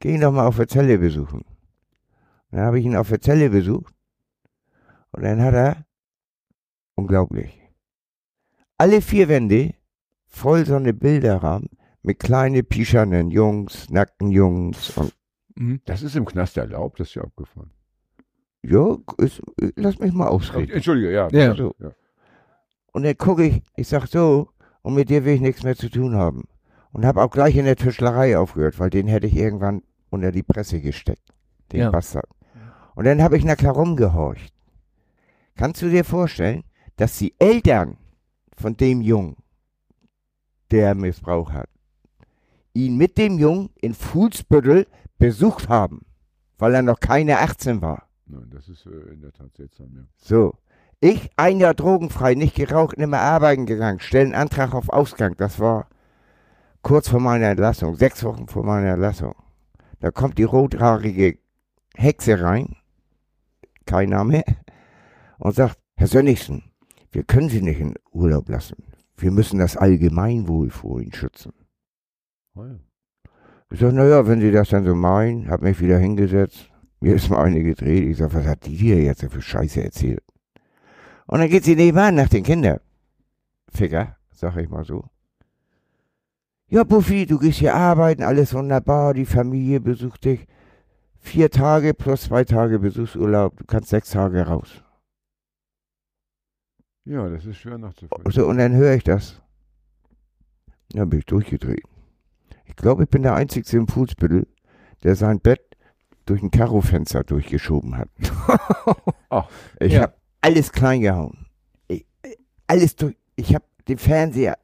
Geh 0.00 0.14
ihn 0.14 0.20
doch 0.20 0.32
mal 0.32 0.46
auf 0.46 0.56
der 0.56 0.68
Zelle 0.68 0.98
besuchen. 0.98 1.44
Dann 2.50 2.60
habe 2.60 2.78
ich 2.78 2.84
ihn 2.84 2.96
auf 2.96 3.08
der 3.08 3.20
Zelle 3.20 3.50
besucht 3.50 3.94
und 5.12 5.22
dann 5.22 5.42
hat 5.42 5.54
er, 5.54 5.84
unglaublich, 6.94 7.60
alle 8.76 9.00
vier 9.00 9.28
Wände 9.28 9.74
voll 10.26 10.64
so 10.66 10.76
eine 10.76 10.94
Bilderrahmen 10.94 11.70
mit 12.02 12.20
kleinen 12.20 12.64
pischernen 12.64 13.30
Jungs, 13.30 13.90
nackten 13.90 14.30
Jungs 14.30 14.90
und 14.90 15.12
Mhm. 15.58 15.80
Das 15.84 16.02
ist 16.02 16.14
im 16.14 16.24
Knast 16.24 16.56
erlaubt, 16.56 17.00
das 17.00 17.08
ist 17.08 17.14
ja 17.14 17.22
abgefahren. 17.22 17.70
Ja, 18.62 18.96
ist, 19.18 19.40
lass 19.76 19.98
mich 19.98 20.12
mal 20.12 20.28
ausreden. 20.28 20.72
Entschuldige, 20.72 21.12
ja. 21.12 21.28
Ja. 21.30 21.54
So. 21.54 21.74
Ja. 21.78 21.90
Und 22.92 23.04
dann 23.04 23.16
gucke 23.16 23.44
ich, 23.44 23.62
ich 23.76 23.88
sag 23.88 24.06
so, 24.06 24.50
und 24.82 24.94
mit 24.94 25.10
dir 25.10 25.24
will 25.24 25.34
ich 25.34 25.40
nichts 25.40 25.62
mehr 25.62 25.76
zu 25.76 25.88
tun 25.90 26.14
haben. 26.14 26.44
Und 26.92 27.04
habe 27.04 27.22
auch 27.22 27.30
gleich 27.30 27.54
in 27.56 27.66
der 27.66 27.76
Tischlerei 27.76 28.38
aufgehört, 28.38 28.78
weil 28.78 28.90
den 28.90 29.06
hätte 29.06 29.26
ich 29.26 29.36
irgendwann 29.36 29.82
unter 30.10 30.32
die 30.32 30.42
Presse 30.42 30.80
gesteckt. 30.80 31.32
Den 31.70 31.80
Ja. 31.80 31.90
Bastard. 31.90 32.28
Und 32.94 33.04
dann 33.04 33.22
habe 33.22 33.36
ich 33.36 33.44
nach 33.44 33.56
klar 33.56 33.74
rumgehorcht. 33.74 34.52
Kannst 35.54 35.82
du 35.82 35.90
dir 35.90 36.04
vorstellen, 36.04 36.64
dass 36.96 37.18
die 37.18 37.34
Eltern 37.38 37.98
von 38.56 38.76
dem 38.76 39.02
Jungen, 39.02 39.36
der 40.70 40.94
Missbrauch 40.94 41.52
hat, 41.52 41.68
ihn 42.74 42.96
mit 42.96 43.18
dem 43.18 43.38
Jungen 43.38 43.70
in 43.80 43.94
Fußbüttel 43.94 44.86
besucht 45.18 45.68
haben, 45.68 46.06
weil 46.58 46.74
er 46.74 46.82
noch 46.82 46.98
keine 46.98 47.38
18 47.38 47.82
war? 47.82 48.07
Nein, 48.28 48.50
das 48.50 48.68
ist 48.68 48.84
äh, 48.86 49.12
in 49.12 49.22
der 49.22 49.32
Tat 49.32 49.54
seltsam, 49.56 49.88
ja. 49.96 50.02
So. 50.16 50.54
Ich, 51.00 51.30
ein 51.36 51.60
Jahr 51.60 51.74
drogenfrei, 51.74 52.34
nicht 52.34 52.56
geraucht, 52.56 52.98
nicht 52.98 53.08
mehr 53.08 53.20
arbeiten 53.20 53.66
gegangen, 53.66 54.00
stellen 54.00 54.34
Antrag 54.34 54.74
auf 54.74 54.88
Ausgang. 54.88 55.34
Das 55.36 55.60
war 55.60 55.88
kurz 56.82 57.08
vor 57.08 57.20
meiner 57.20 57.46
Entlassung, 57.46 57.94
sechs 57.94 58.22
Wochen 58.24 58.48
vor 58.48 58.64
meiner 58.64 58.92
Entlassung. 58.92 59.34
Da 60.00 60.10
kommt 60.10 60.38
die 60.38 60.44
rothaarige 60.44 61.38
Hexe 61.94 62.42
rein, 62.42 62.76
kein 63.86 64.10
Name, 64.10 64.44
und 65.38 65.54
sagt, 65.54 65.78
Herr 65.96 66.08
Sönnigsen, 66.08 66.64
wir 67.10 67.22
können 67.24 67.48
Sie 67.48 67.62
nicht 67.62 67.80
in 67.80 67.94
Urlaub 68.12 68.48
lassen. 68.48 68.76
Wir 69.16 69.30
müssen 69.30 69.58
das 69.58 69.76
Allgemeinwohl 69.76 70.70
vor 70.70 71.00
Ihnen 71.00 71.12
schützen. 71.12 71.52
Oh, 72.54 72.64
ja. 72.64 72.78
Ich 73.70 73.80
sag, 73.80 73.92
naja, 73.92 74.26
wenn 74.26 74.40
Sie 74.40 74.50
das 74.50 74.70
dann 74.70 74.84
so 74.84 74.94
meinen, 74.94 75.48
hab 75.48 75.62
mich 75.62 75.80
wieder 75.80 75.98
hingesetzt, 75.98 76.70
mir 77.00 77.14
ist 77.14 77.30
mal 77.30 77.44
eine 77.44 77.62
gedreht. 77.62 78.08
Ich 78.08 78.18
sag, 78.18 78.34
was 78.34 78.46
hat 78.46 78.66
die 78.66 78.76
dir 78.76 79.02
jetzt 79.02 79.24
für 79.24 79.42
Scheiße 79.42 79.82
erzählt? 79.82 80.22
Und 81.26 81.40
dann 81.40 81.48
geht 81.48 81.64
sie 81.64 81.76
nebenan 81.76 82.14
nach 82.14 82.28
den 82.28 82.42
Kindern. 82.42 82.80
Ficker, 83.70 84.16
sag 84.32 84.56
ich 84.56 84.68
mal 84.68 84.84
so. 84.84 85.04
Ja, 86.68 86.84
Buffy, 86.84 87.26
du 87.26 87.38
gehst 87.38 87.60
hier 87.60 87.74
arbeiten, 87.74 88.22
alles 88.22 88.52
wunderbar, 88.52 89.14
die 89.14 89.24
Familie 89.24 89.80
besucht 89.80 90.24
dich. 90.24 90.46
Vier 91.18 91.50
Tage 91.50 91.94
plus 91.94 92.22
zwei 92.22 92.44
Tage 92.44 92.78
Besuchsurlaub, 92.78 93.56
du 93.56 93.64
kannst 93.64 93.88
sechs 93.88 94.10
Tage 94.10 94.42
raus. 94.46 94.82
Ja, 97.04 97.28
das 97.28 97.46
ist 97.46 97.56
schwer 97.56 97.78
nachzuvollziehen. 97.78 98.32
So, 98.32 98.46
und 98.46 98.58
dann 98.58 98.74
höre 98.74 98.94
ich 98.94 99.04
das. 99.04 99.40
Ja, 100.92 101.04
bin 101.04 101.20
ich 101.20 101.26
durchgedreht. 101.26 101.84
Ich 102.66 102.76
glaube, 102.76 103.04
ich 103.04 103.08
bin 103.08 103.22
der 103.22 103.34
Einzige 103.34 103.76
im 103.76 103.88
Fußbüttel, 103.88 104.46
der 105.02 105.16
sein 105.16 105.40
Bett 105.40 105.67
durch 106.28 106.42
ein 106.42 106.50
Karofenster 106.50 107.24
durchgeschoben 107.24 107.96
hat. 107.96 108.08
Ach, 109.30 109.48
Ich 109.80 109.92
Ja. 109.94 110.02
habe 110.02 110.14
alles 110.40 110.72
klein 110.72 111.00
gehauen. 111.00 111.46
Ich, 111.88 112.06
alles 112.66 112.96
durch. 112.96 113.16
Ich 113.36 113.54
habe 113.54 113.64
den 113.88 113.98
Fernseher. 113.98 114.58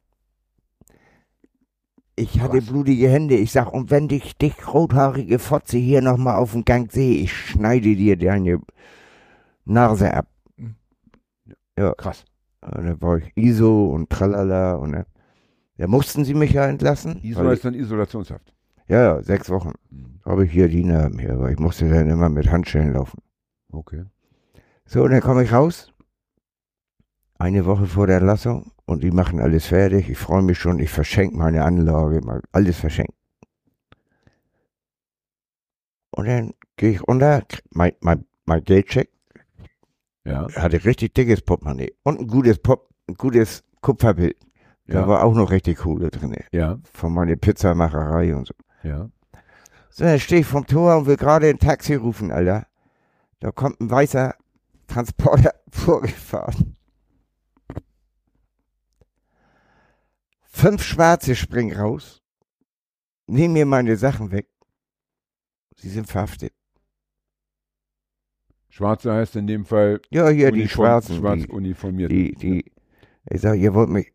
Ich 2.17 2.39
hatte 2.39 2.57
Was? 2.57 2.65
blutige 2.67 3.09
Hände. 3.09 3.35
Ich 3.35 3.51
sag, 3.51 3.73
und 3.73 3.91
wenn 3.91 4.07
dich 4.07 4.37
dich 4.37 4.73
rothaarige 4.73 5.37
Fotze 5.39 5.77
hier 5.77 6.01
nochmal 6.01 6.35
auf 6.37 6.53
dem 6.53 6.63
Gang 6.63 6.89
sehe, 6.91 7.17
ich 7.21 7.33
schneide 7.33 7.95
dir 7.95 8.15
deine 8.17 8.61
Nase 9.65 10.13
ab. 10.13 10.27
krass. 11.97 12.23
Und 12.61 12.85
dann 12.85 13.01
war 13.01 13.17
ich 13.17 13.31
ISO 13.35 13.87
und 13.89 14.09
tralala 14.09 14.75
und 14.75 14.93
dann, 14.93 15.05
ja, 15.77 15.87
mussten 15.87 16.23
sie 16.23 16.33
mich 16.33 16.53
ja 16.53 16.65
entlassen. 16.67 17.19
ISO 17.21 17.49
ist 17.51 17.65
dann 17.65 17.73
Isolationshaft. 17.73 18.53
Ja, 18.87 19.21
sechs 19.23 19.49
Wochen 19.49 19.73
Mhm. 19.89 20.19
habe 20.25 20.45
ich 20.45 20.51
hier 20.51 20.67
die 20.67 20.83
Narben 20.83 21.19
hier, 21.19 21.39
weil 21.39 21.53
ich 21.53 21.59
musste 21.59 21.89
dann 21.89 22.09
immer 22.09 22.29
mit 22.29 22.49
Handschellen 22.49 22.93
laufen. 22.93 23.19
Okay. 23.71 24.05
So, 24.85 25.03
und 25.03 25.11
dann 25.11 25.21
komme 25.21 25.43
ich 25.43 25.51
raus. 25.51 25.91
Eine 27.37 27.65
Woche 27.65 27.85
vor 27.85 28.07
der 28.07 28.17
Entlassung 28.17 28.71
und 28.85 29.03
die 29.03 29.11
machen 29.11 29.39
alles 29.41 29.65
fertig. 29.67 30.09
Ich 30.09 30.17
freue 30.17 30.41
mich 30.41 30.57
schon, 30.57 30.79
ich 30.79 30.89
verschenke 30.89 31.35
meine 31.35 31.63
Anlage, 31.65 32.21
alles 32.51 32.77
verschenkt. 32.77 33.13
Und 36.11 36.27
dann 36.27 36.53
gehe 36.77 36.91
ich 36.91 37.05
runter, 37.07 37.43
mein, 37.71 37.91
mein, 37.99 38.25
mein 38.45 38.63
Geldcheck, 38.63 39.09
Ja. 40.23 40.47
hatte 40.55 40.83
richtig 40.85 41.13
dickes 41.13 41.41
Portemonnaie 41.41 41.93
und 42.03 42.19
ein 42.21 42.27
gutes 42.27 42.57
Pop, 42.59 42.89
ein 43.09 43.15
gutes 43.15 43.63
Kupferbild. 43.81 44.37
Da 44.87 45.01
Ja. 45.01 45.07
war 45.07 45.23
auch 45.23 45.33
noch 45.35 45.51
richtig 45.51 45.79
Kohle 45.79 46.09
drin, 46.11 46.35
Ja. 46.51 46.79
von 46.93 47.13
meiner 47.13 47.35
Pizzamacherei 47.35 48.33
und 48.35 48.47
so. 48.47 48.53
Ja. 48.85 49.09
So, 49.89 50.03
dann 50.03 50.19
stehe 50.19 50.41
ich 50.41 50.47
vom 50.47 50.67
Tor 50.67 50.97
und 50.97 51.05
will 51.07 51.17
gerade 51.17 51.49
ein 51.49 51.57
Taxi 51.59 51.95
rufen, 51.95 52.31
Alter. 52.31 52.67
Da 53.39 53.51
kommt 53.51 53.79
ein 53.81 53.89
weißer 53.89 54.35
Transporter 54.87 55.53
vorgefahren. 55.71 56.75
Fünf 60.43 60.83
Schwarze 60.83 61.35
springen 61.35 61.75
raus, 61.75 62.21
nehmen 63.27 63.53
mir 63.53 63.65
meine 63.65 63.97
Sachen 63.97 64.31
weg. 64.31 64.47
Sie 65.77 65.89
sind 65.89 66.07
verhaftet. 66.07 66.53
Schwarze 68.69 69.13
heißt 69.13 69.35
in 69.35 69.47
dem 69.47 69.65
Fall 69.65 70.01
Ja, 70.09 70.29
hier 70.29 70.51
die 70.51 70.61
Uniform- 70.61 70.85
Schwarzen. 70.85 71.17
schwarz 71.17 71.41
die, 71.43 71.47
uniformiert. 71.49 72.11
die, 72.11 72.33
die, 72.33 72.71
ich 73.29 73.41
sag, 73.41 73.57
ihr 73.57 73.73
wollt 73.73 73.89
mich. 73.89 74.13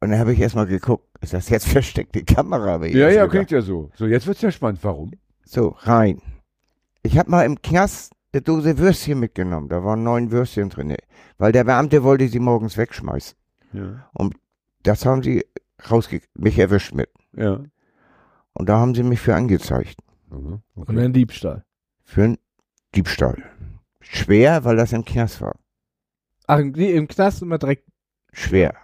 Und 0.00 0.10
dann 0.10 0.18
habe 0.18 0.32
ich 0.32 0.40
erstmal 0.40 0.66
geguckt, 0.66 1.08
ist 1.24 1.32
das 1.34 1.48
jetzt 1.48 1.68
versteckte 1.76 2.24
Kamera? 2.24 2.84
ja, 2.86 3.08
ja, 3.10 3.26
klingt 3.26 3.50
ja 3.50 3.60
so. 3.60 3.90
So, 3.94 4.06
jetzt 4.06 4.26
wird's 4.26 4.42
ja 4.42 4.50
spannend. 4.50 4.78
Warum? 4.82 5.12
So, 5.44 5.76
rein. 5.80 6.22
Ich 7.02 7.18
habe 7.18 7.30
mal 7.30 7.42
im 7.44 7.60
Knast 7.60 8.12
eine 8.32 8.42
Dose 8.42 8.78
Würstchen 8.78 9.20
mitgenommen. 9.20 9.68
Da 9.68 9.84
waren 9.84 10.02
neun 10.02 10.30
Würstchen 10.30 10.70
drin. 10.70 10.96
Weil 11.38 11.52
der 11.52 11.64
Beamte 11.64 12.02
wollte 12.02 12.28
sie 12.28 12.38
morgens 12.40 12.76
wegschmeißen. 12.76 13.36
Ja. 13.72 14.06
Das 14.82 15.04
haben 15.04 15.22
sie 15.22 15.44
rausge 15.90 16.20
mich 16.34 16.58
erwischt 16.58 16.94
mit. 16.94 17.10
Ja. 17.36 17.60
Und 18.52 18.68
da 18.68 18.78
haben 18.78 18.94
sie 18.94 19.02
mich 19.02 19.20
für 19.20 19.34
angezeigt. 19.34 19.96
Mhm. 20.30 20.62
Und 20.74 20.88
Okay. 20.88 20.94
dann 20.96 21.12
Diebstahl. 21.12 21.64
Für 22.04 22.24
einen 22.24 22.38
Diebstahl. 22.94 23.42
Schwer, 24.00 24.64
weil 24.64 24.76
das 24.76 24.92
im 24.92 25.04
Knast 25.04 25.40
war. 25.40 25.56
Ach, 26.46 26.58
nee, 26.60 26.92
im 26.92 27.08
Knast 27.08 27.42
immer 27.42 27.58
direkt. 27.58 27.84
Schwer. 28.32 28.74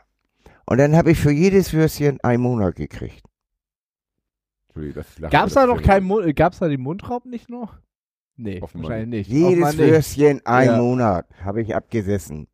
Und 0.71 0.79
dann 0.79 0.97
habe 0.97 1.11
ich 1.11 1.19
für 1.19 1.33
jedes 1.33 1.73
Würstchen 1.73 2.21
einen 2.23 2.43
Monat 2.43 2.77
gekriegt. 2.77 3.25
Gab's 5.31 5.55
mir 5.55 5.63
da 5.63 5.67
noch 5.67 5.83
keinen 5.83 6.07
Mund, 6.07 6.35
gab's 6.37 6.61
da 6.61 6.69
den 6.69 6.81
Mundraub 6.81 7.27
nicht 7.27 7.51
noch? 7.51 7.77
Nee, 8.37 8.63
Offenbar 8.63 8.91
wahrscheinlich 8.91 9.29
nicht. 9.29 9.37
Jedes 9.37 9.65
Offenbar 9.65 9.73
nicht. 9.73 9.93
Würstchen 9.93 10.41
ein 10.47 10.67
Ja. 10.69 10.77
Monat 10.79 11.27
habe 11.45 11.61
ich 11.61 11.75
abgesessen. 11.75 12.47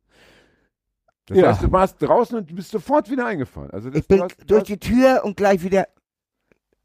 Das 1.27 1.37
Ja. 1.37 1.49
heißt, 1.51 1.61
du 1.63 1.71
warst 1.71 2.01
draußen 2.01 2.37
und 2.39 2.55
bist 2.55 2.71
sofort 2.71 3.09
wieder 3.11 3.27
eingefahren. 3.27 3.69
Also 3.71 3.91
Ich 3.93 4.07
bin 4.07 4.19
du 4.19 4.45
durch 4.47 4.63
die 4.63 4.79
Tür 4.79 5.21
und 5.23 5.37
gleich 5.37 5.63
wieder. 5.63 5.87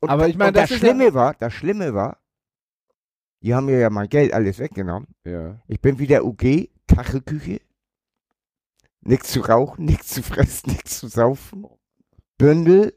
Und, 0.00 0.10
Aber 0.10 0.28
ich 0.28 0.36
meine, 0.36 0.52
das, 0.52 0.68
das 0.68 0.72
ist 0.72 0.82
ja- 0.82 0.88
Schlimme 0.90 1.14
war, 1.14 1.34
das 1.34 1.52
Schlimme 1.54 1.94
war, 1.94 2.18
die 3.40 3.54
haben 3.54 3.66
mir 3.66 3.78
ja 3.78 3.88
mein 3.88 4.08
Geld 4.08 4.32
alles 4.34 4.58
weggenommen. 4.58 5.08
ja. 5.24 5.58
Ich 5.66 5.80
bin 5.80 5.98
wieder 5.98 6.24
UG, 6.24 6.68
Kachelküche. 6.88 7.60
Nichts 9.04 9.32
zu 9.32 9.40
rauchen, 9.40 9.84
nichts 9.84 10.08
zu 10.08 10.22
fressen, 10.22 10.70
nichts 10.70 11.00
zu 11.00 11.08
saufen. 11.08 11.66
Bündel, 12.38 12.94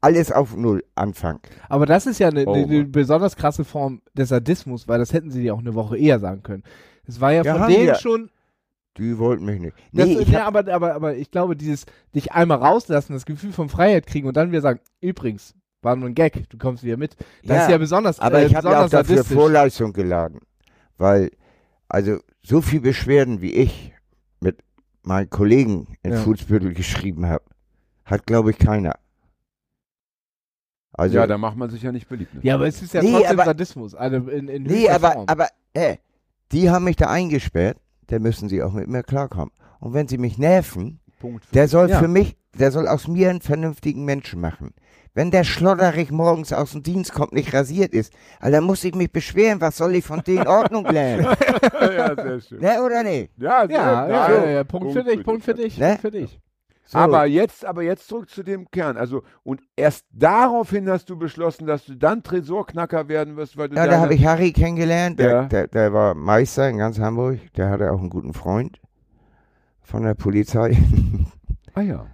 alles 0.00 0.32
auf 0.32 0.56
Null 0.56 0.84
Anfang. 0.94 1.40
Aber 1.68 1.86
das 1.86 2.06
ist 2.06 2.18
ja 2.18 2.28
eine, 2.28 2.46
Oh 2.46 2.54
Mann. 2.66 2.92
besonders 2.92 3.36
krasse 3.36 3.64
Form 3.64 4.02
des 4.14 4.30
Sadismus, 4.30 4.88
weil 4.88 4.98
das 4.98 5.12
hätten 5.12 5.30
sie 5.30 5.42
dir 5.42 5.54
auch 5.54 5.60
eine 5.60 5.74
Woche 5.74 5.96
eher 5.96 6.20
sagen 6.20 6.42
können. 6.42 6.62
Es 7.06 7.20
war 7.20 7.32
ja, 7.32 7.42
Ja, 7.42 7.56
von 7.58 7.68
denen 7.70 7.86
wir. 7.86 7.94
schon. 7.96 8.30
Die 8.96 9.18
wollten 9.18 9.44
mich 9.44 9.60
nicht. 9.60 9.76
Das, 9.92 10.06
Nee, 10.06 10.18
ich 10.20 10.28
ja, 10.28 10.46
aber, 10.46 10.72
aber, 10.72 10.94
aber 10.94 11.16
ich 11.16 11.30
glaube, 11.30 11.56
dieses 11.56 11.84
dich 12.14 12.32
einmal 12.32 12.58
rauslassen, 12.58 13.12
das 13.12 13.26
Gefühl 13.26 13.52
von 13.52 13.68
Freiheit 13.68 14.06
kriegen 14.06 14.28
und 14.28 14.36
dann 14.36 14.52
wieder 14.52 14.60
sagen, 14.60 14.80
übrigens, 15.00 15.54
war 15.82 15.96
nur 15.96 16.08
ein 16.08 16.14
Gag, 16.14 16.48
du 16.48 16.58
kommst 16.58 16.84
wieder 16.84 16.96
mit. 16.96 17.16
Das 17.42 17.64
ist 17.64 17.70
ja 17.70 17.78
besonders 17.78 18.20
aber 18.20 18.38
äh, 18.40 18.46
ich 18.46 18.54
habe 18.54 18.68
ja 18.68 18.84
auch 18.84 18.88
dafür. 18.88 19.24
Vorleistung 19.24 19.92
geladen. 19.92 20.40
Weil, 20.96 21.30
also 21.88 22.18
so 22.42 22.60
viel 22.60 22.80
Beschwerden 22.80 23.40
wie 23.42 23.52
ich 23.52 23.93
meinen 25.06 25.30
Kollegen 25.30 25.96
in 26.02 26.12
Ja. 26.12 26.20
Fußbüttel 26.22 26.74
geschrieben 26.74 27.26
habe, 27.26 27.44
hat 28.04 28.26
glaube 28.26 28.50
ich 28.50 28.58
keiner. 28.58 28.94
Also, 30.96 31.16
ja, 31.16 31.26
da 31.26 31.36
macht 31.38 31.56
man 31.56 31.70
sich 31.70 31.82
ja 31.82 31.90
nicht 31.90 32.08
beliebt. 32.08 32.34
Ne? 32.34 32.40
Ja, 32.44 32.54
aber 32.54 32.68
es 32.68 32.80
ist 32.80 32.94
ja 32.94 33.02
Nee, 33.02 33.12
trotzdem 33.12 33.30
aber- 33.32 33.44
Sadismus. 33.46 33.94
Also 33.94 34.16
in, 34.28 34.48
in 34.48 34.62
Nee, 34.62 34.88
aber, 34.88 35.12
Form. 35.12 35.24
aber, 35.28 35.48
äh, 35.72 35.96
die 36.52 36.70
haben 36.70 36.84
mich 36.84 36.96
da 36.96 37.06
eingesperrt, 37.10 37.78
da 38.06 38.18
müssen 38.20 38.48
sie 38.48 38.62
auch 38.62 38.72
mit 38.72 38.86
mir 38.88 39.02
klarkommen. 39.02 39.50
Und 39.80 39.92
wenn 39.92 40.06
sie 40.06 40.18
mich 40.18 40.38
nerven, 40.38 41.00
Punkt. 41.18 41.52
der 41.52 41.66
soll 41.68 41.90
Ja. 41.90 41.98
für 41.98 42.06
mich, 42.08 42.36
der 42.56 42.70
soll 42.70 42.86
aus 42.86 43.08
mir 43.08 43.30
einen 43.30 43.40
vernünftigen 43.40 44.04
Menschen 44.04 44.40
machen. 44.40 44.72
Wenn 45.14 45.30
der 45.30 45.44
Schlotterich 45.44 46.10
morgens 46.10 46.52
aus 46.52 46.72
dem 46.72 46.82
Dienst 46.82 47.12
kommt, 47.12 47.32
nicht 47.32 47.54
rasiert 47.54 47.92
ist, 47.94 48.12
also 48.40 48.56
dann 48.56 48.64
muss 48.64 48.82
ich 48.82 48.94
mich 48.96 49.12
beschweren, 49.12 49.60
was 49.60 49.76
soll 49.76 49.94
ich 49.94 50.04
von 50.04 50.22
denen 50.24 50.46
Ordnung 50.48 50.84
lernen? 50.86 51.24
ja, 51.80 52.14
sehr 52.16 52.40
schön. 52.40 52.60
ne, 52.60 52.82
oder 52.84 53.02
nicht? 53.04 53.30
Ja, 53.36 53.66
sehr, 53.66 53.76
ja, 53.76 54.08
ja, 54.08 54.26
so. 54.26 54.32
ja, 54.34 54.50
ja, 54.50 54.64
Punkt 54.64 54.92
für 54.92 55.04
dich, 55.04 55.22
Punkt 55.22 55.44
für 55.44 55.54
dich, 55.54 55.78
Ne? 55.78 55.86
Punkt 55.86 56.00
für 56.00 56.10
dich. 56.10 56.40
So, 56.86 56.98
Aber 56.98 57.24
jetzt, 57.24 57.64
aber 57.64 57.82
jetzt 57.82 58.08
zurück 58.08 58.28
zu 58.28 58.42
dem 58.42 58.70
Kern. 58.70 58.98
Also, 58.98 59.22
und 59.42 59.62
erst 59.74 60.04
daraufhin 60.10 60.86
hast 60.90 61.08
du 61.08 61.16
beschlossen, 61.16 61.66
dass 61.66 61.86
du 61.86 61.94
dann 61.94 62.22
Tresorknacker 62.22 63.08
werden 63.08 63.36
wirst, 63.36 63.56
weil 63.56 63.70
du 63.70 63.76
ja, 63.76 63.86
da 63.86 64.00
habe 64.00 64.14
ich 64.14 64.26
Harry 64.26 64.52
kennengelernt, 64.52 65.18
der, 65.18 65.30
Ja. 65.30 65.42
der, 65.44 65.68
der 65.68 65.92
war 65.94 66.14
Meister 66.14 66.68
in 66.68 66.76
ganz 66.76 66.98
Hamburg, 66.98 67.38
der 67.56 67.70
hatte 67.70 67.90
auch 67.90 68.00
einen 68.00 68.10
guten 68.10 68.34
Freund 68.34 68.80
von 69.80 70.02
der 70.02 70.14
Polizei. 70.14 70.76
Ah 71.74 71.80
ja. 71.80 72.06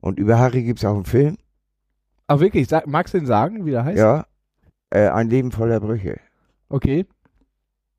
Und 0.00 0.18
über 0.18 0.38
Harry 0.38 0.62
gibt 0.62 0.80
es 0.80 0.84
auch 0.84 0.94
einen 0.94 1.04
Film. 1.06 1.38
Aber 2.28 2.40
wirklich, 2.40 2.68
sag, 2.68 2.86
magst 2.86 3.14
du 3.14 3.18
den 3.18 3.26
sagen, 3.26 3.66
wie 3.66 3.72
der 3.72 3.84
heißt? 3.84 3.98
Ja. 3.98 4.26
Äh, 4.90 5.08
ein 5.08 5.28
Leben 5.28 5.50
voller 5.50 5.80
Brüche. 5.80 6.20
Okay. 6.68 7.06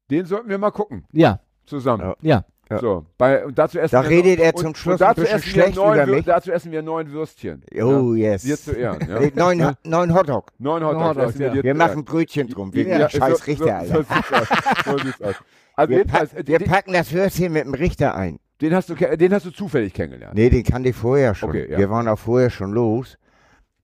Den 0.10 0.26
sollten 0.26 0.50
wir 0.50 0.58
mal 0.58 0.72
gucken. 0.72 1.06
Ja, 1.12 1.40
Zusammen. 1.66 2.14
ja. 2.22 2.46
Ja. 2.72 2.80
So, 2.80 3.06
bei, 3.18 3.44
und 3.46 3.58
dazu 3.58 3.80
essen 3.80 3.96
Da 3.96 4.04
wir 4.04 4.12
redet 4.12 4.40
er 4.40 4.54
und, 4.54 4.62
zum 4.62 4.76
Schluss 4.76 5.02
und 5.02 5.08
ein 5.08 5.16
dazu 5.16 5.22
bisschen 5.22 5.38
essen 5.38 5.46
wir 5.46 5.52
schlecht 5.64 5.76
neun, 5.76 5.96
über 5.96 6.06
mich. 6.06 6.26
Dazu 6.26 6.52
essen 6.52 6.72
wir 6.72 6.84
neun 6.84 7.12
Würstchen. 7.12 7.64
Oh, 7.74 8.14
ja? 8.14 8.32
yes. 8.34 8.44
Dir 8.44 8.58
zu 8.58 8.74
Ehren. 8.74 9.00
Ja? 9.10 9.22
Neun, 9.34 9.76
neun 9.84 10.14
Hotdog. 10.14 10.52
Neun 10.60 10.84
Hotdogs 10.84 11.04
Hotdogs, 11.04 11.30
essen 11.30 11.54
wir 11.56 11.64
Wir 11.64 11.74
machen 11.74 12.06
Brötchen 12.06 12.48
drum, 12.48 12.72
wegen 12.72 12.92
Ja, 12.92 13.10
scheiß 13.10 13.48
Richter, 13.48 13.66
so, 13.66 13.72
Alter. 13.72 13.96
So 13.96 14.14
sieht's 14.14 14.34
aus. 14.34 14.48
So 14.86 14.98
sieht's 15.00 15.22
aus. 15.22 15.36
Also 15.74 15.94
Wir, 15.94 16.06
pack, 16.06 16.34
äh, 16.36 16.44
wir 16.46 16.60
packen 16.60 16.94
das 16.94 17.12
Würstchen 17.12 17.54
mit 17.54 17.66
dem 17.66 17.74
Richter 17.74 18.14
ein. 18.14 18.40
den, 18.62 18.76
hast 18.76 18.90
du, 18.90 18.94
den 18.94 19.34
hast 19.34 19.48
du 19.48 19.52
zufällig 19.52 19.92
kennengelernt. 19.92 20.36
Nee, 20.36 20.52
den 20.52 20.64
kannte 20.64 20.90
ich 20.90 20.96
vorher 20.96 21.34
schon. 21.34 21.50
Okay, 21.50 21.72
ja. 21.72 21.78
Wir 21.80 21.90
waren 21.90 22.08
auch 22.08 22.20
vorher 22.20 22.52
schon 22.52 22.72
los. 22.72 23.18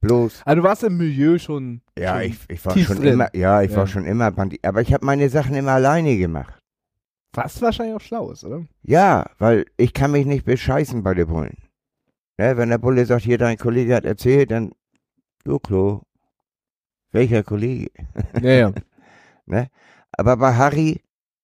Bloß, 0.08 0.41
Also 0.45 0.62
du 0.62 0.68
warst 0.68 0.84
im 0.84 0.97
Milieu 0.97 1.38
schon. 1.38 1.82
ja, 1.97 2.14
schon 2.20 2.22
ich, 2.30 2.38
ich 2.49 2.66
war 2.66 2.74
tief 2.74 2.88
schon 2.88 2.97
drin. 2.97 3.14
immer, 3.14 3.36
ja, 3.36 3.62
ich 3.62 3.72
Ja. 3.72 3.78
war 3.78 3.88
schon 3.88 4.06
immer 4.06 4.32
Bandit. 4.32 4.64
Aber 4.66 4.82
ich 4.82 4.93
habe 4.93 5.06
meine 5.06 5.30
Sachen 5.30 5.56
immer 5.56 5.72
alleine 5.74 6.18
gemacht. 6.18 6.53
Was 7.34 7.62
wahrscheinlich 7.62 7.95
auch 7.95 8.01
schlau 8.01 8.32
ist, 8.32 8.43
oder? 8.45 8.64
Ja, 8.84 9.26
weil 9.39 9.66
ich 9.78 9.93
kann 9.93 10.12
mich 10.12 10.26
nicht 10.26 10.45
bescheißen 10.45 11.03
bei 11.03 11.14
den 11.14 11.28
Bullen. 11.28 11.58
Ja, 12.38 12.56
wenn 12.58 12.70
der 12.70 12.78
Bulle 12.78 13.06
sagt, 13.06 13.24
hier 13.24 13.38
dein 13.38 13.58
Kollege 13.58 13.95
hat 13.95 14.06
erzählt, 14.06 14.51
dann, 14.51 14.72
du 15.43 15.60
Klo, 15.60 16.01
welcher 17.12 17.43
Kollege? 17.43 17.89
Ja, 18.41 18.51
ja. 18.51 18.72
Ne? 19.47 19.68
Aber 20.14 20.38
bei 20.38 20.56
Harry 20.56 21.01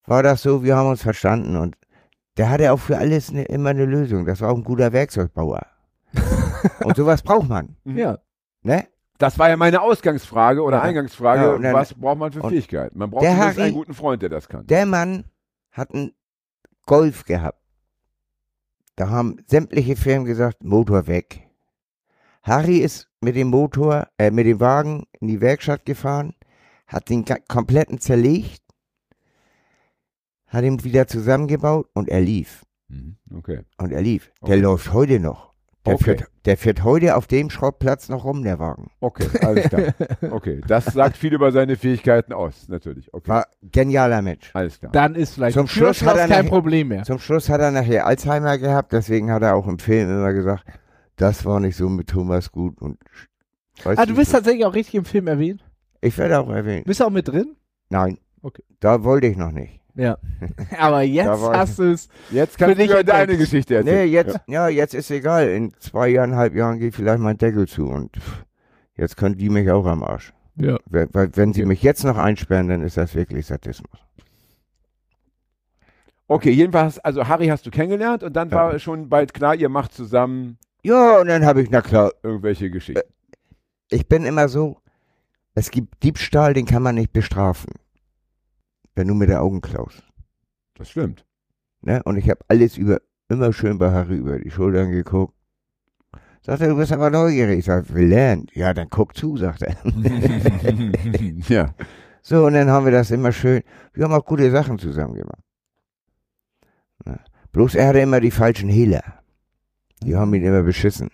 war 0.08 0.24
das 0.24 0.42
so, 0.42 0.64
wir 0.64 0.76
haben 0.76 0.90
uns 0.90 1.04
verstanden 1.04 1.56
und 1.56 1.78
der 2.38 2.50
hatte 2.50 2.72
auch 2.74 2.80
für 2.80 2.98
alles 2.98 3.32
ne, 3.32 3.44
immer 3.44 3.70
eine 3.70 3.86
Lösung. 3.86 4.26
Das 4.26 4.42
war 4.42 4.50
auch 4.52 4.58
ein 4.58 4.64
guter 4.64 4.92
Werkzeugbauer. 4.92 5.62
und 6.84 6.96
sowas 6.96 7.22
braucht 7.22 7.48
man. 7.50 7.76
ja. 7.86 8.18
Ne? 8.64 8.88
Das 9.18 9.38
war 9.38 9.50
ja 9.50 9.58
meine 9.58 9.82
Ausgangsfrage 9.82 10.62
oder 10.64 10.78
Ja. 10.78 10.84
Eingangsfrage. 10.84 11.42
Ja, 11.42 11.58
dann- 11.58 11.74
was 11.74 11.94
braucht 11.94 12.18
man 12.18 12.32
für 12.32 12.42
Fähigkeiten? 12.48 12.98
Man 12.98 13.10
braucht 13.12 13.24
der 13.24 13.38
Harry- 13.38 13.62
einen 13.62 13.74
guten 13.74 13.94
Freund, 13.94 14.22
der 14.22 14.30
das 14.30 14.48
kann. 14.50 14.66
Der 14.68 14.86
Mann 14.86 15.26
hat 15.72 15.94
einen 15.94 16.14
Golf 16.86 17.24
gehabt. 17.26 17.60
Da 18.96 19.10
haben 19.10 19.38
sämtliche 19.48 19.96
Firmen 19.96 20.26
gesagt, 20.26 20.64
Motor 20.64 21.08
weg. 21.08 21.48
Harry 22.44 22.78
ist 22.78 23.08
mit 23.20 23.36
dem 23.36 23.48
Motor, 23.50 24.08
äh, 24.18 24.32
mit 24.32 24.48
dem 24.48 24.60
Wagen 24.60 25.06
in 25.20 25.28
die 25.28 25.42
Werkstatt 25.42 25.86
gefahren, 25.86 26.34
hat 26.88 27.10
den 27.10 27.24
kompletten 27.48 28.00
zerlegt, 28.00 28.62
hat 30.48 30.64
ihn 30.64 30.84
wieder 30.84 31.08
zusammengebaut 31.08 31.88
und 31.94 32.10
er 32.10 32.22
lief. 32.22 32.66
Mhm. 32.90 33.18
Okay. 33.34 33.62
Und 33.78 33.92
er 33.94 34.02
lief. 34.02 34.32
Der 34.42 34.56
Okay. 34.56 34.60
läuft 34.62 34.92
heute 34.92 35.20
noch. 35.20 35.51
Der, 35.86 35.96
Okay. 35.96 36.04
fährt, 36.04 36.24
der 36.46 36.58
fährt 36.58 36.84
heute 36.84 37.16
auf 37.16 37.26
dem 37.26 37.50
Schrottplatz 37.50 38.08
noch 38.08 38.24
rum, 38.24 38.44
der 38.44 38.60
Wagen. 38.60 38.92
Okay, 39.00 39.26
alles 39.42 39.68
klar. 39.70 39.94
Okay, 40.32 40.62
das 40.68 40.86
sagt 40.86 41.18
viel 41.18 41.34
über 41.34 41.52
seine 41.52 41.76
Fähigkeiten 41.76 42.34
aus, 42.34 42.68
natürlich. 42.70 43.12
Okay, 43.14 43.28
War 43.30 43.48
genialer 43.64 44.22
Mensch. 44.22 44.52
alles 44.54 44.80
klar. 44.80 44.92
Dann 44.92 45.16
ist 45.16 45.34
vielleicht 45.34 45.56
Zum 45.58 45.68
Schluss 45.68 46.04
hat 46.04 46.18
er 46.18 46.28
kein 46.28 46.30
nachher- 46.46 46.50
Problem 46.50 46.90
mehr. 46.90 47.04
Zum 47.04 47.18
Schluss 47.18 47.50
hat 47.50 47.62
er 47.62 47.72
nachher 47.72 48.06
Alzheimer 48.06 48.60
gehabt, 48.60 48.94
deswegen 48.94 49.32
hat 49.32 49.42
er 49.42 49.56
auch 49.56 49.68
im 49.68 49.80
Film 49.80 50.08
immer 50.08 50.34
gesagt, 50.34 50.66
das 51.16 51.46
war 51.46 51.60
nicht 51.60 51.76
so 51.76 51.90
mit 51.90 52.08
Thomas 52.08 52.52
gut 52.52 52.80
und 52.80 53.00
weißt 53.84 54.00
Ah, 54.00 54.06
du 54.06 54.14
bist 54.16 54.32
tatsächlich 54.34 54.66
auch 54.66 54.76
richtig 54.76 54.94
im 54.96 55.06
Film 55.06 55.26
erwähnt? 55.28 55.64
Ich 56.00 56.16
werde 56.20 56.40
auch 56.40 56.50
erwähnt. 56.52 56.86
Bist 56.86 57.00
du 57.00 57.06
auch 57.06 57.10
mit 57.10 57.28
drin? 57.28 57.56
Nein. 57.90 58.20
Okay. 58.44 58.64
Da 58.80 59.04
wollte 59.04 59.26
ich 59.28 59.36
noch 59.38 59.52
nicht. 59.52 59.81
Ja. 59.96 60.18
Aber 60.80 61.02
jetzt 61.02 61.28
hast 61.28 61.80
du 61.80 61.92
es. 61.92 62.08
Jetzt 62.32 62.58
kannst 62.58 62.78
du 62.80 62.84
ja 62.86 62.98
entdeckt. 63.00 63.10
deine 63.10 63.38
Geschichte 63.38 63.76
erzählen. 63.76 63.96
Nee, 64.08 64.12
jetzt, 64.12 64.40
ja. 64.48 64.68
jetzt 64.70 64.94
ist 64.94 65.12
egal. 65.12 65.50
In 65.50 65.74
zwei, 65.80 66.08
eineinhalb 66.22 66.56
Jahren 66.56 66.80
geht 66.80 66.96
vielleicht 66.96 67.20
mein 67.20 67.38
Deckel 67.38 67.68
zu 67.68 67.88
und 67.88 68.16
jetzt 68.96 69.18
können 69.18 69.38
die 69.38 69.50
mich 69.50 69.70
auch 69.70 69.86
am 69.86 70.04
Arsch. 70.04 70.34
Ja. 70.56 70.78
Weil, 70.86 71.08
weil 71.14 71.30
wenn 71.36 71.54
sie 71.54 71.66
mich 71.66 71.82
jetzt 71.84 72.04
noch 72.04 72.18
einsperren, 72.18 72.68
dann 72.70 72.84
ist 72.84 72.98
das 72.98 73.16
wirklich 73.16 73.46
Sadismus. 73.46 74.00
Okay, 76.28 76.52
jedenfalls, 76.52 76.98
also 77.00 77.28
Harry 77.28 77.48
hast 77.48 77.66
du 77.66 77.72
kennengelernt 77.72 78.24
und 78.24 78.34
dann 78.34 78.50
Ja. 78.50 78.56
war 78.56 78.80
schon 78.80 79.10
bald 79.10 79.34
klar, 79.34 79.56
ihr 79.56 79.70
macht 79.70 79.94
zusammen 79.94 80.58
Ja, 80.84 81.20
und 81.20 81.28
dann 81.28 81.46
habe 81.46 81.62
ich, 81.62 81.70
na 81.70 81.82
klar, 81.82 82.12
irgendwelche 82.24 82.70
Geschichten. 82.72 83.02
ich 83.90 84.08
bin 84.08 84.26
immer 84.26 84.48
so, 84.48 84.78
es 85.56 85.70
gibt 85.72 86.02
Diebstahl, 86.04 86.54
den 86.54 86.66
kann 86.66 86.82
man 86.84 86.96
nicht 86.96 87.12
bestrafen. 87.12 87.74
Wenn 88.96 89.08
du 89.08 89.14
mit 89.14 89.30
der 89.30 89.42
Augen 89.42 89.62
klaust. 89.62 90.04
Das 90.76 90.90
stimmt. 90.90 91.26
Ne? 91.82 92.02
Und 92.04 92.18
ich 92.18 92.30
habe 92.30 92.42
alles 92.48 92.78
über, 92.78 93.00
immer 93.30 93.54
schön 93.54 93.78
bei 93.78 93.92
Harry 93.92 94.18
über 94.18 94.40
die 94.40 94.52
Schultern 94.52 94.92
geguckt. 94.92 95.34
Sagt 96.44 96.62
er, 96.62 96.70
du 96.70 96.76
bist 96.76 96.92
aber 96.92 97.10
neugierig. 97.10 97.60
Ich 97.60 97.66
sag, 97.66 97.94
will 97.94 98.08
lernen. 98.08 98.48
Ja, 98.54 98.74
dann 98.74 98.90
guck 98.90 99.16
zu, 99.16 99.38
sagt 99.38 99.62
er. 99.62 99.76
ja. 101.48 101.74
So, 102.24 102.46
und 102.46 102.54
dann 102.54 102.70
haben 102.70 102.86
wir 102.86 102.92
das 102.92 103.12
immer 103.12 103.32
schön, 103.32 103.64
wir 103.94 104.04
haben 104.04 104.14
auch 104.14 104.26
gute 104.26 104.50
Sachen 104.52 104.78
zusammen 104.78 105.16
gemacht. 105.16 105.44
Ne? 107.06 107.20
Bloß 107.52 107.76
er 107.76 107.88
hatte 107.88 108.00
immer 108.00 108.20
die 108.20 108.32
falschen 108.32 108.70
Hehler. 108.70 109.04
Die 110.04 110.16
haben 110.16 110.34
ihn 110.34 110.44
immer 110.44 110.64
beschissen. 110.64 111.10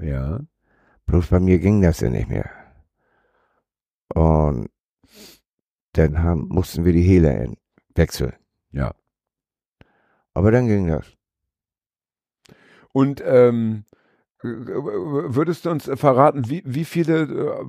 Ja. 0.00 0.40
Bloß 1.06 1.28
bei 1.28 1.40
mir 1.40 1.58
ging 1.58 1.80
das 1.80 2.00
ja 2.00 2.10
nicht 2.10 2.28
mehr. 2.28 2.50
Und 4.14 4.68
dann 5.92 6.18
haben, 6.22 6.48
mussten 6.48 6.84
wir 6.84 6.92
die 6.92 7.02
Hehler 7.02 7.52
wechseln. 7.94 8.32
Ja. 8.70 8.92
Aber 10.34 10.50
dann 10.50 10.66
ging 10.68 10.86
das. 10.88 11.06
Und 12.92 13.22
ähm, 13.24 13.84
äh, 14.42 14.46
würdest 14.46 15.66
du 15.66 15.70
uns 15.70 15.84
verraten, 15.94 16.48
wie, 16.48 16.62
wie 16.64 16.84
viele 16.84 17.22
äh, 17.22 17.64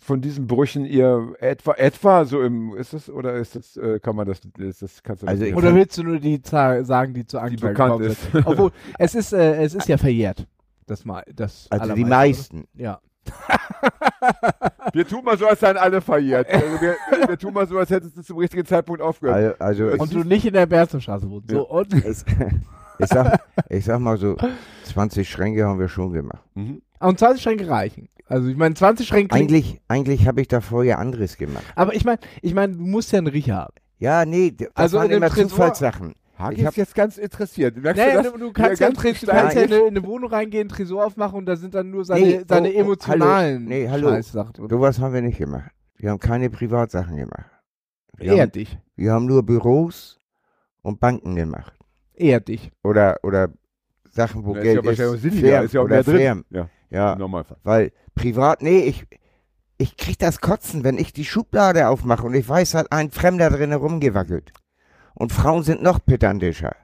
von 0.00 0.20
diesen 0.20 0.46
Brüchen 0.46 0.84
ihr 0.84 1.34
etwa 1.40 1.74
etwa 1.74 2.24
so 2.24 2.40
im 2.42 2.74
ist 2.76 2.92
das 2.92 3.10
oder 3.10 3.34
ist 3.34 3.56
das 3.56 3.76
äh, 3.76 3.98
kann 4.00 4.14
man 4.16 4.26
das 4.26 4.40
ist 4.58 4.82
das 4.82 5.02
kannst 5.02 5.22
du 5.22 5.26
das 5.26 5.32
Also 5.32 5.44
ich- 5.44 5.54
Oder 5.56 5.74
willst 5.74 5.98
du 5.98 6.04
nur 6.04 6.18
die 6.20 6.40
Zahl 6.40 6.84
sagen, 6.84 7.14
die 7.14 7.24
die 7.24 7.36
Anklage 7.36 7.68
bekannt 7.72 7.92
gekommen 8.00 8.10
ist? 8.10 8.32
sind? 8.32 8.46
Obwohl, 8.46 8.70
es 8.98 9.14
ist, 9.14 9.32
äh, 9.32 9.62
es 9.62 9.74
ist 9.74 9.88
ja 9.88 9.98
verjährt. 9.98 10.46
Das 10.86 11.04
mal, 11.04 11.24
das 11.34 11.66
Also 11.70 11.94
die 11.94 12.04
meisten. 12.04 12.60
oder? 12.60 12.68
Ja. 12.82 13.00
Wir 14.92 15.06
tun 15.06 15.24
mal 15.24 15.36
so, 15.38 15.46
als 15.46 15.60
seien 15.60 15.76
alle 15.76 16.00
verjährt. 16.00 16.48
Also 16.52 16.80
wir, 16.80 16.96
wir 17.28 17.38
tun 17.38 17.52
mal 17.54 17.66
so, 17.66 17.78
als 17.78 17.90
hättest 17.90 18.16
du 18.16 18.22
zum 18.22 18.38
richtigen 18.38 18.64
Zeitpunkt 18.64 19.00
aufgehört. 19.02 19.60
Also, 19.60 19.84
also 19.88 20.02
Und 20.02 20.12
du 20.12 20.24
nicht 20.24 20.44
in 20.46 20.52
der 20.54 20.66
Berzenstraße 20.66 21.28
wohnst. 21.30 21.50
So, 21.50 21.68
und 21.68 21.92
ich, 21.94 22.04
ich, 22.98 23.06
sag, 23.08 23.40
ich 23.68 23.84
sag 23.84 23.98
mal 24.00 24.16
so, 24.16 24.36
20 24.84 25.28
Schränke 25.28 25.64
haben 25.66 25.78
wir 25.78 25.88
schon 25.88 26.12
gemacht. 26.12 26.42
Mhm. 26.54 26.82
Und 27.00 27.18
20 27.18 27.42
Schränke 27.42 27.68
reichen. 27.68 28.08
Also 28.26 28.48
ich 28.48 28.56
meine, 28.56 28.74
20 28.74 29.06
Schränke 29.06 29.34
Eigentlich, 29.34 29.80
eigentlich 29.88 30.26
habe 30.26 30.40
ich 30.40 30.48
davor 30.48 30.84
ja 30.84 30.96
anderes 30.98 31.36
gemacht. 31.36 31.64
Aber 31.76 31.94
ich 31.94 32.04
meine, 32.04 32.18
ich 32.42 32.54
meine, 32.54 32.74
du 32.76 32.82
musst 32.82 33.12
ja 33.12 33.18
einen 33.18 33.26
Riecher 33.28 33.56
haben. 33.56 33.74
Ja, 33.98 34.24
nee, 34.24 34.52
das 34.56 34.68
Also 34.74 34.98
waren 34.98 35.10
immer 35.10 35.26
Tresor- 35.28 35.48
Zufallssachen. 35.48 36.14
Hagi 36.38 36.60
Ich 36.60 36.64
hab- 36.66 36.72
ist 36.72 36.76
jetzt 36.76 36.94
ganz 36.94 37.18
interessiert. 37.18 37.76
Merkst 37.76 38.00
Naja, 38.02 38.22
du 38.22 38.30
das? 38.30 38.40
du, 38.40 38.52
kannst 38.52 38.80
Ja, 38.80 38.86
ja, 38.88 38.92
ganz 38.94 39.20
du 39.20 39.26
kannst 39.26 39.56
ja 39.56 39.62
in 39.62 39.72
eine, 39.72 39.80
in 39.82 39.96
eine 39.96 40.04
Wohnung 40.06 40.30
reingehen, 40.30 40.62
einen 40.62 40.68
Tresor 40.70 41.04
aufmachen 41.06 41.38
und 41.38 41.46
da 41.46 41.56
sind 41.56 41.74
dann 41.74 41.90
nur 41.90 42.04
seine, 42.04 42.20
Nee, 42.24 42.44
seine 42.48 42.68
oh, 42.68 42.72
oh, 42.76 42.80
emotionalen 42.80 43.56
hallo. 43.58 43.68
Nee, 43.68 43.88
hallo. 43.88 44.08
Scheißsachen. 44.10 44.68
Sowas 44.68 45.00
haben 45.00 45.14
wir 45.14 45.22
nicht 45.22 45.38
gemacht. 45.38 45.70
Wir 45.96 46.10
haben 46.10 46.20
keine 46.20 46.48
Privatsachen 46.48 47.16
gemacht. 47.16 47.50
Wir, 48.16 48.32
Eher 48.34 48.42
haben, 48.42 48.52
dich. 48.52 48.78
wir 48.96 49.12
haben 49.12 49.26
nur 49.26 49.42
Büros 49.44 50.18
und 50.82 51.00
Banken 51.00 51.34
gemacht. 51.34 51.72
Eher 52.14 52.40
dich. 52.40 52.70
Oder, 52.82 53.18
oder 53.22 53.50
Sachen, 54.10 54.44
wo 54.44 54.54
Na, 54.54 54.60
Geld 54.62 54.84
ist 54.84 54.98
ja 54.98 55.14
ist. 55.14 55.20
Firmen 55.22 55.64
ist 55.64 55.72
ja 55.74 55.80
auch 55.80 55.84
oder 55.84 55.94
mehr 55.96 56.02
drin. 56.04 56.16
Firmen. 56.16 56.44
Ja, 56.50 56.68
Ja, 56.90 57.16
Normalfall. 57.16 57.58
weil 57.62 57.92
privat, 58.14 58.62
nee, 58.62 58.80
ich, 58.80 59.06
ich 59.76 59.96
krieg 59.96 60.18
das 60.18 60.40
Kotzen, 60.40 60.82
wenn 60.84 60.98
ich 60.98 61.12
die 61.12 61.24
Schublade 61.24 61.88
aufmache 61.88 62.26
und 62.26 62.34
ich 62.34 62.48
weiß, 62.48 62.74
hat 62.74 62.90
ein 62.92 63.10
Fremder 63.10 63.50
drin 63.50 63.72
rumgewackelt. 63.72 64.52
Und 65.18 65.32
Frauen 65.32 65.64
sind 65.64 65.82
noch 65.82 65.98
pedantischer. 66.04 66.76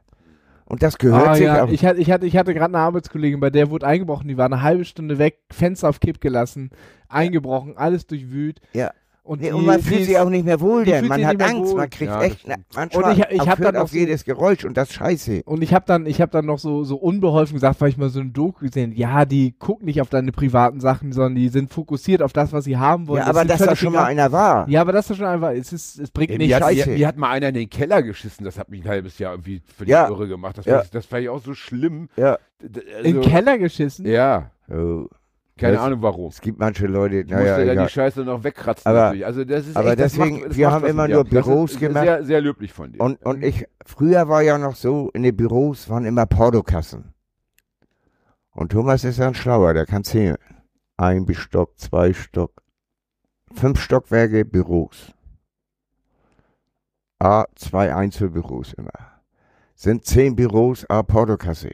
Und 0.64 0.82
das 0.82 0.98
gehört 0.98 1.28
Ah, 1.28 1.34
sich 1.34 1.44
ja, 1.44 1.64
auch. 1.64 1.68
ich, 1.68 1.84
hatte, 1.84 2.00
ich 2.00 2.10
hatte, 2.10 2.26
ich 2.26 2.36
hatte 2.36 2.52
gerade 2.54 2.74
eine 2.74 2.82
Arbeitskollegin, 2.82 3.38
bei 3.38 3.50
der 3.50 3.70
wurde 3.70 3.86
eingebrochen, 3.86 4.26
die 4.28 4.36
war 4.36 4.46
eine 4.46 4.62
halbe 4.62 4.84
Stunde 4.84 5.18
weg, 5.18 5.40
Fenster 5.52 5.88
auf 5.88 6.00
Kipp 6.00 6.20
gelassen, 6.20 6.70
eingebrochen, 7.08 7.76
alles 7.76 8.06
durchwühlt. 8.06 8.60
Ja. 8.72 8.90
Und, 9.26 9.40
Nee, 9.40 9.46
die, 9.48 9.52
und 9.54 9.64
man 9.64 9.78
die 9.78 9.82
fühlt 9.84 10.00
ist- 10.02 10.06
sich 10.08 10.18
auch 10.18 10.28
nicht 10.28 10.44
mehr 10.44 10.60
wohl, 10.60 10.84
die 10.84 10.90
denn 10.90 11.08
man 11.08 11.24
hat 11.26 11.40
Angst, 11.42 11.70
wohl. 11.72 11.78
man 11.78 11.88
kriegt 11.88 12.10
Ja, 12.10 12.18
das 12.18 12.26
echt, 12.26 12.44
na, 12.46 12.56
manchmal 12.76 13.04
Und 13.04 13.18
ich- 13.18 13.24
ich 13.30 13.40
auf, 13.40 13.48
hab 13.48 13.58
dann 13.58 13.74
auf 13.76 13.88
so- 13.90 13.96
jedes 13.96 14.24
Geräusch 14.26 14.66
und 14.66 14.76
das 14.76 14.90
ist 14.90 14.96
scheiße. 14.96 15.42
Und 15.46 15.62
ich 15.62 15.72
habe 15.72 15.86
dann, 15.86 16.04
ich 16.04 16.20
habe 16.20 16.30
dann 16.30 16.44
noch 16.44 16.58
so, 16.58 16.84
so 16.84 16.96
unbeholfen 16.96 17.54
gesagt, 17.54 17.80
weil 17.80 17.88
ich 17.88 17.96
mal 17.96 18.10
so 18.10 18.20
ein 18.20 18.34
Doku 18.34 18.66
gesehen, 18.66 18.92
ja, 18.92 19.24
die 19.24 19.52
gucken 19.52 19.86
nicht 19.86 20.02
auf 20.02 20.10
deine 20.10 20.30
privaten 20.30 20.78
Sachen, 20.80 21.12
sondern 21.12 21.36
die 21.36 21.48
sind 21.48 21.72
fokussiert 21.72 22.20
auf 22.20 22.34
das, 22.34 22.52
was 22.52 22.64
sie 22.64 22.76
haben 22.76 23.08
wollen. 23.08 23.22
Ja, 23.22 23.28
aber 23.28 23.40
ist 23.42 23.48
dass 23.52 23.56
völlig 23.60 23.70
da 23.70 23.76
schon 23.76 23.92
mal 23.94 24.04
einer 24.04 24.30
war. 24.30 24.68
Ja, 24.68 24.82
aber 24.82 24.92
das 24.92 25.08
ist 25.08 25.16
schon 25.16 25.24
einfach, 25.26 25.52
es 25.52 25.72
ist, 25.72 25.98
es 25.98 26.10
bringt 26.10 26.30
Ey, 26.30 26.36
nicht 26.36 26.48
mir, 26.48 26.56
hat, 26.56 26.62
Scheiße. 26.64 26.90
mir, 26.90 27.08
hat 27.08 27.16
mal 27.16 27.30
einer 27.30 27.48
in 27.48 27.54
den 27.54 27.70
Keller 27.70 28.02
geschissen, 28.02 28.44
das 28.44 28.58
hat 28.58 28.68
mich 28.68 28.84
ein 28.84 28.88
halbes 28.90 29.18
Jahr 29.18 29.32
irgendwie 29.32 29.62
für 29.74 29.86
die 29.86 29.92
Ja. 29.92 30.06
Irre 30.06 30.28
gemacht. 30.28 30.58
Das, 30.58 30.66
Ja. 30.66 30.74
fand 30.74 30.84
ich, 30.84 30.90
das 30.90 31.06
fand 31.06 31.22
ich 31.22 31.30
auch 31.30 31.40
so 31.42 31.54
schlimm. 31.54 32.10
Ja. 32.18 32.36
Also- 33.02 33.20
Keller 33.22 33.56
geschissen. 33.56 34.04
Ja, 34.04 34.50
Oh, 34.70 35.06
keine 35.56 35.80
Ahnung 35.80 36.02
warum. 36.02 36.28
es 36.30 36.40
gibt 36.40 36.58
manche 36.58 36.86
Leute, 36.86 37.16
Ich 37.20 37.24
musste 37.26 37.36
naja, 37.36 37.58
ja 37.60 37.72
egal. 37.72 37.86
die 37.86 37.92
Scheiße 37.92 38.24
noch 38.24 38.42
wegkratzen 38.42 38.88
Aber- 38.90 39.00
natürlich. 39.04 39.26
Also 39.26 39.44
das 39.44 39.66
ist 39.68 39.76
aber 39.76 39.90
echt, 39.90 39.98
deswegen, 40.00 40.40
macht, 40.40 40.56
wir 40.56 40.70
haben 40.72 40.84
immer 40.86 41.06
nur 41.08 41.22
Das 41.24 41.30
Büros 41.30 41.72
ist 41.72 41.80
gemacht. 41.80 42.04
Sehr, 42.04 42.24
sehr 42.24 42.40
löblich 42.40 42.72
von 42.72 42.92
dir. 42.92 43.00
Und, 43.00 43.24
und 43.24 43.42
ich, 43.44 43.64
früher 43.86 44.28
war 44.28 44.42
ja 44.42 44.58
noch 44.58 44.74
so, 44.74 45.10
in 45.14 45.22
den 45.22 45.36
Büros 45.36 45.88
waren 45.88 46.04
immer 46.04 46.26
Portokassen. 46.26 47.14
Und 48.50 48.72
Thomas 48.72 49.04
ist 49.04 49.18
dann 49.20 49.34
schlauer, 49.34 49.74
der 49.74 49.86
kann 49.86 50.04
zählen. 50.04 50.36
Ein 50.96 51.26
Stock, 51.34 51.78
zwei 51.78 52.12
Stock, 52.12 52.62
fünf 53.52 53.80
Stockwerke 53.80 54.44
Büros. 54.44 55.12
A, 57.18 57.44
zwei 57.54 57.94
Einzelbüros 57.94 58.72
immer. 58.74 58.92
Sind 59.76 60.04
zehn 60.04 60.36
Büros, 60.36 60.84
A, 60.88 61.02
Portokasse. 61.02 61.70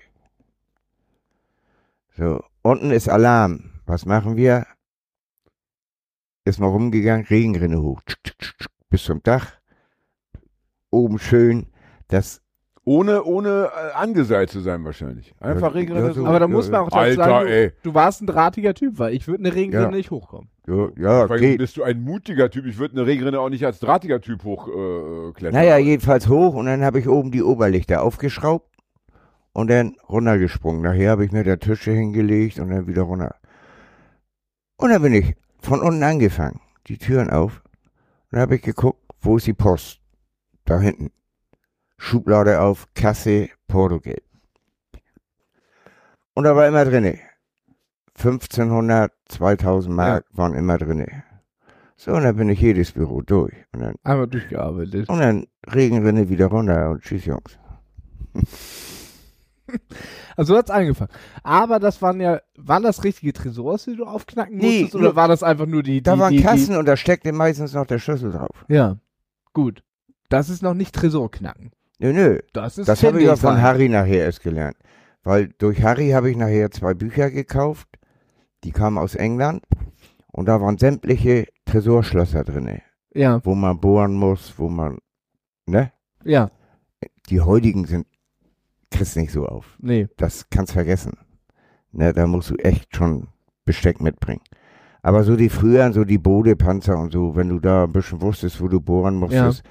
So, 2.17 2.43
unten 2.63 2.91
ist 2.91 3.09
Alarm. 3.09 3.70
Was 3.91 4.07
machen 4.07 4.37
wir? 4.37 4.67
Ist 6.45 6.61
mal 6.61 6.69
rumgegangen, 6.69 7.27
Regenrinne 7.27 7.83
hoch. 7.83 8.01
Tsch, 8.07 8.15
tsch, 8.23 8.35
tsch, 8.39 8.57
tsch, 8.61 8.67
Bis 8.89 9.03
zum 9.03 9.21
Dach. 9.25 9.51
Oben 10.91 11.19
schön. 11.19 11.67
Das, 12.07 12.41
ohne 12.85 13.25
ohne 13.25 13.69
äh, 13.75 13.93
angeseilt 13.95 14.51
zu 14.51 14.61
sein 14.61 14.85
wahrscheinlich. 14.85 15.35
Einfach 15.41 15.75
Ja, 15.75 15.81
Regenrinne. 15.81 16.07
ja, 16.07 16.13
so. 16.15 16.25
Aber 16.25 16.39
da 16.39 16.45
Ja, 16.45 16.49
muss 16.53 16.67
man 16.71 16.75
ja. 16.75 16.81
auch 16.83 16.91
dazu 16.91 16.99
Alter, 16.99 17.25
sagen, 17.25 17.49
du, 17.49 17.73
du 17.91 17.95
warst 17.95 18.23
ein 18.23 18.27
drahtiger 18.29 18.75
Typ, 18.75 19.01
weil 19.01 19.13
ich 19.13 19.27
würde 19.27 19.45
eine 19.45 19.55
Regenrinne 19.57 19.85
Ja. 19.87 19.91
nicht 19.91 20.13
hochkommen. 20.13 20.51
ja, 20.69 20.89
ja 20.97 21.21
allem 21.27 21.41
geht. 21.41 21.59
bist 21.59 21.77
du 21.77 21.83
ein 21.83 22.01
mutiger 22.01 22.49
Typ. 22.49 22.67
Ich 22.67 22.79
würde 22.79 22.95
eine 22.97 23.07
Regenrinne 23.07 23.41
auch 23.41 23.49
nicht 23.51 23.67
als 23.67 23.81
drahtiger 23.81 24.21
Typ 24.21 24.45
hochklettern. 24.45 25.53
Äh. 25.53 25.65
Naja, 25.65 25.79
jedenfalls 25.79 26.29
hoch 26.29 26.55
und 26.55 26.67
dann 26.67 26.85
habe 26.85 27.01
ich 27.01 27.09
oben 27.09 27.33
die 27.33 27.43
Oberlichter 27.43 28.03
aufgeschraubt 28.03 28.71
und 29.53 29.69
dann 29.69 29.97
runtergesprungen. 30.09 30.81
Nachher 30.81 31.11
habe 31.11 31.25
ich 31.25 31.33
mir 31.33 31.43
der 31.43 31.59
Tische 31.59 31.91
hingelegt 31.91 32.61
und 32.61 32.71
dann 32.71 32.87
wieder 32.87 33.03
runter. 33.03 33.35
Und 34.81 34.91
dann 34.91 35.03
bin 35.03 35.13
ich 35.13 35.35
von 35.61 35.81
unten 35.81 36.03
angefangen, 36.03 36.61
die 36.87 36.97
Türen 36.97 37.29
auf. 37.31 37.63
Und 37.65 38.33
dann 38.33 38.41
habe 38.41 38.57
ich 38.57 38.63
geguckt, 38.63 38.99
wo 39.21 39.37
ist 39.37 39.47
die 39.47 39.53
Post? 39.53 40.01
Da 40.65 40.81
hinten. 40.81 41.11
Schublade 41.99 42.61
auf, 42.63 42.87
Kasse, 42.95 43.51
Portogeld. 43.69 44.25
Und 46.33 46.45
da 46.45 46.57
war 46.57 46.67
immer 46.67 46.85
drinne. 46.87 47.19
1500, 48.17 49.13
2000 49.29 49.95
Mark 49.95 50.25
waren 50.33 50.55
immer 50.55 50.79
drinne. 50.79 51.25
So, 51.97 52.13
und 52.13 52.23
dann 52.23 52.37
bin 52.37 52.49
ich 52.49 52.61
jedes 52.61 52.93
Büro 52.93 53.21
durch. 53.21 53.53
Und 53.75 53.81
dann, 53.81 53.97
Einmal 54.03 54.29
durchgearbeitet. 54.29 55.11
und 55.11 55.19
dann 55.19 55.47
Regenrinne 55.67 56.31
wieder 56.31 56.47
runter 56.47 56.91
und 56.91 57.03
tschüss, 57.03 57.27
Jungs. 57.27 57.59
Also 60.37 60.55
so 60.55 60.59
hat's 60.59 60.71
angefangen. 60.71 61.11
Aber 61.43 61.79
das 61.81 62.01
waren 62.01 62.21
ja, 62.21 62.41
waren 62.57 62.83
das 62.83 63.05
richtige 63.05 63.33
Tresors, 63.33 63.85
die 63.85 63.97
du 63.97 64.05
aufknacken 64.05 64.57
Nee, 64.57 64.83
musstest, 64.83 64.95
oder 64.95 65.15
war 65.17 65.29
das 65.29 65.43
einfach 65.43 65.67
nur 65.67 65.83
die, 65.83 65.95
die 65.95 66.03
Da 66.03 66.19
waren 66.19 66.33
die, 66.33 66.41
Kassen 66.43 66.77
und 66.77 66.87
da 66.87 66.97
steckte 66.97 67.33
meistens 67.33 67.75
noch 67.75 67.87
der 67.87 67.99
Schlüssel 67.99 68.33
drauf. 68.33 68.65
Die, 68.69 68.75
ja, 68.75 68.97
gut. 69.53 69.83
Das 70.31 70.49
ist 70.49 70.63
noch 70.63 70.75
nicht 70.75 70.95
Tresorknacken. 70.95 71.73
Nö, 71.99 72.13
nö. 72.13 72.39
Das 72.53 72.79
ist 72.79 72.89
Das 72.89 73.03
habe 73.03 73.19
ich 73.21 73.27
ja 73.27 73.37
von. 73.37 73.61
Harry 73.61 73.89
nachher 73.89 74.25
erst 74.25 74.43
gelernt. 74.43 74.77
Weil 75.23 75.49
durch 75.59 75.83
Harry 75.83 76.11
habe 76.11 76.31
ich 76.31 76.37
nachher 76.37 76.71
zwei 76.71 76.95
Bücher 76.95 77.31
gekauft. 77.31 77.89
Die 78.65 78.73
kamen 78.73 78.97
aus 78.97 79.15
England. 79.17 79.65
Und 80.33 80.47
da 80.47 80.61
waren 80.61 80.79
sämtliche 80.79 81.47
Tresorschlösser 81.67 82.45
drinne, 82.45 82.81
Ja, 83.13 83.45
wo 83.45 83.55
man 83.55 83.81
bohren 83.81 84.15
muss, 84.15 84.55
wo 84.57 84.69
man, 84.69 84.99
ne? 85.67 85.93
ja, 86.25 86.51
Die 87.29 87.41
heutigen 87.41 87.85
sind, 87.87 88.07
kriegst 88.91 89.17
nicht 89.17 89.33
so 89.33 89.47
auf. 89.47 89.77
nee. 89.81 90.09
Das 90.17 90.49
kannst 90.51 90.73
vergessen. 90.73 91.13
Ne, 91.93 92.13
da 92.13 92.27
musst 92.27 92.51
du 92.51 92.57
echt 92.57 92.95
schon 92.95 93.29
Besteck 93.65 94.01
mitbringen. 94.01 94.43
Aber 95.03 95.25
so 95.25 95.37
die 95.37 95.49
früheren, 95.49 95.93
so 95.93 96.05
die 96.05 96.19
Bodepanzer 96.19 96.99
und 96.99 97.13
so, 97.13 97.35
wenn 97.35 97.49
du 97.49 97.59
da 97.59 97.85
ein 97.85 97.93
bisschen 97.93 98.21
wusstest, 98.21 98.61
wo 98.61 98.69
du 98.69 98.81
bohren 98.81 99.17
musstest 99.17 99.63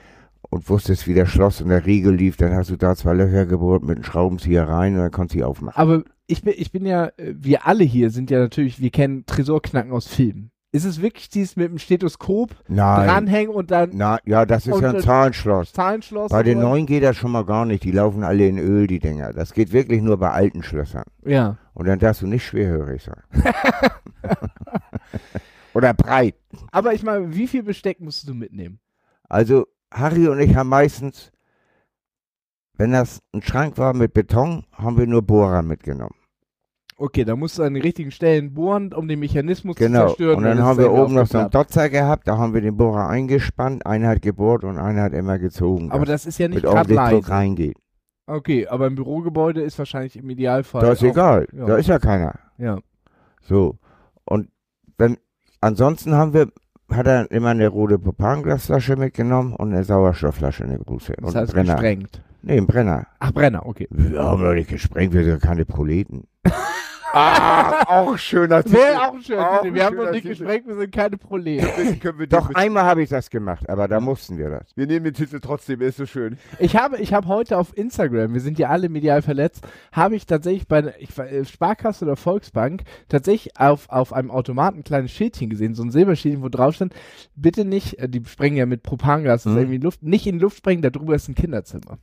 und 0.50 0.70
wusstest, 0.70 1.08
wie 1.08 1.14
der 1.14 1.28
Schloss 1.28 1.62
und 1.62 1.70
der 1.70 1.86
Riegel 1.86 2.16
lief, 2.16 2.36
dann 2.38 2.54
hast 2.54 2.72
du 2.72 2.78
da 2.78 2.96
zwei 2.96 3.14
Löcher 3.14 3.46
gebohrt 3.46 3.84
mit 3.84 3.98
einem 3.98 4.04
Schraubenzieher 4.04 4.68
rein 4.68 4.96
und 4.96 5.02
dann 5.02 5.12
konntest 5.12 5.36
du 5.36 5.40
sie 5.40 5.44
aufmachen. 5.44 5.80
Aber 5.80 6.04
ich 6.28 6.42
bin, 6.42 6.54
ich 6.58 6.72
bin 6.72 6.86
ja, 6.86 7.08
äh, 7.18 7.36
wir 7.38 7.68
alle 7.68 7.84
hier 7.84 8.10
sind 8.10 8.32
ja 8.32 8.40
natürlich, 8.40 8.82
wir 8.82 8.90
kennen 8.90 9.26
Tresorknacken 9.26 9.92
aus 9.92 10.08
Filmen. 10.08 10.52
Ist 10.72 10.86
es 10.86 11.02
wirklich 11.02 11.30
dieses 11.30 11.56
mit 11.56 11.72
dem 11.72 11.80
Stethoskop 11.80 12.56
Nein. 12.68 13.08
dranhängen 13.08 13.56
und 13.56 13.72
dann 13.72 13.90
Na, 13.94 14.20
ja, 14.24 14.46
das 14.46 14.68
ist 14.68 14.80
ja 14.80 14.92
ein 14.92 15.02
Zahlenschloss. 15.02 15.74
Zahlenschloss? 15.74 16.30
Bei 16.32 16.44
den 16.44 16.60
oder? 16.60 16.68
neuen 16.68 16.86
geht 16.86 17.02
das 17.02 17.18
schon 17.18 17.32
mal 17.32 17.44
gar 17.44 17.66
nicht. 17.66 17.84
Die 17.84 17.92
laufen 17.92 18.24
alle 18.24 18.48
in 18.48 18.60
Öl, 18.60 18.86
die 18.86 19.00
Dinger. 19.00 19.34
Das 19.34 19.54
geht 19.54 19.72
wirklich 19.72 20.04
nur 20.04 20.18
bei 20.18 20.30
alten 20.30 20.62
Schlössern. 20.62 21.06
Ja. 21.26 21.58
Und 21.74 21.88
dann 21.88 21.98
darfst 21.98 22.22
du 22.22 22.28
nicht 22.28 22.46
schwerhörig 22.46 23.04
sein. 23.04 23.24
Oder 25.74 25.96
breit. 25.96 26.36
Aber 26.72 26.94
ich 26.94 27.02
meine, 27.02 27.36
wie 27.36 27.48
viel 27.48 27.64
Besteck 27.64 28.00
musst 28.00 28.28
du 28.28 28.36
mitnehmen? 28.36 28.80
Also 29.28 29.66
Harry 29.92 30.28
und 30.28 30.40
ich 30.40 30.56
haben 30.56 30.70
meistens, 30.70 31.32
wenn 32.74 32.92
das 32.92 33.22
ein 33.34 33.42
Schrank 33.42 33.80
war 33.80 33.94
mit 33.96 34.14
Beton, 34.14 34.66
haben 34.72 35.00
wir 35.00 35.08
nur 35.08 35.24
Bohrer 35.24 35.64
mitgenommen. 35.64 36.16
Okay, 37.02 37.24
da 37.24 37.36
musst 37.38 37.58
du 37.58 37.64
an 37.64 37.74
den 37.76 37.82
richtigen 37.82 38.12
Stellen 38.12 38.54
bohren, 38.54 38.94
um 38.94 39.08
den 39.08 39.20
Mechanismus 39.20 39.78
zu 39.78 39.84
Genau. 39.86 40.08
zerstören. 40.08 40.38
Und 40.40 40.44
dann 40.44 40.62
haben 40.62 40.78
wir 40.80 40.92
oben 40.92 41.14
noch 41.14 41.28
so 41.28 41.38
einen. 41.38 41.50
Dotzer 41.50 41.90
gehabt, 41.90 42.28
da 42.28 42.38
haben 42.38 42.54
wir 42.54 42.60
den 42.60 42.76
Bohrer 42.76 43.08
eingespannt, 43.08 43.86
einer 43.86 44.10
hat 44.10 44.22
gebohrt 44.22 44.66
und 44.66 44.78
einer 44.78 45.04
hat 45.04 45.14
immer 45.14 45.40
gezogen. 45.40 45.92
Aber 45.92 46.06
das 46.06 46.26
ist 46.26 46.38
ja 46.40 46.50
nicht 46.50 46.64
gerade 46.64 46.76
ordentlich 46.78 47.00
Druck 47.00 47.12
leise. 47.12 47.32
reingeht. 47.32 47.78
Okay, 48.28 48.68
aber 48.68 48.88
im 48.88 48.96
Bürogebäude 48.96 49.62
ist 49.62 49.80
wahrscheinlich 49.80 50.18
im 50.18 50.30
Idealfall. 50.30 50.82
Da 50.82 50.92
ist 50.92 51.00
auch- 51.02 51.08
egal, 51.08 51.48
ja. 51.54 51.66
da 51.66 51.78
ist 51.78 51.88
ja 51.88 52.00
keiner. 52.00 52.36
Ja. 52.58 52.78
So. 53.42 53.78
Und 54.26 54.50
wenn, 54.98 55.18
ansonsten 55.62 56.14
haben 56.16 56.34
wir, 56.34 56.50
hat 56.92 57.08
er 57.08 57.32
immer 57.32 57.50
eine 57.50 57.70
rote 57.70 57.98
Propanglasflasche 57.98 58.98
mitgenommen 58.98 59.54
und 59.56 59.72
eine 59.74 59.86
Sauerstoffflasche, 59.86 60.66
eine 60.66 60.78
große. 60.80 61.14
Das 61.22 61.34
heißt 61.34 61.54
Brenner. 61.54 61.74
gesprengt. 61.76 62.22
Nee, 62.42 62.58
einen 62.58 62.68
Brenner. 62.68 63.08
Ach, 63.20 63.32
Brenner, 63.32 63.66
okay. 63.66 63.88
Wir 63.90 64.22
haben 64.22 64.42
doch 64.44 64.54
nicht 64.54 64.70
gesprengt, 64.70 65.14
wir 65.14 65.24
sind 65.24 65.42
keine 65.42 65.64
Proleten. 65.66 66.26
Ah, 67.14 67.84
auch 67.88 68.18
schöner 68.18 68.64
Titel. 68.64 68.76
Wäre 68.78 69.10
auch 69.10 69.20
schön. 69.22 69.40
Auch. 69.40 69.64
Wir 69.64 69.84
ein 69.84 69.86
haben 69.86 69.96
noch 69.98 70.12
nicht 70.12 70.26
gesprengt, 70.28 70.68
wir 70.68 70.76
sind 70.76 70.92
keine 70.92 71.18
den 72.26 72.30
Doch 72.30 72.54
einmal 72.54 72.84
habe 72.84 73.02
ich 73.02 73.10
das 73.10 73.30
gemacht, 73.30 73.68
aber 73.70 73.88
da 73.88 74.00
mussten 74.00 74.38
wir 74.38 74.50
das. 74.50 74.68
wir 74.76 74.86
nehmen 74.88 75.06
den 75.06 75.14
Titel 75.14 75.40
trotzdem, 75.40 75.82
ist 75.82 75.98
so 75.98 76.06
schön. 76.06 76.38
Ich 76.60 76.76
habe, 76.76 76.98
ich 76.98 77.14
habe 77.14 77.28
heute 77.28 77.58
auf 77.58 77.76
Instagram, 77.76 78.34
wir 78.34 78.42
sind 78.42 78.60
ja 78.60 78.70
alle 78.70 78.90
medial 78.90 79.22
verletzt, 79.22 79.68
habe 79.92 80.16
ich 80.16 80.26
tatsächlich 80.26 80.68
bei 80.68 80.94
ich, 81.00 81.18
äh, 81.18 81.46
Sparkasse 81.46 82.06
oder 82.06 82.16
Volksbank 82.16 82.84
tatsächlich 83.08 83.58
auf, 83.60 83.90
auf 83.90 84.14
einem 84.14 84.32
Automaten 84.32 84.80
ein 84.80 84.84
kleines 84.84 85.12
Schildchen 85.12 85.50
gesehen, 85.50 85.74
so 85.74 85.84
ein 85.84 85.92
Silberschildchen, 85.92 86.44
wo 86.44 86.50
drauf 86.50 86.76
stand, 86.76 86.94
bitte 87.36 87.66
nicht, 87.66 87.98
äh, 88.00 88.08
die 88.08 88.24
sprengen 88.26 88.58
ja 88.58 88.66
mit 88.66 88.84
Propangas, 88.84 89.44
das 89.44 89.52
ist 89.52 89.56
Mhm. 89.56 89.58
irgendwie 89.60 89.76
in 89.78 89.82
Luft, 89.82 90.04
nicht 90.04 90.28
in 90.28 90.40
Luft 90.40 90.58
sprengen, 90.58 90.82
da 90.82 90.90
drüber 90.90 91.16
ist 91.16 91.28
ein 91.28 91.36
Kinderzimmer. 91.36 91.98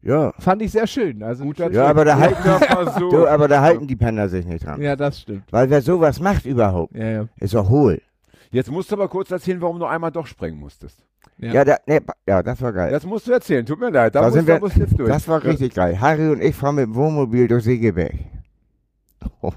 Ja. 0.00 0.32
Fand 0.38 0.62
ich 0.62 0.70
sehr 0.72 0.86
schön. 0.86 1.22
Also 1.22 1.44
Gut, 1.44 1.58
Ja, 1.58 1.86
aber 1.88 2.04
da 2.04 2.16
halten, 2.18 2.36
so. 2.98 3.10
du, 3.10 3.26
aber 3.26 3.48
da 3.48 3.60
halten 3.60 3.86
die 3.86 3.96
Penner 3.96 4.28
sich 4.28 4.46
nicht 4.46 4.64
dran. 4.64 4.80
ja, 4.80 4.94
das 4.96 5.20
stimmt. 5.20 5.44
Weil 5.52 5.68
wer 5.70 5.82
sowas 5.82 6.20
macht 6.20 6.46
überhaupt, 6.46 6.94
Ja, 6.94 7.06
ja. 7.08 7.28
ist 7.40 7.54
doch 7.54 7.68
hohl. 7.68 8.00
Jetzt 8.50 8.70
musst 8.70 8.90
du 8.90 8.94
aber 8.96 9.08
kurz 9.08 9.30
erzählen, 9.30 9.60
warum 9.60 9.78
du 9.78 9.84
einmal 9.86 10.10
doch 10.12 10.26
sprengen 10.26 10.58
musstest. 10.58 11.04
Ja. 11.36 11.52
Ja, 11.52 11.64
da, 11.64 11.76
nee, 11.86 12.00
ja 12.26 12.42
das 12.42 12.60
war 12.62 12.72
geil. 12.72 12.90
Das 12.92 13.04
musst 13.04 13.26
du 13.26 13.32
erzählen, 13.32 13.66
tut 13.66 13.78
mir 13.78 13.90
leid. 13.90 14.14
Da, 14.14 14.20
Da 14.20 14.26
musst, 14.26 14.34
sind 14.36 14.48
da 14.48 14.54
wir- 14.54 14.60
musst 14.60 14.76
du 14.76 14.80
jetzt 14.80 14.98
durch. 14.98 15.08
Das 15.08 15.28
war 15.28 15.42
richtig 15.44 15.74
geil. 15.74 16.00
Harry 16.00 16.28
und 16.30 16.40
ich 16.42 16.54
fahren 16.56 16.76
mit 16.76 16.84
dem 16.86 16.94
Wohnmobil 16.94 17.46
durch 17.48 17.64
Segeberg. 17.64 18.14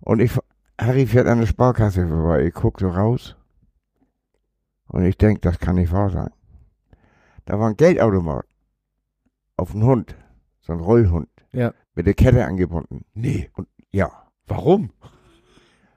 Und 0.00 0.20
ich, 0.20 0.32
Harry 0.78 1.06
fährt 1.06 1.26
an 1.26 1.40
der 1.40 1.46
Sparkasse 1.46 2.06
vorbei. 2.06 2.44
Ich 2.44 2.54
guck 2.54 2.78
so 2.78 2.88
raus. 2.88 3.36
Und 4.88 5.04
ich 5.06 5.16
denk, 5.16 5.40
das 5.42 5.58
kann 5.58 5.76
nicht 5.76 5.92
wahr 5.92 6.10
sein. 6.10 6.30
Da 7.46 7.58
war 7.58 7.68
ein 7.70 7.76
Geldautomat. 7.76 8.44
Auf 9.56 9.72
einen 9.72 9.84
Hund. 9.84 10.14
So 10.60 10.72
ein 10.72 10.80
Rollhund. 10.80 11.28
Ja. 11.52 11.72
Mit 11.94 12.06
der 12.06 12.14
Kette 12.14 12.44
angebunden. 12.44 13.04
Nee, 13.14 13.50
Ja. 13.92 14.10
warum? 14.46 14.90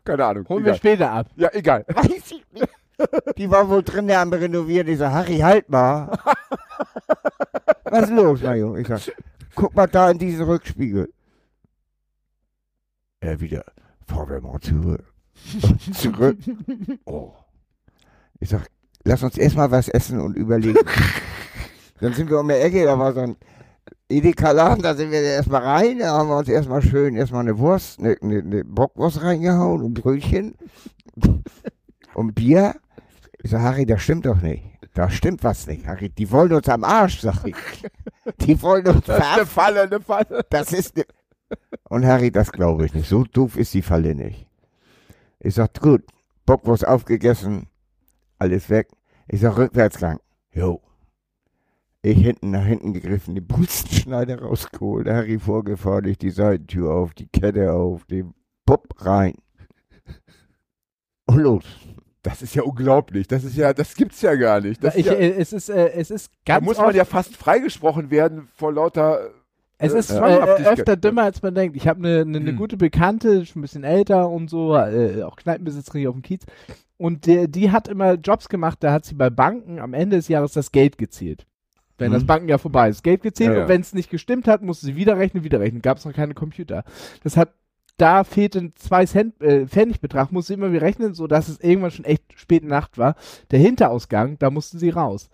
Keine 0.03 0.25
Ahnung. 0.25 0.47
Holen 0.47 0.63
wir 0.63 0.71
egal. 0.73 0.77
später 0.77 1.11
ab. 1.11 1.27
Ja, 1.35 1.49
egal. 1.53 1.85
Weiß 1.93 2.31
ich 2.31 2.45
nicht. 2.53 2.69
Die 3.37 3.49
war 3.49 3.69
wohl 3.69 3.83
drin 3.83 4.09
am 4.11 4.31
Renovieren. 4.33 4.87
Ich 4.87 4.97
sag, 4.99 5.11
Harry, 5.11 5.37
halt 5.37 5.69
mal. 5.69 6.17
Was 7.85 8.03
ist 8.03 8.09
los, 8.11 8.41
mein 8.41 8.59
Junge? 8.59 8.81
Ich 8.81 8.87
sag, 8.87 9.01
guck 9.55 9.75
mal 9.75 9.87
da 9.87 10.09
in 10.11 10.17
diesen 10.17 10.45
Rückspiegel. 10.45 11.11
Er 13.19 13.39
wieder, 13.39 13.63
fahr 14.05 14.29
wir 14.29 14.41
mal 14.41 14.59
zurück. 14.59 15.03
zurück. 15.93 16.37
Oh. 17.05 17.33
Ich 18.39 18.49
sag, 18.49 18.67
lass 19.03 19.23
uns 19.23 19.37
erstmal 19.37 19.71
was 19.71 19.89
essen 19.89 20.19
und 20.19 20.35
überlegen. 20.35 20.79
Dann 21.99 22.13
sind 22.13 22.29
wir 22.29 22.39
um 22.39 22.47
die 22.47 22.55
Ecke, 22.55 22.85
da 22.85 22.97
war 22.97 23.13
so 23.13 23.21
ein 23.21 23.35
Edeka-Laden, 24.09 24.83
da 24.83 24.93
sind 24.95 25.11
wir 25.11 25.21
erstmal 25.21 25.63
rein, 25.63 25.99
da 25.99 26.13
haben 26.13 26.29
wir 26.29 26.37
uns 26.37 26.47
erstmal 26.47 26.81
schön 26.81 27.15
erstmal 27.15 27.41
eine 27.41 27.57
Wurst, 27.57 27.99
eine, 27.99 28.15
eine, 28.21 28.39
eine 28.39 28.63
Bockwurst 28.63 29.21
reingehauen 29.21 29.81
und 29.81 29.95
Brötchen 29.95 30.55
und 32.13 32.35
Bier. 32.35 32.75
Ich 33.43 33.51
sag, 33.51 33.61
Harry, 33.61 33.85
das 33.85 34.01
stimmt 34.01 34.25
doch 34.25 34.41
nicht. 34.41 34.63
Da 34.93 35.09
stimmt 35.09 35.43
was 35.43 35.67
nicht, 35.67 35.85
Harry. 35.85 36.09
Die 36.09 36.31
wollen 36.31 36.53
uns 36.53 36.67
am 36.69 36.83
Arsch, 36.83 37.21
sag 37.21 37.45
ich. 37.45 37.55
Die 38.41 38.59
wollen 38.61 38.87
uns 38.87 39.05
Das 39.05 39.19
ist 39.19 39.25
eine. 39.25 39.45
Falle, 39.45 39.81
eine 39.83 39.99
Falle. 40.01 40.45
Das 40.49 40.73
ist 40.73 40.97
ne 40.97 41.05
Und 41.89 42.05
Harry, 42.05 42.31
das 42.31 42.51
glaube 42.51 42.85
ich 42.85 42.93
nicht. 42.93 43.07
So 43.07 43.23
doof 43.23 43.57
ist 43.57 43.73
die 43.73 43.81
Falle 43.81 44.15
nicht. 44.15 44.47
Ich 45.39 45.55
sag, 45.55 45.79
gut, 45.79 46.03
Bockwurst 46.45 46.87
aufgegessen, 46.87 47.67
alles 48.39 48.69
weg. 48.69 48.87
Ich 49.27 49.41
sag, 49.41 49.57
Rückwärtsgang. 49.57 50.19
Jo. 50.51 50.81
Ich 52.09 52.21
hinten 52.21 52.51
nach 52.51 52.63
hinten 52.63 52.93
gegriffen, 52.93 53.35
die 53.35 53.41
Bulzenschneider 53.41 54.39
rausgeholt, 54.41 55.09
Harry 55.09 55.39
vorgefahren, 55.39 56.05
ich 56.05 56.17
die 56.17 56.29
Seitentür 56.29 56.93
auf, 56.93 57.13
die 57.13 57.27
Kette 57.27 57.73
auf, 57.73 58.05
den 58.05 58.33
Pupp 58.65 58.93
rein. 58.99 59.33
Und 61.25 61.39
los. 61.39 61.65
Das 62.21 62.41
ist 62.41 62.55
ja 62.55 62.63
unglaublich. 62.63 63.27
Das 63.27 63.43
ist 63.43 63.57
ja, 63.57 63.73
das 63.73 63.93
gibt's 63.93 64.21
ja 64.21 64.35
gar 64.35 64.61
nicht. 64.61 64.81
Das 64.81 64.95
ich, 64.95 65.05
ist 65.05 65.11
ja, 65.11 65.17
äh, 65.19 65.31
es 65.31 65.51
ist, 65.51 65.69
äh, 65.69 65.89
es 65.89 66.09
ist 66.09 66.31
da 66.45 66.53
ganz 66.55 66.65
muss 66.65 66.77
man 66.77 66.95
ja 66.95 67.03
fast 67.03 67.35
freigesprochen 67.35 68.09
werden 68.09 68.47
vor 68.55 68.71
lauter. 68.71 69.29
Es 69.77 69.93
äh, 69.93 69.99
ist 69.99 70.09
äh, 70.09 70.15
Zwanghaftigkeit. 70.15 70.79
öfter 70.79 70.95
dümmer, 70.95 71.23
als 71.23 71.41
man 71.41 71.55
denkt. 71.55 71.75
Ich 71.75 71.89
habe 71.89 71.99
eine 71.99 72.25
ne, 72.25 72.39
ne 72.39 72.51
Hm. 72.51 72.55
gute 72.55 72.77
Bekannte, 72.77 73.45
schon 73.45 73.59
ein 73.59 73.63
bisschen 73.63 73.83
älter 73.83 74.29
und 74.29 74.49
so, 74.49 74.77
äh, 74.77 75.23
auch 75.23 75.35
Kneipenbesitzerin 75.35 75.99
hier 75.99 76.09
auf 76.09 76.15
dem 76.15 76.21
Kiez. 76.21 76.45
Und 76.95 77.25
der, 77.25 77.49
die 77.49 77.71
hat 77.71 77.89
immer 77.89 78.13
Jobs 78.13 78.47
gemacht, 78.47 78.77
da 78.79 78.93
hat 78.93 79.03
sie 79.03 79.15
bei 79.15 79.29
Banken 79.29 79.79
am 79.79 79.93
Ende 79.93 80.15
des 80.15 80.29
Jahres 80.29 80.53
das 80.53 80.71
Geld 80.71 80.97
gezählt. 80.97 81.45
Wenn 81.97 82.11
das 82.11 82.21
Hm. 82.21 82.27
Bankenjahr 82.27 82.59
vorbei 82.59 82.89
ist. 82.89 83.03
Geld 83.03 83.21
gezählt 83.23 83.49
Ja, 83.51 83.55
ja. 83.57 83.61
und 83.63 83.69
wenn 83.69 83.81
es 83.81 83.93
nicht 83.93 84.09
gestimmt 84.09 84.47
hat, 84.47 84.61
musste 84.61 84.85
sie 84.85 84.95
wieder 84.95 85.17
rechnen, 85.17 85.43
wieder 85.43 85.59
rechnen. 85.59 85.81
Gab 85.81 85.97
es 85.97 86.05
noch 86.05 86.13
keine 86.13 86.33
Computer. 86.33 86.83
Das 87.23 87.37
hat, 87.37 87.53
da 87.97 88.23
fehlte 88.23 88.59
ein 88.59 88.73
2 88.75 89.05
Cent 89.07 89.41
äh, 89.41 89.65
Pfennigbetrag, 89.67 90.31
musste 90.31 90.49
sie 90.49 90.53
immer 90.53 90.71
wieder 90.71 90.83
rechnen, 90.83 91.13
sodass 91.15 91.47
es 91.49 91.59
irgendwann 91.59 91.91
schon 91.91 92.05
echt 92.05 92.23
spät 92.35 92.63
Nacht 92.63 92.97
war. 92.97 93.15
Der 93.51 93.59
Hinterausgang, 93.59 94.37
da 94.37 94.51
mussten 94.51 94.77
sie 94.77 94.89
raus. 94.89 95.29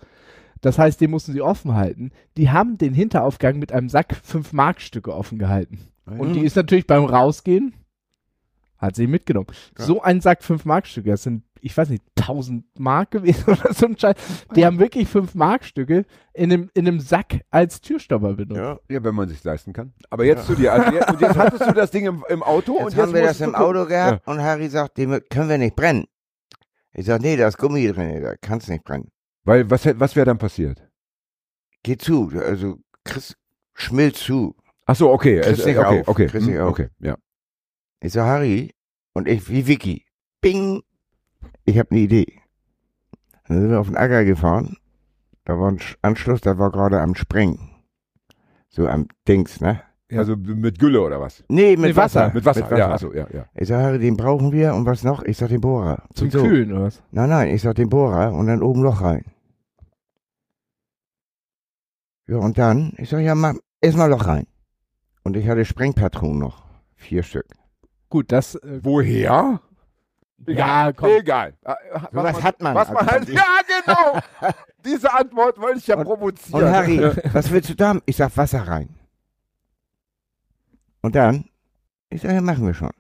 Das 0.62 0.80
heißt, 0.80 1.02
den 1.02 1.12
mussten 1.12 1.34
sie 1.34 1.42
offen 1.42 1.76
halten. 1.76 2.12
Die 2.38 2.50
haben 2.50 2.78
den 2.78 2.94
Hinteraufgang 2.94 3.60
mit 3.60 3.74
einem 3.74 3.90
Sack 3.90 4.16
5 4.24 4.54
Markstücke 4.54 5.14
offen 5.14 5.38
gehalten. 5.38 5.80
Und 6.06 6.34
die 6.34 6.46
ist 6.46 6.56
natürlich 6.56 6.88
beim 6.88 7.04
Rausgehen, 7.06 7.74
hat 8.78 8.96
sie 8.96 9.08
mitgenommen. 9.08 9.48
Ja. 9.78 9.86
So 9.86 10.02
ein 10.02 10.22
Sack 10.22 10.44
5 10.44 10.64
Markstücke, 10.66 11.10
das 11.10 11.24
sind 11.24 11.44
ich 11.64 11.76
weiß 11.78 11.90
nicht, 11.90 12.04
1000 12.20 12.66
Mark 12.78 13.12
gewesen 13.12 13.44
oder 13.48 13.74
so 13.74 13.86
ein 13.86 13.98
Scheiß. 13.98 14.16
Die 14.56 14.66
haben 14.66 14.80
wirklich 14.80 15.08
5 15.08 15.34
Markstücke 15.34 16.06
in 16.34 16.52
einem, 16.52 16.70
in 16.74 16.88
einem 16.88 17.00
Sack 17.00 17.42
als 17.50 17.80
Türstopper 17.80 18.34
benutzt. 18.34 18.60
Ja. 18.60 18.80
Ja, 18.90 19.04
wenn 19.04 19.16
man 19.16 19.30
sich 19.30 19.42
leisten 19.44 19.72
kann. 19.72 19.94
Aber 20.10 20.26
jetzt 20.26 20.46
zu 20.46 20.56
dir. 20.56 20.74
Also 20.74 20.92
jetzt, 20.92 21.10
und 21.10 21.22
jetzt 21.22 21.38
hattest 21.38 21.66
du 21.66 21.72
das 21.72 21.90
Ding 21.92 22.06
im, 22.06 22.26
im 22.28 22.44
Auto 22.44 22.74
Jetzt 22.74 22.86
und 22.86 22.96
haben 22.98 23.10
jetzt 23.10 23.14
wir 23.14 23.22
das 23.24 23.42
im. 23.42 23.56
Auto 23.56 23.86
gehabt 23.86 24.28
und 24.28 24.42
Harry 24.42 24.68
sagt, 24.68 24.98
den 24.98 25.22
können 25.30 25.50
wir 25.50 25.58
nicht 25.58 25.76
brennen. 25.76 26.06
Ich 26.92 27.06
sag, 27.06 27.22
nee, 27.22 27.38
da 27.38 27.48
ist 27.48 27.58
Gummi 27.58 27.88
drin, 27.88 28.22
da 28.22 28.36
kannst 28.42 28.68
nicht 28.70 28.84
brennen. 28.84 29.10
Weil 29.46 29.70
was, 29.70 29.86
was 30.00 30.16
wäre 30.16 30.26
dann 30.26 30.38
passiert? 30.38 30.86
Geh 31.82 31.98
zu, 31.98 32.30
also 32.36 32.80
Chris 33.06 33.36
schmilzt 33.74 34.24
zu. 34.24 34.56
Ach 34.86 34.96
so, 34.96 35.12
okay. 35.12 35.38
Nicht 35.38 35.62
okay, 35.62 35.78
auf, 35.78 36.08
okay. 36.08 36.28
kriegst 36.28 36.46
hm, 36.46 36.54
nicht 36.54 36.62
auf. 36.62 36.72
okay, 36.72 36.90
ja. 37.00 37.16
Ich 38.02 38.12
sag, 38.12 38.26
Harry 38.26 38.74
und 39.14 39.30
ich 39.30 39.48
wie 39.50 39.66
Vicky. 39.66 40.06
Bing! 40.42 40.82
Ich 41.66 41.78
habe 41.80 41.92
eine 41.92 42.00
Idee. 42.02 42.40
Dann 43.48 43.60
sind 43.62 43.70
wir 43.70 43.80
auf 43.80 43.88
den 43.88 43.98
Acker 43.98 44.24
gefahren. 44.26 44.78
Da 45.46 45.60
war 45.60 45.70
ein 45.70 45.78
Sch- 45.80 45.98
Anschluss, 46.02 46.42
der 46.42 46.58
war 46.58 46.72
gerade 46.72 47.02
am 47.02 47.16
Sprengen. 47.16 47.70
So 48.70 48.88
am 48.88 49.08
Dings, 49.28 49.60
ne? 49.62 49.82
Also 50.16 50.36
mit 50.38 50.78
Gülle 50.80 51.02
oder 51.02 51.20
was? 51.20 51.44
Nee, 51.50 51.72
mit, 51.72 51.88
Mit 51.88 51.96
Wasser. 51.96 52.32
Mit 52.34 52.46
Wasser, 52.46 52.78
ja, 52.78 52.90
also, 52.92 53.14
ja, 53.14 53.28
ja. 53.34 53.46
Ich 53.56 53.68
sag, 53.68 53.82
Harry, 53.82 53.98
den 54.00 54.16
brauchen 54.16 54.52
wir 54.52 54.76
und 54.76 54.86
was 54.86 55.04
noch? 55.04 55.24
Ich 55.24 55.38
sag, 55.38 55.50
den 55.50 55.62
Bohrer. 55.62 56.04
Zum 56.14 56.30
so. 56.30 56.44
Kühlen 56.44 56.72
oder 56.72 56.84
was? 56.84 57.02
Nein, 57.12 57.30
nein, 57.30 57.48
ich 57.50 57.62
sag 57.64 57.76
den 57.76 57.90
Bohrer 57.90 58.32
und 58.34 58.46
dann 58.48 58.62
oben 58.62 58.84
Loch 58.84 59.02
rein. 59.02 59.26
Ja, 62.28 62.38
und 62.38 62.58
dann, 62.58 62.94
ich 62.98 63.10
sag, 63.10 63.20
ja, 63.22 63.36
mach 63.36 63.56
erstmal 63.82 64.10
Loch 64.10 64.28
rein. 64.28 64.48
Und 65.24 65.36
ich 65.36 65.48
hatte 65.48 65.66
Sprengpatronen 65.66 66.40
noch. 66.40 66.64
Vier 66.96 67.24
Stück. 67.24 67.48
Gut, 68.10 68.32
das. 68.32 68.56
Äh, 68.56 68.80
Woher? 68.84 69.62
Ja, 70.48 70.92
komm. 70.94 71.10
Egal. 71.10 71.54
Äh, 71.64 71.74
was 72.12 72.42
hat 72.44 72.62
man. 72.62 72.76
Was 72.76 72.88
man 72.90 72.98
Also, 73.08 73.12
halt, 73.12 73.30
ja, 73.30 73.44
genau. 73.86 74.20
Diese 74.86 75.14
Antwort 75.14 75.60
wollte 75.60 75.80
ich 75.80 75.88
ja 75.88 75.98
Und- 75.98 76.06
provozieren. 76.06 76.64
Und 76.64 76.72
Harry, 76.72 77.00
was 77.34 77.52
willst 77.52 77.70
du 77.70 77.76
da 77.76 77.90
haben? 77.90 78.02
Ich 78.06 78.18
sag 78.18 78.36
Wasser 78.38 78.68
rein. 78.68 78.90
Und 81.02 81.16
dann, 81.16 81.46
ich 82.10 82.22
sag, 82.22 82.32
ja, 82.32 82.42
machen 82.42 82.66
wir 82.66 82.74
schon. 82.74 82.92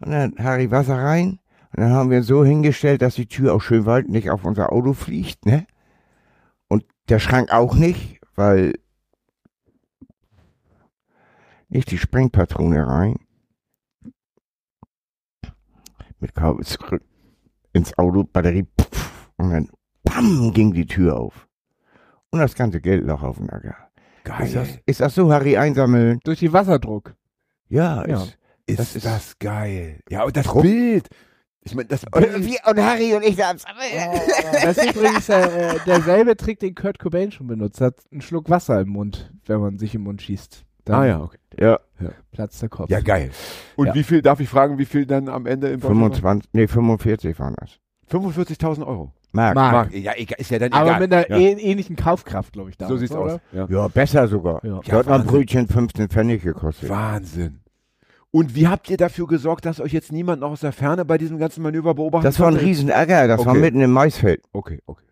Und 0.00 0.10
dann 0.10 0.34
Harry 0.38 0.70
Wasser 0.70 0.96
rein. 0.98 1.38
Und 1.74 1.82
dann 1.82 1.92
haben 1.92 2.10
wir 2.10 2.22
so 2.22 2.44
hingestellt, 2.44 3.00
dass 3.02 3.14
die 3.14 3.26
Tür 3.26 3.54
auch 3.54 3.60
schön 3.62 3.86
weit 3.86 4.08
nicht 4.08 4.30
auf 4.30 4.44
unser 4.44 4.72
Auto 4.72 4.92
fliegt, 4.92 5.46
ne? 5.46 5.66
Und 6.68 6.84
der 7.08 7.18
Schrank 7.18 7.50
auch 7.52 7.74
nicht, 7.74 8.20
weil 8.34 8.74
nicht 11.68 11.90
die 11.90 11.98
Sprengpatrone 11.98 12.86
rein. 12.86 13.16
Mit 16.22 16.34
Kabel 16.36 16.64
zurück 16.64 17.02
ins 17.72 17.98
Auto, 17.98 18.22
Batterie, 18.22 18.64
pff, 18.80 19.30
und 19.38 19.50
dann, 19.50 19.68
bam, 20.04 20.52
ging 20.54 20.72
die 20.72 20.86
Tür 20.86 21.18
auf. 21.18 21.48
Und 22.30 22.38
das 22.38 22.54
ganze 22.54 22.80
Geld 22.80 23.04
lag 23.04 23.22
auf 23.22 23.38
dem 23.38 23.50
Acker. 23.50 23.74
Ist 24.40 24.54
das, 24.54 24.68
ist 24.86 25.00
das 25.00 25.14
so, 25.16 25.32
Harry, 25.32 25.56
einsammeln? 25.56 26.20
Durch 26.22 26.38
die 26.38 26.52
Wasserdruck. 26.52 27.14
Ja, 27.68 28.06
Ja. 28.06 28.22
ist. 28.22 28.38
ist 28.66 28.78
das 28.78 28.92
das, 29.02 29.26
ist- 29.26 29.40
geil. 29.40 29.98
Ja, 30.08 30.22
und 30.22 30.36
das 30.36 30.46
Druck. 30.46 30.62
Bild. 30.62 31.08
Ich 31.64 31.74
meine, 31.74 31.88
das 31.88 32.04
Und, 32.04 32.12
Bild. 32.20 32.44
wie, 32.46 32.58
und 32.70 32.78
Harry 32.80 33.14
und 33.14 33.24
ich 33.24 33.34
da 33.34 33.50
am 33.50 33.56
Das 33.56 34.78
ist 34.78 34.94
übrigens 34.94 35.28
äh, 35.28 35.74
äh, 35.74 35.78
derselbe 35.86 36.36
Trick, 36.36 36.60
den 36.60 36.74
Kurt 36.76 37.00
Cobain 37.00 37.32
schon 37.32 37.48
benutzt 37.48 37.80
hat. 37.80 37.96
Einen 38.12 38.20
Schluck 38.20 38.48
Wasser 38.48 38.80
im 38.80 38.90
Mund, 38.90 39.32
wenn 39.46 39.60
man 39.60 39.78
sich 39.78 39.94
im 39.96 40.02
Mund 40.02 40.22
schießt. 40.22 40.64
Dann 40.84 40.96
Ah 41.00 41.06
ja, 41.06 41.20
okay. 41.20 41.38
Ja, 41.58 41.80
platzt 42.32 42.60
der 42.62 42.68
Kopf. 42.68 42.90
Ja, 42.90 43.00
geil. 43.00 43.30
Und 43.76 43.86
Ja. 43.88 43.94
wie 43.94 44.02
viel, 44.02 44.22
darf 44.22 44.40
ich 44.40 44.48
fragen, 44.48 44.78
wie 44.78 44.84
viel 44.84 45.06
dann 45.06 45.28
am 45.28 45.46
Ende 45.46 45.68
im 45.68 45.80
25, 45.80 46.48
nee, 46.52 46.66
45 46.66 47.38
waren 47.38 47.54
das. 47.58 47.78
45.000 48.10 48.86
Euro. 48.86 49.12
Mark. 49.34 49.54
Mark. 49.54 49.72
Mark, 49.72 49.94
ja, 49.94 50.12
egal, 50.16 50.36
ist 50.38 50.50
ja 50.50 50.58
dann 50.58 50.72
Aber 50.72 50.90
egal. 50.90 51.00
mit 51.00 51.12
einer 51.14 51.30
ja. 51.30 51.36
ähn- 51.36 51.58
ähnlichen 51.58 51.96
Kaufkraft, 51.96 52.52
glaube 52.52 52.68
ich. 52.70 52.76
So 52.78 52.84
damals, 52.84 53.00
sieht's 53.00 53.12
oder? 53.12 53.34
aus. 53.34 53.40
Ja. 53.52 53.66
Ja, 53.70 53.88
besser 53.88 54.28
sogar. 54.28 54.62
Ja. 54.64 54.80
Da 54.86 54.96
hat 54.98 55.06
mal 55.06 55.20
ein. 55.20 55.26
Brötchen 55.26 55.66
15 55.68 56.08
Pfennig 56.08 56.42
gekostet. 56.42 56.90
Wahnsinn. 56.90 57.60
Und 58.30 58.54
wie 58.54 58.66
habt 58.66 58.88
ihr 58.90 58.96
dafür 58.96 59.26
gesorgt, 59.26 59.64
dass 59.66 59.80
euch 59.80 59.92
jetzt 59.92 60.10
niemand 60.12 60.40
noch 60.40 60.50
aus 60.50 60.60
der 60.60 60.72
Ferne 60.72 61.04
bei 61.04 61.16
diesem 61.18 61.38
ganzen 61.38 61.62
Manöver 61.62 61.94
beobachtet? 61.94 62.28
Das 62.28 62.40
war 62.40 62.48
ein 62.48 62.56
Riesenärger, 62.56 63.26
das 63.28 63.44
war 63.44 63.52
Okay. 63.52 63.60
mitten 63.60 63.80
im 63.80 63.92
Maisfeld. 63.92 64.42
Okay, 64.52 64.80
okay. 64.86 65.04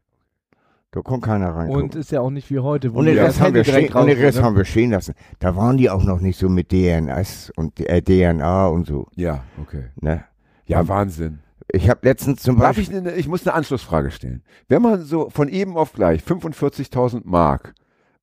Da 0.93 1.03
kommt 1.03 1.23
keiner 1.23 1.55
rein. 1.55 1.71
Und 1.71 1.95
ist 1.95 2.11
ja 2.11 2.21
auch 2.21 2.31
nicht 2.31 2.51
wie 2.51 2.59
heute, 2.59 2.93
wo 2.93 2.99
Und 2.99 3.07
den 3.07 3.17
Rest, 3.17 3.39
das 3.39 3.41
haben 3.41 3.55
wir, 3.55 3.65
stehen, 3.65 3.93
und 3.93 4.07
den 4.07 4.19
Rest 4.19 4.39
ne? 4.39 4.45
haben 4.45 4.57
wir 4.57 4.65
stehen 4.65 4.91
lassen. 4.91 5.15
Da 5.39 5.55
waren 5.55 5.77
die 5.77 5.89
auch 5.89 6.03
noch 6.03 6.21
nicht 6.21 6.37
so 6.37 6.49
mit 6.49 6.73
DNS 6.73 7.53
und 7.55 7.79
äh, 7.79 8.03
DNA 8.03 8.67
und 8.67 8.89
so. 8.89 9.07
Ja, 9.15 9.45
okay. 9.63 9.85
Ne? 10.01 10.25
Ja, 10.67 10.81
Ähm, 10.81 10.89
Wahnsinn. 10.89 11.39
Ich 11.73 11.89
habe 11.89 12.01
letztens 12.03 12.43
zum 12.43 12.59
Darf 12.59 12.77
Beispiel. 12.77 12.97
ich, 12.97 13.01
eine, 13.01 13.15
ich 13.15 13.29
muss 13.29 13.47
eine 13.47 13.55
Anschlussfrage 13.55 14.11
stellen. 14.11 14.43
Wenn 14.69 14.83
man 14.83 15.03
so 15.03 15.31
von 15.31 15.49
eben 15.49 15.77
auf 15.77 15.93
gleich 15.93 16.23
45.000 16.23 17.21
Mark 17.25 17.75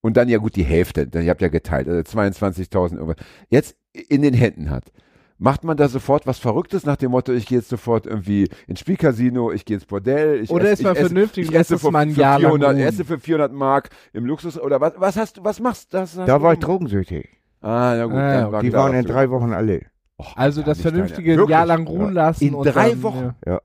und 0.01 0.17
dann 0.17 0.27
ja 0.27 0.37
gut 0.37 0.57
die 0.57 0.65
Hälfte, 0.65 1.07
dann, 1.07 1.23
ihr 1.23 1.29
habt 1.29 1.41
ja 1.41 1.47
geteilt, 1.47 1.87
also 1.87 2.01
22.000 2.01 2.95
irgendwas, 2.95 3.15
jetzt 3.49 3.77
in 4.09 4.21
den 4.21 4.33
Händen 4.33 4.69
hat, 4.69 4.91
macht 5.39 5.63
man 5.63 5.77
da 5.77 5.87
sofort 5.87 6.25
was 6.25 6.39
Verrücktes 6.39 6.85
nach 6.85 6.95
dem 6.97 7.11
Motto, 7.11 7.31
ich 7.33 7.45
gehe 7.45 7.59
jetzt 7.59 7.69
sofort 7.69 8.05
irgendwie 8.05 8.49
ins 8.67 8.79
Spielcasino, 8.79 9.51
ich 9.51 9.65
gehe 9.65 9.75
ins 9.77 9.85
Bordell, 9.85 10.41
ich 10.41 10.49
Oder 10.49 10.65
esse, 10.65 10.73
ist 10.73 10.83
man 10.83 10.93
ich 10.93 10.99
esse, 10.99 11.07
vernünftig 11.09 11.41
ich 11.43 11.47
und 11.49 11.53
lässt 11.53 11.71
esse 11.71 11.75
es 11.75 11.81
für, 11.81 11.91
mal 11.91 11.99
ein 11.99 12.11
für 12.11 12.21
Jahr 12.21 12.39
lang 12.39 12.51
400, 12.51 12.69
ruhen? 12.75 12.79
esse 12.83 13.05
für 13.05 13.19
400 13.19 13.53
Mark 13.53 13.89
im 14.13 14.25
Luxus 14.25 14.59
oder 14.59 14.81
was, 14.81 14.93
was 14.97 15.15
hast 15.17 15.37
du, 15.37 15.43
was 15.43 15.59
machst 15.59 15.93
das 15.93 16.17
hast 16.17 16.27
Da 16.27 16.37
du 16.37 16.43
war 16.43 16.53
ich 16.53 16.59
drogensüchtig. 16.59 17.29
Ah, 17.61 17.95
ja 17.95 18.05
gut, 18.05 18.15
Ah, 18.15 18.33
ja, 18.39 18.51
war 18.51 18.61
Die 18.61 18.73
waren 18.73 18.93
in 18.93 19.03
du- 19.05 19.11
drei 19.13 19.29
Wochen 19.29 19.53
alle. 19.53 19.81
Och, 20.19 20.35
Also 20.35 20.61
ja, 20.61 20.67
das 20.67 20.81
vernünftige 20.81 21.35
Wirklich? 21.37 21.49
Jahr 21.49 21.65
lang 21.65 21.85
ruhen 21.87 22.13
lassen. 22.13 22.43
In 22.43 22.53
und 22.55 22.65
drei 22.65 22.89
dann, 22.91 23.03
Wochen? 23.03 23.35
Ja. 23.45 23.61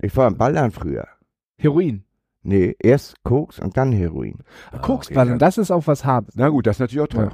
Ich 0.00 0.16
war 0.16 0.26
im 0.26 0.36
Ballern 0.36 0.70
früher. 0.72 1.06
Heroin. 1.58 2.04
Nee, 2.42 2.74
erst 2.80 3.22
Koks 3.22 3.60
und 3.60 3.76
dann 3.76 3.92
Heroin. 3.92 4.40
Ah, 4.72 4.78
Koksballern, 4.78 5.34
okay, 5.34 5.38
das 5.38 5.58
ist 5.58 5.70
auch 5.70 5.86
was 5.86 6.04
Hartes. 6.04 6.34
Na 6.36 6.48
gut, 6.48 6.66
das 6.66 6.76
ist 6.76 6.80
natürlich 6.80 7.02
auch 7.04 7.06
teuer. 7.06 7.32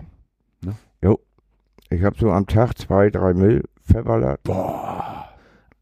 Ich 1.90 2.02
habe 2.02 2.16
so 2.18 2.30
am 2.30 2.46
Tag 2.46 2.76
zwei, 2.76 3.08
drei 3.08 3.32
Müll 3.32 3.64
verballert. 3.88 4.42
Boah. 4.44 5.28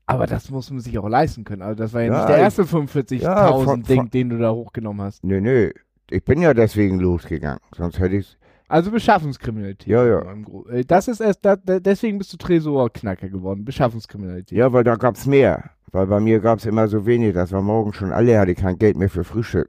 Aber 0.07 0.27
das 0.27 0.51
muss 0.51 0.70
man 0.70 0.81
sich 0.81 0.99
auch 0.99 1.09
leisten 1.09 1.45
können. 1.45 1.62
Also 1.62 1.74
das 1.83 1.93
war 1.93 2.03
ja, 2.03 2.12
Ja, 2.12 2.19
nicht 2.19 2.28
der 2.28 2.39
erste 2.39 2.62
45.000 2.62 3.23
Ja, 3.23 3.77
Ding, 3.77 4.11
den 4.11 4.28
du 4.31 4.39
da 4.39 4.53
hochgenommen 4.53 5.05
hast. 5.05 5.24
Nee, 5.24 5.41
nee. 5.41 5.73
Ich 6.11 6.24
bin 6.24 6.41
ja 6.41 6.55
deswegen 6.55 7.01
losgegangen. 7.01 7.59
Sonst 7.77 7.99
hätte 7.99 8.16
ich 8.16 8.39
Also 8.69 8.93
Beschaffungskriminalität. 8.93 9.89
Ja, 9.89 10.07
ja. 10.07 10.23
Äh, 10.70 10.85
Das 10.85 11.09
ist 11.09 11.20
erst, 11.20 11.45
da, 11.45 11.57
deswegen 11.57 12.19
bist 12.19 12.33
du 12.33 12.37
Tresorknacker 12.37 13.28
geworden. 13.28 13.65
Beschaffungskriminalität. 13.65 14.57
Ja, 14.57 14.73
weil 14.73 14.85
da 14.85 14.95
gab's 14.95 15.27
mehr. 15.27 15.70
Weil 15.91 16.07
bei 16.07 16.20
mir 16.20 16.39
gab's 16.41 16.66
immer 16.66 16.87
so 16.87 17.05
wenig. 17.07 17.35
Das 17.35 17.51
war 17.51 17.62
morgen 17.62 17.93
schon 17.93 18.12
alle, 18.12 18.39
hatte 18.39 18.53
ich 18.53 18.59
kein 18.59 18.78
Geld 18.78 18.97
mehr 18.97 19.11
für 19.11 19.24
Frühstück. 19.24 19.69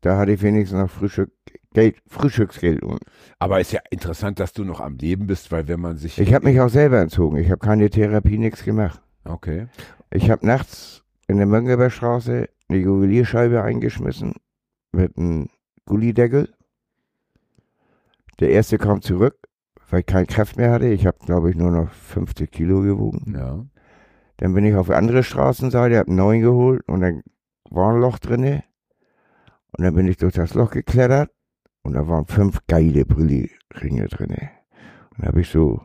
Da 0.00 0.16
hatte 0.16 0.32
ich 0.32 0.42
wenigstens 0.42 0.78
noch 0.78 0.90
Frühstück, 0.90 1.30
Geld, 1.72 2.02
Frühstücksgeld. 2.08 2.82
Und 2.82 3.00
Aber 3.38 3.60
ist 3.60 3.72
ja 3.72 3.80
interessant, 3.90 4.40
dass 4.40 4.52
du 4.52 4.64
noch 4.64 4.80
am 4.80 4.96
Leben 4.96 5.26
bist, 5.26 5.52
weil 5.52 5.68
wenn 5.68 5.80
man 5.80 5.96
sich. 5.96 6.18
ich 6.18 6.34
habe 6.34 6.46
mich 6.46 6.60
auch 6.60 6.68
selber 6.68 7.00
entzogen. 7.00 7.36
Ich 7.38 7.50
habe 7.50 7.64
keine 7.64 7.88
Therapie, 7.90 8.38
nichts 8.38 8.64
gemacht. 8.64 9.00
Okay. 9.24 9.68
Ich 10.10 10.30
habe 10.30 10.44
nachts 10.44 11.04
in 11.28 11.36
der 11.36 11.46
Mönckebergstraße 11.46 12.48
eine 12.68 12.78
Juwelierscheibe 12.78 13.62
eingeschmissen 13.62 14.34
mit 14.90 15.16
einem 15.16 15.48
Gullideckel. 15.86 16.52
Der 18.40 18.50
erste 18.50 18.78
kam 18.78 19.00
zurück, 19.00 19.36
weil 19.90 20.00
ich 20.00 20.06
keine 20.06 20.26
Kraft 20.26 20.56
mehr 20.56 20.72
hatte. 20.72 20.88
Ich 20.88 21.06
habe, 21.06 21.18
glaube 21.24 21.50
ich, 21.50 21.56
nur 21.56 21.70
noch 21.70 21.92
50 21.92 22.50
Kilo 22.50 22.80
gewogen. 22.80 23.34
Ja. 23.36 23.64
Dann 24.38 24.54
bin 24.54 24.64
ich 24.64 24.74
auf 24.74 24.86
die 24.86 24.94
andere 24.94 25.22
Straßenseite, 25.22 25.98
habe 25.98 26.08
einen 26.08 26.16
neuen 26.16 26.40
geholt 26.40 26.82
und 26.88 27.02
dann 27.02 27.22
war 27.70 27.92
ein 27.92 28.00
Loch 28.00 28.18
drinne. 28.18 28.64
Und 29.76 29.84
dann 29.84 29.94
bin 29.94 30.08
ich 30.08 30.16
durch 30.16 30.34
das 30.34 30.54
Loch 30.54 30.72
geklettert 30.72 31.30
und 31.82 31.94
da 31.94 32.06
waren 32.08 32.26
fünf 32.26 32.60
geile 32.66 33.04
Brilli-Ringe 33.04 34.08
drinne. 34.08 34.50
Und 35.10 35.24
da 35.24 35.28
habe 35.28 35.40
ich 35.40 35.48
so 35.50 35.82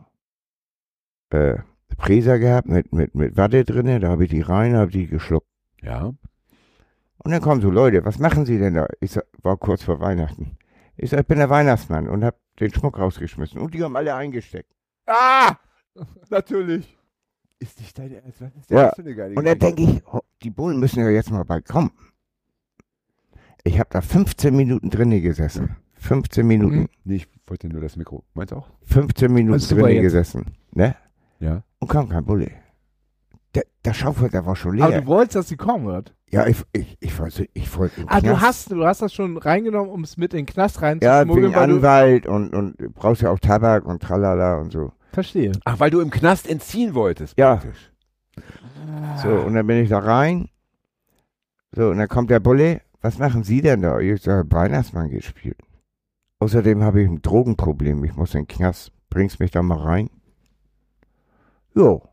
äh, 1.29 1.57
Präser 1.97 2.39
gehabt 2.39 2.67
mit, 2.67 2.93
mit, 2.93 3.15
mit 3.15 3.37
Watte 3.37 3.63
drinne, 3.63 3.99
da 3.99 4.09
habe 4.09 4.25
ich 4.25 4.29
die 4.29 4.41
rein, 4.41 4.75
habe 4.75 4.91
die 4.91 5.07
geschluckt. 5.07 5.47
Ja. 5.81 6.13
Und 7.17 7.31
dann 7.31 7.41
kommen 7.41 7.61
so 7.61 7.69
Leute, 7.71 8.05
was 8.05 8.19
machen 8.19 8.45
Sie 8.45 8.59
denn 8.59 8.75
da? 8.75 8.87
Ich 8.99 9.11
sag, 9.11 9.25
war 9.41 9.57
kurz 9.57 9.83
vor 9.83 9.99
Weihnachten. 9.99 10.57
Ich 10.97 11.09
sag, 11.09 11.21
ich 11.21 11.27
bin 11.27 11.39
der 11.39 11.49
Weihnachtsmann 11.49 12.07
und 12.07 12.23
habe 12.23 12.37
den 12.59 12.73
Schmuck 12.73 12.99
rausgeschmissen. 12.99 13.59
Und 13.59 13.73
die 13.73 13.83
haben 13.83 13.95
alle 13.95 14.15
eingesteckt. 14.15 14.71
Ah! 15.07 15.55
Natürlich. 16.29 16.97
Ist 17.59 17.79
nicht 17.79 17.97
deine 17.97 18.21
Ernst? 18.21 18.41
Was 18.41 18.55
ist 18.55 18.69
Ja. 18.69 18.91
geile 18.91 19.35
Und 19.35 19.45
dann 19.45 19.59
denke 19.59 19.83
ich, 19.83 20.07
oh, 20.07 20.21
die 20.43 20.51
Bullen 20.51 20.79
müssen 20.79 20.99
ja 20.99 21.09
jetzt 21.09 21.31
mal 21.31 21.43
bald 21.43 21.67
kommen. 21.67 21.91
Ich 23.63 23.79
habe 23.79 23.89
da 23.91 24.01
15 24.01 24.55
Minuten 24.55 24.89
drinne 24.89 25.21
gesessen. 25.21 25.77
15 26.05 26.45
Minuten. 26.45 26.79
Mhm. 26.81 26.89
Nee, 27.03 27.15
ich 27.15 27.27
wollte 27.47 27.67
nur 27.67 27.81
das 27.81 27.95
Mikro. 27.95 28.23
Meinst 28.33 28.51
du 28.51 28.57
auch? 28.57 28.69
15 28.83 29.31
Minuten 29.31 29.59
jetzt. 29.59 30.01
gesessen. 30.01 30.45
Ne? 30.71 30.95
Ja. 31.39 31.63
Und 31.79 31.87
kam 31.89 32.09
kein 32.09 32.23
Bulle. 32.25 32.51
Der, 33.55 33.63
der 33.83 33.93
Schaufel, 33.93 34.29
der 34.29 34.45
war 34.45 34.55
schon 34.55 34.75
leer. 34.75 34.85
Aber 34.85 35.01
du 35.01 35.07
wolltest, 35.07 35.35
dass 35.35 35.47
sie 35.47 35.55
kommen, 35.57 35.85
oder? 35.87 36.03
ja, 36.29 36.45
ich, 36.47 36.57
ich, 36.73 36.97
ich 36.99 37.17
wollte, 37.19 37.47
ich 37.53 37.77
wollte 37.77 38.03
Ah, 38.07 38.19
du 38.19 38.41
hast, 38.41 38.71
du 38.71 38.85
hast 38.85 39.01
das 39.01 39.13
schon 39.13 39.37
reingenommen, 39.37 39.89
um 39.89 40.03
es 40.03 40.17
mit 40.17 40.33
in 40.33 40.39
den 40.39 40.45
Knast 40.45 40.75
Ja, 40.81 40.87
reinzuschmuggeln, 40.87 41.47
wegen 41.47 41.55
weil 41.55 41.67
du... 41.67 41.75
Anwalt 41.75 42.27
und, 42.27 42.53
und 42.53 42.81
du 42.81 42.89
brauchst 42.89 43.21
ja 43.21 43.29
auch 43.29 43.39
Tabak 43.39 43.85
und 43.85 44.01
tralala 44.01 44.57
und 44.57 44.71
so. 44.71 44.91
Verstehe. 45.13 45.53
Ach, 45.63 45.79
weil 45.79 45.91
du 45.91 46.01
im 46.01 46.09
Knast 46.09 46.49
entziehen 46.49 46.93
wolltest. 46.93 47.37
Ja. 47.37 47.55
praktisch. 47.55 47.91
So, 49.23 49.29
und 49.29 49.53
dann 49.53 49.65
bin 49.65 49.77
ich 49.77 49.89
da 49.89 49.99
rein 49.99 50.49
So, 51.71 51.89
und 51.89 51.97
dann 51.97 52.09
kommt 52.09 52.29
der 52.29 52.41
Bulle, 52.41 52.81
was 53.01 53.17
machen 53.17 53.43
Sie 53.43 53.61
denn 53.61 53.81
da? 53.81 53.99
Ich 53.99 54.21
sage, 54.21 54.45
Weihnachtsmann 54.51 55.09
gespielt. 55.09 55.57
Außerdem 56.39 56.83
habe 56.83 57.01
ich 57.01 57.09
ein 57.09 57.21
Drogenproblem, 57.21 58.03
ich 58.03 58.15
muss 58.15 58.33
in 58.33 58.41
den 58.41 58.47
Knast. 58.47 58.91
Bringst 59.09 59.39
mich 59.39 59.51
da 59.51 59.61
mal 59.61 59.77
rein? 59.77 60.09
Jo. 61.73 62.03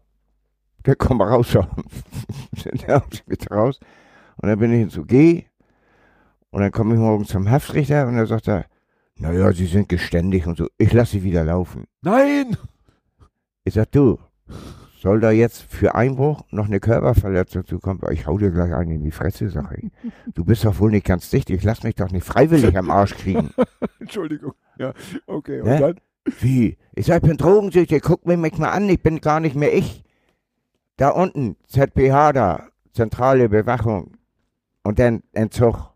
Der 0.87 0.97
kommt 0.97 1.19
mal 1.19 1.29
raus 1.29 1.49
schon. 1.49 1.67
der 2.65 2.97
haut 2.97 3.23
mich 3.27 3.51
raus. 3.51 3.81
Und 4.37 4.49
dann 4.49 4.59
bin 4.59 4.73
ich 4.73 4.83
ins 4.83 4.99
UG. 4.99 5.45
Und 6.51 6.61
dann 6.61 6.71
komme 6.71 6.95
ich 6.95 7.01
morgen 7.01 7.25
zum 7.25 7.51
Haftrichter 7.51 8.07
und 8.07 8.17
dann 8.17 8.27
sagt 8.27 8.49
er, 8.49 8.67
naja, 9.17 9.53
Sie 9.53 9.67
sind 9.67 9.89
geständig 9.89 10.47
und 10.47 10.59
so. 10.59 10.69
Ich 10.79 10.93
lasse 10.93 11.13
Sie 11.13 11.23
wieder 11.23 11.45
laufen. 11.45 11.85
Nein! 12.03 12.57
Ich 13.65 13.75
sag, 13.75 13.91
du, 13.93 14.19
soll 15.03 15.21
da 15.21 15.33
jetzt 15.33 15.63
für 15.63 15.95
Einbruch 15.97 16.43
noch 16.51 16.67
eine 16.67 16.79
Körperverletzung 16.79 17.67
zukommen? 17.67 18.01
Ich 18.13 18.27
hau 18.27 18.39
dir 18.39 18.53
gleich 18.53 18.73
einen 18.73 18.93
in 18.93 19.03
die 19.03 19.11
Fresse, 19.11 19.51
sag 19.51 19.77
ich. 19.77 19.91
Du 20.35 20.45
bist 20.45 20.65
doch 20.65 20.79
wohl 20.79 20.93
nicht 20.93 21.05
ganz 21.05 21.29
dicht. 21.29 21.51
Ich 21.51 21.65
lass 21.65 21.83
mich 21.83 21.97
doch 21.97 22.11
nicht 22.11 22.25
freiwillig 22.25 22.79
am 22.79 22.91
Arsch 22.91 23.15
kriegen. 23.15 23.51
Entschuldigung. 24.01 24.53
Ja, 24.79 24.95
okay. 25.27 25.61
Und 25.61 25.69
Ne? 25.69 25.79
dann? 25.81 26.01
Wie? 26.41 26.79
Ich 26.95 27.07
sag, 27.07 27.23
ich 27.23 27.29
bin 27.29 27.37
drogensüchtig. 27.37 28.01
Guck 28.03 28.27
mir 28.27 28.37
mich 28.37 28.57
mal 28.59 28.71
an. 28.71 28.89
Ich 28.89 29.03
bin 29.03 29.21
gar 29.21 29.41
nicht 29.41 29.57
mehr 29.57 29.75
ich. 29.75 30.05
Da 30.97 31.09
unten, 31.09 31.57
ZPH 31.67 32.33
da, 32.33 32.69
zentrale 32.93 33.49
Bewachung. 33.49 34.17
Und 34.85 35.01
dann 35.01 35.23
Entzug. 35.33 35.91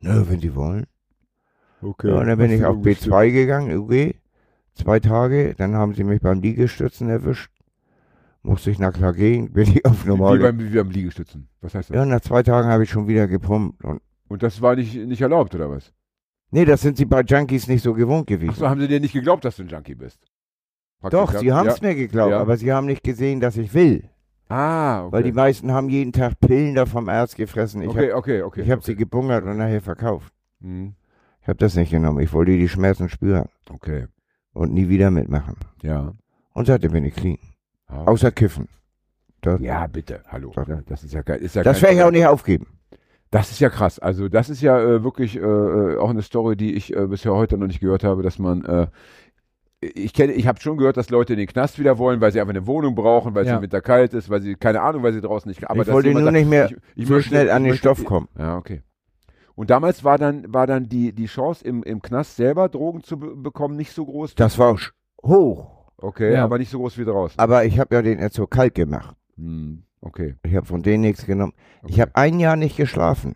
Na, 0.00 0.28
wenn 0.30 0.40
Sie 0.40 0.54
wollen. 0.54 0.86
Okay. 1.82 2.08
Ja, 2.08 2.14
und 2.20 2.26
dann 2.28 2.38
bin 2.38 2.52
ich 2.52 2.64
auf 2.64 2.76
irgendwie 2.76 2.92
B2 2.92 3.32
gegangen, 3.32 3.76
UG. 3.76 4.14
Zwei 4.80 5.00
Tage. 5.00 5.54
Dann 5.56 5.74
haben 5.74 5.94
sie 5.94 6.04
mich 6.04 6.20
beim 6.20 6.40
Liegestützen 6.40 7.08
erwischt. 7.08 7.50
Musste 8.42 8.70
ich 8.70 8.78
nach 8.78 8.92
klar 8.92 9.12
gehen. 9.12 9.52
Bin 9.52 9.64
ich 9.68 9.84
auf 9.84 10.04
Wie 10.04 10.08
normal. 10.08 10.38
beim, 10.38 10.58
wie 10.58 10.74
beim 10.76 10.90
Liegestützen. 10.90 11.48
Was 11.60 11.74
heißt 11.74 11.90
das? 11.90 11.94
Ja, 11.94 12.04
nach 12.06 12.20
zwei 12.20 12.42
Tagen 12.42 12.68
habe 12.68 12.84
ich 12.84 12.90
schon 12.90 13.06
wieder 13.08 13.28
gepumpt. 13.28 13.84
Und 13.84 14.00
Und 14.28 14.42
das 14.42 14.60
war 14.62 14.76
nicht, 14.76 14.94
nicht 14.94 15.20
erlaubt, 15.20 15.54
oder 15.54 15.70
was? 15.70 15.92
nee, 16.52 16.64
das 16.64 16.80
sind 16.80 16.96
sie 16.96 17.04
bei 17.04 17.20
Junkies 17.22 17.68
nicht 17.68 17.82
so 17.82 17.94
gewohnt 17.94 18.26
gewesen. 18.26 18.50
Achso, 18.50 18.68
haben 18.68 18.80
sie 18.80 18.88
dir 18.88 18.98
nicht 19.00 19.12
geglaubt, 19.12 19.44
dass 19.44 19.56
du 19.56 19.62
ein 19.62 19.68
Junkie 19.68 19.94
bist? 19.94 20.18
Praktisch, 21.00 21.20
Doch, 21.20 21.34
sie 21.38 21.52
haben 21.52 21.68
es 21.68 21.80
ja. 21.80 21.88
mir 21.88 21.94
geglaubt, 21.94 22.32
Ja. 22.32 22.40
aber 22.40 22.56
sie 22.56 22.72
haben 22.72 22.86
nicht 22.86 23.02
gesehen, 23.04 23.40
dass 23.40 23.56
ich 23.56 23.72
will. 23.72 24.04
Ah, 24.48 25.04
okay. 25.04 25.12
Weil 25.12 25.22
die 25.22 25.32
meisten 25.32 25.70
haben 25.72 25.88
jeden 25.88 26.12
Tag 26.12 26.40
Pillen 26.40 26.74
da 26.74 26.84
vom 26.86 27.08
Arzt 27.08 27.36
gefressen. 27.36 27.82
Ich 27.82 27.88
okay, 27.88 28.08
habe 28.10 28.16
okay, 28.16 28.42
okay. 28.42 28.62
hab 28.68 28.78
okay. 28.78 28.86
sie 28.86 28.96
gebungert 28.96 29.44
und 29.44 29.58
nachher 29.58 29.80
verkauft. 29.80 30.32
Hm, 30.60 30.94
Ich 31.42 31.46
habe 31.48 31.58
das 31.58 31.76
nicht 31.76 31.90
genommen. 31.90 32.18
Ich 32.20 32.32
wollte 32.32 32.50
die 32.56 32.68
Schmerzen 32.68 33.08
spüren 33.08 33.48
Okay, 33.70 34.06
und 34.60 34.74
nie 34.74 34.88
wieder 34.88 35.10
mitmachen. 35.10 35.56
ja. 35.82 36.12
Und 36.52 36.66
seitdem 36.66 36.92
bin 36.92 37.04
ich 37.04 37.14
clean. 37.14 37.38
Ah, 37.86 38.04
Außer 38.04 38.30
Kiffen. 38.32 38.68
Das, 39.40 39.60
Ja, 39.60 39.86
bitte, 39.86 40.20
hallo. 40.28 40.52
Ja, 40.56 40.80
das 40.86 41.04
ist 41.04 41.14
ja, 41.14 41.22
geil. 41.22 41.38
Ist 41.40 41.54
ja 41.54 41.62
das 41.62 41.80
werde 41.80 41.94
ich 41.96 42.02
auch 42.02 42.10
nicht 42.10 42.26
aufgeben. 42.26 42.66
Das 43.30 43.50
ist 43.52 43.60
ja 43.60 43.70
krass. 43.70 43.98
Also 44.00 44.28
das 44.28 44.50
ist 44.50 44.60
ja 44.60 44.78
äh, 44.80 45.02
wirklich 45.04 45.36
äh, 45.36 45.40
äh, 45.40 45.96
auch 45.96 46.10
eine 46.10 46.22
Story, 46.22 46.56
die 46.56 46.74
ich 46.74 46.94
äh, 46.94 47.06
bisher 47.06 47.32
heute 47.32 47.56
noch 47.56 47.68
nicht 47.68 47.80
gehört 47.80 48.02
habe, 48.04 48.22
dass 48.22 48.38
man 48.38 48.64
äh, 48.64 48.86
ich 49.80 50.12
kenne, 50.12 50.32
ich 50.34 50.46
habe 50.46 50.60
schon 50.60 50.76
gehört, 50.76 50.96
dass 50.98 51.08
Leute 51.08 51.32
in 51.32 51.38
den 51.38 51.46
Knast 51.48 51.78
wieder 51.78 51.96
wollen, 51.96 52.20
weil 52.20 52.32
sie 52.32 52.40
einfach 52.40 52.52
eine 52.52 52.66
Wohnung 52.66 52.94
brauchen, 52.96 53.34
weil 53.34 53.44
es 53.44 53.48
Ja. 53.48 53.56
im 53.56 53.62
Winter 53.62 53.80
kalt 53.80 54.12
ist, 54.12 54.28
weil 54.28 54.42
sie 54.42 54.56
keine 54.56 54.82
Ahnung, 54.82 55.02
weil 55.02 55.14
sie 55.14 55.22
draußen 55.22 55.48
nicht. 55.48 55.70
Aber 55.70 55.82
ich 55.82 55.88
wollte 55.88 56.10
nur 56.10 56.22
sagt, 56.22 56.32
nicht 56.34 56.50
mehr 56.50 56.66
ich, 56.66 56.76
ich 56.96 57.06
so 57.06 57.14
möchte- 57.14 57.28
schnell 57.30 57.50
an 57.50 57.64
den 57.64 57.76
Stoff 57.76 58.04
kommen. 58.04 58.28
Ja, 58.38 58.56
okay. 58.58 58.82
Und 59.54 59.70
damals 59.70 60.04
war 60.04 60.16
dann 60.18 60.52
war 60.52 60.66
dann 60.66 60.88
die 60.88 61.12
die 61.12 61.26
Chance 61.26 61.64
im 61.64 61.82
im 61.82 62.00
Knast 62.02 62.36
selber 62.36 62.68
Drogen 62.68 63.02
zu 63.02 63.18
be 63.18 63.36
bekommen 63.36 63.76
nicht 63.76 63.92
so 63.92 64.04
groß. 64.06 64.34
Das 64.34 64.58
war 64.58 64.76
hoch. 65.22 65.66
Okay, 65.98 66.32
Ja. 66.32 66.44
aber 66.44 66.56
nicht 66.58 66.70
so 66.70 66.78
groß 66.78 66.96
wie 66.98 67.04
draußen. 67.04 67.38
Aber 67.38 67.64
ich 67.66 67.78
habe 67.78 67.94
ja 67.94 68.00
den 68.02 68.18
Entzug 68.18 68.50
kalt 68.50 68.74
gemacht. 68.74 69.14
Hm, 69.36 69.82
okay. 70.00 70.36
Ich 70.44 70.56
habe 70.56 70.64
von 70.66 70.82
denen 70.82 71.02
nichts 71.02 71.26
genommen. 71.26 71.52
okay. 71.82 71.92
Ich 71.92 72.00
habe 72.00 72.12
ein 72.14 72.40
Jahr 72.40 72.56
nicht 72.56 72.76
geschlafen. 72.76 73.34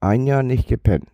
Ein 0.00 0.26
Jahr 0.26 0.42
nicht 0.42 0.68
gepennt. 0.68 1.06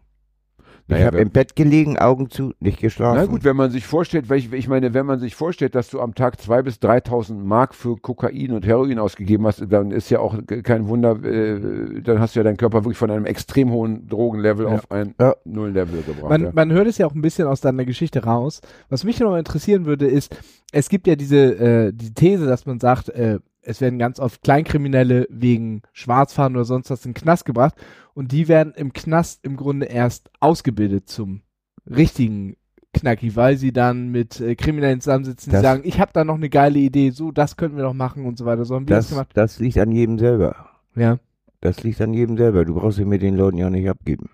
Naja, 0.89 1.01
ich 1.01 1.07
habe 1.07 1.19
im 1.19 1.31
Bett 1.31 1.57
gelegen, 1.57 1.99
Augen 1.99 2.31
zu, 2.31 2.53
nicht 2.61 2.79
geschlafen. 2.79 3.19
Na 3.19 3.27
gut, 3.27 3.43
wenn 3.43 3.57
man 3.57 3.71
sich 3.73 3.85
vorstellt, 3.87 4.31
weil 4.31 4.39
ich, 4.39 4.53
ich 4.53 4.69
meine, 4.69 4.95
wenn 4.95 5.05
man 5.05 5.19
sich 5.19 5.35
vorstellt, 5.35 5.75
dass 5.75 5.91
du 5.91 6.01
am 6.01 6.15
Tag 6.15 6.37
2.000 6.37 6.63
bis 6.63 6.77
3.000 6.77 7.35
Mark 7.35 7.75
für 7.75 7.97
Kokain 7.97 8.53
und 8.53 8.65
Heroin 8.65 8.99
ausgegeben 9.01 9.47
hast, 9.47 9.65
dann 9.69 9.91
ist 9.91 10.11
ja 10.11 10.21
auch 10.21 10.39
kein 10.63 10.87
Wunder, 10.87 11.23
äh, 11.25 12.01
dann 12.03 12.21
hast 12.21 12.37
du 12.37 12.41
ja 12.41 12.45
deinen 12.45 12.57
Körper 12.57 12.85
wirklich 12.85 12.99
von 12.99 13.11
einem 13.11 13.27
extrem 13.27 13.71
hohen 13.73 14.07
Drogenlevel 14.07 14.67
Ja. 14.67 14.75
auf 14.75 14.91
ein 14.93 15.15
Ja. 15.21 15.35
Nulllevel 15.45 16.03
gebracht. 16.03 16.31
Man, 16.31 16.43
ja. 16.45 16.51
man 16.55 16.71
hört 16.73 16.87
es 16.87 16.99
ja 16.99 17.07
auch 17.07 17.15
ein 17.15 17.23
bisschen 17.23 17.49
aus 17.49 17.61
deiner 17.61 17.85
Geschichte 17.85 18.23
raus. 18.23 18.61
Was 18.89 19.03
mich 19.03 19.19
noch 19.19 19.37
interessieren 19.37 19.87
würde, 19.87 20.07
ist, 20.07 20.37
es 20.73 20.89
gibt 20.89 21.07
ja 21.09 21.17
diese 21.17 21.37
äh, 21.59 21.93
die 21.93 22.15
These, 22.15 22.47
dass 22.47 22.65
man 22.65 22.79
sagt, 22.79 23.09
äh, 23.09 23.41
es 23.67 23.81
werden 23.81 23.99
ganz 23.99 24.21
oft 24.21 24.43
Kleinkriminelle 24.43 25.27
wegen 25.31 25.83
Schwarzfahren 25.93 26.55
oder 26.57 26.65
sonst 26.65 26.91
was 26.91 27.05
in 27.05 27.13
den 27.13 27.21
Knast 27.23 27.45
gebracht 27.45 27.75
und 28.15 28.33
die 28.33 28.49
werden 28.49 28.73
im 28.75 28.93
Knast 28.93 29.45
im 29.45 29.57
Grunde 29.57 29.87
erst 29.87 30.31
ausgebildet 30.41 31.09
zum 31.09 31.43
richtigen 31.89 32.57
Knacki, 32.95 33.37
weil 33.37 33.57
sie 33.59 33.73
dann 33.73 34.09
mit 34.11 34.41
äh, 34.41 34.55
Kriminellen 34.57 35.01
zusammensitzen, 35.01 35.51
die 35.51 35.55
Das- 35.55 35.63
sagen, 35.63 35.83
ich 35.85 36.01
habe 36.01 36.13
da 36.15 36.25
noch 36.25 36.37
eine 36.37 36.49
geile 36.49 36.79
Idee, 36.79 37.11
so, 37.11 37.31
das 37.31 37.57
könnten 37.57 37.77
wir 37.77 37.85
doch 37.85 37.93
machen 37.93 38.25
und 38.25 38.39
so 38.39 38.47
weiter. 38.47 38.65
So 38.65 38.75
haben 38.75 38.89
wir 38.89 38.97
das 38.97 39.07
das, 39.07 39.11
gemacht. 39.11 39.31
das 39.35 39.59
liegt 39.59 39.79
an 39.79 39.93
jedem 39.93 40.19
selber. 40.19 40.71
Ja, 40.95 41.19
Das 41.61 41.83
liegt 41.83 42.01
an 42.01 42.15
jedem 42.15 42.37
selber. 42.39 42.65
Du 42.65 42.75
brauchst 42.75 42.99
dich 42.99 43.05
mit 43.07 43.21
den 43.21 43.37
Leuten 43.37 43.59
ja 43.59 43.69
nicht 43.69 43.89
abgeben. 43.89 44.31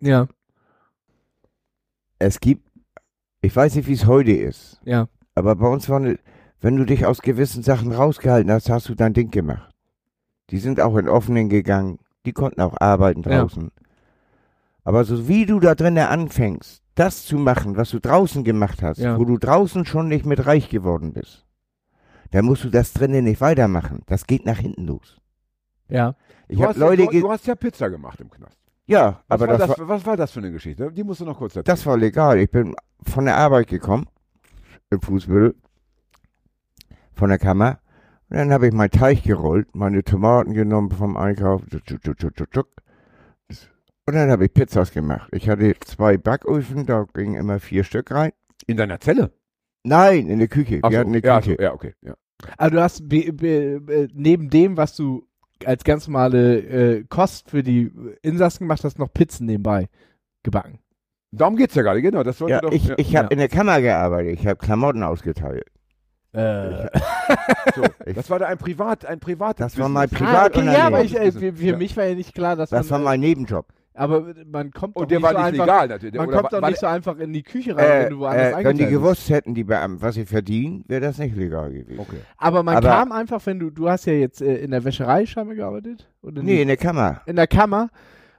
ja, 0.00 0.26
Es 2.18 2.40
gibt, 2.40 2.66
ich 3.40 3.54
weiß 3.54 3.74
nicht, 3.74 3.88
wie 3.88 3.92
es 3.94 4.06
heute 4.06 4.32
ist, 4.32 4.80
ja. 4.84 5.08
aber 5.34 5.56
bei 5.56 5.68
uns 5.68 5.88
war 5.88 5.98
eine, 5.98 6.18
wenn 6.64 6.76
du 6.76 6.86
dich 6.86 7.04
aus 7.04 7.20
gewissen 7.20 7.62
Sachen 7.62 7.92
rausgehalten 7.92 8.50
hast, 8.50 8.70
hast 8.70 8.88
du 8.88 8.94
dein 8.94 9.12
Ding 9.12 9.30
gemacht. 9.30 9.70
Die 10.48 10.58
sind 10.58 10.80
auch 10.80 10.96
in 10.96 11.10
Offenen 11.10 11.50
gegangen, 11.50 11.98
die 12.24 12.32
konnten 12.32 12.62
auch 12.62 12.80
arbeiten 12.80 13.22
Ja. 13.22 13.40
draußen. 13.42 13.70
Aber 14.82 15.04
so 15.04 15.28
wie 15.28 15.44
du 15.44 15.60
da 15.60 15.74
drinnen 15.74 16.06
anfängst, 16.06 16.82
das 16.94 17.26
zu 17.26 17.36
machen, 17.36 17.76
was 17.76 17.90
du 17.90 18.00
draußen 18.00 18.44
gemacht 18.44 18.82
hast, 18.82 18.98
Ja. 18.98 19.18
wo 19.18 19.26
du 19.26 19.36
draußen 19.36 19.84
schon 19.84 20.08
nicht 20.08 20.24
mit 20.24 20.46
reich 20.46 20.70
geworden 20.70 21.12
bist, 21.12 21.44
dann 22.30 22.46
musst 22.46 22.64
du 22.64 22.70
das 22.70 22.94
drinnen 22.94 23.24
nicht 23.24 23.42
weitermachen. 23.42 24.00
Das 24.06 24.26
geht 24.26 24.46
nach 24.46 24.58
hinten 24.58 24.86
los. 24.86 25.18
Ja. 25.88 26.16
Ich 26.48 26.56
du, 26.56 26.62
habe 26.62 26.70
hast 26.70 26.78
Leute, 26.78 27.02
ja, 27.02 27.10
du, 27.10 27.20
du 27.20 27.30
hast 27.30 27.46
ja 27.46 27.54
Pizza 27.56 27.90
gemacht 27.90 28.20
im 28.22 28.30
Knast. 28.30 28.58
ja, 28.86 29.20
Was, 29.28 29.40
aber 29.40 29.48
war 29.48 29.58
das, 29.58 29.68
das, 29.68 29.78
war, 29.80 29.88
was 29.88 30.06
war 30.06 30.16
das 30.16 30.30
für 30.32 30.40
eine 30.40 30.50
Geschichte? 30.50 30.90
Die 30.92 31.04
musst 31.04 31.20
du 31.20 31.26
noch 31.26 31.36
kurz 31.36 31.56
erzählen. 31.56 31.64
das 31.76 31.84
war 31.84 31.98
legal. 31.98 32.38
Ich 32.38 32.50
bin 32.50 32.74
von 33.02 33.26
der 33.26 33.36
Arbeit 33.36 33.66
gekommen, 33.68 34.06
im 34.88 35.02
Fußbüttel, 35.02 35.54
von 37.14 37.30
der 37.30 37.38
Kammer. 37.38 37.80
Und 38.30 38.38
dann 38.38 38.52
habe 38.52 38.66
ich 38.66 38.72
meinen 38.72 38.90
Teig 38.90 39.22
gerollt, 39.22 39.74
meine 39.74 40.02
Tomaten 40.02 40.54
genommen 40.54 40.90
vom 40.90 41.16
Einkauf. 41.16 41.62
Und 44.06 44.14
dann 44.14 44.30
habe 44.30 44.44
ich 44.46 44.52
Pizzas 44.52 44.92
gemacht. 44.92 45.28
Ich 45.32 45.48
hatte 45.48 45.74
zwei 45.80 46.18
Backöfen, 46.18 46.86
da 46.86 47.06
gingen 47.14 47.36
immer 47.36 47.58
vier 47.60 47.84
Stück 47.84 48.10
rein. 48.10 48.32
in 48.66 48.76
deiner 48.76 49.00
Zelle? 49.00 49.32
Nein, 49.84 50.28
in 50.28 50.38
der 50.38 50.48
Küche. 50.48 50.80
Ach 50.82 50.90
Wir 50.90 50.96
so, 50.96 51.00
hatten 51.00 51.14
eine 51.14 51.22
ja, 51.24 51.40
Küche. 51.40 51.56
so, 51.58 51.62
ja, 51.62 51.72
okay. 51.72 51.94
Ja. 52.02 52.14
Also 52.58 52.76
du 52.76 52.82
hast 52.82 53.08
be, 53.08 53.32
be, 53.32 53.80
be, 53.80 54.08
neben 54.14 54.50
dem, 54.50 54.76
was 54.76 54.96
du 54.96 55.26
als 55.64 55.84
ganz 55.84 56.08
normale 56.08 56.58
äh, 56.58 57.04
Kost 57.08 57.50
für 57.50 57.62
die 57.62 57.92
Insassen 58.22 58.60
gemacht 58.64 58.84
hast, 58.84 58.98
noch 58.98 59.12
Pizzen 59.12 59.46
nebenbei 59.46 59.88
gebacken. 60.42 60.78
Darum 61.32 61.56
geht's 61.56 61.74
ja 61.74 61.82
gerade, 61.82 62.00
genau. 62.02 62.22
Das 62.22 62.38
sollte 62.38 62.54
Ja, 62.54 62.60
doch, 62.60 62.72
ich, 62.72 62.86
ja. 62.86 62.94
ich 62.98 63.16
habe 63.16 63.26
Ja. 63.26 63.30
in 63.32 63.38
der 63.38 63.48
Kammer 63.48 63.80
gearbeitet. 63.80 64.38
Ich 64.38 64.46
habe 64.46 64.56
Klamotten 64.56 65.02
ausgeteilt. 65.02 65.66
Äh, 66.34 66.88
so, 67.76 67.82
das 68.14 68.28
war 68.28 68.38
da 68.40 68.46
ein 68.46 68.58
Privat, 68.58 69.06
ein 69.06 69.20
privates 69.20 69.64
Das 69.64 69.78
war 69.78 69.88
mein 69.88 70.08
Privat- 70.08 70.56
ah, 70.56 70.60
okay, 70.60 70.64
ja, 70.66 70.86
aber 70.88 71.02
ich, 71.04 71.16
äh, 71.18 71.30
für, 71.32 71.52
für 71.52 71.64
Ja. 71.64 71.76
mich 71.76 71.96
war 71.96 72.04
ja 72.04 72.14
nicht 72.14 72.34
klar, 72.34 72.56
dass 72.56 72.70
Das 72.70 72.90
war 72.90 72.98
man, 72.98 73.04
mein 73.04 73.20
Nebenjob. 73.20 73.66
äh, 73.68 73.98
aber 73.98 74.24
man 74.50 74.72
kommt 74.72 74.96
doch 74.96 75.02
Und 75.02 75.10
der 75.12 75.20
nicht 75.20 75.22
war 75.24 75.32
so 75.32 75.38
nicht 75.38 75.46
einfach, 75.60 75.64
legal 75.66 75.88
natürlich. 75.88 76.14
man 76.16 76.30
kommt 76.30 76.52
doch 76.52 76.60
nicht 76.68 76.78
so 76.80 76.86
einfach 76.86 77.18
in 77.18 77.32
die 77.32 77.44
Küche 77.44 77.76
rein, 77.76 78.02
wenn 78.04 78.10
du 78.10 78.18
woanders 78.18 78.52
Äh, 78.56 78.60
äh, 78.60 78.64
wenn 78.64 78.76
die 78.76 78.86
gewusst 78.86 79.30
hätten, 79.30 79.54
die 79.54 79.62
Beamten, 79.64 80.02
was 80.02 80.16
sie 80.16 80.26
verdienen, 80.26 80.84
wäre 80.88 81.00
das 81.02 81.18
nicht 81.18 81.36
legal 81.36 81.70
gewesen. 81.70 82.00
Okay. 82.00 82.18
Aber 82.36 82.64
man 82.64 82.76
Aber- 82.78 82.88
kam 82.88 83.12
einfach, 83.12 83.40
wenn 83.46 83.60
du, 83.60 83.70
du 83.70 83.88
hast 83.88 84.06
ja 84.06 84.14
jetzt 84.14 84.42
äh, 84.42 84.56
in 84.56 84.72
der 84.72 84.82
Wäscherei 84.84 85.26
scheinbar 85.26 85.54
gearbeitet? 85.54 86.08
Oder 86.22 86.42
Nee, 86.42 86.62
in 86.62 86.66
der 86.68 86.76
Kammer. 86.76 87.20
in 87.26 87.36
der 87.36 87.46
Kammer 87.46 87.90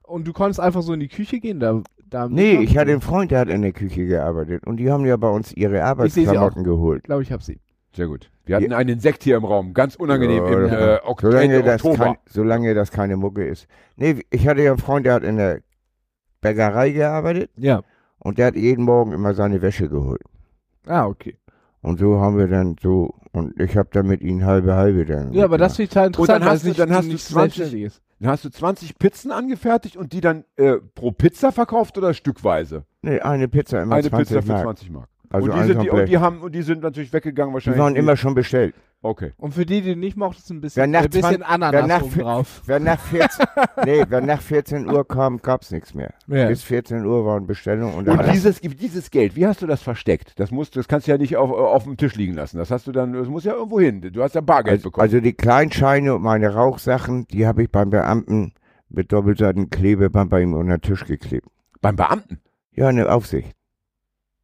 und 0.03 0.27
du 0.27 0.33
konntest 0.33 0.59
einfach 0.59 0.81
so 0.81 0.91
in 0.91 0.99
die 0.99 1.07
Küche 1.07 1.39
gehen, 1.39 1.61
da, 1.61 1.81
da 2.09 2.27
Nee, 2.27 2.57
ich 2.57 2.77
hatte 2.77 2.91
einen 2.91 2.99
Freund, 3.01 3.31
der 3.31 3.39
hat 3.39 3.47
in 3.49 3.61
der 3.61 3.71
Küche 3.71 4.05
gearbeitet 4.05 4.67
und 4.67 4.77
die 4.77 4.91
haben 4.91 5.05
ja 5.05 5.15
bei 5.15 5.29
uns 5.29 5.53
ihre 5.53 5.81
Arbeitsklamotten 5.85 6.65
geholt. 6.65 7.05
glaube 7.05 7.23
ich, 7.23 7.31
hab 7.31 7.41
sie. 7.41 7.59
Sehr 7.95 8.07
gut. 8.07 8.29
Wir 8.45 8.57
hatten 8.57 8.73
einen 8.73 8.89
Insekt 8.89 9.23
hier 9.23 9.37
im 9.37 9.45
Raum, 9.45 9.73
ganz 9.73 9.95
unangenehm 9.95 10.45
Ja, 10.45 10.51
im 10.53 10.69
das- 10.69 10.71
äh, 10.71 10.99
Ok- 11.03 11.21
Solange 11.21 11.63
das, 11.63 11.83
Oktober. 11.83 12.03
kein, 12.05 12.17
solange 12.27 12.73
das 12.73 12.91
keine 12.91 13.17
Mucke 13.17 13.45
ist. 13.45 13.67
Nee, 13.95 14.23
ich 14.29 14.47
hatte 14.47 14.61
ja 14.61 14.71
einen 14.71 14.79
Freund, 14.79 15.05
der 15.05 15.13
hat 15.15 15.23
in 15.23 15.37
der 15.37 15.61
Bäckerei 16.41 16.91
gearbeitet 16.91 17.49
Ja. 17.57 17.81
und 18.19 18.37
der 18.37 18.47
hat 18.47 18.55
jeden 18.55 18.83
Morgen 18.85 19.13
immer 19.13 19.33
seine 19.33 19.61
Wäsche 19.61 19.89
geholt. 19.89 20.21
Ah, 20.85 21.05
okay. 21.07 21.37
Und 21.81 21.99
so 21.99 22.19
haben 22.19 22.37
wir 22.37 22.47
dann 22.47 22.75
so, 22.81 23.13
und 23.31 23.59
ich 23.59 23.77
habe 23.77 23.89
dann 23.91 24.07
mit 24.07 24.21
ihnen 24.21 24.45
halbe 24.45 24.75
halbe 24.75 25.05
dann. 25.05 25.33
Ja, 25.33 25.45
aber 25.45 25.57
das 25.57 25.75
finde 25.75 25.83
ich 25.85 25.89
total 25.91 26.07
interessant, 26.07 26.29
dann 26.29 26.41
weil 26.47 26.49
hast 26.53 26.63
du- 26.63 26.67
nicht, 26.67 26.79
dann 26.79 26.91
hast 26.93 27.05
du 27.07 27.11
nicht 27.11 27.25
20 27.25 27.55
selbstständig 27.57 27.85
ist. 27.87 28.01
Dann 28.19 28.29
hast 28.31 28.45
du 28.45 28.49
20 28.49 28.97
Pizzen 28.97 29.31
angefertigt 29.31 29.97
und 29.97 30.13
die 30.13 30.21
dann 30.21 30.45
äh, 30.55 30.75
pro 30.95 31.11
Pizza 31.11 31.51
verkauft 31.51 31.97
oder 31.97 32.13
stückweise? 32.13 32.85
Nee, 33.01 33.19
eine 33.19 33.47
Pizza 33.47 33.81
immer 33.81 33.95
Eine 33.95 34.09
20 34.09 34.27
Pizza 34.37 34.41
für 34.41 34.51
Mark. 34.51 34.63
20 34.63 34.89
Mark. 34.91 35.09
Also 35.35 35.51
und, 35.51 35.59
die 35.61 35.67
sind, 35.67 35.81
die, 35.83 35.89
und, 35.89 36.05
die 36.09 36.17
haben, 36.17 36.41
und 36.41 36.55
die 36.55 36.61
sind 36.61 36.81
natürlich 36.81 37.11
weggegangen 37.13 37.51
Die 37.51 37.53
wahrscheinlich. 37.55 37.79
waren 37.81 37.95
immer 37.95 38.15
schon 38.17 38.33
bestellt. 38.35 38.73
Okay. 39.01 39.33
Und 39.37 39.53
für 39.53 39.67
die, 39.67 39.81
die 39.81 39.95
nicht 39.95 40.17
mochten, 40.17 40.39
ist 40.39 40.49
ein 40.49 40.61
bisschen, 40.61 40.81
Wer 40.81 40.87
nach 40.87 41.03
ein 41.03 41.09
bisschen 41.09 41.21
20 41.21 41.39
wer 41.41 41.49
Ananas 41.49 41.87
nach 41.87 42.01
oben 42.01 42.13
vi- 42.15 42.21
drauf. 42.21 42.61
Wer 42.65 42.79
nach 42.79 42.99
14, 42.99 43.45
nee, 43.85 44.03
wer 44.09 44.21
nach 44.21 44.41
14 44.41 44.89
Uhr 44.89 45.07
kam, 45.07 45.41
gab's 45.43 45.69
nichts 45.69 45.93
mehr. 45.93 46.13
Ja. 46.25 46.47
Bis 46.47 46.63
14 46.63 47.05
Uhr 47.05 47.23
waren 47.25 47.45
Bestellungen 47.45 47.93
und 47.93 48.07
Und 48.09 48.31
dieses, 48.33 48.61
dieses 48.61 49.11
Geld, 49.11 49.35
wie 49.35 49.45
hast 49.45 49.61
du 49.61 49.67
das 49.67 49.83
versteckt? 49.83 50.39
Das 50.39 50.49
musst, 50.49 50.75
das 50.75 50.87
kannst 50.87 51.05
du 51.07 51.11
ja 51.11 51.19
nicht 51.19 51.37
auf, 51.37 51.51
auf 51.51 51.83
dem 51.83 51.97
Tisch 51.97 52.15
liegen 52.15 52.33
lassen. 52.33 52.57
Das 52.57 52.71
hast 52.71 52.87
du 52.87 52.91
dann, 52.91 53.13
das 53.13 53.27
muss 53.27 53.43
ja 53.43 53.53
irgendwo 53.53 53.79
hin. 53.79 54.01
Du 54.01 54.23
hast 54.23 54.33
ja 54.33 54.41
Bargeld 54.41 54.77
also, 54.77 54.89
bekommen. 54.89 55.03
also 55.03 55.19
die 55.19 55.33
Kleinscheine 55.33 56.15
und 56.15 56.23
meine 56.23 56.53
Rauchsachen, 56.55 57.27
die 57.27 57.45
habe 57.45 57.61
ich 57.63 57.69
beim 57.71 57.91
Beamten 57.91 58.53
mit 58.89 59.11
doppelseitigen 59.11 59.69
Klebeband 59.69 60.31
bei 60.31 60.41
ihm 60.41 60.53
unter 60.53 60.77
den 60.77 60.81
Tisch 60.81 61.05
geklebt. 61.05 61.47
Beim 61.81 61.95
Beamten. 61.95 62.39
Ja, 62.71 62.87
eine 62.87 63.11
Aufsicht. 63.11 63.54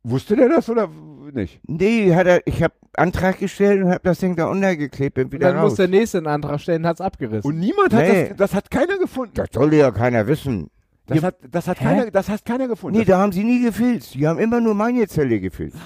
Wusste 0.04 0.36
der 0.36 0.50
das 0.50 0.70
oder 0.70 0.90
nicht? 1.34 1.60
Nee, 1.68 2.14
hat 2.16 2.28
er, 2.28 2.46
ich 2.48 2.62
habe 2.64 2.74
Antrag 2.96 3.38
gestellt 3.40 3.84
und 3.84 3.90
habe 3.90 4.02
das 4.04 4.20
Ding 4.20 4.36
da 4.36 4.48
untergeklebt 4.48 5.18
und 5.20 5.26
Und 5.26 5.32
wieder 5.32 5.52
dann 5.54 5.62
muss 5.62 5.72
raus. 5.72 5.78
der 5.78 5.88
nächste 5.88 6.18
einen 6.18 6.28
Antrag 6.28 6.60
stellen, 6.60 6.86
hat's 6.88 7.02
abgerissen. 7.02 7.50
Und 7.50 7.60
niemand 7.60 7.94
hat 7.94 8.02
Nee. 8.08 8.30
das, 8.30 8.38
das 8.38 8.54
hat 8.56 8.72
keiner 8.72 8.98
gefunden. 8.98 9.34
Das 9.36 9.48
sollte 9.54 9.76
ja 9.78 9.92
keiner 9.92 10.26
wissen. 10.28 10.70
Das 11.08 11.24
hat, 11.24 11.36
das 11.50 11.68
hat 11.68 11.80
Hä? 11.82 11.84
keiner, 11.84 12.12
das 12.12 12.30
hat 12.30 12.46
keiner 12.46 12.68
gefunden. 12.68 12.98
Nee, 12.98 13.06
da 13.06 13.20
haben 13.20 13.32
sie 13.32 13.44
nie 13.44 13.62
gefilzt. 13.64 14.14
Die 14.16 14.28
haben 14.28 14.40
immer 14.40 14.62
nur 14.62 14.74
meine 14.76 15.08
Zelle 15.08 15.40
gefilzt. 15.40 15.78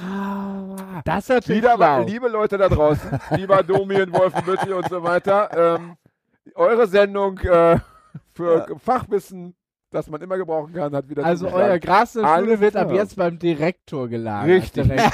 das 1.03 1.23
ist 1.23 1.29
natürlich 1.29 1.61
Wieder 1.63 2.03
liebe 2.05 2.27
Leute 2.27 2.57
da 2.57 2.69
draußen, 2.69 3.09
lieber 3.31 3.63
Domien, 3.63 4.11
Wolfenbüttel 4.13 4.73
und 4.73 4.87
so 4.89 5.01
weiter, 5.03 5.77
ähm, 5.79 5.95
eure 6.53 6.87
Sendung 6.87 7.39
äh, 7.39 7.79
für 8.33 8.67
Fachwissen, 8.83 9.55
das 9.95 10.09
man 10.09 10.21
immer 10.21 10.37
gebrauchen 10.37 10.73
kann, 10.73 10.93
hat 10.95 11.09
wieder 11.09 11.25
Also 11.25 11.45
zugeschlagen. 11.47 11.71
euer 11.71 11.79
Gras 11.79 12.15
in 12.15 12.21
der 12.21 12.27
Schule 12.27 12.47
Alles 12.47 12.59
wird 12.59 12.75
ab 12.75 12.91
jetzt 12.91 13.15
beim 13.15 13.39
Direktor 13.39 14.07
gelagert. 14.09 14.55
Richtig. 14.55 14.83
Direkt. 14.83 15.13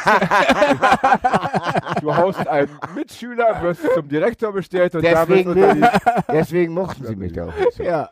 Du 2.01 2.15
haust 2.15 2.47
einen 2.47 2.69
Mitschüler, 2.95 3.61
wirst 3.61 3.81
zum 3.93 4.07
Direktor 4.07 4.51
bestellt 4.53 4.95
und 4.95 5.03
Deswegen, 5.03 5.55
damit 5.55 5.91
deswegen 6.31 6.73
mochten 6.73 7.05
sie 7.05 7.15
mich 7.15 7.33
da 7.33 7.45
auch 7.47 7.55
nicht 7.57 7.73
so. 7.73 7.83
ja. 7.83 8.09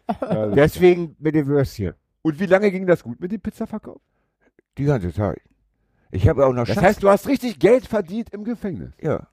Deswegen 0.53 1.15
mit 1.19 1.35
den 1.35 1.47
Würstchen. 1.47 1.93
Und 2.21 2.39
wie 2.39 2.45
lange 2.45 2.69
ging 2.71 2.85
das 2.85 3.03
gut 3.03 3.19
mit 3.19 3.31
dem 3.31 3.41
Pizzaverkauf? 3.41 4.01
Die 4.77 4.85
ganze 4.85 5.13
Zeit. 5.13 5.41
Ich 6.11 6.27
habe 6.27 6.45
auch 6.45 6.53
noch 6.53 6.65
Das 6.65 6.75
Schatz. 6.75 6.83
heißt, 6.83 7.03
du 7.03 7.09
hast 7.09 7.27
richtig 7.27 7.59
Geld 7.59 7.85
verdient 7.85 8.29
im 8.31 8.43
Gefängnis. 8.43 8.91
ja. 9.01 9.27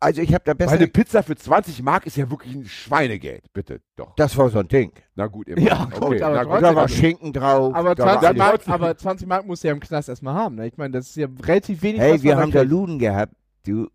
Also 0.00 0.22
ich 0.22 0.32
habe 0.34 0.44
da 0.44 0.50
Weil 0.52 0.56
besser. 0.56 0.72
eine 0.72 0.88
Pizza 0.88 1.22
für 1.22 1.36
20 1.36 1.82
Mark 1.82 2.06
ist 2.06 2.16
ja 2.16 2.30
wirklich 2.30 2.54
ein 2.54 2.64
Schweinegeld. 2.64 3.52
Bitte, 3.52 3.80
doch. 3.96 4.14
Das 4.16 4.36
war 4.36 4.48
so 4.50 4.58
ein 4.58 4.68
Ding. 4.68 4.92
Na 5.14 5.26
gut, 5.26 5.48
immerhin. 5.48 5.66
Ja, 5.68 5.84
gut, 5.86 6.02
okay, 6.02 6.22
aber 6.22 6.34
na 6.36 6.42
Und 6.42 6.48
gut. 6.50 6.62
da 6.62 6.74
war 6.74 6.88
Schinken 6.88 7.32
drauf. 7.32 7.74
Aber 7.74 7.94
da 7.94 8.04
war 8.06 8.20
20, 8.20 8.28
alles. 8.28 8.38
Mark, 8.38 8.68
aber 8.68 8.96
20 8.96 9.26
Mark 9.26 9.46
musst 9.46 9.64
du 9.64 9.68
ja 9.68 9.74
im 9.74 9.80
Knast 9.80 10.08
erstmal 10.08 10.34
haben. 10.34 10.56
Ne? 10.56 10.66
Ich 10.66 10.76
meine, 10.76 10.92
das 10.92 11.08
ist 11.08 11.16
ja 11.16 11.28
relativ 11.42 11.82
wenig. 11.82 12.00
Hey, 12.00 12.14
was 12.14 12.22
wir 12.22 12.36
haben 12.36 12.50
da. 12.52 12.62
Luden 12.62 12.98
gehabt. 12.98 13.32
Du. 13.66 13.88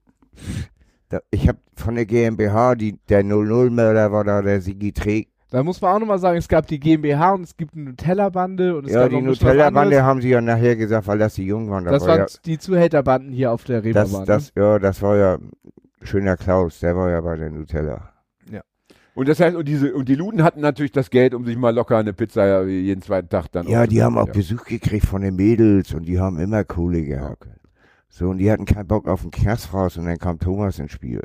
Da, 1.10 1.22
ich 1.32 1.48
habe 1.48 1.58
von 1.76 1.96
der 1.96 2.06
GmbH, 2.06 2.76
die, 2.76 3.00
der 3.10 3.24
00-Mörder 3.24 4.12
war 4.12 4.24
da, 4.24 4.42
der 4.42 4.62
Sigi 4.62 4.92
Träg. 4.94 5.30
Da 5.52 5.64
muss 5.64 5.82
man 5.82 5.96
auch 5.96 6.00
nochmal 6.00 6.20
sagen, 6.20 6.38
es 6.38 6.48
gab 6.48 6.68
die 6.68 6.80
GmbH 6.80 7.34
und 7.34 7.42
es 7.42 7.58
gibt 7.58 7.74
eine 7.76 7.86
Nutella-Bande 7.86 8.78
und 8.78 8.86
es 8.86 8.94
Ja, 8.94 9.02
gab 9.02 9.10
die 9.10 9.22
Nutella-Bande 9.22 10.04
haben 10.04 10.22
sie 10.22 10.30
ja 10.30 10.42
nachher 10.42 10.76
gesagt, 10.76 11.08
weil 11.08 11.18
das 11.18 11.34
die 11.34 11.46
Jungen 11.46 11.70
waren. 11.70 11.86
Das 11.86 12.06
war 12.06 12.20
waren 12.20 12.28
die 12.46 12.60
Zuhälterbanden 12.60 13.32
hier 13.32 13.52
auf 13.52 13.64
der 13.64 13.84
ja, 13.84 13.94
das, 13.94 14.10
Reeperbahn. 14.10 14.26
das, 14.28 14.52
ja, 14.56 14.78
das 14.80 15.02
war 15.02 15.18
ja 15.18 15.38
schöner 16.04 16.38
Klaus, 16.38 16.80
der 16.80 16.96
war 16.96 17.10
ja 17.10 17.22
bei 17.22 17.36
der 17.36 17.50
Nutella. 17.50 18.14
Und 19.20 19.28
das 19.28 19.42
heißt, 19.42 19.54
und 19.54 19.68
diese, 19.68 19.94
und 19.94 20.08
die 20.08 20.16
Luden 20.16 20.44
hatten 20.44 20.62
natürlich 20.62 20.94
das 20.94 21.10
Geld, 21.10 21.34
um 21.34 21.44
sich 21.44 21.58
mal 21.58 21.76
locker 21.76 21.98
eine 21.98 22.14
Pizza 22.14 22.64
jeden 22.64 23.02
zweiten 23.02 23.28
Tag 23.28 23.52
dann 23.52 23.68
Ja, 23.68 23.86
die 23.86 24.02
haben 24.02 24.18
auch 24.18 24.28
ja. 24.28 24.34
Besuch 24.34 24.64
gekriegt 24.64 25.06
von 25.06 25.22
den 25.22 25.36
Mädels 25.36 25.94
und 25.94 26.04
die 26.06 26.22
haben 26.22 26.40
immer 26.40 26.64
Kohle 26.64 27.04
gehabt. 27.04 27.42
Okay. 27.42 27.56
So, 28.08 28.30
und 28.30 28.38
die 28.38 28.50
hatten 28.50 28.64
keinen 28.64 28.88
Bock 28.88 29.10
auf 29.10 29.24
den 29.24 29.32
Knast 29.32 29.74
raus 29.74 29.98
und 29.98 30.06
dann 30.06 30.20
kam 30.20 30.40
Thomas 30.40 30.80
ins 30.80 30.94
Spiel. 30.94 31.22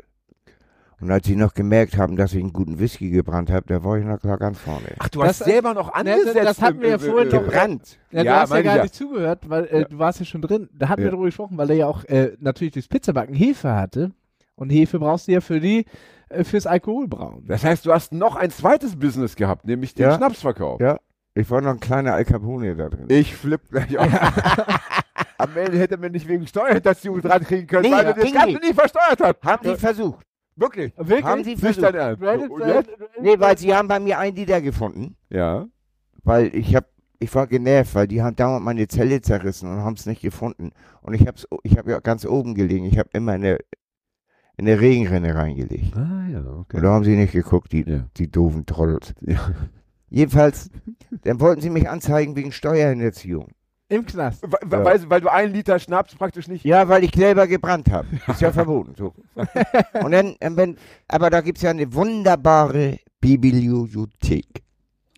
Und 1.01 1.11
als 1.11 1.27
sie 1.27 1.35
noch 1.35 1.53
gemerkt 1.53 1.97
haben, 1.97 2.15
dass 2.15 2.33
ich 2.33 2.39
einen 2.41 2.53
guten 2.53 2.79
Whisky 2.79 3.09
gebrannt 3.09 3.49
habe, 3.51 3.65
da 3.67 3.83
war 3.83 3.97
ich 3.97 4.05
noch 4.05 4.19
klar 4.19 4.37
ganz 4.37 4.57
vorne. 4.59 4.87
Ach, 4.99 5.09
du 5.09 5.19
Das- 5.19 5.41
hast 5.41 5.45
selber 5.45 5.73
noch 5.73 5.87
Ne, 5.87 5.93
angesetzt. 6.13 6.35
das 6.43 6.61
hatten 6.61 6.81
wir 6.81 6.89
ja 6.89 6.97
vorhin 6.97 7.29
noch- 7.29 7.43
Gebrannt? 7.43 7.99
Ja, 8.11 8.21
du 8.21 8.25
Ja, 8.25 8.39
hast 8.41 8.53
ja 8.53 8.61
gar 8.61 8.81
nicht 8.81 8.95
zugehört, 8.95 9.49
weil 9.49 9.65
äh, 9.65 9.79
Ja. 9.81 9.87
du 9.87 9.99
warst 9.99 10.19
ja 10.19 10.25
schon 10.25 10.41
drin. 10.41 10.69
Da 10.73 10.87
hatten 10.89 11.01
Ja. 11.01 11.07
wir 11.07 11.11
darüber 11.11 11.25
gesprochen, 11.27 11.57
weil 11.57 11.69
er 11.71 11.75
ja 11.75 11.87
auch 11.87 12.03
äh, 12.05 12.31
natürlich 12.39 12.73
durchs 12.73 12.87
Pizzabacken 12.87 13.35
Hefe 13.35 13.73
hatte. 13.73 14.11
Und 14.55 14.69
Hefe 14.69 14.99
brauchst 14.99 15.27
du 15.27 15.33
ja 15.33 15.41
für 15.41 15.59
die, 15.59 15.85
äh, 16.29 16.45
fürs 16.45 16.65
Alkoholbrauen. 16.65 17.45
Das 17.45 17.63
heißt, 17.65 17.85
du 17.85 17.91
hast 17.91 18.13
noch 18.13 18.37
ein 18.37 18.49
zweites 18.51 18.95
Business 18.97 19.35
gehabt, 19.35 19.65
nämlich 19.65 19.93
den 19.95 20.05
Ja. 20.05 20.15
Schnapsverkauf. 20.15 20.79
Ja. 20.79 20.97
Ich 21.33 21.51
war 21.51 21.59
noch 21.59 21.71
ein 21.71 21.81
kleiner 21.81 22.13
Al 22.13 22.23
Capone 22.23 22.73
da 22.77 22.87
drin. 22.87 23.07
Ich 23.09 23.35
flipp 23.35 23.69
gleich 23.69 23.97
auf. 23.97 24.07
Am 25.37 25.49
Ende 25.57 25.77
hätte 25.77 25.97
man 25.97 26.11
nicht 26.13 26.27
wegen 26.29 26.47
Steuerhinterziehung 26.47 27.21
dran 27.21 27.43
kriegen 27.43 27.67
können, 27.67 27.83
Nee, 27.83 27.91
weil 27.91 28.05
du 28.13 28.21
das 28.21 28.31
Ganze 28.33 28.57
nicht. 28.59 28.73
versteuert 28.73 29.19
hast. 29.21 29.35
Haben 29.43 29.67
sie 29.67 29.75
versucht. 29.75 30.25
Wirklich? 30.55 30.93
Wirklich? 30.97 31.23
Haben 31.23 31.43
sie 31.43 31.51
Nicht 31.51 31.59
versucht. 31.61 31.83
dein 31.85 31.95
Ernst. 31.95 32.21
Reddit? 32.21 32.51
Nee, 33.21 33.39
weil 33.39 33.57
sie 33.57 33.73
haben 33.73 33.87
bei 33.87 33.99
mir 33.99 34.19
einen 34.19 34.35
Lieder 34.35 34.61
gefunden, 34.61 35.15
Ja. 35.29 35.67
weil 36.23 36.55
ich 36.55 36.75
hab, 36.75 36.85
ich 37.19 37.33
war 37.35 37.47
genervt, 37.47 37.93
weil 37.95 38.07
die 38.07 38.21
haben 38.21 38.35
dauernd 38.35 38.63
meine 38.63 38.87
Zelle 38.87 39.21
zerrissen 39.21 39.69
und 39.69 39.79
haben 39.79 39.95
es 39.95 40.05
nicht 40.05 40.21
gefunden. 40.21 40.71
Und 41.01 41.13
ich 41.13 41.27
hab's, 41.27 41.47
ich 41.63 41.77
hab 41.77 41.87
ja 41.87 41.99
ganz 41.99 42.25
oben 42.25 42.55
gelegen. 42.55 42.85
Ich 42.85 42.97
habe 42.97 43.09
immer 43.13 43.35
in 43.35 43.41
der, 43.41 43.59
in 44.57 44.65
der 44.65 44.79
Regenrinne 44.79 45.35
reingelegt. 45.35 45.95
Ah, 45.97 46.27
ja, 46.31 46.39
okay. 46.45 46.77
Und 46.77 46.83
da 46.83 46.89
haben 46.91 47.03
sie 47.03 47.15
nicht 47.17 47.33
geguckt, 47.33 47.71
die, 47.73 47.83
Ja. 47.85 48.07
die 48.17 48.31
doofen 48.31 48.65
Trolls. 48.65 49.13
Ja. 49.21 49.51
Jedenfalls, 50.09 50.69
dann 51.23 51.41
wollten 51.41 51.61
sie 51.61 51.69
mich 51.69 51.89
anzeigen 51.89 52.35
wegen 52.37 52.53
Steuerhinterziehung. 52.53 53.49
Im 53.87 54.05
Knast. 54.05 54.43
Weil, 54.61 54.83
weil, 54.83 55.09
weil 55.09 55.21
du 55.21 55.31
einen 55.31 55.53
Liter 55.53 55.77
Schnaps 55.77 56.15
praktisch 56.15 56.47
nicht. 56.47 56.65
Ja, 56.65 56.89
weil 56.89 57.03
ich 57.03 57.13
selber 57.13 57.45
gebrannt 57.45 57.91
habe. 57.91 58.07
Ist 58.27 58.41
ja 58.41 58.51
verboten. 58.51 58.95
So. 58.97 59.13
Und 60.03 60.11
dann, 60.11 60.35
ähm, 60.41 60.57
wenn, 60.57 60.77
aber 61.07 61.29
da 61.29 61.41
gibt's 61.41 61.61
ja 61.61 61.69
eine 61.69 61.93
wunderbare 61.93 62.99
Bibliothek. 63.21 64.63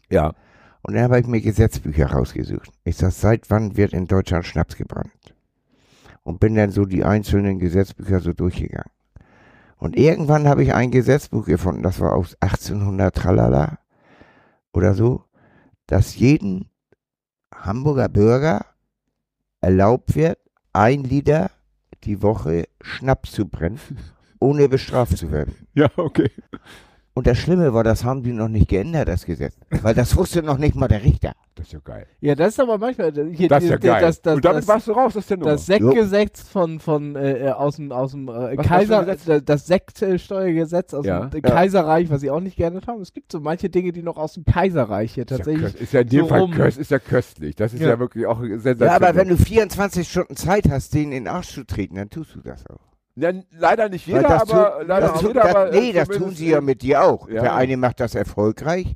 Ja. 0.10 0.34
Und 0.82 0.96
dann 0.96 1.04
habe 1.04 1.20
ich 1.20 1.28
mir 1.28 1.42
Gesetzbücher 1.42 2.08
rausgesucht. 2.08 2.70
Ich 2.84 2.98
sag, 2.98 3.12
seit 3.12 3.50
wann 3.50 3.78
wird 3.78 3.94
in 3.94 4.08
Deutschland 4.08 4.46
Schnaps 4.46 4.76
gebrannt? 4.76 5.12
Und 6.24 6.42
bin 6.42 6.56
dann 6.56 6.72
so 6.72 6.86
die 6.86 7.06
einzelnen 7.06 7.60
Gesetzbücher 7.60 8.20
so 8.20 8.34
durchgegangen. 8.34 8.92
Und 9.78 9.96
irgendwann 9.96 10.48
habe 10.48 10.64
ich 10.64 10.74
ein 10.74 10.92
Gesetzbuch 10.92 11.46
gefunden, 11.46 11.84
das 11.84 12.00
war 12.00 12.14
aus 12.14 12.36
1800 12.42 13.16
Tralala 13.16 13.80
oder 14.74 14.94
so, 14.94 15.24
dass 15.86 16.18
jeden 16.18 16.70
Hamburger 17.62 18.10
Bürger 18.10 18.66
erlaubt 19.62 20.16
wird, 20.16 20.40
ein 20.74 21.04
Liter 21.04 21.52
die 22.04 22.22
Woche 22.22 22.68
Schnaps 22.82 23.32
zu 23.32 23.48
brennen, 23.48 23.80
ohne 24.40 24.70
bestraft 24.70 25.18
zu 25.18 25.32
werden. 25.32 25.68
Ja, 25.74 25.90
okay. 25.98 26.32
Und 27.18 27.26
das 27.28 27.38
Schlimme 27.40 27.74
war, 27.74 27.84
das 27.84 28.04
haben 28.04 28.22
die 28.22 28.32
noch 28.32 28.48
nicht 28.48 28.68
geändert, 28.70 29.08
das 29.08 29.26
Gesetz. 29.26 29.56
Weil 29.82 29.96
das 29.96 30.16
wusste 30.16 30.44
noch 30.44 30.58
nicht 30.60 30.76
mal 30.76 30.88
der 30.88 31.04
Richter. 31.04 31.34
Das 31.56 31.66
ist 31.68 31.74
ja 31.74 31.80
geil. 31.84 32.06
Ja, 32.22 32.36
das 32.36 32.50
ist 32.50 32.60
aber 32.60 32.78
manchmal. 32.78 33.12
Hier, 33.32 33.48
Das 33.50 33.64
ist 33.64 33.70
ja 33.72 33.78
geil. 33.78 34.02
Das, 34.02 34.22
das, 34.22 34.36
Und 34.36 34.46
damit 34.46 34.60
das, 34.60 34.68
warst 34.68 34.88
du 34.88 34.92
raus 34.92 35.18
aus 35.18 35.26
der 35.26 35.38
Nummer. 35.38 35.52
das 35.52 35.66
Sektgesetz 35.66 36.42
von, 36.48 36.80
von 36.80 37.16
äh, 37.16 37.52
aus 37.56 37.78
dem, 37.78 37.92
aus 37.92 38.12
dem 38.12 38.28
äh, 38.30 38.56
Was- 38.58 38.66
Kaiser, 38.68 39.08
äh, 39.08 39.42
das 39.42 39.66
Sektsteuergesetz 39.66 40.94
aus 40.94 41.06
Ja. 41.06 41.26
dem 41.26 41.42
Ja. 41.44 41.50
Kaiserreich, 41.50 42.10
was 42.10 42.22
sie 42.22 42.30
auch 42.30 42.40
nicht 42.40 42.58
geändert 42.58 42.88
haben. 42.88 43.02
Es 43.02 43.14
gibt 43.14 43.32
so 43.32 43.40
manche 43.40 43.70
Dinge, 43.70 43.92
die 43.92 44.04
noch 44.04 44.18
aus 44.18 44.34
dem 44.34 44.46
Kaiserreich 44.46 45.14
hier 45.14 45.24
ist, 45.26 45.32
ja 45.32 45.38
tatsächlich. 45.38 45.76
ist 45.82 45.94
ja 45.94 46.02
in 46.02 46.10
dem 46.10 46.20
so 46.22 46.28
Fall 46.28 46.42
rum. 46.42 46.52
köst, 46.52 46.78
ist 46.78 46.92
ja 46.92 47.00
köstlich. 47.00 47.56
Das 47.56 47.74
ist 47.74 47.82
ja, 47.82 47.90
Ja. 47.90 48.00
wirklich 48.00 48.28
auch 48.28 48.40
sensationell. 48.42 48.88
Ja, 48.88 48.96
aber 48.96 49.16
wenn 49.16 49.30
du 49.30 49.38
24 49.38 50.08
Stunden 50.08 50.36
Zeit 50.36 50.70
hast, 50.70 50.94
denen 50.94 51.12
in 51.12 51.24
den 51.24 51.28
Arsch 51.34 51.54
zu 51.54 51.64
treten, 51.66 51.96
dann 51.96 52.10
tust 52.12 52.36
du 52.36 52.42
das 52.42 52.64
auch. 52.68 52.78
Ja, 53.20 53.32
leider 53.52 53.90
nicht 53.90 54.06
jeder, 54.06 54.22
das 54.22 54.42
aber 54.44 54.78
tut- 54.80 54.88
leider 54.88 55.02
das 55.08 55.12
nicht 55.14 55.22
tut- 55.22 55.30
jeder, 55.34 55.42
das, 55.44 55.56
aber 55.56 55.72
Nee, 55.72 55.92
das 55.92 56.08
tun 56.08 56.32
sie 56.36 56.50
ja 56.50 56.62
mit 56.62 56.82
dir 56.84 57.04
auch. 57.04 57.28
Ja. 57.28 57.42
Der 57.42 57.56
eine 57.56 57.76
macht 57.76 58.00
das 58.00 58.14
erfolgreich. 58.14 58.96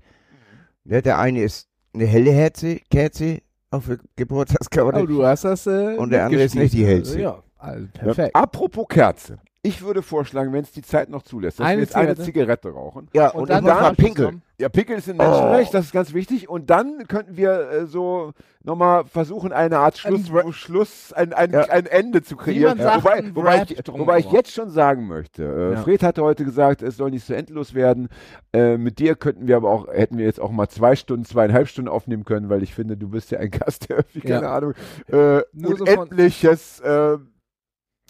Ne, 0.83 1.01
der 1.01 1.17
eine 1.19 1.41
ist 1.43 1.67
eine 1.93 2.05
helle 2.05 2.31
Herze, 2.31 2.79
Kerze 2.91 3.39
auf 3.71 3.87
der 3.87 3.97
Geburtstagskarte. 4.15 5.01
Oh, 5.01 5.05
du 5.07 5.25
hast 5.25 5.43
das. 5.43 5.65
Äh, 5.65 5.95
Und 5.97 6.11
der 6.11 6.25
andere 6.25 6.43
ist 6.43 6.55
nicht 6.55 6.73
die 6.73 6.85
hellste. 6.85 7.19
Ja, 7.19 7.41
also 7.57 7.87
perfekt. 7.93 8.35
Apropos 8.35 8.85
Kerze. 8.87 9.39
Ich 9.63 9.83
würde 9.83 10.01
vorschlagen, 10.01 10.51
wenn 10.53 10.63
es 10.63 10.71
die 10.71 10.81
Zeit 10.81 11.09
noch 11.09 11.21
zulässt, 11.21 11.59
dass 11.59 11.67
Eine 11.67 11.77
wir 11.77 11.83
jetzt 11.83 11.95
eine 11.95 12.15
Zigarette? 12.15 12.23
Zigarette 12.23 12.69
rauchen. 12.69 13.07
ja, 13.13 13.29
und, 13.29 13.47
dann 13.47 13.57
ich 13.59 13.61
muss 13.63 13.71
dann 13.73 13.81
mal 13.83 13.93
pinkeln. 13.95 14.41
Ja, 14.57 14.69
Pickel 14.69 14.97
ist 14.97 15.07
ein 15.09 15.17
Menschenrecht, 15.17 15.71
das 15.73 15.85
ist 15.85 15.91
ganz 15.91 16.13
wichtig. 16.13 16.49
Und 16.49 16.69
dann 16.71 17.07
könnten 17.07 17.37
wir 17.37 17.69
äh, 17.71 17.85
so 17.85 18.33
nochmal 18.63 19.05
versuchen, 19.05 19.51
eine 19.53 19.77
Art 19.77 19.99
Schluss, 19.99 20.31
Ein 20.31 20.53
Schluss 20.53 21.13
ein, 21.13 21.33
ein, 21.33 21.51
Ja. 21.51 21.61
ein 21.61 21.85
Ende 21.85 22.23
zu 22.23 22.35
kreieren. 22.37 22.79
sagt, 22.79 23.03
wobei, 23.03 23.23
wobei, 23.35 23.63
ich, 23.67 23.77
wobei 23.87 24.19
ich 24.19 24.31
jetzt 24.31 24.51
schon 24.51 24.69
sagen 24.71 25.07
möchte, 25.07 25.43
äh, 25.43 25.73
Ja. 25.73 25.81
Fred 25.83 26.01
hatte 26.03 26.23
heute 26.23 26.43
gesagt, 26.43 26.81
es 26.81 26.97
soll 26.97 27.11
nicht 27.11 27.25
so 27.25 27.33
endlos 27.35 27.75
werden. 27.75 28.09
Äh, 28.53 28.77
mit 28.77 28.97
dir 28.97 29.15
könnten 29.15 29.47
wir 29.47 29.57
aber 29.57 29.69
auch, 29.69 29.87
hätten 29.87 30.17
wir 30.17 30.25
jetzt 30.25 30.39
auch 30.41 30.51
mal 30.51 30.69
zwei 30.69 30.95
Stunden, 30.95 31.25
zweieinhalb 31.25 31.67
Stunden 31.67 31.89
aufnehmen 31.89 32.25
können, 32.25 32.49
weil 32.49 32.63
ich 32.63 32.73
finde, 32.73 32.97
du 32.97 33.09
bist 33.09 33.29
ja 33.31 33.37
ein 33.39 33.51
Gast, 33.51 33.89
der 33.89 33.97
irgendwie, 33.97 34.27
Ja. 34.27 34.35
keine 34.41 34.49
Ahnung, 34.49 34.73
äh, 35.07 35.41
Nur 35.53 35.77
so 35.77 35.85
von- 35.85 35.97
unendliches 35.99 36.79
äh, 36.81 37.17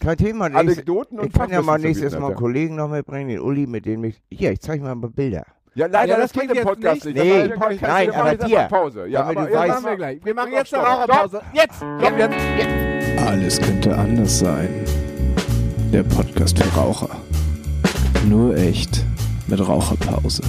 Kein 0.02 0.16
Thema. 0.16 0.46
Anekdoten 0.46 1.18
und 1.20 1.26
ich 1.28 1.32
kann 1.32 1.50
ja 1.50 1.62
mal 1.62 1.78
nächstes 1.78 2.18
Mal 2.18 2.26
einen 2.28 2.36
Kollegen 2.36 2.74
noch 2.76 2.88
mitbringen, 2.88 3.28
den 3.28 3.40
Uli, 3.40 3.66
mit 3.66 3.86
dem 3.86 4.02
ich. 4.04 4.20
Hier, 4.30 4.52
ich 4.52 4.60
zeige 4.60 4.82
mal 4.82 4.92
ein 4.92 5.00
paar 5.00 5.10
Bilder. 5.10 5.44
Ja, 5.74 5.86
leider, 5.86 6.14
Ja, 6.14 6.20
das, 6.20 6.32
das 6.32 6.40
geht 6.42 6.50
im 6.50 6.56
jetzt 6.56 6.66
Podcast 6.66 7.04
nicht. 7.06 7.14
nicht. 7.16 7.24
Nee, 7.24 7.48
Das 7.48 7.58
Podcast 7.58 7.82
nein. 7.82 8.08
Wir 8.08 8.16
aber 8.16 8.32
jetzt 8.32 8.46
dir. 8.46 8.56
erstmal 8.58 8.80
Pause. 8.82 9.06
Ja, 9.06 9.22
aber 9.24 9.34
du 9.34 9.40
jetzt 9.42 9.56
weißt- 9.56 9.68
machen 9.68 9.84
wir 9.86 9.96
gleich. 9.96 10.24
Wir 10.24 10.34
machen 10.34 10.52
jetzt 10.52 10.74
eine 10.74 10.82
Raucherpause. 10.84 11.40
Jetzt! 11.54 11.76
Stopp 11.76 12.18
jetzt. 12.18 13.26
Alles 13.26 13.60
könnte 13.60 13.96
anders 13.96 14.38
sein. 14.40 14.68
Der 15.92 16.02
Podcast 16.02 16.58
für 16.58 16.68
Raucher. 16.78 17.08
Nur 18.28 18.56
echt 18.56 19.04
mit 19.46 19.66
Raucherpause. 19.66 20.42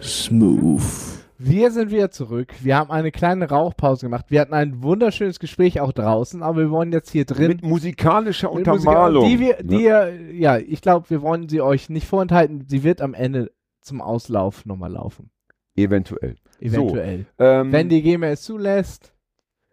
Smooth. 0.00 1.11
Wir 1.44 1.70
sind 1.70 1.90
wieder 1.90 2.10
zurück. 2.10 2.52
Wir 2.60 2.76
haben 2.76 2.90
eine 2.90 3.10
kleine 3.10 3.48
Rauchpause 3.48 4.06
gemacht. 4.06 4.26
Wir 4.28 4.40
hatten 4.40 4.54
ein 4.54 4.82
wunderschönes 4.82 5.38
Gespräch 5.40 5.80
auch 5.80 5.92
draußen, 5.92 6.42
aber 6.42 6.58
wir 6.58 6.70
wollen 6.70 6.92
jetzt 6.92 7.10
hier 7.10 7.24
drin. 7.24 7.48
Mit 7.48 7.62
musikalischer 7.62 8.48
mit 8.54 8.66
Musik- 8.66 8.86
Untermalung. 8.88 9.28
Die 9.28 9.40
wir, 9.40 9.56
ne? 9.56 9.64
die 9.64 9.82
ihr, 9.84 10.32
ja, 10.34 10.58
ich 10.58 10.80
glaube, 10.82 11.10
wir 11.10 11.22
wollen 11.22 11.48
sie 11.48 11.60
euch 11.60 11.88
nicht 11.90 12.06
vorenthalten. 12.06 12.64
Sie 12.68 12.84
wird 12.84 13.00
am 13.00 13.14
Ende 13.14 13.50
zum 13.80 14.00
Auslauf 14.00 14.64
nochmal 14.66 14.92
laufen. 14.92 15.30
Eventuell. 15.74 16.36
Eventuell. 16.60 17.26
Ähm, 17.38 17.72
Wenn 17.72 17.88
die 17.88 18.02
GEMA 18.02 18.26
es 18.28 18.42
zulässt. 18.42 19.12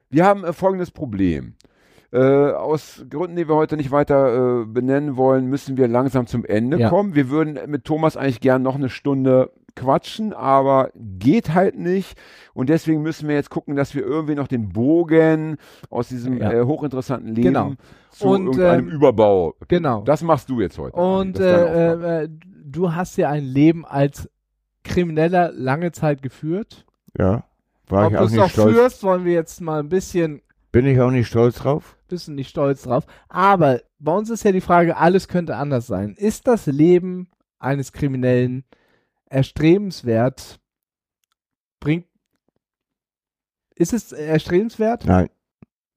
Wir 0.09 0.25
haben 0.25 0.43
äh, 0.43 0.53
folgendes 0.53 0.91
Problem. 0.91 1.55
Äh, 2.11 2.17
aus 2.17 3.05
Gründen, 3.07 3.35
die 3.35 3.47
wir 3.47 3.53
heute 3.55 3.77
nicht 3.77 3.91
weiter 3.91 4.61
äh, 4.61 4.65
benennen 4.65 5.15
wollen, 5.17 5.45
müssen 5.45 5.77
wir 5.77 5.87
langsam 5.87 6.25
zum 6.25 6.43
Ende 6.45 6.79
Ja. 6.79 6.89
kommen. 6.89 7.13
Wir 7.13 7.29
würden 7.29 7.59
mit 7.69 7.83
Thomas 7.83 8.17
eigentlich 8.17 8.39
gern 8.41 8.63
noch 8.63 8.73
eine 8.75 8.89
Stunde 8.89 9.51
quatschen, 9.75 10.33
aber 10.33 10.91
geht 10.95 11.53
halt 11.53 11.77
nicht. 11.77 12.17
Und 12.53 12.69
deswegen 12.69 13.01
müssen 13.01 13.27
wir 13.27 13.35
jetzt 13.35 13.49
gucken, 13.49 13.75
dass 13.75 13.93
wir 13.95 14.03
irgendwie 14.03 14.35
noch 14.35 14.47
den 14.47 14.69
Bogen 14.69 15.57
aus 15.89 16.09
diesem 16.09 16.37
Ja. 16.37 16.51
äh, 16.51 16.63
hochinteressanten 16.65 17.33
Leben 17.35 17.47
Genau. 17.53 17.73
zu 18.11 18.27
Und, 18.27 18.45
irgendeinem 18.47 18.87
ähm, 18.89 18.95
Überbau. 18.95 19.55
Genau. 19.67 20.01
Das 20.03 20.21
machst 20.23 20.49
du 20.49 20.61
jetzt 20.61 20.77
heute. 20.77 20.95
Und 20.97 21.39
äh, 21.39 21.93
äh, 21.93 22.23
äh, 22.23 22.29
du 22.65 22.93
hast 22.93 23.17
ja 23.17 23.29
ein 23.29 23.43
Leben 23.45 23.85
als 23.85 24.29
Krimineller 24.83 25.51
lange 25.53 25.91
Zeit 25.91 26.21
geführt. 26.21 26.85
Ja. 27.17 27.43
War 27.87 28.05
Ob 28.07 28.11
ich 28.11 28.17
du 28.17 28.21
auch 28.21 28.25
es 28.25 28.31
nicht 28.31 28.39
noch 28.41 28.49
stolz. 28.49 28.75
führst, 28.75 29.03
wollen 29.03 29.25
wir 29.25 29.33
jetzt 29.33 29.61
mal 29.61 29.79
ein 29.79 29.89
bisschen, 29.89 30.41
Bin 30.71 30.85
ich 30.85 30.99
auch 31.01 31.11
nicht 31.11 31.27
stolz 31.27 31.55
drauf? 31.57 31.95
bisschen 32.07 32.35
nicht 32.35 32.49
stolz 32.49 32.83
drauf. 32.83 33.05
Aber 33.27 33.81
bei 33.99 34.11
uns 34.15 34.29
ist 34.31 34.43
ja 34.43 34.51
die 34.51 34.61
Frage, 34.61 34.97
alles 34.97 35.27
könnte 35.27 35.55
anders 35.57 35.85
sein. 35.87 36.15
Ist 36.17 36.47
das 36.47 36.65
Leben 36.65 37.29
eines 37.59 37.91
Kriminellen 37.93 38.63
erstrebenswert? 39.29 40.59
Bringt. 41.79 42.05
Ist 43.75 43.93
es 43.93 44.11
erstrebenswert? 44.11 45.05
Nein, 45.05 45.29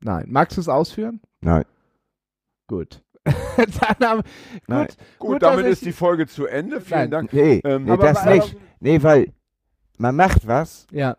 Nein. 0.00 0.26
Magst 0.28 0.56
du 0.56 0.60
es 0.60 0.68
ausführen? 0.68 1.20
nein. 1.40 1.64
Gut. 2.68 3.02
Dann 3.24 4.08
haben, 4.08 4.22
Nein. 4.66 4.86
gut, 4.86 4.96
Gut, 5.18 5.30
gut, 5.34 5.42
damit 5.42 5.66
ist 5.66 5.84
die 5.84 5.92
Folge 5.92 6.26
zu 6.26 6.46
Ende. 6.46 6.80
Vielen 6.80 7.00
Nein. 7.00 7.10
Dank. 7.10 7.32
Nee, 7.32 7.60
Ähm, 7.64 7.84
nee 7.84 7.90
aber- 7.92 8.02
das 8.04 8.18
aber- 8.18 8.34
nicht. 8.34 8.56
Nee, 8.80 9.02
weil 9.02 9.32
man 9.98 10.16
macht 10.16 10.46
was 10.46 10.86
Ja, 10.90 11.16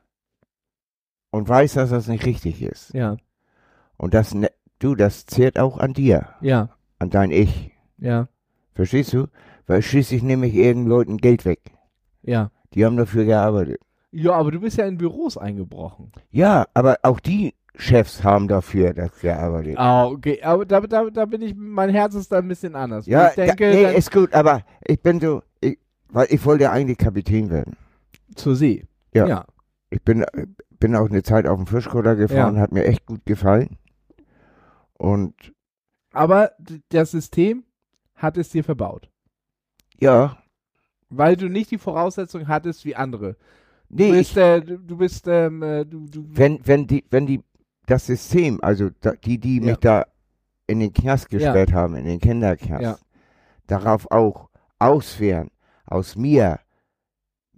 und 1.32 1.48
weiß, 1.48 1.74
dass 1.74 1.92
das 1.92 2.08
nicht 2.08 2.26
richtig 2.26 2.62
ist. 2.62 2.94
ja, 2.94 3.16
Und 3.98 4.14
das, 4.14 4.34
ne, 4.34 4.52
du, 4.80 4.96
das 4.96 5.26
zehrt 5.26 5.58
auch 5.60 5.78
an 5.78 5.94
dir, 5.94 6.34
ja, 6.42 6.70
an 7.00 7.10
dein 7.10 7.32
Ich. 7.32 7.72
ja, 7.98 8.28
Verstehst 8.74 9.14
du? 9.14 9.28
Weil 9.68 9.82
schließlich 9.82 10.24
nehme 10.24 10.48
ich 10.48 10.56
irgendeinen 10.56 10.88
Leuten 10.88 11.18
Geld 11.18 11.46
weg. 11.46 11.60
Ja. 12.24 12.50
Die 12.74 12.84
haben 12.86 12.98
dafür 12.98 13.26
gearbeitet. 13.26 13.80
Ja, 14.12 14.34
aber 14.34 14.52
du 14.52 14.60
bist 14.60 14.78
ja 14.78 14.86
in 14.86 14.98
Büros 14.98 15.38
eingebrochen. 15.38 16.12
Ja, 16.32 16.66
aber 16.74 16.98
auch 17.04 17.20
die 17.20 17.54
Chefs 17.76 18.24
haben 18.24 18.48
dafür 18.48 18.94
das 18.94 19.20
gearbeitet. 19.20 19.76
Ah, 19.78 20.06
okay. 20.08 20.42
Aber 20.44 20.66
da, 20.66 20.82
da, 20.82 21.10
da 21.10 21.26
bin 21.26 21.42
ich, 21.42 21.56
mein 21.56 21.90
Herz 21.90 22.14
ist 22.16 22.32
da 22.32 22.38
ein 22.40 22.48
bisschen 22.48 22.76
anders. 22.76 23.06
ja, 23.08 23.30
ich 23.30 23.36
denke, 23.36 23.72
da, 23.72 23.76
nee, 23.92 23.96
ist 23.98 24.12
gut, 24.12 24.34
aber 24.34 24.62
ich 24.86 25.02
bin 25.02 25.20
so, 25.20 25.42
ich, 25.62 25.80
weil 26.10 26.28
ich 26.30 26.44
wollte 26.46 26.70
eigentlich 26.72 26.98
Kapitän 26.98 27.50
werden. 27.50 27.76
zur 28.36 28.56
See. 28.56 28.86
Ja. 29.14 29.28
ja. 29.28 29.46
Ich 29.90 30.02
bin, 30.04 30.26
bin 30.80 30.96
auch 30.96 31.10
eine 31.10 31.24
Zeit 31.24 31.48
auf 31.48 31.58
dem 31.58 31.68
Fischkutter 31.68 32.16
gefahren, 32.16 32.56
Ja. 32.56 32.62
hat 32.62 32.72
mir 32.72 32.86
echt 32.86 33.06
gut 33.06 33.26
gefallen. 33.26 33.78
Und 34.98 35.54
Aber 36.12 36.52
das 36.90 37.12
System 37.12 37.64
hat 38.16 38.38
es 38.38 38.50
dir 38.50 38.64
verbaut. 38.64 39.10
ja, 40.00 40.38
Weil 41.18 41.36
du 41.36 41.50
nicht 41.50 41.72
die 41.72 41.78
Voraussetzungen 41.78 42.48
hattest 42.48 42.86
wie 42.86 42.96
andere. 42.96 43.36
Du 43.90 44.04
nee, 44.04 44.12
bist, 44.12 44.32
ich, 44.32 44.38
äh, 44.38 44.62
du, 44.62 44.78
du 44.78 44.98
bist, 44.98 45.28
ähm, 45.28 45.62
äh, 45.62 45.86
du, 45.86 46.08
du, 46.08 46.26
wenn, 46.30 46.60
wenn 46.66 46.88
die, 46.88 47.04
wenn 47.10 47.28
die, 47.28 47.42
das 47.86 48.06
System, 48.08 48.60
also 48.62 48.90
da, 49.02 49.12
die, 49.14 49.38
die 49.40 49.58
Ja. 49.60 49.66
mich 49.66 49.78
da 49.78 50.06
in 50.68 50.80
den 50.80 50.94
Knast 50.94 51.30
gesperrt 51.30 51.74
haben, 51.74 51.96
in 51.96 52.06
den 52.06 52.20
Kinderknast, 52.20 52.82
Ja. 52.82 52.98
darauf 53.68 54.10
auch 54.12 54.50
auswehren, 54.80 55.52
aus 55.86 56.16
mir, 56.16 56.60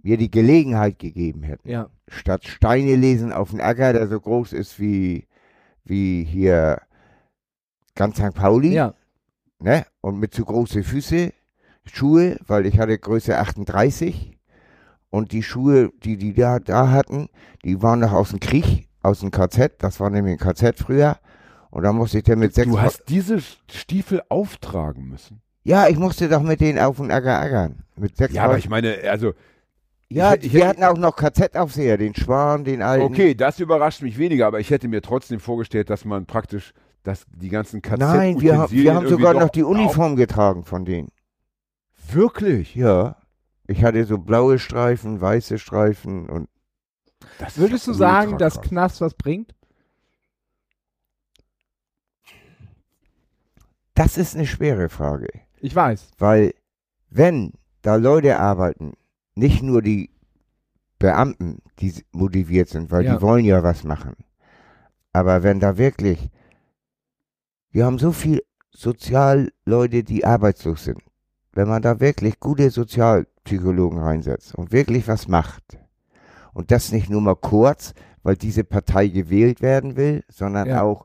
mir 0.02 0.16
die 0.16 0.30
Gelegenheit 0.30 0.98
gegeben 0.98 1.42
hätten, 1.42 1.68
ja, 1.68 1.88
statt 2.08 2.44
Steine 2.46 2.96
lesen 2.96 3.32
auf 3.32 3.50
den 3.50 3.60
Acker, 3.60 3.92
der 3.92 4.06
so 4.08 4.20
groß 4.20 4.52
ist 4.52 4.78
wie, 4.78 5.26
wie 5.84 6.24
hier 6.24 6.82
ganz 7.94 8.16
St. 8.16 8.34
Pauli, 8.34 8.74
ja, 8.74 8.94
ne? 9.58 9.86
Und 10.00 10.18
mit 10.18 10.34
zu 10.34 10.44
große 10.44 10.82
Füße, 10.82 11.32
Schuhe, 11.92 12.36
weil 12.46 12.66
ich 12.66 12.78
hatte 12.78 12.98
Größe 12.98 13.38
38 13.38 14.36
und 15.10 15.32
die 15.32 15.42
Schuhe, 15.42 15.90
die 16.04 16.16
die 16.16 16.34
da, 16.34 16.58
da 16.58 16.90
hatten, 16.90 17.28
die 17.64 17.82
waren 17.82 18.00
noch 18.00 18.12
aus 18.12 18.30
dem 18.30 18.40
Krieg, 18.40 18.88
aus 19.02 19.20
dem 19.20 19.30
KZ, 19.30 19.74
das 19.82 20.00
war 20.00 20.10
nämlich 20.10 20.32
ein 20.34 20.38
KZ 20.38 20.78
früher 20.78 21.16
und 21.70 21.82
da 21.84 21.92
musste 21.92 22.18
ich 22.18 22.24
dann 22.24 22.38
mit 22.40 22.54
sechs 22.54 22.68
Du 22.70 22.80
hast 22.80 23.04
diese 23.08 23.38
Stiefel 23.70 24.22
auftragen 24.28 25.08
müssen. 25.08 25.40
Ja, 25.64 25.88
ich 25.88 25.98
musste 25.98 26.28
doch 26.28 26.42
mit 26.42 26.60
denen 26.60 26.78
auf 26.78 26.96
den 26.96 27.10
Acker 27.10 27.40
ackern. 27.40 27.82
Mit 27.96 28.16
sechs 28.16 28.34
Ja, 28.34 28.44
aber 28.44 28.58
ich 28.58 28.68
meine, 28.68 28.96
also, 29.10 29.32
ja, 30.08 30.34
ich- 30.34 30.44
ich 30.46 30.52
wir 30.54 30.68
hatten 30.68 30.84
auch 30.84 30.96
noch 30.96 31.16
KZ-Aufseher, 31.16 31.96
den 31.98 32.14
Schwan, 32.14 32.64
den 32.64 32.82
alten. 32.82 33.04
okay, 33.04 33.34
das 33.34 33.58
überrascht 33.58 34.02
mich 34.02 34.16
weniger, 34.18 34.46
aber 34.46 34.60
ich 34.60 34.70
hätte 34.70 34.86
mir 34.88 35.02
trotzdem 35.02 35.40
vorgestellt, 35.40 35.90
dass 35.90 36.04
man 36.04 36.26
praktisch, 36.26 36.72
dass 37.02 37.24
die 37.36 37.48
ganzen 37.48 37.82
KZ 37.82 37.98
Nein, 37.98 38.40
wir, 38.40 38.58
haben- 38.58 38.72
wir 38.72 38.94
haben 38.94 39.08
sogar 39.08 39.34
noch 39.34 39.48
die 39.50 39.62
Uniform 39.64 40.14
getragen 40.16 40.64
von 40.64 40.84
denen. 40.84 41.08
Wirklich? 42.12 42.74
Ja. 42.74 43.16
Ich 43.66 43.82
hatte 43.84 44.04
so 44.04 44.18
blaue 44.18 44.58
Streifen, 44.58 45.20
weiße 45.20 45.58
Streifen 45.58 46.28
und 46.28 46.48
Würdest 47.56 47.86
du 47.86 47.92
sagen, 47.92 48.38
dass 48.38 48.54
krass. 48.54 48.68
Knast 48.68 49.00
was 49.00 49.14
bringt? 49.14 49.54
das 53.94 54.18
ist 54.18 54.34
eine 54.34 54.46
schwere 54.46 54.88
Frage. 54.88 55.28
Ich 55.60 55.74
weiß. 55.74 56.10
Weil 56.18 56.54
wenn 57.08 57.52
da 57.82 57.96
Leute 57.96 58.38
arbeiten, 58.38 58.92
nicht 59.34 59.62
nur 59.62 59.80
die 59.82 60.10
Beamten, 60.98 61.62
die 61.78 61.94
motiviert 62.12 62.68
sind, 62.68 62.90
weil 62.90 63.04
Ja. 63.04 63.16
die 63.16 63.22
wollen 63.22 63.44
ja 63.44 63.62
was 63.62 63.84
machen. 63.84 64.14
Aber 65.12 65.42
wenn 65.42 65.60
da 65.60 65.78
wirklich, 65.78 66.30
wir 67.70 67.86
haben 67.86 67.98
so 67.98 68.12
viel 68.12 68.42
Sozialleute, 68.70 70.04
die 70.04 70.24
arbeitslos 70.26 70.84
sind. 70.84 71.00
Wenn 71.56 71.68
man 71.68 71.82
da 71.82 71.98
wirklich 72.00 72.38
gute 72.38 72.70
Sozialpsychologen 72.70 73.98
reinsetzt 73.98 74.54
und 74.54 74.72
wirklich 74.72 75.08
was 75.08 75.26
macht 75.26 75.78
und 76.52 76.70
das 76.70 76.92
nicht 76.92 77.08
nur 77.10 77.20
mal 77.22 77.34
kurz, 77.36 77.94
weil 78.22 78.36
diese 78.36 78.62
Partei 78.62 79.08
gewählt 79.08 79.62
werden 79.62 79.96
will, 79.96 80.22
sondern 80.28 80.68
Ja. 80.68 80.82
auch 80.82 81.04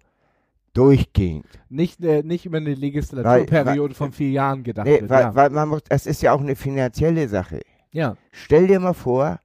durchgehend. 0.73 1.45
Nicht, 1.69 2.03
äh, 2.03 2.23
nicht 2.23 2.45
über 2.45 2.57
eine 2.57 2.73
Legislaturperiode 2.73 3.94
von 3.94 4.11
vier 4.11 4.30
Jahren 4.32 4.64
gedacht 4.64 4.88
Nee, 4.88 5.02
wird. 5.02 5.10
weil, 5.10 5.22
ja. 5.22 5.36
weil 5.36 5.49
man 5.49 5.69
muss, 5.69 5.82
es 5.90 6.06
ist 6.06 6.22
ja 6.22 6.34
auch 6.34 6.41
eine 6.41 6.56
finanzielle 6.56 7.28
Sache. 7.28 7.61
ja, 7.91 8.15
Stell 8.32 8.68
dir 8.68 8.80
mal 8.80 8.94
vor, 8.94 9.40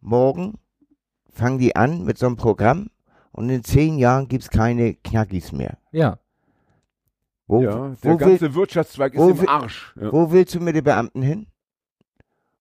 morgen 0.00 0.54
fangen 1.30 1.58
die 1.58 1.76
an 1.76 2.04
mit 2.04 2.18
so 2.18 2.26
einem 2.26 2.36
Programm 2.36 2.88
und 3.32 3.48
in 3.50 3.62
zehn 3.64 3.98
Jahren 3.98 4.28
gibt 4.28 4.44
es 4.44 4.50
keine 4.50 4.94
Knackis 4.94 5.52
mehr. 5.52 5.76
ja. 5.92 6.18
Wo, 7.50 7.62
Ja, 7.62 7.88
der 8.02 8.12
wo, 8.12 8.16
ganze 8.16 8.40
will, 8.42 8.54
Wirtschaftszweig 8.54 9.14
ist 9.14 9.20
im 9.40 9.48
Arsch. 9.48 9.92
Ja. 10.00 10.12
wo 10.12 10.30
willst 10.30 10.54
du 10.54 10.60
mit 10.60 10.76
den 10.76 10.84
Beamten 10.84 11.22
hin? 11.22 11.46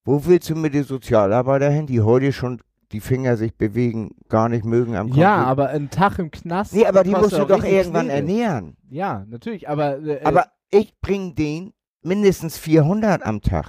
Wo 0.04 0.26
willst 0.26 0.50
du 0.50 0.56
mit 0.56 0.74
den 0.74 0.84
Sozialarbeitern 0.84 1.72
hin, 1.74 1.86
die 1.88 2.02
heute 2.02 2.34
schon 2.34 2.62
die 2.92 3.00
Finger 3.02 3.38
sich 3.38 3.56
bewegen, 3.56 4.16
gar 4.30 4.50
nicht 4.50 4.66
mögen 4.66 4.96
am 4.96 5.10
Ja, 5.10 5.14
Computer? 5.36 5.48
aber 5.48 5.70
ein 5.70 5.90
Tag 5.92 6.18
im 6.18 6.32
Knast. 6.32 6.74
Nee, 6.74 6.88
aber 6.88 7.04
die 7.04 7.12
musst 7.12 7.34
du 7.34 7.46
doch 7.46 7.64
irgendwann 7.64 8.06
Knete. 8.08 8.16
ernähren. 8.16 8.78
Ja, 8.90 9.26
natürlich, 9.28 9.70
aber. 9.70 10.00
Äh, 10.00 10.22
Aber 10.24 10.48
ich 10.72 11.00
bringe 11.00 11.34
den 11.36 11.74
mindestens 12.02 12.58
400 12.58 13.24
am 13.24 13.42
Tag, 13.42 13.68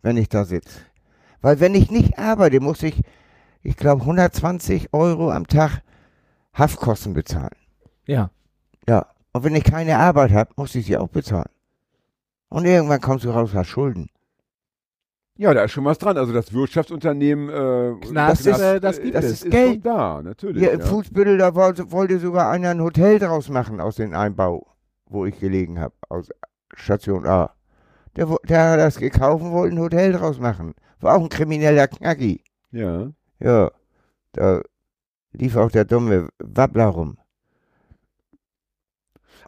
wenn 0.00 0.16
ich 0.16 0.30
da 0.30 0.44
sitze. 0.46 0.80
Weil 1.42 1.60
wenn 1.60 1.74
ich 1.74 1.90
nicht 1.90 2.18
arbeite, 2.18 2.60
muss 2.60 2.82
ich, 2.82 3.02
ich 3.62 3.76
glaube, 3.76 4.02
120 4.02 4.94
Euro 4.94 5.30
am 5.30 5.46
Tag 5.46 5.82
Haftkosten 6.54 7.12
bezahlen. 7.12 7.56
ja. 8.06 8.30
Ja. 8.88 9.06
Und 9.32 9.44
wenn 9.44 9.54
ich 9.54 9.64
keine 9.64 9.98
Arbeit 9.98 10.32
habe, 10.32 10.50
muss 10.56 10.74
ich 10.74 10.86
sie 10.86 10.96
auch 10.96 11.08
bezahlen. 11.08 11.48
Und 12.48 12.66
irgendwann 12.66 13.00
kommst 13.00 13.24
du 13.24 13.30
raus, 13.30 13.54
hast 13.54 13.68
Schulden. 13.68 14.08
ja, 15.38 15.54
da 15.54 15.64
ist 15.64 15.72
schon 15.72 15.84
was 15.86 15.98
dran. 15.98 16.18
Also 16.18 16.32
das 16.34 16.52
Wirtschaftsunternehmen, 16.52 17.48
äh, 17.48 17.98
Knast, 18.06 18.46
ist- 18.46 18.60
äh, 18.60 18.78
das 18.80 19.00
gibt 19.00 19.14
das 19.14 19.24
es. 19.24 19.30
ist 19.32 19.44
ist 19.46 19.50
Geld. 19.50 19.72
schon 19.74 19.82
da, 19.82 20.22
natürlich. 20.22 20.62
Im 20.62 20.80
ja. 20.80 20.86
Fußbüttel, 20.86 21.38
da 21.38 21.54
wollte, 21.54 21.90
wollte 21.90 22.18
sogar 22.18 22.50
einer 22.50 22.70
ein 22.70 22.82
Hotel 22.82 23.18
draus 23.18 23.48
machen 23.48 23.80
aus 23.80 23.96
dem 23.96 24.12
Einbau, 24.14 24.66
wo 25.06 25.24
ich 25.24 25.38
gelegen 25.40 25.80
habe, 25.80 25.94
aus 26.10 26.28
Station 26.74 27.26
A. 27.26 27.54
Der, 28.16 28.26
der 28.46 28.70
hat 28.72 28.78
das 28.80 28.98
gekauft 28.98 29.42
und 29.42 29.52
wollte 29.52 29.74
ein 29.76 29.80
Hotel 29.80 30.12
draus 30.12 30.38
machen. 30.38 30.74
War 31.00 31.16
auch 31.16 31.22
ein 31.22 31.28
krimineller 31.30 31.88
Knacki. 31.88 32.42
ja. 32.70 33.10
Ja, 33.40 33.72
da 34.34 34.60
lief 35.32 35.56
auch 35.56 35.70
der 35.72 35.84
dumme 35.84 36.28
Wabbler 36.38 36.86
rum. 36.86 37.16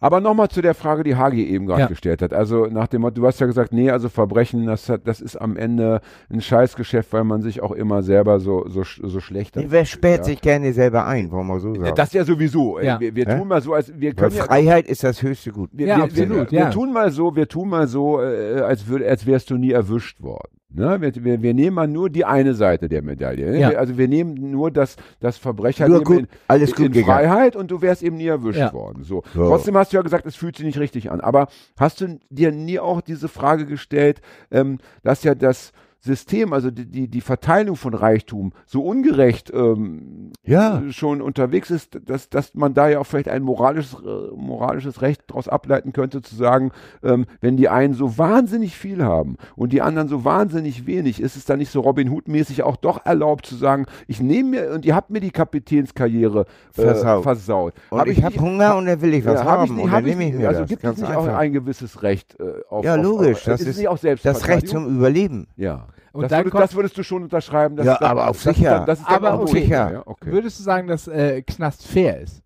Aber 0.01 0.21
nochmal 0.21 0.49
zu 0.49 0.63
der 0.63 0.75
Frage, 0.75 1.05
die 1.05 1.17
Hagi 1.17 1.45
eben 1.47 1.67
gerade 1.67 1.83
Ja. 1.83 1.87
gestellt 1.87 2.23
hat. 2.23 2.33
Also 2.33 2.67
nach 2.67 2.89
dem 2.89 3.03
Motto, 3.03 3.21
du 3.21 3.27
hast 3.27 3.41
ja 3.41 3.47
gesagt, 3.47 3.73
nee, 3.73 3.91
also 3.91 4.09
Verbrechen, 4.09 4.67
das, 4.67 4.89
hat, 4.89 5.07
das 5.07 5.21
ist 5.21 5.37
am 5.37 5.57
Ende 5.57 6.01
ein 6.31 6.41
Scheißgeschäft, 6.41 7.13
weil 7.13 7.25
man 7.25 7.43
sich 7.43 7.63
auch 7.63 7.73
immer 7.73 8.03
selber 8.03 8.41
so, 8.41 8.67
so, 8.69 8.83
so 8.85 9.21
schlecht 9.21 9.55
Wer 9.57 9.85
sperrt 9.85 10.19
ja. 10.19 10.25
sich 10.25 10.41
gerne 10.41 10.73
selber 10.73 11.07
ein, 11.07 11.31
wollen 11.31 11.47
wir 11.47 11.61
so 11.61 11.75
sagen. 11.75 11.95
Das 11.95 12.13
ja 12.13 12.25
sowieso. 12.25 12.81
Ja. 12.81 12.99
Wir, 13.01 13.15
wir 13.15 13.27
tun 13.27 13.49
mal 13.49 13.61
so, 13.63 13.75
als 13.75 13.93
wir 13.99 14.11
Weil 14.11 14.15
können 14.15 14.37
ja, 14.37 14.45
Freiheit 14.45 14.87
ist 14.87 15.05
das 15.05 15.23
höchste 15.23 15.51
Gut. 15.53 15.71
wir, 15.73 15.87
Ja, 15.87 15.97
wir, 15.99 16.05
absolut, 16.05 16.51
wir, 16.51 16.59
ja. 16.59 16.67
wir 16.67 16.71
tun 16.73 16.93
mal 16.93 17.11
so, 17.11 17.37
wir 17.37 17.49
tun 17.49 17.69
mal 17.69 17.87
so, 17.87 18.21
äh, 18.21 18.61
als, 18.61 18.87
würd, 18.89 19.05
als 19.05 19.27
wärst 19.27 19.51
du 19.51 19.57
nie 19.57 19.73
erwischt 19.73 20.23
worden. 20.23 20.49
Ne? 20.75 21.01
Wir, 21.01 21.25
wir, 21.25 21.43
wir 21.43 21.55
nehmen 21.55 21.75
mal 21.75 21.87
nur 21.89 22.11
die 22.11 22.25
eine 22.25 22.55
Seite 22.55 22.89
der 22.89 23.03
Medaille. 23.03 23.51
Ne? 23.53 23.61
Ja. 23.61 23.71
Wir, 23.71 23.79
also 23.79 23.97
wir 23.97 24.09
nehmen 24.09 24.51
nur 24.51 24.71
das, 24.71 24.97
das 25.21 25.39
Verbrecher 25.39 25.89
Nur 25.89 26.03
gut, 26.03 26.19
in, 26.19 26.29
alles 26.49 26.71
in 26.71 26.77
gut 26.77 26.93
gegangen. 26.93 27.05
Freiheit 27.07 27.57
und 27.57 27.71
du 27.71 27.81
wärst 27.81 28.03
eben 28.03 28.17
nie 28.17 28.27
erwischt 28.27 28.59
Ja. 28.59 28.73
worden. 28.73 29.05
So. 29.05 29.23
So. 29.35 29.47
Trotzdem 29.49 29.77
hast 29.77 29.93
du 29.93 29.97
ja 29.97 30.03
gesagt, 30.03 30.27
es 30.27 30.37
fühlt 30.37 30.57
sich 30.57 30.67
nicht 30.67 30.79
richtig 30.79 31.11
an. 31.11 31.21
Aber 31.21 31.47
hast 31.79 32.01
du 32.01 32.19
dir 32.29 32.51
nie 32.51 32.81
auch 32.81 33.01
diese 33.01 33.29
Frage 33.29 33.67
gestellt, 33.67 34.21
ähm, 34.51 34.79
dass 35.03 35.23
ja 35.23 35.35
das 35.35 35.73
System, 36.05 36.53
also 36.53 36.71
die, 36.71 36.85
die, 36.85 37.09
die 37.09 37.21
Verteilung 37.23 37.77
von 37.77 37.95
Reichtum 37.95 38.53
so 38.67 38.83
ungerecht 38.83 39.51
ähm, 39.55 40.33
Ja. 40.45 40.83
schon 40.91 41.23
unterwegs 41.23 41.71
ist, 41.71 41.99
dass, 42.05 42.29
dass 42.29 42.55
man 42.55 42.75
da 42.75 42.89
ja 42.89 42.99
auch 42.99 43.05
vielleicht 43.07 43.29
ein 43.31 43.43
moralisches, 43.43 43.95
äh, 43.95 44.37
moralisches 44.37 45.01
Recht 45.01 45.23
daraus 45.29 45.49
ableiten 45.49 45.95
könnte, 45.95 46.21
zu 46.21 46.37
sagen, 46.37 46.73
ähm, 47.03 47.25
wenn 47.41 47.57
die 47.57 47.71
einen 47.71 47.95
so 47.95 48.19
wahnsinnig 48.19 48.77
viel 48.77 49.03
haben 49.03 49.37
und 49.57 49.73
die 49.73 49.81
anderen 49.81 50.09
so 50.09 50.25
wahnsinnig 50.27 50.87
wenig, 50.87 51.21
ist 51.23 51.37
es 51.37 51.47
dann 51.47 51.59
nicht 51.59 51.71
so 51.71 51.81
Robin 51.81 52.11
Hood-mäßig 52.11 52.63
auch 52.65 52.77
doch 52.77 53.07
erlaubt 53.07 53.47
zu 53.47 53.55
sagen, 53.57 53.87
ich 54.07 54.21
nehme 54.21 54.51
mir, 54.51 54.71
und 54.73 54.85
ihr 54.85 54.95
habt 54.95 55.09
mir 55.09 55.21
die 55.21 55.31
Kapitänskarriere 55.31 56.41
äh, 56.77 56.83
Versaut. 56.83 57.23
versaut. 57.23 57.75
Und 57.91 57.99
Hab 58.01 58.07
ich, 58.09 58.23
habe 58.23 58.39
Hunger 58.39 58.77
und 58.77 58.87
dann 58.87 59.01
will 59.01 59.15
ich 59.15 59.25
was 59.25 59.41
ja, 59.41 59.45
hab 59.47 59.59
haben. 59.61 59.65
ich 59.65 59.71
nicht, 59.73 59.85
und 59.85 59.91
hab 59.91 60.01
dann 60.01 60.05
nehme 60.11 60.25
ich 60.25 60.31
nicht- 60.33 60.39
mir 60.41 60.49
also 60.49 60.61
das. 60.61 60.69
gibt 60.69 60.85
es 60.85 60.99
nicht 60.99 61.09
einfach. 61.09 61.23
auch 61.33 61.39
ein 61.39 61.53
gewisses 61.55 62.03
Recht 62.03 62.39
äh, 62.41 62.45
auf 62.69 62.85
Ja, 62.85 62.95
logisch, 62.97 63.39
Auf, 63.39 63.45
das 63.45 63.61
ist, 63.63 63.69
ist 63.69 63.79
nicht 63.79 63.89
auch 63.89 63.99
das 63.99 64.49
Recht 64.49 64.69
zum 64.69 64.87
Überleben. 64.97 65.47
Ja. 65.57 65.87
Und 66.13 66.23
das, 66.23 66.31
dann 66.31 66.45
würdest, 66.45 66.63
das 66.63 66.75
würdest 66.75 66.99
du 66.99 67.03
schon 67.03 67.23
unterschreiben. 67.23 67.77
Dass 67.77 67.87
Ja, 67.87 67.99
das, 67.99 68.09
aber 68.09 68.29
auf 68.29 68.43
das 68.43 68.55
sicher. 68.55 68.71
Ist 68.71 68.79
dann, 68.79 68.87
das 68.87 68.99
ist 69.01 69.09
dann 69.09 69.15
Aber 69.15 69.35
auch 69.35 69.41
auf 69.41 69.51
okay. 69.51 69.63
sicher. 69.63 69.93
Ja, 69.93 70.03
okay. 70.07 70.33
Würdest 70.33 70.59
du 70.59 70.63
sagen, 70.63 70.87
dass 70.87 71.09
äh, 71.09 71.43
Knast 71.43 71.87
fair 71.87 72.21
ist? 72.21 72.43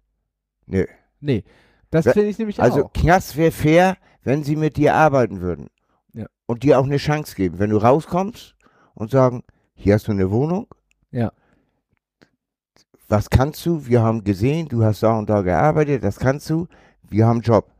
Nö. 0.66 0.86
Nee. 1.20 1.44
Das 1.90 2.04
finde 2.04 2.28
ich 2.28 2.38
nämlich 2.38 2.60
Also 2.60 2.86
auch. 2.86 2.92
Knast 2.92 3.36
wäre 3.36 3.50
fair, 3.50 3.96
wenn 4.22 4.44
sie 4.44 4.56
mit 4.56 4.76
dir 4.76 4.94
arbeiten 4.94 5.40
würden. 5.40 5.68
Ja. 6.12 6.26
Und 6.46 6.62
dir 6.62 6.78
auch 6.78 6.84
eine 6.84 6.98
Chance 6.98 7.34
geben. 7.34 7.58
Wenn 7.58 7.70
du 7.70 7.78
rauskommst 7.78 8.54
und 8.94 9.10
sagen, 9.10 9.42
hier 9.74 9.94
hast 9.94 10.08
du 10.08 10.12
eine 10.12 10.30
Wohnung. 10.30 10.66
Ja. 11.10 11.32
Was 13.08 13.30
kannst 13.30 13.64
du? 13.64 13.86
Wir 13.86 14.02
haben 14.02 14.22
gesehen, 14.22 14.68
du 14.68 14.84
hast 14.84 15.02
da 15.02 15.18
und 15.18 15.30
da 15.30 15.40
gearbeitet, 15.42 16.04
das 16.04 16.18
kannst 16.18 16.50
du. 16.50 16.68
Wir 17.08 17.26
haben 17.26 17.36
einen 17.36 17.42
Job. 17.42 17.70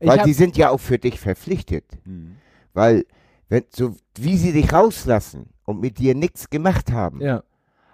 Ich 0.00 0.08
Weil 0.08 0.18
hab, 0.18 0.24
die 0.24 0.32
sind 0.32 0.56
ja 0.56 0.70
auch 0.70 0.80
für 0.80 0.98
dich 0.98 1.20
verpflichtet. 1.20 1.84
Hm. 2.04 2.36
Weil, 2.72 3.04
wenn, 3.48 3.64
so 3.70 3.96
wie 4.16 4.36
sie 4.36 4.52
dich 4.52 4.72
rauslassen 4.72 5.50
und 5.64 5.80
mit 5.80 5.98
dir 5.98 6.14
nichts 6.14 6.50
gemacht 6.50 6.92
haben, 6.92 7.20
ja, 7.20 7.42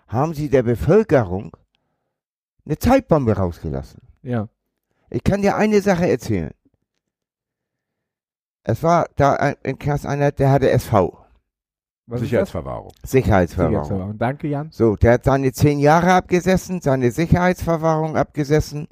haben 0.08 0.34
sie 0.34 0.48
der 0.48 0.62
Bevölkerung 0.62 1.56
eine 2.64 2.78
Zeitbombe 2.78 3.36
rausgelassen. 3.36 4.00
ja. 4.22 4.48
Ich 5.10 5.22
kann 5.22 5.42
dir 5.42 5.54
eine 5.54 5.80
Sache 5.80 6.08
erzählen. 6.08 6.50
Es 8.64 8.82
war 8.82 9.06
da 9.16 9.34
ein, 9.34 9.54
in 9.62 9.78
Knast 9.78 10.06
einer, 10.06 10.32
der 10.32 10.50
hatte 10.50 10.70
SV, 10.70 11.16
Was? 12.06 12.20
Sicherheitsverwahrung. 12.20 12.92
Sicherheitsverwahrung. 13.04 13.84
Sicherheitsverwahrung. 13.84 14.18
Danke, 14.18 14.48
Jan. 14.48 14.70
So, 14.72 14.96
der 14.96 15.12
hat 15.12 15.24
seine 15.24 15.52
zehn 15.52 15.78
Jahre 15.78 16.14
abgesessen, 16.14 16.80
seine 16.80 17.10
Sicherheitsverwahrung 17.12 18.16
abgesessen 18.16 18.88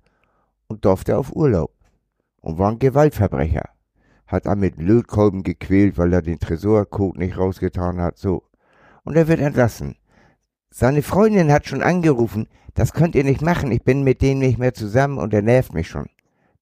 und 0.69 0.85
durfte 0.85 1.17
auf 1.17 1.33
Urlaub. 1.35 1.73
Und 2.41 2.59
war 2.59 2.71
ein 2.71 2.79
Gewaltverbrecher. 2.79 3.71
Hat 4.33 4.47
er 4.47 4.57
mit 4.57 4.79
Lötkolben 4.79 5.43
gequält, 5.43 5.99
weil 5.99 6.11
er 6.15 6.23
den 6.23 6.39
Tresorcode 6.39 7.19
nicht 7.19 7.37
rausgetan 7.37 8.01
hat, 8.01 8.17
so. 8.17 8.45
Und 9.05 9.15
er 9.15 9.29
wird 9.29 9.41
entlassen. 9.41 9.97
Seine 10.71 11.03
Freundin 11.03 11.53
hat 11.53 11.67
schon 11.67 11.83
angerufen, 11.83 12.49
das 12.73 12.95
könnt 12.95 13.15
ihr 13.15 13.25
nicht 13.25 13.43
machen, 13.43 13.71
ich 13.71 13.83
bin 13.83 14.05
mit 14.05 14.23
denen 14.23 14.41
nicht 14.41 14.57
mehr 14.59 14.73
zusammen 14.73 15.19
und 15.19 15.35
er 15.35 15.43
nervt 15.43 15.75
mich 15.75 15.87
schon. 15.87 16.09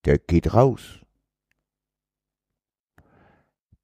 Der 0.05 0.19
geht 0.19 0.53
raus. 0.53 0.99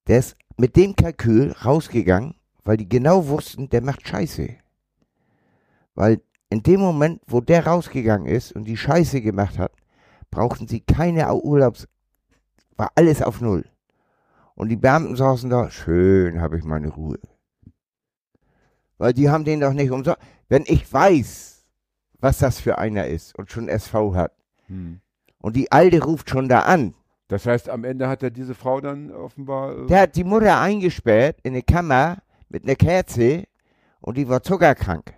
Der 0.08 0.18
ist 0.18 0.36
mit 0.56 0.74
dem 0.74 0.96
Kalkül 0.96 1.52
rausgegangen, 1.52 2.34
weil 2.64 2.78
die 2.78 2.88
genau 2.88 3.28
wussten, 3.28 3.68
der 3.68 3.82
macht 3.82 4.08
Scheiße. 4.08 4.48
Weil 5.94 6.22
in 6.50 6.64
dem 6.64 6.80
Moment, 6.80 7.22
wo 7.28 7.40
der 7.40 7.64
rausgegangen 7.68 8.26
ist 8.26 8.50
und 8.50 8.64
die 8.64 8.76
Scheiße 8.76 9.20
gemacht 9.20 9.58
hat, 9.58 9.70
brauchten 10.32 10.66
sie 10.66 10.80
keine 10.80 11.30
Au- 11.30 11.40
Urlaubs... 11.40 11.86
War 12.76 12.90
alles 12.96 13.22
auf 13.22 13.40
Null. 13.40 13.64
Und 14.56 14.68
die 14.70 14.76
Beamten 14.76 15.14
saßen 15.16 15.48
da, 15.50 15.70
schön 15.70 16.40
habe 16.40 16.58
ich 16.58 16.64
meine 16.64 16.88
Ruhe. 16.88 17.18
Weil 18.98 19.12
die 19.12 19.28
haben 19.30 19.44
den 19.44 19.60
doch 19.60 19.72
nicht 19.72 19.90
umsonst... 19.92 20.18
Wenn 20.48 20.64
ich 20.66 20.90
weiß, 20.92 21.66
was 22.20 22.38
das 22.38 22.58
für 22.60 22.78
einer 22.78 23.06
ist 23.06 23.36
und 23.38 23.50
schon 23.50 23.68
SV 23.68 24.14
hat, 24.14 24.32
Hm. 24.68 25.00
und 25.40 25.54
die 25.54 25.70
Alte 25.70 26.02
ruft 26.02 26.28
schon 26.30 26.48
da 26.48 26.60
an, 26.62 26.94
Das 27.28 27.44
heißt, 27.46 27.68
am 27.68 27.84
Ende 27.84 28.08
hat 28.08 28.22
er 28.22 28.30
diese 28.30 28.54
Frau 28.54 28.80
dann 28.80 29.12
offenbar. 29.12 29.76
Äh, 29.78 29.86
der 29.86 30.00
hat 30.02 30.16
die 30.16 30.24
Mutter 30.24 30.58
eingesperrt 30.60 31.38
in 31.42 31.52
eine 31.52 31.62
Kammer 31.62 32.22
mit 32.48 32.64
einer 32.64 32.76
Kerze 32.76 33.44
und 34.00 34.16
die 34.16 34.28
war 34.28 34.42
zuckerkrank 34.42 35.12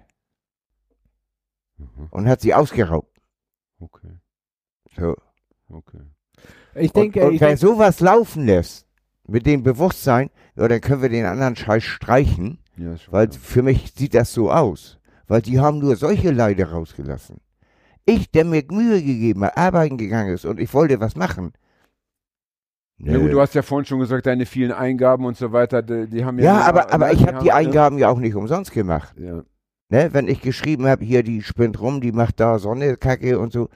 Mhm. 1.76 2.08
und 2.10 2.28
hat 2.28 2.40
sie 2.40 2.54
ausgeraubt. 2.54 3.16
Okay, 3.78 4.18
So. 4.96 5.14
okay. 5.68 6.00
Ich 6.74 6.92
denke, 6.92 7.20
und, 7.20 7.28
und 7.28 7.34
ich 7.34 7.40
wer 7.40 7.48
denke 7.48 7.60
sowas 7.60 8.00
laufen 8.00 8.44
lässt, 8.46 8.86
mit 9.28 9.46
dem 9.46 9.62
Bewusstsein, 9.62 10.30
ja, 10.56 10.66
dann 10.68 10.80
können 10.80 11.02
wir 11.02 11.08
den 11.08 11.26
anderen 11.26 11.54
Scheiß 11.54 11.84
streichen, 11.84 12.58
Ja, 12.76 12.94
weil 13.10 13.28
klar. 13.28 13.40
für 13.40 13.62
mich 13.62 13.92
sieht 13.96 14.14
das 14.14 14.32
so 14.32 14.50
aus. 14.50 14.98
Weil 15.26 15.42
die 15.42 15.60
haben 15.60 15.78
nur 15.78 15.94
solche 15.96 16.30
Leide 16.30 16.70
rausgelassen. 16.70 17.36
Ich, 18.06 18.30
der 18.30 18.46
mir 18.46 18.64
Mühe 18.70 19.02
gegeben 19.02 19.44
hat, 19.44 19.58
arbeiten 19.58 19.98
gegangen 19.98 20.32
ist 20.32 20.46
und 20.46 20.58
ich 20.58 20.72
wollte 20.72 20.98
was 21.00 21.14
machen. 21.14 21.52
Ja, 22.96 23.16
gut, 23.18 23.30
du 23.30 23.40
hast 23.40 23.54
ja 23.54 23.62
vorhin 23.62 23.84
schon 23.84 24.00
gesagt, 24.00 24.26
deine 24.26 24.44
vielen 24.46 24.72
Eingaben 24.72 25.24
und 25.26 25.36
so 25.36 25.52
weiter, 25.52 25.82
die, 25.82 26.08
die 26.08 26.24
haben 26.24 26.38
ja. 26.38 26.44
ja, 26.44 26.60
aber, 26.66 26.92
aber 26.92 27.08
ne, 27.08 27.12
ich 27.12 27.26
habe 27.26 27.38
die 27.44 27.52
haben- 27.52 27.66
Eingaben 27.66 27.98
ja 27.98 28.08
auch 28.08 28.18
nicht 28.18 28.34
umsonst 28.34 28.72
gemacht. 28.72 29.14
Ja. 29.18 29.44
Ne? 29.90 30.08
Wenn 30.12 30.26
ich 30.26 30.40
geschrieben 30.40 30.86
habe, 30.86 31.04
hier, 31.04 31.22
die 31.22 31.42
spinnt 31.42 31.80
rum, 31.80 32.00
die 32.00 32.10
macht 32.12 32.40
da 32.40 32.58
Sonnekacke 32.58 33.38
und 33.38 33.52
so. 33.52 33.68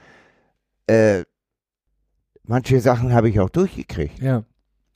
Äh, 0.88 1.22
manche 2.44 2.80
Sachen 2.80 3.12
habe 3.14 3.28
ich 3.28 3.38
auch 3.38 3.50
durchgekriegt. 3.50 4.18
ja. 4.20 4.44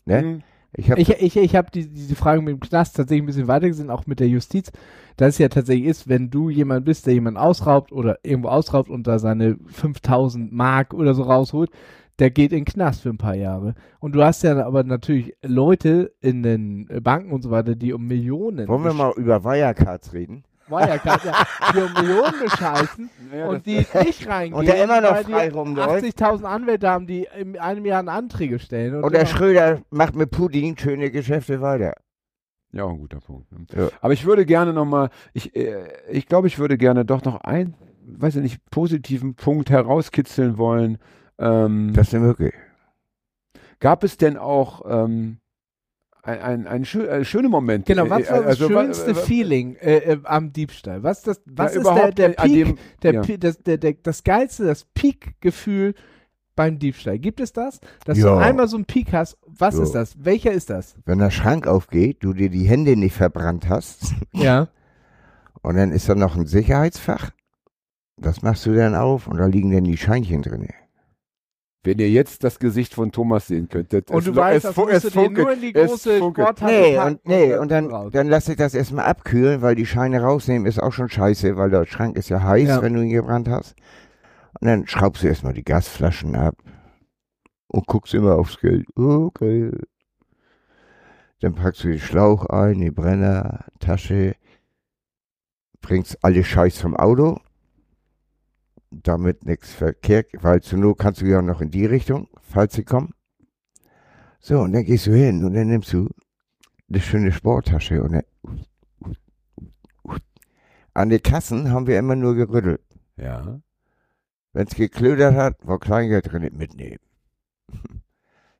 Ne? 0.06 0.20
Hm. 0.20 0.42
Ich 0.76 0.90
habe 0.90 1.00
Ich, 1.00 1.08
ich, 1.08 1.36
ich 1.36 1.56
habe 1.56 1.70
die, 1.70 1.88
diese 1.88 2.16
Frage 2.16 2.42
mit 2.42 2.52
dem 2.52 2.60
Knast 2.60 2.96
tatsächlich 2.96 3.22
ein 3.22 3.26
bisschen 3.26 3.48
weitergesehen, 3.48 3.90
auch 3.90 4.06
mit 4.06 4.20
der 4.20 4.28
Justiz, 4.28 4.70
dass 5.16 5.34
es 5.34 5.38
ja 5.38 5.48
tatsächlich 5.48 5.86
ist, 5.86 6.08
wenn 6.08 6.30
du 6.30 6.50
jemand 6.50 6.84
bist, 6.84 7.06
der 7.06 7.14
jemanden 7.14 7.38
ausraubt 7.38 7.92
oder 7.92 8.18
irgendwo 8.22 8.48
ausraubt 8.48 8.90
und 8.90 9.06
da 9.06 9.18
seine 9.18 9.56
5000 9.66 10.52
Mark 10.52 10.92
oder 10.92 11.14
so 11.14 11.22
rausholt, 11.22 11.70
der 12.18 12.30
geht 12.30 12.52
in 12.52 12.60
den 12.60 12.64
Knast 12.64 13.02
für 13.02 13.10
ein 13.10 13.18
paar 13.18 13.34
Jahre. 13.34 13.74
Und 14.00 14.14
du 14.14 14.22
hast 14.22 14.42
ja 14.42 14.64
aber 14.64 14.84
natürlich 14.84 15.34
Leute 15.42 16.12
in 16.20 16.42
den 16.42 16.88
Banken 17.02 17.32
und 17.32 17.42
so 17.42 17.50
weiter, 17.50 17.74
die 17.74 17.92
um 17.92 18.06
Millionen 18.06 18.68
wollen 18.68 18.84
wir 18.84 18.92
mal 18.92 19.12
über 19.16 19.44
Wirecards 19.44 20.12
reden? 20.12 20.44
Wirecard, 20.68 21.24
ja, 21.24 21.46
um 21.84 21.92
Millionen 21.94 22.34
bescheißen 22.42 23.10
Naja, 23.30 23.46
und 23.48 23.66
die 23.66 23.86
nicht 24.04 24.26
reingehen, 24.28 24.54
Und 24.54 24.66
der 24.66 24.82
immer 24.82 25.00
noch 25.00 25.16
frei 25.18 25.50
rumläuft. 25.50 26.04
80.000 26.04 26.44
Anwälte 26.44 26.88
haben, 26.88 27.06
die 27.06 27.26
in 27.38 27.58
einem 27.58 27.84
Jahr 27.84 28.00
einen 28.00 28.08
Anträge 28.08 28.58
stellen. 28.58 29.02
Und 29.02 29.12
der 29.12 29.20
immer- 29.22 29.30
Schröder 29.30 29.82
macht 29.90 30.14
mit 30.16 30.30
Putin 30.30 30.76
schöne 30.76 31.10
Geschäfte 31.10 31.60
weiter. 31.60 31.94
Ja, 32.72 32.84
auch 32.84 32.90
ein 32.90 32.98
guter 32.98 33.20
Punkt. 33.20 33.50
Ne? 33.52 33.64
Ja. 33.74 33.88
Aber 34.00 34.12
ich 34.12 34.26
würde 34.26 34.44
gerne 34.44 34.72
nochmal, 34.72 35.10
ich, 35.32 35.54
äh, 35.56 35.86
ich 36.10 36.26
glaube, 36.26 36.48
ich 36.48 36.58
würde 36.58 36.76
gerne 36.76 37.04
doch 37.04 37.24
noch 37.24 37.40
einen, 37.42 37.74
weiß 38.04 38.36
ich 38.36 38.42
nicht, 38.42 38.70
positiven 38.70 39.34
Punkt 39.34 39.70
herauskitzeln 39.70 40.58
wollen. 40.58 40.98
Ähm, 41.38 41.92
Das 41.94 42.12
ist 42.12 42.18
möglich. 42.20 42.54
gab 43.78 44.04
es 44.04 44.16
denn 44.16 44.36
auch 44.36 44.82
ähm, 44.88 45.38
ein, 46.26 46.40
ein, 46.40 46.66
ein 46.66 46.84
schö 46.84 47.06
äh, 47.06 47.24
schöne 47.24 47.48
Moment? 47.48 47.86
Genau, 47.86 48.10
was 48.10 48.22
Äh, 48.28 48.30
war 48.32 48.36
das 48.38 48.46
also, 48.46 48.68
schönste 48.68 49.16
wa- 49.16 49.20
Feeling 49.20 49.76
äh, 49.76 49.96
äh, 49.98 50.18
am 50.24 50.52
Diebstahl? 50.52 51.02
Was, 51.02 51.22
das, 51.22 51.40
was 51.46 51.74
ja, 51.74 51.80
ist 51.80 51.86
der, 51.86 51.92
überhaupt 51.94 52.18
der 52.18 52.28
Peak, 52.30 52.52
dem, 52.66 52.78
der, 53.02 53.12
ja. 53.14 53.36
Das, 53.38 53.58
der, 53.62 53.78
der, 53.78 53.92
das 54.02 54.24
geilste, 54.24 54.66
das 54.66 54.84
Peak-Gefühl 54.94 55.94
beim 56.56 56.78
Diebstahl? 56.78 57.18
Gibt 57.18 57.40
es 57.40 57.52
das? 57.52 57.80
Dass 58.04 58.18
du 58.18 58.26
Ja. 58.26 58.38
einmal 58.38 58.66
so 58.68 58.76
einen 58.76 58.86
Peak 58.86 59.12
hast, 59.12 59.36
was 59.46 59.76
Ja. 59.76 59.82
ist 59.84 59.92
das? 59.92 60.16
Welcher 60.24 60.52
ist 60.52 60.70
das? 60.70 60.96
Wenn 61.04 61.18
der 61.18 61.30
Schrank 61.30 61.66
aufgeht, 61.66 62.18
du 62.24 62.32
dir 62.32 62.50
die 62.50 62.64
Hände 62.66 62.96
nicht 62.96 63.14
verbrannt 63.14 63.68
hast 63.68 64.14
Ja. 64.32 64.68
und 65.62 65.76
dann 65.76 65.92
ist 65.92 66.08
da 66.08 66.14
noch 66.14 66.36
ein 66.36 66.46
Sicherheitsfach, 66.46 67.30
das 68.16 68.42
machst 68.42 68.64
du 68.66 68.74
dann 68.74 68.94
auf 68.94 69.26
und 69.28 69.36
da 69.38 69.46
liegen 69.46 69.70
dann 69.70 69.84
die 69.84 69.96
Scheinchen 69.98 70.42
drin. 70.42 70.68
Wenn 71.86 71.98
ihr 71.98 72.10
jetzt 72.10 72.44
das 72.44 72.58
Gesicht 72.58 72.94
von 72.94 73.12
Thomas 73.12 73.46
sehen 73.46 73.68
könntet. 73.68 74.10
Und 74.10 74.18
es 74.18 74.24
du 74.24 74.34
weißt, 74.36 74.56
es 74.66 74.74
das 74.74 74.76
musst 74.76 74.92
du 74.92 74.96
es 74.96 75.02
dir 75.04 75.10
funkelt, 75.12 75.46
nur 75.46 75.52
in 75.54 75.60
die 75.60 75.72
große. 75.72 76.16
Sporttasche 76.18 76.72
Nee, 76.74 76.98
und, 76.98 77.26
nee, 77.26 77.54
und 77.56 77.70
dann 77.70 77.84
dann, 77.88 77.94
raus. 77.94 78.10
dann 78.12 78.28
lasse 78.28 78.52
ich 78.52 78.58
das 78.58 78.74
erstmal 78.74 79.04
abkühlen, 79.06 79.62
weil 79.62 79.74
die 79.76 79.86
Scheine 79.86 80.20
rausnehmen 80.22 80.66
ist 80.66 80.82
auch 80.82 80.92
schon 80.92 81.08
scheiße, 81.08 81.56
weil 81.56 81.70
der 81.70 81.86
Schrank 81.86 82.16
ist 82.16 82.28
ja 82.28 82.42
heiß, 82.42 82.68
Ja. 82.68 82.82
wenn 82.82 82.94
du 82.94 83.02
ihn 83.02 83.10
gebrannt 83.10 83.48
hast. 83.48 83.74
Und 84.60 84.66
dann 84.68 84.86
schraubst 84.86 85.22
du 85.22 85.28
erstmal 85.28 85.52
die 85.52 85.64
Gasflaschen 85.64 86.34
ab 86.34 86.56
und 87.68 87.86
guckst 87.86 88.14
immer 88.14 88.36
aufs 88.36 88.58
Geld. 88.58 88.86
Okay. 88.96 89.70
Dann 91.40 91.54
packst 91.54 91.84
du 91.84 91.88
den 91.88 91.98
Schlauch 91.98 92.46
ein, 92.46 92.80
die 92.80 92.90
Brenner, 92.90 93.66
Tasche, 93.78 94.34
bringst 95.82 96.18
alle 96.24 96.42
Scheiß 96.42 96.78
vom 96.78 96.96
Auto, 96.96 97.38
damit 98.90 99.44
nichts 99.44 99.72
verkehrt, 99.72 100.28
weil 100.40 100.62
zur 100.62 100.78
Not 100.78 100.98
kannst 100.98 101.20
du 101.20 101.26
ja 101.26 101.42
noch 101.42 101.60
in 101.60 101.70
die 101.70 101.86
Richtung, 101.86 102.28
falls 102.40 102.74
sie 102.74 102.84
kommen. 102.84 103.12
So, 104.40 104.60
und 104.60 104.72
dann 104.72 104.84
gehst 104.84 105.06
du 105.06 105.12
hin 105.14 105.44
und 105.44 105.54
dann 105.54 105.68
nimmst 105.68 105.92
du 105.92 106.08
eine 106.88 107.00
schöne 107.00 107.32
Sporttasche 107.32 108.02
und 108.02 108.12
dann 108.12 108.24
an 110.94 111.10
den 111.10 111.22
Kassen 111.22 111.70
haben 111.70 111.86
wir 111.86 111.98
immer 111.98 112.16
nur 112.16 112.34
gerüttelt. 112.34 112.80
Ja. 113.16 113.60
Wenn 114.52 114.66
es 114.66 114.74
geklödert 114.74 115.34
hat, 115.34 115.66
war 115.66 115.78
Kleingeld 115.78 116.32
drin 116.32 116.48
mitnehmen. 116.56 117.00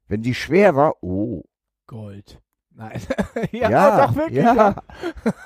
Wenn 0.09 0.23
die 0.23 0.35
schwer 0.35 0.77
war, 0.77 1.03
oh. 1.03 1.44
Gold. 1.86 2.43
Nein. 2.70 3.01
ja, 3.53 3.70
Ja, 3.70 4.07
doch 4.07 4.16
wirklich. 4.16 4.44
ja. 4.44 4.74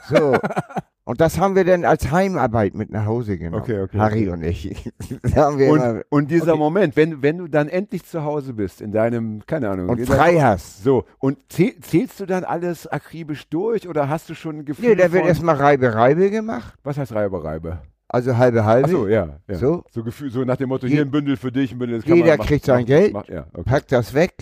So. 0.08 0.36
Und 1.10 1.20
das 1.20 1.38
haben 1.40 1.56
wir 1.56 1.64
dann 1.64 1.84
als 1.84 2.12
Heimarbeit 2.12 2.74
mit 2.74 2.90
nach 2.90 3.04
Hause 3.04 3.36
genommen. 3.36 3.62
Okay, 3.62 3.80
okay, 3.80 3.98
Harry 3.98 4.28
und 4.28 4.44
ich. 4.44 4.90
Wir 5.22 5.48
immer, 5.48 5.70
Und, 5.94 6.04
und 6.08 6.30
dieser 6.30 6.52
Okay. 6.52 6.58
Moment, 6.60 6.94
wenn, 6.96 7.20
wenn 7.20 7.38
du 7.38 7.48
dann 7.48 7.68
endlich 7.68 8.04
zu 8.04 8.22
Hause 8.22 8.52
bist, 8.54 8.80
in 8.80 8.92
deinem, 8.92 9.44
keine 9.44 9.70
Ahnung. 9.70 9.88
und 9.88 10.06
frei 10.06 10.34
deinem- 10.34 10.42
hast. 10.42 10.84
So, 10.84 11.04
und 11.18 11.38
zähl, 11.50 11.74
zählst 11.80 12.20
du 12.20 12.26
dann 12.26 12.44
alles 12.44 12.86
akribisch 12.86 13.48
durch 13.48 13.88
oder 13.88 14.08
hast 14.08 14.28
du 14.30 14.34
schon 14.34 14.58
ein 14.58 14.64
Gefühl 14.64 14.90
Nee, 14.90 14.94
da 14.94 15.10
wird 15.10 15.26
erstmal 15.26 15.56
Reibe, 15.56 15.92
Reibe 15.94 16.30
gemacht. 16.30 16.74
was 16.84 16.96
heißt 16.96 17.12
Reibe, 17.12 17.42
Reibe? 17.42 17.78
Also 18.06 18.36
halbe, 18.36 18.64
halbe. 18.64 18.86
Achso, 18.88 19.08
ja, 19.08 19.40
ja. 19.48 19.54
So. 19.56 19.82
So 19.90 20.04
Gefühl, 20.04 20.30
so 20.30 20.44
nach 20.44 20.56
dem 20.58 20.68
Motto, 20.68 20.86
Je- 20.86 20.92
hier 20.94 21.02
ein 21.02 21.10
Bündel 21.10 21.36
für 21.36 21.50
dich, 21.50 21.72
ein 21.72 21.78
Bündel, 21.80 22.00
das 22.02 22.08
Jeder 22.08 22.36
machen, 22.36 22.46
kriegt 22.46 22.64
sein 22.66 22.76
machen, 22.82 22.86
Geld. 22.86 23.12
machen, 23.14 23.34
ja, 23.34 23.46
okay. 23.52 23.62
pack 23.68 23.88
das 23.88 24.14
weg. 24.14 24.32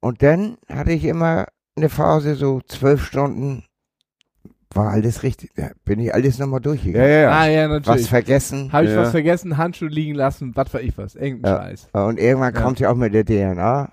Und 0.00 0.22
dann 0.22 0.56
hatte 0.68 0.92
ich 0.92 1.04
immer 1.04 1.46
eine 1.76 1.88
Phase, 1.88 2.36
so 2.36 2.60
zwölf 2.68 3.04
Stunden, 3.04 3.64
war 4.76 4.90
alles 4.90 5.22
richtig. 5.22 5.50
Da 5.54 5.70
bin 5.84 6.00
ich 6.00 6.14
alles 6.14 6.38
nochmal 6.38 6.60
Ja, 6.60 6.64
durchgegangen. 6.64 7.08
ja, 7.08 7.14
ja. 7.22 7.30
Ah, 7.30 7.46
ja, 7.46 7.70
Was 7.70 7.86
natürlich. 7.86 8.08
vergessen. 8.08 8.72
Habe 8.72 8.84
ich 8.86 8.92
Ja. 8.92 8.98
was 9.02 9.10
vergessen? 9.10 9.56
Handschuhe 9.56 9.88
liegen 9.88 10.14
lassen, 10.14 10.52
was 10.54 10.72
weiß 10.72 10.82
ich 10.82 10.96
was. 10.98 11.14
Irgendein 11.14 11.52
Ja. 11.52 11.58
Scheiß. 11.62 11.88
Und 11.92 12.18
irgendwann 12.18 12.54
Ja. 12.54 12.60
kommt 12.62 12.80
ja 12.80 12.90
auch 12.90 12.96
mit 12.96 13.14
der 13.14 13.24
DNA. 13.24 13.92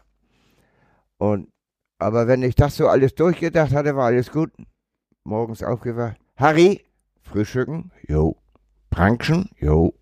Und, 1.18 1.50
aber 1.98 2.28
wenn 2.28 2.44
ich 2.44 2.56
das 2.56 2.76
so 2.78 2.88
alles 2.88 3.16
durchgedacht 3.16 3.74
hatte, 3.74 3.96
war 3.96 4.06
alles 4.06 4.32
gut. 4.32 4.52
Morgens 5.24 5.64
aufgewacht. 5.64 6.18
Harry, 6.38 6.86
frühstücken? 7.22 7.92
Jo. 8.08 8.38
Branchen? 8.90 9.50
Jo. 9.60 9.94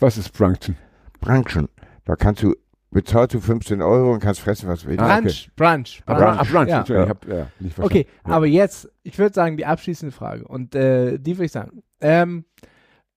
Was 0.00 0.18
ist 0.18 0.32
Prankton? 0.32 0.76
Branchen. 1.20 1.68
Da 2.04 2.16
kannst 2.16 2.42
du, 2.42 2.54
bezahlst 2.96 3.34
du 3.34 3.40
15 3.40 3.82
Euro 3.82 4.14
und 4.14 4.20
kannst 4.20 4.40
fressen, 4.40 4.70
was 4.70 4.86
willst. 4.86 5.00
Ah, 5.00 5.20
Brunch, 5.20 5.50
Brunch, 5.54 6.02
Ah, 6.06 6.14
Brunch. 6.14 6.36
Brunch, 6.36 6.40
ah, 6.40 6.44
Brunch, 6.52 6.68
Ja. 6.70 6.78
Entschuldigung, 6.78 7.04
ich 7.04 7.10
hab, 7.10 7.28
ja, 7.28 7.46
nicht. 7.60 7.78
Okay, 7.78 8.06
ja. 8.26 8.32
aber 8.32 8.46
jetzt, 8.46 8.90
ich 9.02 9.18
würde 9.18 9.34
sagen, 9.34 9.58
die 9.58 9.66
abschließende 9.66 10.16
Frage. 10.16 10.48
Und 10.48 10.74
äh, 10.74 11.18
die 11.18 11.36
würde 11.36 11.44
ich 11.44 11.52
sagen. 11.52 11.82
Ähm, 12.00 12.46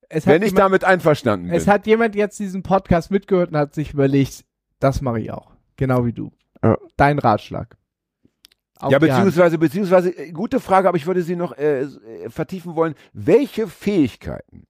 es 0.10 0.28
hat 0.28 0.34
Wenn 0.34 0.42
ich 0.42 0.50
jemand, 0.50 0.66
damit 0.66 0.84
einverstanden 0.84 1.48
bin. 1.48 1.56
es 1.56 1.66
hat 1.66 1.88
jemand 1.88 2.16
jetzt 2.16 2.38
diesen 2.40 2.62
Podcast 2.62 3.10
mitgehört 3.10 3.52
und 3.52 3.58
hat 3.58 3.74
sich 3.74 3.94
überlegt, 3.94 4.44
das 4.80 5.02
mache 5.02 5.22
ich 5.22 5.32
auch. 5.32 5.52
Genau 5.78 6.06
wie 6.06 6.12
du. 6.12 6.32
Ja. 6.62 6.78
Dein 6.98 7.18
Ratschlag. 7.18 7.78
Auf 8.80 8.92
ja, 8.92 9.00
beziehungsweise, 9.00 9.58
beziehungsweise, 9.58 10.10
äh, 10.10 10.32
gute 10.34 10.60
Frage, 10.60 10.90
aber 10.90 10.98
ich 10.98 11.08
würde 11.08 11.22
sie 11.22 11.38
noch 11.38 11.58
äh, 11.58 11.84
äh, 11.84 12.30
vertiefen 12.30 12.76
wollen. 12.76 12.96
Welche 13.14 13.68
Fähigkeiten 13.68 14.68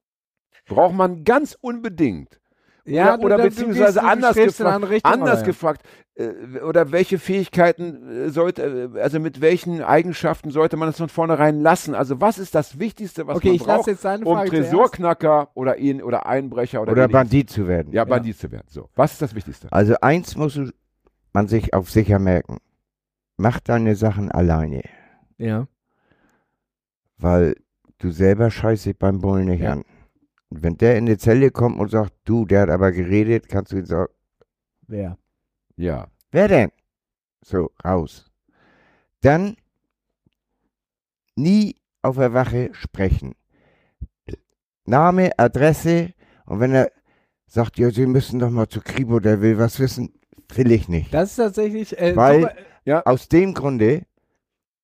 braucht 0.66 0.94
man 0.94 1.24
ganz 1.24 1.58
unbedingt? 1.60 2.39
Ja, 2.94 3.14
oder- 3.14 3.24
oder 3.24 3.36
du- 3.36 3.42
du 3.44 3.48
beziehungsweise 3.50 3.84
gehst- 3.94 3.96
du 3.96 4.08
anders 4.08 4.34
gefragt- 4.36 5.04
Anders 5.04 5.38
aber 5.38 5.46
gefragt, 5.46 5.82
äh, 6.16 6.28
oder 6.60 6.92
welche 6.92 7.18
Fähigkeiten 7.18 8.08
äh, 8.26 8.30
sollte, 8.30 8.90
äh, 8.96 9.00
also 9.00 9.20
mit 9.20 9.40
welchen 9.40 9.82
Eigenschaften 9.82 10.50
sollte 10.50 10.76
man 10.76 10.88
es 10.88 10.96
von 10.98 11.08
vornherein 11.08 11.60
lassen? 11.60 11.94
Also 11.94 12.20
was 12.20 12.38
ist 12.38 12.54
das 12.54 12.78
Wichtigste, 12.78 13.26
was 13.26 13.36
Okay, 13.36 13.48
man 13.48 13.56
ich 13.56 13.62
braucht, 13.64 13.86
jetzt 13.86 14.04
deine 14.04 14.24
um 14.24 14.34
Frage 14.36 14.50
zuerst. 14.50 14.70
Tresorknacker 14.70 15.48
oder 15.54 15.76
ihn 15.78 16.02
oder 16.02 16.26
Einbrecher 16.26 16.82
oder, 16.82 16.92
Oder 16.92 17.08
Bandit 17.08 17.48
zu 17.50 17.66
werden. 17.68 17.92
Ja, 17.92 18.04
Bandit 18.04 18.38
zu 18.38 18.50
werden. 18.50 18.66
So, 18.68 18.88
was 18.96 19.12
ist 19.12 19.22
das 19.22 19.34
Wichtigste? 19.34 19.68
Also 19.72 19.94
eins 20.00 20.36
muss 20.36 20.58
man 21.32 21.48
sich 21.48 21.72
auf 21.74 21.90
sicher 21.90 22.18
merken. 22.18 22.58
Mach 23.36 23.60
deine 23.60 23.94
Sachen 23.96 24.30
alleine, 24.30 24.82
Ja. 25.38 25.66
weil 27.18 27.54
du 27.98 28.10
selber 28.10 28.50
scheißt 28.50 28.86
dich 28.86 28.98
beim 28.98 29.20
Bullen 29.20 29.46
nicht 29.46 29.62
Ja. 29.62 29.72
an. 29.72 29.84
Wenn 30.50 30.76
der 30.78 30.96
in 30.98 31.06
die 31.06 31.16
Zelle 31.18 31.50
kommt 31.50 31.78
und 31.78 31.90
sagt, 31.90 32.12
du, 32.24 32.44
der 32.44 32.62
hat 32.62 32.70
aber 32.70 32.90
geredet, 32.92 33.48
kannst 33.48 33.72
du 33.72 33.76
ihm 33.78 33.86
sagen, 33.86 34.12
Wer? 34.88 35.16
Ja. 35.76 36.08
wer 36.32 36.48
denn? 36.48 36.70
So, 37.44 37.70
raus. 37.84 38.30
Dann 39.20 39.56
nie 41.36 41.76
auf 42.02 42.16
der 42.16 42.32
Wache 42.32 42.70
sprechen. 42.72 43.34
Name, 44.84 45.30
Adresse 45.38 46.12
und 46.46 46.60
wenn 46.60 46.72
er 46.72 46.90
sagt, 47.46 47.78
ja, 47.78 47.90
Sie 47.90 48.06
müssen 48.06 48.38
doch 48.40 48.50
mal 48.50 48.68
zu 48.68 48.80
Kribo, 48.80 49.20
der 49.20 49.40
will 49.40 49.58
was 49.58 49.78
wissen, 49.78 50.12
will 50.54 50.72
ich 50.72 50.88
nicht. 50.88 51.12
Das 51.14 51.30
ist 51.30 51.36
tatsächlich. 51.36 51.96
Äh, 51.98 52.16
Weil- 52.16 52.40
super- 52.84 53.06
Aus 53.06 53.28
dem 53.28 53.54
Grunde, 53.54 54.04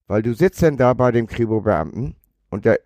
weil 0.07 0.23
du 0.23 0.33
sitzt 0.35 0.63
dann 0.63 0.77
da 0.77 0.95
bei 0.95 1.11
dem 1.11 1.27
Kribo-Beamten 1.27 2.15
und 2.51 2.65
der 2.65 2.79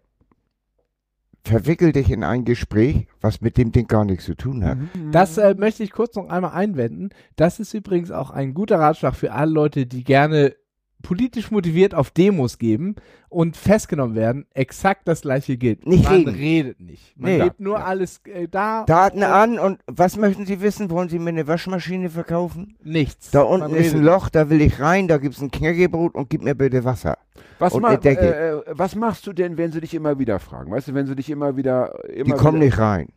verwickelt 1.45 1.97
dich 1.97 2.11
in 2.11 2.25
ein 2.25 2.45
Gespräch, 2.45 3.07
was 3.21 3.41
mit 3.41 3.57
dem 3.57 3.73
Ding 3.73 3.87
gar 3.87 4.05
nichts 4.05 4.25
zu 4.25 4.35
tun 4.35 4.65
hat. 4.65 4.79
Das 5.11 5.39
äh, 5.39 5.55
möchte 5.55 5.83
ich 5.83 5.91
kurz 5.91 6.15
noch 6.17 6.29
einmal 6.29 6.53
einwenden. 6.53 7.11
Das 7.37 7.61
ist 7.61 7.75
übrigens 7.75 8.11
auch 8.11 8.31
ein 8.31 8.55
guter 8.55 8.79
Ratschlag 8.79 9.15
für 9.15 9.33
alle 9.33 9.53
Leute, 9.53 9.87
die 9.87 10.05
gerne 10.05 10.55
politisch 11.03 11.51
motiviert 11.51 11.95
auf 11.95 12.11
Demos 12.11 12.59
geben 12.59 12.97
und 13.29 13.57
festgenommen 13.57 14.15
werden. 14.15 14.47
Exakt 14.55 15.07
das 15.09 15.23
gleiche 15.23 15.57
gilt. 15.57 15.87
Nicht 15.87 16.05
Man 16.05 16.15
reden. 16.15 16.35
redet 16.35 16.81
nicht. 16.81 17.19
Man 17.19 17.39
Nee. 17.39 17.45
gibt 17.45 17.61
nur 17.61 17.79
Ja. 17.79 17.85
alles 17.85 18.21
äh, 18.25 18.49
da. 18.49 18.85
Daten 18.85 19.23
an 19.23 19.59
und 19.59 19.81
was 19.87 20.17
möchten 20.17 20.47
Sie 20.47 20.61
wissen? 20.61 20.91
Wollen 20.91 21.09
Sie 21.09 21.19
mir 21.19 21.31
eine 21.31 21.47
Waschmaschine 21.47 22.11
verkaufen? 22.11 22.77
Nichts. 22.83 23.31
Da 23.31 23.45
Man 23.45 23.63
unten 23.63 23.77
ist 23.77 23.95
ein 23.95 24.03
Loch, 24.03 24.29
da 24.29 24.51
will 24.51 24.61
ich 24.61 24.81
rein, 24.81 25.09
da 25.09 25.19
gibt 25.19 25.37
es 25.37 25.41
ein 25.43 25.51
Knäckebrot 25.51 26.15
und 26.15 26.29
gib 26.31 26.43
mir 26.43 26.55
bitte 26.55 26.85
Wasser. 26.85 27.19
Was, 27.59 27.75
Und 27.75 27.83
ma 27.83 27.93
äh, 27.95 28.09
äh, 28.15 28.63
was 28.69 28.95
machst 28.95 29.27
du 29.27 29.33
denn, 29.33 29.59
wenn 29.59 29.71
sie 29.73 29.81
dich 29.81 29.95
immer 29.95 30.19
wieder 30.19 30.39
fragen? 30.39 30.71
Weißt 30.71 30.89
du, 30.89 30.95
wenn 30.95 31.07
sie 31.07 31.15
dich 31.17 31.31
immer 31.31 31.57
wieder. 31.57 32.05
Immer 32.09 32.25
Die 32.25 32.33
kommen 32.33 32.59
nicht 32.59 32.79
rein. 32.79 33.09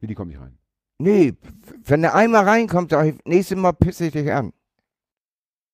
Wie, 0.00 0.06
die 0.06 0.14
kommen 0.14 0.30
nicht 0.30 0.40
rein? 0.40 0.58
Nee, 0.98 1.34
wenn 1.84 2.02
der 2.02 2.14
einmal 2.14 2.44
reinkommt, 2.44 2.90
sag 2.90 3.06
ich, 3.06 3.14
nächstes 3.24 3.58
Mal 3.58 3.72
pisse 3.72 4.06
ich 4.06 4.12
dich 4.12 4.30
an. 4.32 4.52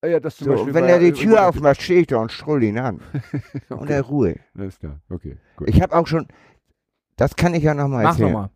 Ah 0.03 0.07
Ja, 0.07 0.21
das 0.21 0.37
zum 0.37 0.47
So, 0.47 0.51
Beispiel 0.53 0.69
und 0.69 0.75
wenn 0.75 0.85
er 0.85 0.99
die 0.99 1.13
Tür 1.13 1.49
aufmacht, 1.49 1.83
stehe 1.83 2.01
ich 2.01 2.07
da 2.07 2.19
und 2.19 2.33
strull 2.33 2.63
ihn 2.63 2.79
an. 2.79 3.01
Und 3.69 3.83
okay. 3.83 3.93
er 3.93 4.03
Ruhe. 4.03 4.37
Alles 4.57 4.79
klar. 4.79 5.01
Okay, 5.11 5.37
gut. 5.57 5.69
Ich 5.69 5.81
habe 5.83 5.95
auch 5.95 6.07
schon, 6.07 6.27
das 7.17 7.37
kann 7.37 7.55
ich 7.55 7.63
ja 7.63 7.75
nochmal 7.75 8.05
Mach 8.05 8.13
erzählen. 8.13 8.33
nochmal. 8.33 8.51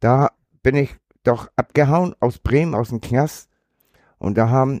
Da 0.00 0.30
bin 0.62 0.76
ich 0.76 0.96
doch 1.24 1.48
abgehauen 1.56 2.14
aus 2.20 2.38
Bremen, 2.38 2.74
aus 2.74 2.88
dem 2.90 3.00
Knast. 3.00 3.48
Und 4.18 4.38
da 4.38 4.48
haben 4.48 4.80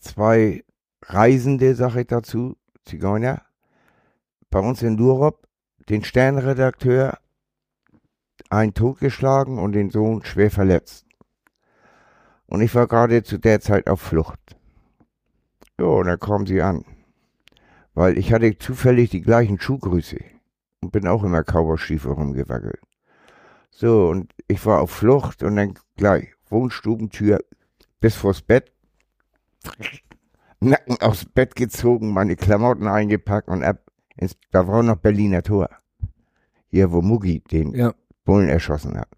zwei 0.00 0.64
Reisende, 1.02 1.74
sag 1.74 1.96
ich 1.96 2.06
dazu, 2.06 2.56
Zigeuner, 2.84 3.42
bei 4.50 4.60
uns 4.60 4.82
in 4.82 4.96
Lurop, 4.96 5.46
den 5.88 6.04
Sternredakteur 6.04 7.18
einen 8.50 8.74
totgeschlagen 8.74 9.58
und 9.58 9.72
den 9.72 9.90
Sohn 9.90 10.24
schwer 10.24 10.50
verletzt. 10.50 11.04
Und 12.48 12.60
ich 12.62 12.74
war 12.74 12.86
gerade 12.86 13.22
zu 13.22 13.38
der 13.38 13.60
Zeit 13.60 13.88
auf 13.88 14.00
Flucht. 14.00 14.56
Ja, 15.78 15.86
und 15.86 16.06
dann 16.06 16.18
kommen 16.18 16.46
sie 16.46 16.60
an. 16.62 16.84
Weil 17.94 18.18
ich 18.18 18.32
hatte 18.32 18.58
zufällig 18.58 19.10
die 19.10 19.20
gleichen 19.20 19.60
Schuhgrüße 19.60 20.18
und 20.82 20.92
bin 20.92 21.06
auch 21.06 21.22
immer 21.24 21.42
Cowboy-Stiefel 21.42 22.12
rumgewackelt. 22.12 22.80
So, 23.70 24.08
und 24.08 24.32
ich 24.48 24.64
war 24.66 24.80
auf 24.80 24.90
Flucht 24.90 25.42
und 25.42 25.56
dann 25.56 25.74
gleich 25.96 26.28
Wohnstubentür 26.48 27.40
bis 28.00 28.14
vors 28.16 28.42
Bett. 28.42 28.72
Nacken 30.60 31.00
aufs 31.00 31.24
Bett 31.24 31.54
gezogen, 31.54 32.12
meine 32.12 32.34
Klamotten 32.34 32.88
eingepackt 32.88 33.48
und 33.48 33.62
ab 33.62 33.82
ins, 34.16 34.36
da 34.50 34.66
war 34.66 34.82
noch 34.82 34.96
Berliner 34.96 35.42
Tor. 35.42 35.68
Hier, 36.66 36.90
wo 36.90 37.00
Mugi 37.02 37.40
den 37.40 37.74
Ja. 37.74 37.94
Bullen 38.24 38.48
erschossen 38.48 38.98
hat. 38.98 39.08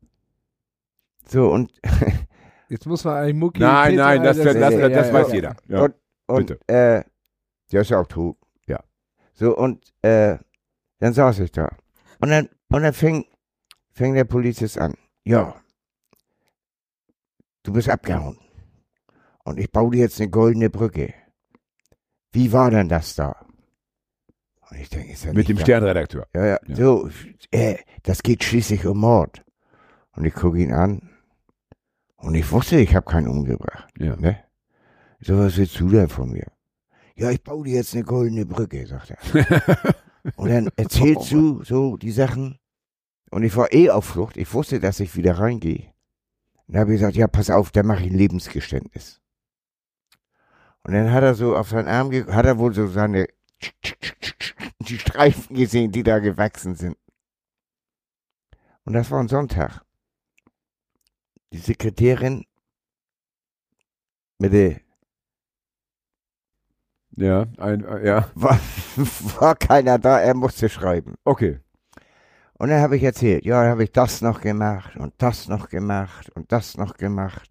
So, 1.26 1.50
und, 1.50 1.72
Jetzt 2.70 2.86
muss 2.86 3.04
man 3.04 3.16
eigentlich 3.16 3.34
Mucki. 3.36 3.60
Nein, 3.60 3.96
nein, 3.96 4.22
das, 4.22 4.36
das, 4.38 4.54
das, 4.54 4.74
ja, 4.74 4.88
das 4.88 5.08
ja, 5.08 5.12
weiß 5.12 5.28
ja. 5.28 5.34
jeder. 5.34 5.56
Ja. 5.68 5.82
und, 5.82 5.94
und 6.26 6.46
bitte. 6.46 6.60
äh, 6.68 7.04
der 7.72 7.80
ist 7.82 7.90
ja 7.90 8.00
auch 8.00 8.06
tot. 8.06 8.36
Ja. 8.66 8.82
So, 9.34 9.56
und 9.56 9.92
äh, 10.02 10.38
dann 11.00 11.12
saß 11.12 11.40
ich 11.40 11.50
da. 11.52 11.68
Und 12.20 12.30
dann, 12.30 12.48
und 12.68 12.82
dann 12.82 12.92
fing, 12.92 13.26
fing 13.92 14.14
der 14.14 14.24
Polizist 14.24 14.78
an. 14.78 14.94
Ja, 15.24 15.54
du 17.62 17.72
bist 17.72 17.88
abgehauen. 17.88 18.38
Und 19.44 19.58
ich 19.58 19.70
baue 19.70 19.90
dir 19.90 20.00
jetzt 20.02 20.20
eine 20.20 20.30
goldene 20.30 20.70
Brücke. 20.70 21.12
Wie 22.32 22.52
war 22.52 22.70
denn 22.70 22.88
das 22.88 23.14
da? 23.16 23.34
Und 24.70 24.78
ich 24.78 24.88
denke, 24.88 25.12
ist 25.12 25.24
ja 25.24 25.30
Mit 25.30 25.38
nicht 25.38 25.48
dem 25.48 25.56
da- 25.56 25.62
Sternredakteur. 25.64 26.26
Ja, 26.34 26.46
ja, 26.46 26.58
Ja. 26.66 26.76
so, 26.76 27.10
äh, 27.50 27.76
das 28.04 28.22
geht 28.22 28.44
schließlich 28.44 28.86
um 28.86 28.98
Mord. 28.98 29.42
Und 30.12 30.24
ich 30.24 30.34
gucke 30.34 30.58
ihn 30.60 30.72
an. 30.72 31.10
Und 32.20 32.34
ich 32.34 32.50
wusste, 32.50 32.78
ich 32.78 32.94
habe 32.94 33.10
keinen 33.10 33.28
umgebracht. 33.28 33.92
Ja. 33.98 34.16
Ne? 34.16 34.42
So, 35.20 35.38
was 35.38 35.56
willst 35.56 35.78
du 35.80 35.88
denn 35.88 36.08
von 36.08 36.30
mir? 36.30 36.46
Ja, 37.16 37.30
ich 37.30 37.42
baue 37.42 37.64
dir 37.64 37.76
jetzt 37.76 37.94
eine 37.94 38.04
goldene 38.04 38.46
Brücke, 38.46 38.86
sagt 38.86 39.10
er. 39.10 39.94
Und 40.36 40.50
dann 40.50 40.68
erzählst 40.76 41.32
du 41.32 41.62
so 41.64 41.96
die 41.96 42.12
Sachen. 42.12 42.58
Und 43.30 43.42
ich 43.42 43.56
war 43.56 43.72
eh 43.72 43.90
auf 43.90 44.04
Flucht. 44.04 44.36
Ich 44.36 44.52
wusste, 44.52 44.80
dass 44.80 45.00
ich 45.00 45.16
wieder 45.16 45.38
reingehe. 45.38 45.92
Dann 46.66 46.80
habe 46.80 46.94
ich 46.94 47.00
gesagt, 47.00 47.16
ja, 47.16 47.26
pass 47.26 47.50
auf, 47.50 47.70
da 47.70 47.82
mache 47.82 48.04
ich 48.04 48.10
ein 48.10 48.18
Lebensgeständnis. 48.18 49.20
Und 50.82 50.94
dann 50.94 51.12
hat 51.12 51.22
er 51.22 51.34
so 51.34 51.56
auf 51.56 51.68
seinen 51.68 51.88
Arm, 51.88 52.12
hat 52.12 52.46
er 52.46 52.58
wohl 52.58 52.74
so 52.74 52.86
seine, 52.86 53.28
die 54.80 54.98
Streifen 54.98 55.56
gesehen, 55.56 55.92
die 55.92 56.02
da 56.02 56.18
gewachsen 56.18 56.74
sind. 56.74 56.96
Und 58.84 58.94
das 58.94 59.10
war 59.10 59.20
ein 59.20 59.28
Sonntag. 59.28 59.84
Die 61.52 61.58
Sekretärin 61.58 62.44
mit 64.38 64.52
der, 64.52 64.80
Ja, 67.16 67.46
ein, 67.58 67.84
äh, 67.84 68.06
ja, 68.06 68.30
war, 68.34 68.58
war 69.40 69.54
keiner 69.56 69.98
da, 69.98 70.20
er 70.20 70.34
musste 70.34 70.68
schreiben. 70.68 71.14
okay. 71.24 71.60
Und 72.58 72.68
dann 72.68 72.82
habe 72.82 72.96
ich 72.98 73.02
erzählt, 73.02 73.46
ja, 73.46 73.62
dann 73.62 73.70
habe 73.70 73.84
ich 73.84 73.92
das 73.92 74.20
noch 74.20 74.42
gemacht 74.42 74.94
und 74.98 75.14
das 75.16 75.48
noch 75.48 75.70
gemacht 75.70 76.28
und 76.36 76.52
das 76.52 76.76
noch 76.76 76.98
gemacht. 76.98 77.48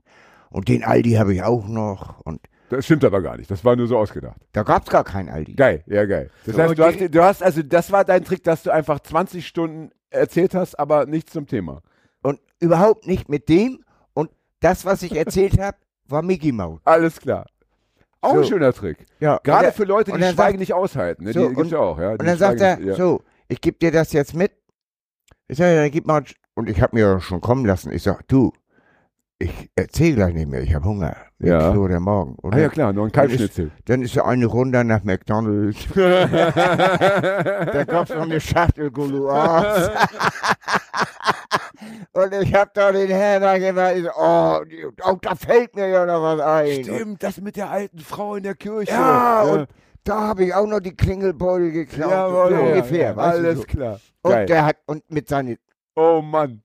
Und 0.52 0.68
den 0.68 0.84
Aldi 0.84 1.14
habe 1.14 1.34
ich 1.34 1.42
auch 1.42 1.68
noch. 1.68 2.20
Und 2.22 2.42
Das 2.70 2.86
stimmt 2.86 3.04
aber 3.04 3.20
gar 3.24 3.36
nicht. 3.36 3.50
Das 3.50 3.66
war 3.66 3.76
nur 3.76 3.88
so 3.88 3.98
ausgedacht. 3.98 4.40
da 4.52 4.62
gab 4.62 4.84
es 4.84 4.90
gar 4.92 5.04
keinen 5.04 5.30
Aldi. 5.30 5.56
Geil, 5.56 5.84
ja 5.88 6.06
geil. 6.06 6.30
Das 6.46 6.56
So, 6.56 6.62
heißt, 6.62 6.78
du 6.78 6.84
hast, 6.86 7.00
du 7.16 7.24
hast, 7.24 7.42
also 7.42 7.64
das 7.64 7.92
war 7.92 8.06
dein 8.06 8.24
Trick, 8.24 8.44
dass 8.44 8.62
du 8.62 8.70
einfach 8.72 9.00
20 9.00 9.48
Stunden 9.48 9.90
erzählt 10.12 10.54
hast, 10.54 10.78
aber 10.78 11.08
nichts 11.08 11.34
zum 11.34 11.48
Thema. 11.48 11.82
Und 12.22 12.40
überhaupt 12.60 13.08
nicht 13.08 13.30
mit 13.30 13.50
dem. 13.50 13.84
Und 14.61 14.64
das, 14.69 14.86
was 14.86 15.02
ich 15.03 15.15
erzählt 15.15 15.57
habe, 15.61 15.77
war 16.07 16.22
Mickey 16.22 16.52
Mouse. 16.52 16.81
Alles 16.86 17.19
klar. 17.19 17.45
Auch 18.22 18.34
ein 18.34 18.44
So. 18.44 18.49
schöner 18.49 18.73
Trick. 18.73 19.06
Ja, 19.19 19.40
Gerade 19.44 19.60
und 19.60 19.65
er- 19.65 19.72
für 19.73 19.84
Leute, 19.86 20.11
und 20.11 20.18
die 20.19 20.23
Schweigen 20.26 20.36
sagt- 20.36 20.60
nicht 20.60 20.73
aushalten. 20.73 21.23
Ne? 21.23 21.31
So, 21.34 21.41
die 21.41 21.48
gibt's 21.56 21.61
und- 21.61 21.72
ja 21.72 21.80
auch. 21.80 21.98
Ja? 21.99 22.11
Und 22.11 22.22
Die 22.22 22.26
dann 22.26 22.38
sagt 22.38 22.60
er, 22.60 22.80
ja. 22.81 22.95
so, 22.95 23.22
ich 23.48 23.61
gebe 23.61 23.77
dir 23.77 23.91
das 23.91 24.11
jetzt 24.11 24.34
mit. 24.36 24.52
Ich 25.48 25.57
sage, 25.57 25.76
ja, 25.76 25.81
dann 25.84 25.91
gib 25.91 26.06
mal. 26.06 26.23
Und 26.56 26.69
ich 26.69 26.81
habe 26.81 26.95
mir 26.98 27.02
ja 27.06 27.19
schon 27.22 27.40
kommen 27.40 27.65
lassen. 27.65 27.91
Ich 27.94 28.03
sag, 28.03 28.27
du, 28.27 28.52
ich 29.40 29.69
erzähle 29.77 30.15
gleich 30.15 30.34
nicht 30.34 30.49
mehr. 30.49 30.61
Ich 30.61 30.76
habe 30.76 30.84
Hunger. 30.86 31.15
Ja. 31.40 31.73
Ja. 31.73 31.88
der 31.88 31.99
Morgen. 32.02 32.36
Und 32.36 32.53
Ah 32.53 32.60
ja 32.60 32.68
klar, 32.68 32.91
noch 32.91 33.06
ein 33.06 33.11
Kalbschnitzel. 33.14 33.72
dann 33.86 34.02
ist 34.02 34.14
so 34.14 34.23
eine 34.23 34.45
Runde 34.48 34.84
nach 34.84 35.06
McDonalds. 35.06 35.88
Da 35.95 37.84
gab's 37.86 38.10
noch 38.10 38.23
eine 38.23 38.41
Schachtel 38.41 38.91
Gouloirs. 38.91 39.90
Und 42.14 42.34
ich 42.34 42.54
hab 42.54 42.74
da 42.74 42.92
den 42.92 43.10
Händler 43.10 43.60
gemacht. 43.60 43.94
Ich 43.98 44.04
so, 44.04 44.10
oh, 44.18 44.60
oh, 45.06 45.18
da 45.22 45.36
fällt 45.36 45.76
mir 45.76 45.88
ja 45.88 46.06
noch 46.06 46.22
was 46.22 46.40
ein. 46.40 46.78
Und, 46.78 46.84
Stimmt, 46.86 47.24
das 47.24 47.38
mit 47.42 47.56
der 47.56 47.70
alten 47.70 48.00
Frau 48.00 48.36
in 48.36 48.44
der 48.44 48.56
Kirche. 48.56 48.92
ja, 48.92 49.44
und 49.44 49.68
da 50.04 50.20
habe 50.30 50.46
ich 50.46 50.54
auch 50.54 50.66
noch 50.68 50.80
die 50.80 50.96
Klingelbeutel 50.96 51.72
geklaut. 51.72 52.12
Jawohl, 52.12 52.50
so 52.50 52.56
ja, 52.56 52.60
ungefähr. 52.62 53.12
ja, 53.12 53.16
alles 53.18 53.58
so. 53.60 53.64
klar. 53.66 54.00
Geil. 54.24 54.42
Und 54.42 54.50
der 54.50 54.66
hat, 54.66 54.78
und 54.86 55.12
mit 55.12 55.28
seinen, 55.30 55.58
oh 55.96 56.22
Mann. 56.22 56.62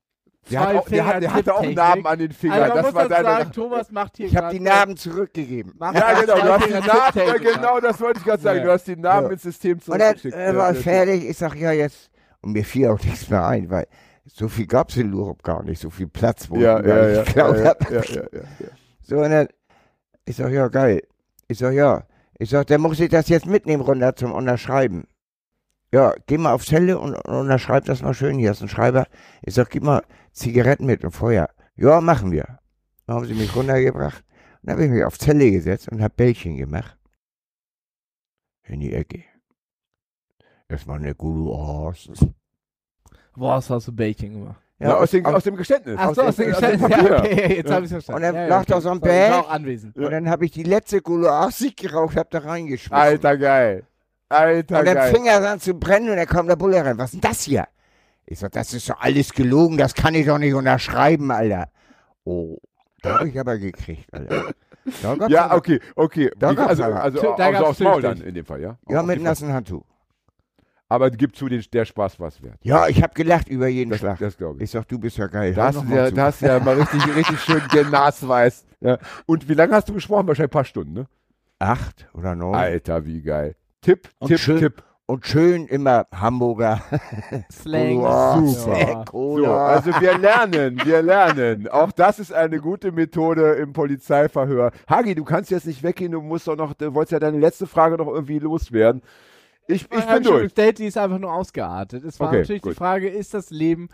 Der, 0.50 0.60
hat 0.60 0.76
auch, 0.76 0.88
der, 0.88 1.06
hat, 1.06 1.22
der 1.22 1.32
hatte 1.32 1.54
auch. 1.54 1.64
Narben 1.64 2.06
an 2.06 2.18
den 2.18 2.30
Fingern. 2.32 2.60
Also 2.64 2.74
man 2.74 2.82
das 2.82 2.92
muss 2.92 2.94
war 2.94 3.08
das 3.08 3.16
deine. 3.22 3.28
sagen, 3.38 3.52
Thomas 3.52 3.90
macht 3.90 4.16
hier 4.18 4.26
ich 4.26 4.36
habe 4.36 4.50
die 4.52 4.60
Narben 4.60 4.96
zurückgegeben. 4.96 5.72
macht 5.78 5.94
ja, 5.94 6.20
genau, 6.20 6.34
du 6.34 6.42
hast 6.52 6.66
die 6.66 6.72
Narben, 6.86 7.18
ja, 7.26 7.52
genau, 7.54 7.80
das 7.80 8.00
wollte 8.00 8.18
ich 8.18 8.24
gerade 8.26 8.42
sagen. 8.42 8.58
Ja. 8.58 8.64
Du 8.64 8.72
hast 8.72 8.86
die 8.86 8.96
Narben 8.96 9.26
Ja. 9.28 9.32
ins 9.32 9.42
System 9.42 9.78
Und 9.78 9.98
dann 9.98 10.16
zurückgeschickt. 10.18 10.34
äh, 10.36 10.54
war 10.56 10.72
ich 10.72 10.78
fertig. 10.80 11.28
Ich 11.30 11.38
sag, 11.38 11.54
ja, 11.56 11.72
jetzt. 11.72 12.10
Und 12.42 12.52
mir 12.52 12.62
fiel 12.64 12.88
auch 12.88 13.02
nichts 13.02 13.30
mehr 13.30 13.46
ein, 13.46 13.70
weil 13.70 13.86
so 14.24 14.48
viel 14.48 14.66
gab's 14.66 14.96
in 14.96 15.10
Lurup 15.10 15.42
gar 15.42 15.62
nicht, 15.62 15.80
so 15.80 15.90
viel 15.90 16.08
Platz, 16.08 16.48
wo 16.50 16.56
Ja, 16.56 16.80
ich 16.80 16.86
ja, 16.86 17.08
ja. 17.08 17.22
geklaut 17.24 17.58
ja, 17.58 17.64
hab. 17.64 17.90
ja, 17.90 18.02
ja, 18.02 18.22
ja, 18.32 18.40
ja. 18.58 18.68
So, 19.02 19.16
und 19.18 19.30
dann, 19.30 19.48
ich 20.24 20.36
sag, 20.36 20.50
ja, 20.52 20.68
geil. 20.68 21.02
Ich 21.48 21.58
sag, 21.58 21.74
ja. 21.74 22.06
Ich 22.38 22.50
sag, 22.50 22.66
dann 22.66 22.80
muss 22.80 22.98
ich 23.00 23.10
das 23.10 23.28
jetzt 23.28 23.46
mitnehmen 23.46 23.82
runter 23.82 24.16
zum 24.16 24.32
Unterschreiben. 24.32 25.06
Ja, 25.92 26.14
geh 26.26 26.38
mal 26.38 26.52
auf 26.52 26.64
Zelle 26.64 26.98
und, 26.98 27.14
und 27.14 27.34
unterschreib 27.34 27.84
das 27.84 28.02
mal 28.02 28.14
schön. 28.14 28.38
Hier 28.38 28.50
ist 28.50 28.62
ein 28.62 28.68
Schreiber. 28.68 29.06
Ich 29.42 29.54
sag, 29.54 29.70
gib 29.70 29.84
mal 29.84 30.02
Zigaretten 30.32 30.86
mit 30.86 31.04
und 31.04 31.12
Feuer. 31.12 31.48
Ja, 31.76 32.00
machen 32.00 32.32
wir. 32.32 32.58
Dann 33.06 33.16
haben 33.16 33.26
sie 33.26 33.34
mich 33.34 33.54
runtergebracht. 33.54 34.24
Dann 34.62 34.72
habe 34.74 34.84
ich 34.86 34.90
mich 34.90 35.04
auf 35.04 35.18
Zelle 35.18 35.50
gesetzt 35.50 35.88
und 35.90 36.02
hab 36.02 36.16
Bällchen 36.16 36.56
gemacht. 36.56 36.98
In 38.64 38.80
die 38.80 38.94
Ecke. 38.94 39.22
Erstmal 40.68 40.98
eine 40.98 41.14
gute 41.14 41.50
Horst. 41.50 42.10
Boah, 43.36 43.56
das 43.56 43.70
hast 43.70 43.88
du 43.88 43.92
Bacon 43.92 44.32
gemacht. 44.32 44.60
Ja, 44.78 44.96
aus, 44.96 45.10
dem, 45.12 45.24
aus 45.24 45.44
dem 45.44 45.56
Geständnis. 45.56 45.96
Ach 45.98 46.14
so, 46.14 46.22
aus 46.22 46.36
dem 46.36 46.48
Geständnis. 46.48 46.90
Ja, 46.90 47.18
okay, 47.18 47.56
jetzt 47.56 47.70
habe 47.70 47.84
ich 47.84 47.92
verstanden. 47.92 48.16
Und 48.16 48.22
dann 48.22 48.34
ja, 48.34 48.46
lag 48.48 48.62
okay. 48.62 48.72
da 48.72 48.80
so 48.80 48.90
ein 48.90 48.96
ich 48.96 49.02
Bag. 49.02 49.32
auch 49.32 49.50
anwesend. 49.50 49.96
Und 49.96 50.10
dann 50.10 50.28
habe 50.28 50.44
ich 50.44 50.50
die 50.50 50.64
letzte 50.64 51.00
Gulaschig 51.00 51.76
geraucht, 51.76 52.16
hab 52.16 52.30
da 52.30 52.40
reingeschmissen. 52.40 52.92
Alter, 52.94 53.36
geil. 53.38 53.84
Alter, 54.28 54.80
Und 54.80 54.86
dann 54.86 54.94
geil. 54.94 55.14
fing 55.14 55.26
er 55.26 55.48
an 55.48 55.60
zu 55.60 55.74
brennen 55.74 56.10
und 56.10 56.16
dann 56.16 56.26
kam 56.26 56.48
der 56.48 56.56
Bulle 56.56 56.84
rein. 56.84 56.98
Was 56.98 57.14
ist 57.14 57.22
denn 57.22 57.30
das 57.30 57.42
hier? 57.42 57.66
Ich 58.26 58.38
sag, 58.40 58.52
das 58.52 58.74
ist 58.74 58.88
doch 58.90 59.00
alles 59.00 59.32
gelogen, 59.32 59.78
das 59.78 59.94
kann 59.94 60.14
ich 60.14 60.26
doch 60.26 60.38
nicht 60.38 60.54
unterschreiben, 60.54 61.30
Alter. 61.30 61.68
Oh, 62.24 62.58
da 63.02 63.20
hab 63.20 63.26
ich 63.26 63.38
aber 63.38 63.58
gekriegt, 63.58 64.12
Alter. 64.12 64.54
Ja, 65.28 65.44
aber- 65.46 65.56
okay, 65.56 65.80
okay. 65.94 66.30
Da 66.36 66.52
gab's 66.52 66.80
also, 66.80 66.84
also, 66.84 67.34
Da 67.36 67.46
also 67.46 67.66
aufs 67.66 67.80
Maul 67.80 68.02
dann 68.02 68.20
in 68.20 68.34
dem 68.34 68.44
Fall, 68.44 68.60
ja? 68.60 68.76
Ja, 68.88 69.02
mit 69.02 69.22
nassen 69.22 69.52
Handtuch. 69.52 69.84
Aber 70.88 71.10
gib 71.10 71.34
zu, 71.34 71.48
den, 71.48 71.64
der 71.72 71.84
Spaß 71.86 72.20
war 72.20 72.28
es 72.28 72.42
wert. 72.42 72.58
Ja, 72.62 72.88
ich 72.88 73.02
hab 73.02 73.14
gelacht 73.14 73.48
über 73.48 73.66
jeden 73.68 73.90
Das, 73.90 74.00
Schlag. 74.00 74.18
das 74.18 74.36
glaube 74.36 74.58
ich. 74.58 74.64
Ich 74.64 74.70
sag, 74.70 74.86
du 74.86 74.98
bist 74.98 75.16
ja 75.16 75.26
geil. 75.26 75.52
Da 75.54 75.62
Hör 75.62 75.68
hast, 75.68 75.74
noch 75.76 75.82
du 75.84 75.88
mal 75.88 75.96
ja, 75.96 76.10
da 76.10 76.24
hast 76.26 76.40
ja 76.42 76.58
mal 76.60 76.74
richtig, 76.80 77.16
richtig 77.16 77.40
schön 77.44 77.62
genasweist. 77.70 78.66
Ja. 78.80 78.98
Und 79.26 79.48
wie 79.48 79.54
lange 79.54 79.74
hast 79.74 79.88
du 79.88 79.94
gesprochen? 79.94 80.26
Wahrscheinlich 80.28 80.50
ein 80.50 80.52
paar 80.52 80.64
Stunden, 80.64 80.92
ne? 80.92 81.06
Acht 81.58 82.08
oder 82.14 82.34
neun. 82.34 82.54
Alter, 82.54 83.06
wie 83.06 83.22
geil. 83.22 83.56
Tipp, 83.80 84.08
Und 84.18 84.28
Tipp, 84.28 84.38
schön- 84.38 84.58
Tipp. 84.58 84.82
Und 85.06 85.26
schön 85.26 85.66
immer 85.66 86.06
Hamburger. 86.14 86.80
Slang. 87.52 87.96
Cola, 87.98 88.38
Super. 88.46 89.04
So, 89.10 89.52
also 89.52 89.90
wir 90.00 90.16
lernen, 90.16 90.80
wir 90.82 91.02
lernen. 91.02 91.68
Auch 91.68 91.92
das 91.92 92.18
ist 92.18 92.32
eine 92.32 92.58
gute 92.58 92.90
Methode 92.90 93.52
im 93.52 93.74
Polizeiverhör. 93.74 94.70
Hagi, 94.88 95.14
du 95.14 95.24
kannst 95.24 95.50
jetzt 95.50 95.66
nicht 95.66 95.82
weggehen, 95.82 96.12
du 96.12 96.22
musst 96.22 96.48
doch 96.48 96.56
noch, 96.56 96.72
du 96.72 96.94
wolltest 96.94 97.12
ja 97.12 97.18
deine 97.18 97.38
letzte 97.38 97.66
Frage 97.66 97.98
noch 97.98 98.06
irgendwie 98.06 98.38
loswerden. 98.38 99.02
Ich, 99.66 99.82
ich 99.82 99.88
bin 99.88 100.02
schon 100.02 100.22
durch. 100.22 100.42
gestellt, 100.44 100.78
die 100.78 100.86
ist 100.86 100.98
einfach 100.98 101.18
nur 101.18 101.32
ausgeartet. 101.32 102.04
Es 102.04 102.20
war 102.20 102.28
Okay, 102.28 102.40
natürlich 102.40 102.62
die 102.62 102.68
gut. 102.68 102.76
Frage, 102.76 103.08
ist 103.08 103.32
das 103.34 103.50
Leben 103.50 103.88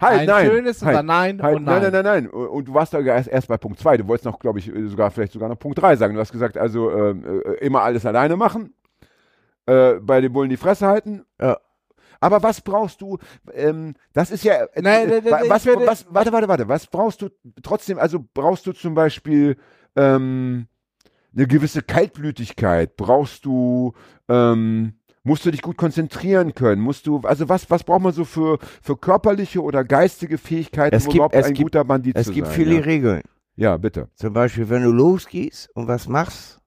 Halt, 0.00 0.20
ein 0.20 0.26
nein. 0.26 0.46
schönes 0.46 0.82
halt, 0.84 0.94
oder 0.94 1.02
nein 1.02 1.42
halt, 1.42 1.56
und 1.56 1.64
nein? 1.64 1.82
nein, 1.82 1.92
nein, 1.92 2.04
nein, 2.04 2.24
nein. 2.24 2.30
Und 2.30 2.68
du 2.68 2.74
warst 2.74 2.92
da 2.94 3.00
erst, 3.00 3.28
erst 3.28 3.48
bei 3.48 3.56
Punkt 3.56 3.78
2. 3.80 3.96
Du 3.96 4.06
wolltest 4.08 4.26
noch, 4.26 4.38
glaube 4.38 4.58
ich, 4.58 4.70
sogar 4.86 5.10
vielleicht 5.10 5.32
sogar 5.32 5.48
noch 5.48 5.58
Punkt 5.58 5.80
3 5.80 5.96
sagen. 5.96 6.14
Du 6.14 6.20
hast 6.20 6.32
gesagt, 6.32 6.56
also 6.58 6.90
ähm, 6.90 7.24
äh, 7.24 7.52
immer 7.64 7.82
alles 7.82 8.04
alleine 8.06 8.36
machen, 8.36 8.74
äh, 9.66 9.94
bei 9.94 10.20
den 10.20 10.32
Bullen 10.32 10.50
die 10.50 10.56
Fresse 10.58 10.86
halten. 10.86 11.24
Ja. 11.40 11.58
Aber 12.20 12.42
was 12.42 12.60
brauchst 12.60 13.00
du? 13.02 13.18
Ähm, 13.52 13.94
das 14.12 14.30
ist 14.30 14.44
ja. 14.44 14.54
Äh, 14.74 14.82
Nein, 14.82 15.08
nein, 15.08 15.22
nein, 15.28 15.44
was, 15.48 15.66
würde- 15.66 15.86
was, 15.86 16.06
warte, 16.08 16.32
warte, 16.32 16.48
warte. 16.48 16.68
Was 16.68 16.86
brauchst 16.86 17.20
du 17.22 17.28
trotzdem? 17.62 17.98
Also 17.98 18.24
brauchst 18.34 18.66
du 18.66 18.72
zum 18.72 18.94
Beispiel 18.94 19.56
ähm, 19.96 20.66
eine 21.34 21.46
gewisse 21.46 21.82
Kaltblütigkeit? 21.82 22.96
Brauchst 22.96 23.44
du 23.44 23.92
ähm, 24.28 24.94
musst 25.26 25.44
du 25.44 25.50
dich 25.50 25.60
gut 25.62 25.76
konzentrieren 25.76 26.54
können? 26.54 26.80
Musst 26.80 27.06
du 27.06 27.20
also 27.20 27.48
was 27.48 27.68
was 27.70 27.84
braucht 27.84 28.02
man 28.02 28.12
so 28.12 28.24
für 28.24 28.58
für 28.80 28.96
körperliche 28.96 29.62
oder 29.62 29.84
geistige 29.84 30.38
Fähigkeiten, 30.38 30.94
Es 30.96 31.04
um 31.04 31.08
gibt- 31.08 31.16
überhaupt 31.16 31.34
es 31.34 31.46
ein 31.46 31.54
gibt- 31.54 31.66
guter 31.72 31.84
Bandit 31.84 32.16
Es 32.16 32.26
zu 32.26 32.32
gibt 32.32 32.46
sein? 32.46 32.56
viele 32.56 32.74
ja. 32.76 32.80
Regeln. 32.82 33.22
ja, 33.56 33.76
bitte. 33.76 34.08
Zum 34.14 34.32
Beispiel, 34.32 34.68
wenn 34.68 34.82
du 34.82 34.90
losgehst 34.90 35.68
und 35.74 35.88
was 35.88 36.08
machst, 36.08 36.60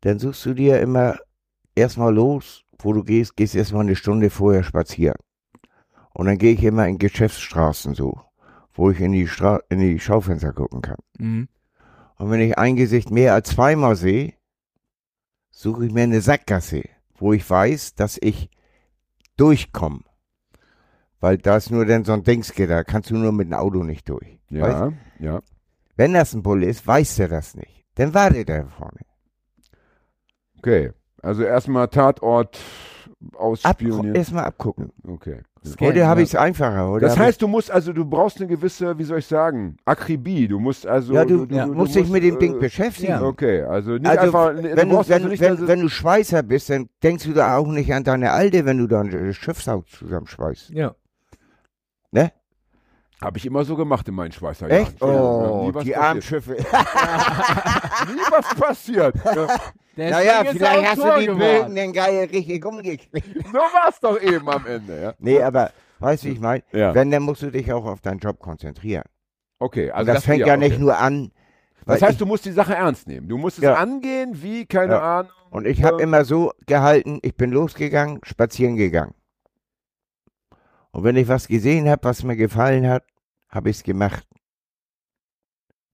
dann 0.00 0.18
suchst 0.18 0.44
du 0.46 0.54
dir 0.54 0.80
immer 0.80 1.18
erstmal 1.74 2.14
los, 2.14 2.62
wo 2.78 2.92
du 2.92 3.02
gehst, 3.04 3.36
gehst 3.36 3.54
erstmal 3.54 3.82
eine 3.82 3.96
Stunde 3.96 4.30
vorher 4.30 4.62
spazieren. 4.62 5.16
Und 6.12 6.26
dann 6.26 6.38
gehe 6.38 6.52
ich 6.54 6.62
immer 6.62 6.86
in 6.86 6.98
Geschäftsstraßen 6.98 7.94
so, 7.94 8.20
wo 8.74 8.90
ich 8.90 9.00
in 9.00 9.12
die, 9.12 9.26
Stra 9.26 9.60
in 9.68 9.80
die 9.80 9.98
Schaufenster 9.98 10.52
gucken 10.52 10.80
kann. 10.82 10.98
Mhm. 11.18 11.48
Und 12.16 12.30
wenn 12.30 12.40
ich 12.40 12.56
ein 12.56 12.76
Gesicht 12.76 13.10
mehr 13.10 13.34
als 13.34 13.50
zweimal 13.50 13.96
sehe, 13.96 14.34
suche 15.50 15.86
ich 15.86 15.92
mir 15.92 16.02
eine 16.04 16.20
Sackgasse, 16.20 16.82
wo 17.16 17.32
ich 17.32 17.48
weiß, 17.48 17.94
dass 17.94 18.18
ich 18.20 18.50
durchkomme. 19.36 20.00
Weil 21.20 21.38
da 21.38 21.56
ist 21.56 21.70
nur 21.70 21.86
dann 21.86 22.04
so 22.04 22.12
ein 22.12 22.22
Dingsgitter, 22.22 22.76
da 22.76 22.84
kannst 22.84 23.10
du 23.10 23.16
nur 23.16 23.32
mit 23.32 23.48
dem 23.48 23.54
Auto 23.54 23.82
nicht 23.82 24.08
durch. 24.08 24.38
Weißt? 24.50 24.78
Ja, 24.78 24.92
ja. 25.18 25.42
Wenn 25.96 26.12
das 26.12 26.34
ein 26.34 26.42
Bulle 26.42 26.66
ist, 26.66 26.86
weiß 26.86 27.18
er 27.20 27.28
das 27.28 27.54
nicht. 27.54 27.84
Dann 27.94 28.14
wartet 28.14 28.50
er 28.50 28.66
vorne. 28.66 29.00
Okay. 30.58 30.92
Also 31.22 31.42
erstmal 31.42 31.88
Tatort 31.88 32.58
Ab, 33.32 33.40
ausspionieren? 33.40 34.14
erstmal 34.14 34.44
abgucken. 34.44 34.90
Okay. 35.06 35.40
Heute 35.80 36.06
habe 36.06 36.20
ich 36.22 36.28
es 36.28 36.34
einfacher. 36.34 36.88
Heute 36.88 37.06
Das 37.06 37.18
heißt, 37.18 37.40
du 37.40 37.48
musst 37.48 37.70
also, 37.70 37.92
du 37.92 38.04
brauchst 38.04 38.36
eine 38.38 38.46
gewisse, 38.46 38.98
wie 38.98 39.04
soll 39.04 39.20
ich 39.20 39.26
sagen, 39.26 39.78
Akribie. 39.86 40.46
Du 40.46 40.58
musst 40.60 40.86
also. 40.86 41.14
ja, 41.14 41.24
du, 41.24 41.46
ja, 41.48 41.66
musst 41.66 41.94
dich 41.94 42.08
mit 42.10 42.22
dem 42.22 42.36
äh, 42.36 42.38
Ding 42.38 42.58
beschäftigen. 42.58 43.12
ja. 43.12 43.22
Okay, 43.22 43.62
also 43.62 43.92
nicht 43.92 44.06
Also, 44.06 44.36
einfach. 44.36 44.54
wenn, 44.56 44.62
du, 44.62 44.76
wenn, 44.76 45.16
also 45.16 45.28
nicht 45.28 45.40
wenn, 45.40 45.66
wenn 45.66 45.80
du 45.80 45.88
Schweißer 45.88 46.42
bist, 46.42 46.68
dann 46.68 46.88
denkst 47.02 47.24
du 47.24 47.32
da 47.32 47.56
auch 47.56 47.66
nicht 47.68 47.92
an 47.94 48.04
deine 48.04 48.32
Alte, 48.32 48.66
wenn 48.66 48.78
du 48.78 48.86
dann 48.86 49.10
äh, 49.10 49.32
Schiffshaut 49.32 49.88
zusammenschweißt. 49.88 50.70
Ja. 50.70 50.94
Ne? 53.20 53.26
Habe 53.26 53.38
ich 53.38 53.46
immer 53.46 53.64
so 53.64 53.76
gemacht 53.76 54.06
in 54.08 54.14
meinen 54.14 54.32
Schweißer 54.32 54.70
Echt? 54.70 55.00
Jahren. 55.00 55.14
Ja, 55.14 55.20
Oh, 55.50 55.66
nie 55.66 55.74
was 55.74 55.84
die. 55.84 55.96
Armschiffe. 55.96 56.52
Nie 56.56 58.20
was 58.30 58.54
passiert. 58.54 59.14
Ja, 59.96 60.10
naja, 60.10 60.42
vielleicht 60.50 60.88
hast 60.90 60.98
du 61.04 61.20
die. 61.20 61.26
Bögen 61.28 61.72
den 61.76 61.92
Geil 61.92 62.28
richtig 62.32 62.64
umgekriegt. 62.66 63.10
so 63.46 63.58
war 63.58 63.88
es 63.88 64.00
doch 64.00 64.20
eben 64.20 64.48
am 64.50 64.66
Ende. 64.66 65.00
Ja. 65.00 65.14
Nee, 65.20 65.40
aber 65.40 65.70
weißt 66.00 66.24
du, 66.24 66.30
ich 66.30 66.40
meine, 66.40 66.64
Ja. 66.72 66.92
wenn, 66.96 67.12
dann 67.12 67.22
musst 67.22 67.42
du 67.42 67.50
dich 67.52 67.72
auch 67.72 67.84
auf 67.84 68.00
deinen 68.00 68.18
Job 68.18 68.40
konzentrieren. 68.40 69.04
Okay, 69.60 69.92
also 69.92 69.98
Also 70.10 70.12
das, 70.14 70.24
fängt 70.24 70.40
ja, 70.40 70.48
ja 70.48 70.56
nicht 70.56 70.72
okay. 70.72 70.80
nur 70.82 70.98
an. 70.98 71.30
Das 71.86 72.02
heißt, 72.02 72.20
du 72.20 72.26
musst 72.26 72.44
die 72.44 72.50
Sache 72.50 72.74
ernst 72.74 73.06
nehmen. 73.06 73.28
Du 73.28 73.38
musst 73.38 73.58
es 73.58 73.62
Ja. 73.62 73.74
angehen, 73.74 74.30
wie, 74.42 74.66
keine 74.66 74.94
Ja. 74.94 75.18
Ahnung. 75.20 75.30
ich, 75.46 75.52
und 75.52 75.66
ich 75.68 75.84
habe 75.84 76.00
äh, 76.00 76.02
immer 76.02 76.24
so 76.24 76.50
gehalten, 76.66 77.20
ich 77.22 77.36
bin 77.36 77.52
losgegangen, 77.52 78.18
spazieren 78.24 78.74
gegangen. 78.74 79.14
Und 80.94 81.02
wenn 81.02 81.16
ich 81.16 81.26
was 81.26 81.48
gesehen 81.48 81.88
habe, 81.88 82.04
was 82.04 82.22
mir 82.22 82.36
gefallen 82.36 82.86
hat, 82.88 83.04
habe 83.48 83.68
ich 83.68 83.78
es 83.78 83.82
gemacht. 83.82 84.24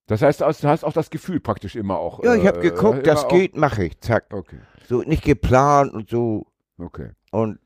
Das 0.06 0.20
heißt, 0.20 0.40
du 0.42 0.46
hast 0.46 0.84
auch 0.84 0.92
das 0.92 1.08
Gefühl 1.08 1.40
praktisch 1.40 1.74
immer 1.74 1.98
auch. 1.98 2.22
Ja, 2.22 2.34
ich 2.34 2.44
äh, 2.44 2.48
habe 2.48 2.60
geguckt, 2.60 2.94
immer 3.06 3.14
das 3.14 3.26
geht, 3.28 3.56
mache 3.56 3.84
ich. 3.86 3.98
Zack. 4.00 4.26
Okay, 4.30 4.58
So 4.86 5.00
nicht 5.00 5.24
geplant 5.24 5.94
und 5.94 6.10
so. 6.10 6.46
okay. 6.76 7.10
Und 7.30 7.60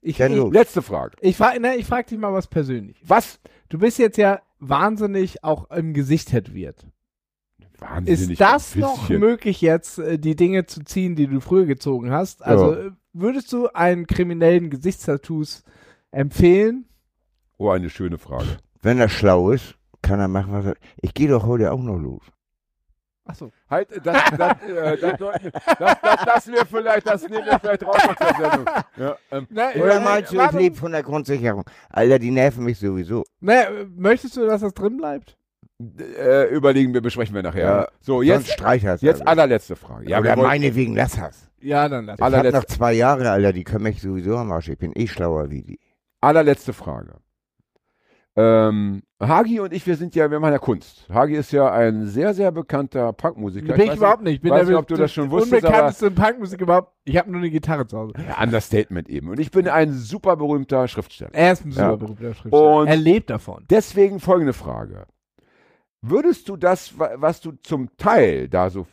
Ich, 0.00 0.18
Dann 0.18 0.32
ich. 0.32 0.52
Letzte 0.52 0.80
Frage. 0.80 1.16
ich, 1.20 1.36
frage 1.36 1.58
ne, 1.60 1.74
ich 1.74 1.86
frag 1.86 2.06
dich 2.06 2.18
mal 2.18 2.32
was 2.32 2.46
Persönliches. 2.46 3.02
Was? 3.08 3.40
Du 3.68 3.78
bist 3.78 3.98
jetzt 3.98 4.16
ja 4.16 4.40
wahnsinnig 4.60 5.42
auch 5.42 5.70
im 5.72 5.92
Gesicht 5.92 6.28
tätowiert. 6.28 6.86
Wahnsinnig. 7.78 8.30
Ist 8.30 8.40
das 8.40 8.76
noch 8.76 9.08
möglich 9.08 9.60
jetzt, 9.60 9.98
äh, 9.98 10.18
die 10.20 10.36
Dinge 10.36 10.66
zu 10.66 10.84
ziehen, 10.84 11.16
die 11.16 11.26
du 11.26 11.40
früher 11.40 11.66
gezogen 11.66 12.12
hast? 12.12 12.44
Also 12.44 12.72
Ja. 12.74 12.86
äh, 12.86 12.90
würdest 13.12 13.52
du 13.52 13.66
einen 13.68 14.06
kriminellen 14.06 14.70
Gesichtstattoos 14.70 15.64
empfehlen? 16.12 16.86
Oh, 17.58 17.70
eine 17.70 17.90
schöne 17.90 18.18
Frage. 18.18 18.58
wenn 18.82 18.98
er 18.98 19.08
schlau 19.08 19.50
ist, 19.50 19.74
kann 20.02 20.18
er 20.20 20.28
machen, 20.28 20.52
was 20.52 20.64
er. 20.64 20.74
Ich 21.02 21.12
gehe 21.14 21.28
doch 21.28 21.44
heute 21.46 21.72
auch 21.72 21.82
noch 21.82 21.98
los. 21.98 22.22
Achso. 23.26 23.52
Halt, 23.68 23.88
das, 24.04 24.16
das, 24.36 24.62
äh, 24.62 24.96
das, 24.96 25.18
das, 25.18 25.98
das 26.02 26.26
lassen 26.26 26.54
wir 26.54 26.66
vielleicht, 26.66 27.06
das 27.06 27.28
nehmen 27.28 27.44
wir 27.44 27.58
vielleicht 27.60 27.84
raus 27.86 27.96
aus 28.08 28.16
der 28.16 28.34
Sendung. 28.50 28.66
Ja, 28.96 29.16
ähm, 29.30 29.46
Oder 29.80 30.00
meinst 30.00 30.32
du, 30.32 30.40
ich 30.40 30.52
lebe 30.52 30.74
von 30.76 30.90
der 30.90 31.02
Grundsicherung? 31.02 31.64
Alter, 31.90 32.18
die 32.18 32.30
nerven 32.30 32.64
mich 32.64 32.78
sowieso. 32.78 33.24
Ne, 33.40 33.66
äh, 33.66 33.86
möchtest 33.94 34.36
du, 34.36 34.46
dass 34.46 34.62
das 34.62 34.74
drin 34.74 34.96
bleibt? 34.96 35.36
äh, 35.98 36.48
überlegen 36.54 36.92
wir, 36.92 37.00
besprechen 37.02 37.34
wir 37.34 37.42
nachher. 37.42 37.62
Ja. 37.64 37.88
So, 38.00 38.16
Sonst 38.16 38.26
jetzt, 38.26 38.50
streicherst 38.52 39.02
jetzt 39.02 39.26
allerletzte 39.26 39.76
Frage. 39.76 40.08
Ja, 40.10 40.22
wir 40.22 40.32
Oder 40.32 40.42
meinetwegen, 40.42 40.94
lass 40.96 41.12
das. 41.16 41.48
Ja, 41.60 41.88
dann 41.88 42.06
lass. 42.06 42.18
Ich 42.18 42.22
hab 42.24 42.32
Allerletzte- 42.32 42.56
noch 42.56 42.64
zwei 42.64 42.92
Jahre, 42.94 43.30
Alter, 43.30 43.52
die 43.52 43.64
können 43.64 43.84
mich 43.84 44.00
sowieso 44.00 44.36
am 44.36 44.50
Arsch. 44.50 44.68
Ich 44.70 44.78
bin 44.78 44.92
eh 44.96 45.06
schlauer 45.06 45.50
wie 45.50 45.62
die. 45.62 45.78
Allerletzte 46.20 46.72
Frage. 46.72 47.16
Ähm, 48.36 49.02
Hagi 49.20 49.58
und 49.58 49.72
ich, 49.72 49.86
wir 49.86 49.96
sind 49.96 50.14
ja, 50.14 50.30
wir 50.30 50.38
machen 50.38 50.52
ja 50.52 50.58
Kunst. 50.58 51.06
Hagi 51.12 51.34
ist 51.34 51.50
ja 51.50 51.70
ein 51.72 52.06
sehr, 52.06 52.32
sehr 52.32 52.52
bekannter 52.52 53.12
Punkmusiker. 53.12 53.74
bin 53.74 53.82
ich 53.82 53.88
weiß 53.90 53.96
überhaupt 53.98 54.22
nicht. 54.22 54.34
Ich 54.36 54.40
bin 54.40 54.52
weiß 54.52 54.60
der 54.60 54.68
nicht, 54.68 54.76
ob 54.78 54.86
du 54.86 54.94
das 54.94 55.12
schon 55.12 55.30
wusstest, 55.30 55.64
unbekannteste 55.64 56.10
Punkmusik 56.12 56.60
überhaupt. 56.60 56.92
Ich 57.04 57.16
habe 57.16 57.28
nur 57.30 57.40
eine 57.40 57.50
Gitarre 57.50 57.86
zu 57.86 57.98
Hause. 57.98 58.14
Ja, 58.16 58.40
Understatement 58.42 59.08
eben. 59.08 59.28
Und 59.30 59.40
ich 59.40 59.50
bin 59.50 59.68
ein 59.68 59.92
super 59.92 60.36
berühmter 60.36 60.86
Schriftsteller. 60.86 61.34
Er 61.34 61.52
ist 61.52 61.64
ein 61.66 61.72
super 61.72 61.90
Ja. 61.90 61.96
berühmter 61.96 62.34
Schriftsteller. 62.34 62.76
Und- 62.76 62.86
er 62.86 62.96
lebt 62.96 63.30
davon. 63.30 63.64
Deswegen 63.68 64.20
folgende 64.20 64.52
Frage. 64.52 65.06
Würdest 66.00 66.48
du 66.48 66.56
das, 66.56 66.98
wa- 66.98 67.10
was 67.16 67.40
du 67.40 67.52
zum 67.62 67.94
Teil 67.98 68.48
da 68.48 68.70
so 68.70 68.86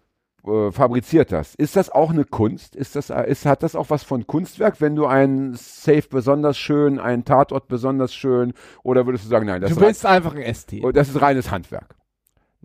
äh, 0.47 0.71
fabriziert 0.71 1.31
hast, 1.33 1.55
ist 1.55 1.75
das 1.75 1.89
auch 1.89 2.09
eine 2.11 2.23
Kunst? 2.25 2.75
Ist 2.75 2.95
das, 2.95 3.09
äh, 3.09 3.29
ist, 3.29 3.45
hat 3.45 3.63
das 3.63 3.75
auch 3.75 3.89
was 3.89 4.03
von 4.03 4.25
Kunstwerk, 4.27 4.79
wenn 4.81 4.95
du 4.95 5.05
einen 5.05 5.55
Safe 5.55 6.03
besonders 6.09 6.57
schön, 6.57 6.99
einen 6.99 7.25
Tatort 7.25 7.67
besonders 7.67 8.13
schön, 8.13 8.53
oder 8.83 9.05
würdest 9.05 9.25
du 9.25 9.29
sagen, 9.29 9.45
nein, 9.47 9.61
das, 9.61 9.69
Du 9.71 9.75
ist, 9.77 9.81
rein, 9.81 9.89
bist 9.89 10.05
einfach 10.05 10.35
ein 10.35 10.53
ST. 10.55 10.73
oh, 10.83 10.91
das 10.91 11.09
ist 11.09 11.21
reines 11.21 11.51
Handwerk? 11.51 11.95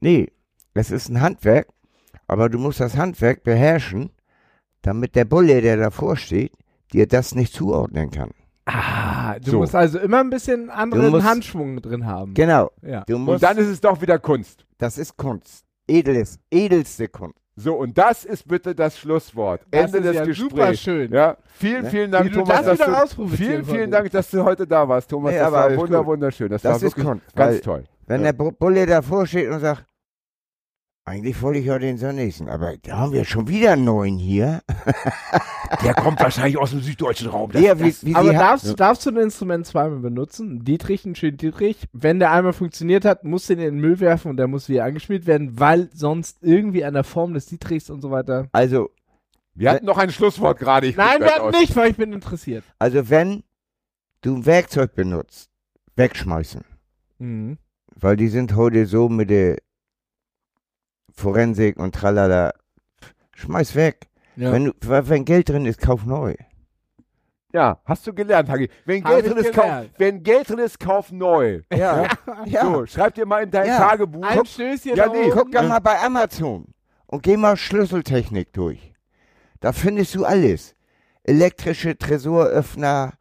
Nee, 0.00 0.30
es 0.74 0.90
ist 0.90 1.08
ein 1.08 1.20
Handwerk, 1.20 1.68
aber 2.26 2.48
du 2.48 2.58
musst 2.58 2.80
das 2.80 2.96
Handwerk 2.96 3.42
beherrschen, 3.44 4.10
damit 4.82 5.14
der 5.14 5.24
Bulle, 5.24 5.60
der 5.60 5.76
davor 5.76 6.16
steht, 6.16 6.52
dir 6.92 7.06
das 7.06 7.34
nicht 7.34 7.52
zuordnen 7.54 8.10
kann. 8.10 8.30
Ah, 8.64 9.38
du 9.40 9.50
So. 9.52 9.58
musst 9.58 9.74
also 9.74 9.98
immer 9.98 10.20
ein 10.20 10.30
bisschen 10.30 10.70
anderen 10.70 11.10
musst- 11.10 11.24
Handschwung 11.26 11.82
drin 11.82 12.06
haben. 12.06 12.34
Genau. 12.34 12.70
Ja. 12.82 13.02
Du 13.06 13.16
Und 13.16 13.22
musst, 13.24 13.42
dann 13.42 13.58
ist 13.58 13.66
es 13.66 13.80
doch 13.80 14.00
wieder 14.00 14.18
Kunst. 14.20 14.64
das 14.78 14.98
ist 14.98 15.16
Kunst. 15.16 15.64
Edles, 15.88 16.38
edelste 16.50 17.08
Kunst. 17.08 17.36
So, 17.54 17.74
und 17.74 17.96
das 17.98 18.24
ist 18.24 18.48
bitte 18.48 18.74
das 18.74 18.98
Schlusswort. 18.98 19.60
Das 19.70 19.86
Ende 19.92 19.98
ist 19.98 20.04
des 20.06 20.14
ja 20.16 20.24
Gesprächs. 20.24 20.50
super 20.50 20.74
schön. 20.74 21.12
Ja, 21.12 21.36
vielen, 21.54 21.82
Ne? 21.82 21.90
vielen 21.90 22.10
Dank, 22.10 22.24
Wie 22.26 22.30
Thomas. 22.34 22.64
das 22.64 22.78
dass 22.78 23.14
du, 23.14 23.28
vielen, 23.28 23.64
vielen. 23.64 23.90
Dank, 23.90 24.10
dass 24.10 24.30
du 24.30 24.42
heute 24.42 24.66
da 24.66 24.88
warst, 24.88 25.10
Thomas. 25.10 25.32
Nee, 25.32 25.38
das 25.38 25.52
war 25.52 25.76
wunder, 25.76 25.98
gut. 25.98 26.06
wunderschön. 26.06 26.48
Das, 26.48 26.62
Das 26.62 26.80
war 26.80 26.88
ist 26.88 26.96
wirklich 26.96 27.22
ganz 27.34 27.60
toll. 27.60 27.84
Wenn 28.06 28.20
Ja. 28.22 28.32
der 28.32 28.32
Bu- 28.32 28.52
Bulle 28.52 28.86
davor 28.86 29.26
steht 29.26 29.50
und 29.50 29.60
sagt, 29.60 29.84
eigentlich 31.04 31.42
wollte 31.42 31.58
ich 31.58 31.66
ja 31.66 31.78
den 31.78 31.98
Sanesen, 31.98 32.48
aber 32.48 32.76
da 32.76 32.98
haben 32.98 33.12
wir 33.12 33.24
schon 33.24 33.48
wieder 33.48 33.72
einen 33.72 33.84
neuen 33.84 34.18
hier. 34.18 34.62
Der 35.82 35.94
kommt 35.94 36.20
wahrscheinlich 36.20 36.56
aus 36.58 36.70
dem 36.70 36.80
süddeutschen 36.80 37.28
Raum. 37.28 37.50
Das, 37.50 37.60
Ja, 37.60 37.78
wie, 37.80 37.88
das, 37.88 38.06
wie 38.06 38.14
Aber 38.14 38.32
darfst, 38.32 38.68
du 38.68 38.74
darfst 38.74 39.04
du 39.04 39.10
ein 39.10 39.16
Instrument 39.16 39.66
zweimal 39.66 39.98
benutzen? 39.98 40.64
Dietrich, 40.64 41.04
einen 41.04 41.16
schönen 41.16 41.38
Dietrich. 41.38 41.88
Wenn 41.92 42.20
der 42.20 42.30
einmal 42.30 42.52
funktioniert 42.52 43.04
hat, 43.04 43.24
musst 43.24 43.50
du 43.50 43.56
den 43.56 43.66
in 43.66 43.74
den 43.74 43.80
Müll 43.80 43.98
werfen 43.98 44.30
und 44.30 44.36
der 44.36 44.46
muss 44.46 44.68
wieder 44.68 44.84
angespielt 44.84 45.26
werden, 45.26 45.58
weil 45.58 45.88
sonst 45.92 46.38
irgendwie 46.40 46.84
an 46.84 46.94
der 46.94 47.04
Form 47.04 47.34
des 47.34 47.46
Dietrichs 47.46 47.90
und 47.90 48.00
so 48.00 48.10
weiter. 48.10 48.48
also, 48.52 48.90
wir 49.54 49.70
hatten 49.70 49.86
noch 49.86 49.98
ein 49.98 50.10
Schlusswort 50.10 50.58
gerade. 50.58 50.92
Nein, 50.96 51.20
wir 51.20 51.26
das 51.26 51.34
hatten 51.34 51.54
aus. 51.54 51.60
nicht, 51.60 51.74
weil 51.74 51.90
ich 51.90 51.96
bin 51.96 52.12
interessiert. 52.12 52.64
also 52.78 53.10
wenn 53.10 53.42
du 54.20 54.36
ein 54.36 54.46
Werkzeug 54.46 54.94
benutzt, 54.94 55.50
wegschmeißen. 55.96 56.64
Mhm. 57.18 57.58
Weil 57.94 58.16
die 58.16 58.28
sind 58.28 58.54
heute 58.54 58.86
so 58.86 59.08
mit 59.08 59.30
der 59.30 59.58
Forensik 61.14 61.78
und 61.78 61.94
tralala. 61.94 62.54
Schmeiß 63.34 63.74
weg. 63.74 64.08
Ja. 64.36 64.52
Wenn, 64.52 64.66
du, 64.66 64.72
wenn 64.80 65.24
Geld 65.24 65.48
drin 65.48 65.66
ist, 65.66 65.80
kauf 65.80 66.04
neu. 66.04 66.34
Ja, 67.52 67.80
hast 67.84 68.06
du 68.06 68.14
gelernt, 68.14 68.48
Hagi. 68.48 68.70
Wenn 68.86 69.04
Hab 69.04 69.12
Geld, 69.12 69.26
drin 69.26 69.36
ist, 69.36 69.52
kauf, 69.52 69.84
wenn 69.98 70.22
Geld 70.22 70.48
drin 70.48 70.58
ist, 70.58 70.80
kauf 70.80 71.12
neu. 71.12 71.60
Ja. 71.70 72.08
ja. 72.46 72.62
So, 72.62 72.86
schreib 72.86 73.14
dir 73.14 73.26
mal 73.26 73.42
in 73.42 73.50
dein 73.50 73.66
Ja. 73.66 73.78
Tagebuch. 73.78 74.24
Ein 74.24 74.46
Stößchen 74.46 74.96
Ja, 74.96 75.06
da 75.06 75.12
nee. 75.12 75.28
Guck 75.30 75.52
doch 75.52 75.62
mal 75.68 75.80
bei 75.80 76.00
Amazon 76.00 76.72
und 77.06 77.22
geh 77.22 77.36
mal 77.36 77.56
Schlüsseltechnik 77.56 78.52
durch. 78.54 78.94
Da 79.60 79.72
findest 79.72 80.14
du 80.14 80.24
alles. 80.24 80.74
Elektrische 81.24 81.96
Tresoröffner. 81.96 83.12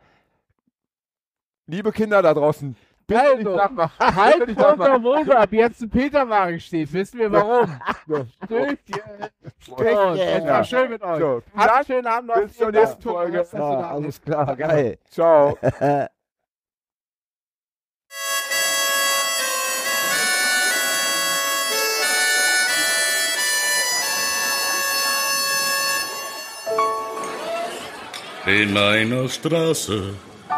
Liebe 1.67 1.91
Kinder 1.91 2.21
da 2.21 2.33
draußen, 2.33 2.75
bitte 3.11 3.37
nicht 3.37 3.47
Also, 3.47 3.57
nachmachen. 3.57 3.91
Bitte 3.99 4.15
Halt 4.15 4.47
nicht 4.47 4.59
nachmachen. 4.59 5.03
Wo 5.03 5.31
ab 5.33 5.49
jetzt 5.53 5.81
ein 5.81 5.89
Peterwagen 5.89 6.59
steht. 6.59 6.93
Wissen 6.93 7.19
wir 7.19 7.31
warum? 7.31 7.79
Stößchen. 8.45 9.01
Und 9.75 9.85
es 9.85 10.45
war 10.45 10.63
schön 10.63 10.89
mit 10.89 11.01
euch. 11.03 11.19
So, 11.19 11.41
Habt 11.55 11.71
einen 11.71 11.85
schönen 11.85 12.07
Abend 12.07 12.27
noch. 12.29 12.41
bis 12.41 12.57
zur 12.57 12.71
nächsten 12.71 13.01
Folge. 13.01 13.45
Da 13.51 13.89
alles 13.91 14.21
klar, 14.21 14.55
geil. 14.55 14.97
ciao. 15.09 15.57
In 28.45 28.75
einer 28.75 29.29
Straße, 29.29 30.13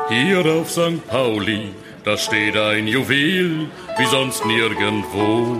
hier 0.09 0.45
auf 0.45 0.71
St. 0.71 1.05
Pauli, 1.07 1.73
da 2.03 2.17
steht 2.17 2.57
ein 2.57 2.87
Juwel 2.87 3.69
wie 3.97 4.05
sonst 4.05 4.45
nirgendwo. 4.45 5.57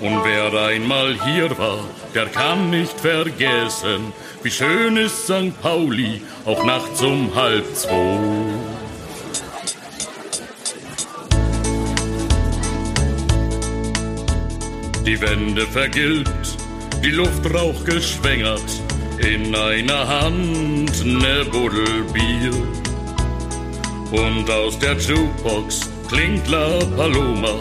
Und 0.00 0.24
wer 0.24 0.52
einmal 0.54 1.14
hier 1.26 1.56
war, 1.58 1.84
der 2.14 2.26
kann 2.26 2.70
nicht 2.70 2.98
vergessen, 2.98 4.12
wie 4.42 4.50
schön 4.50 4.96
ist 4.96 5.24
St. 5.24 5.60
Pauli, 5.60 6.22
auch 6.46 6.64
nachts 6.64 7.02
um 7.02 7.34
halb 7.34 7.66
zwei. 7.76 8.18
Die 15.04 15.20
Wände 15.20 15.66
vergilbt, 15.66 16.56
die 17.02 17.10
Luftrauch 17.10 17.84
geschwängert, 17.84 18.82
in 19.18 19.54
einer 19.54 20.08
Hand 20.08 21.04
ne 21.04 21.44
Buddel 21.50 22.04
Bier. 22.12 22.79
Und 24.10 24.50
aus 24.50 24.76
der 24.78 24.96
Jukebox 24.96 25.88
klingt 26.08 26.48
La 26.48 26.80
Paloma, 26.96 27.60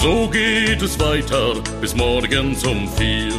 so 0.00 0.28
geht 0.28 0.80
es 0.80 0.98
weiter 1.00 1.54
bis 1.80 1.94
morgens 1.96 2.64
um 2.64 2.88
vier. 2.96 3.32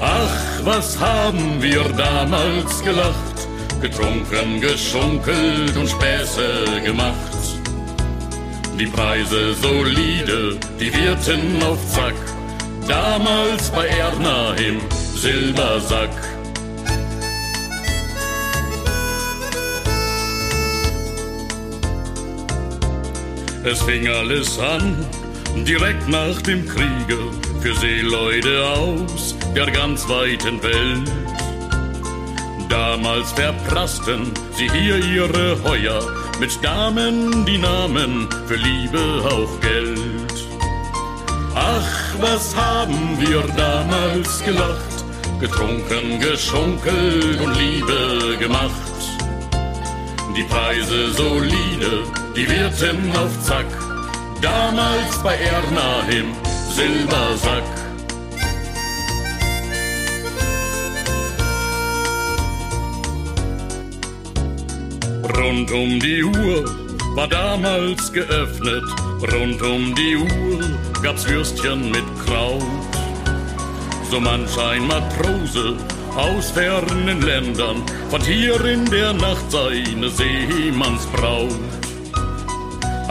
Ach, 0.00 0.64
was 0.64 0.98
haben 1.00 1.60
wir 1.60 1.82
damals 1.96 2.82
gelacht, 2.84 3.48
getrunken, 3.80 4.60
geschunkelt 4.60 5.76
und 5.76 5.88
Späße 5.88 6.80
gemacht. 6.84 7.14
Die 8.78 8.86
Preise 8.86 9.54
solide, 9.54 10.58
die 10.78 10.94
Wirten 10.94 11.62
auf 11.62 11.78
Zack, 11.92 12.14
damals 12.86 13.68
bei 13.70 13.88
Erna 13.88 14.54
im 14.54 14.80
Silbersack. 15.16 16.39
Es 23.62 23.82
fing 23.82 24.08
alles 24.08 24.58
an, 24.58 24.96
direkt 25.66 26.08
nach 26.08 26.40
dem 26.42 26.66
Kriege, 26.66 27.18
für 27.60 27.74
Seeleute 27.74 28.64
aus 28.66 29.36
der 29.54 29.70
ganz 29.70 30.08
weiten 30.08 30.62
Welt. 30.62 31.10
Damals 32.70 33.32
verprassten 33.32 34.32
sie 34.56 34.70
hier 34.70 34.96
ihre 34.96 35.62
Heuer, 35.62 36.00
mit 36.40 36.58
Damen 36.64 37.44
die 37.44 37.58
Namen, 37.58 38.28
für 38.46 38.56
Liebe 38.56 39.22
auch 39.28 39.60
Geld. 39.60 40.48
Ach, 41.54 42.14
was 42.18 42.56
haben 42.56 43.18
wir 43.20 43.42
damals 43.56 44.42
gelacht, 44.42 45.04
getrunken, 45.38 46.18
geschunkelt 46.18 47.38
und 47.40 47.58
Liebe 47.58 48.38
gemacht. 48.38 48.70
Die 50.34 50.44
Preise 50.44 51.12
solide, 51.12 52.04
die 52.36 52.48
Wirten 52.48 53.10
auf 53.16 53.30
Zack, 53.44 53.66
damals 54.40 55.18
bei 55.22 55.36
Erna 55.36 56.00
im 56.10 56.32
Silbersack. 56.72 57.62
Rund 65.36 65.70
um 65.72 65.98
die 66.00 66.22
Uhr 66.22 66.64
war 67.16 67.28
damals 67.28 68.12
geöffnet, 68.12 68.84
rund 69.32 69.62
um 69.62 69.94
die 69.94 70.16
Uhr 70.16 70.60
gab's 71.02 71.28
Würstchen 71.28 71.90
mit 71.90 72.04
Kraut. 72.24 72.62
So 74.10 74.20
manch 74.20 74.56
ein 74.58 74.86
Matrose 74.86 75.76
aus 76.16 76.50
fernen 76.50 77.22
Ländern 77.22 77.82
fand 78.10 78.26
hier 78.26 78.64
in 78.64 78.84
der 78.86 79.12
Nacht 79.12 79.50
seine 79.50 80.10
Seemannsbraut. 80.10 81.79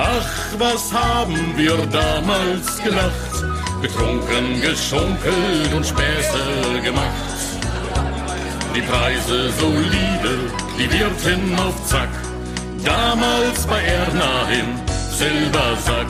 Ach, 0.02 0.58
was 0.58 0.94
haben 0.94 1.58
wir 1.58 1.76
damals 1.88 2.82
gelacht, 2.82 3.36
getrunken, 3.82 4.62
geschunkelt 4.62 5.74
und 5.76 5.86
Späße 5.86 6.82
gemacht. 6.82 7.38
Die 8.74 8.82
Preise 8.82 9.52
solide, 9.60 10.34
die 10.78 10.90
Wirtin 10.90 11.54
auf 11.60 11.76
Zack, 11.86 12.08
damals 12.86 13.68
bei 13.68 13.82
Erna 13.82 14.48
im 14.60 14.70
Silbersack. 15.18 16.08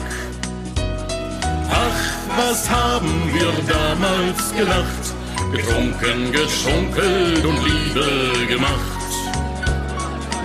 Ach, 1.68 2.38
was 2.38 2.70
haben 2.70 3.28
wir 3.34 3.50
damals 3.74 4.52
gelacht, 4.56 5.04
getrunken, 5.50 6.30
geschunkelt 6.30 7.44
und 7.44 7.58
Liebe 7.64 8.46
gemacht. 8.46 8.99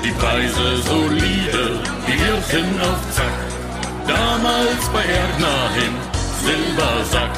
Die 0.06 0.12
Preise 0.12 0.84
solide, 0.84 1.82
die 2.08 2.20
Wirtin 2.20 2.80
auf 2.80 3.12
Zack, 3.12 3.34
damals 4.08 4.88
bei 4.94 5.04
Erna 5.04 5.70
im 5.84 5.96
Silbersack. 6.46 7.32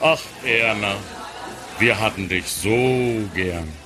Ach, 0.00 0.20
Erna, 0.44 0.94
wir 1.80 1.98
hatten 1.98 2.28
dich 2.28 2.46
so 2.46 3.28
gern. 3.34 3.85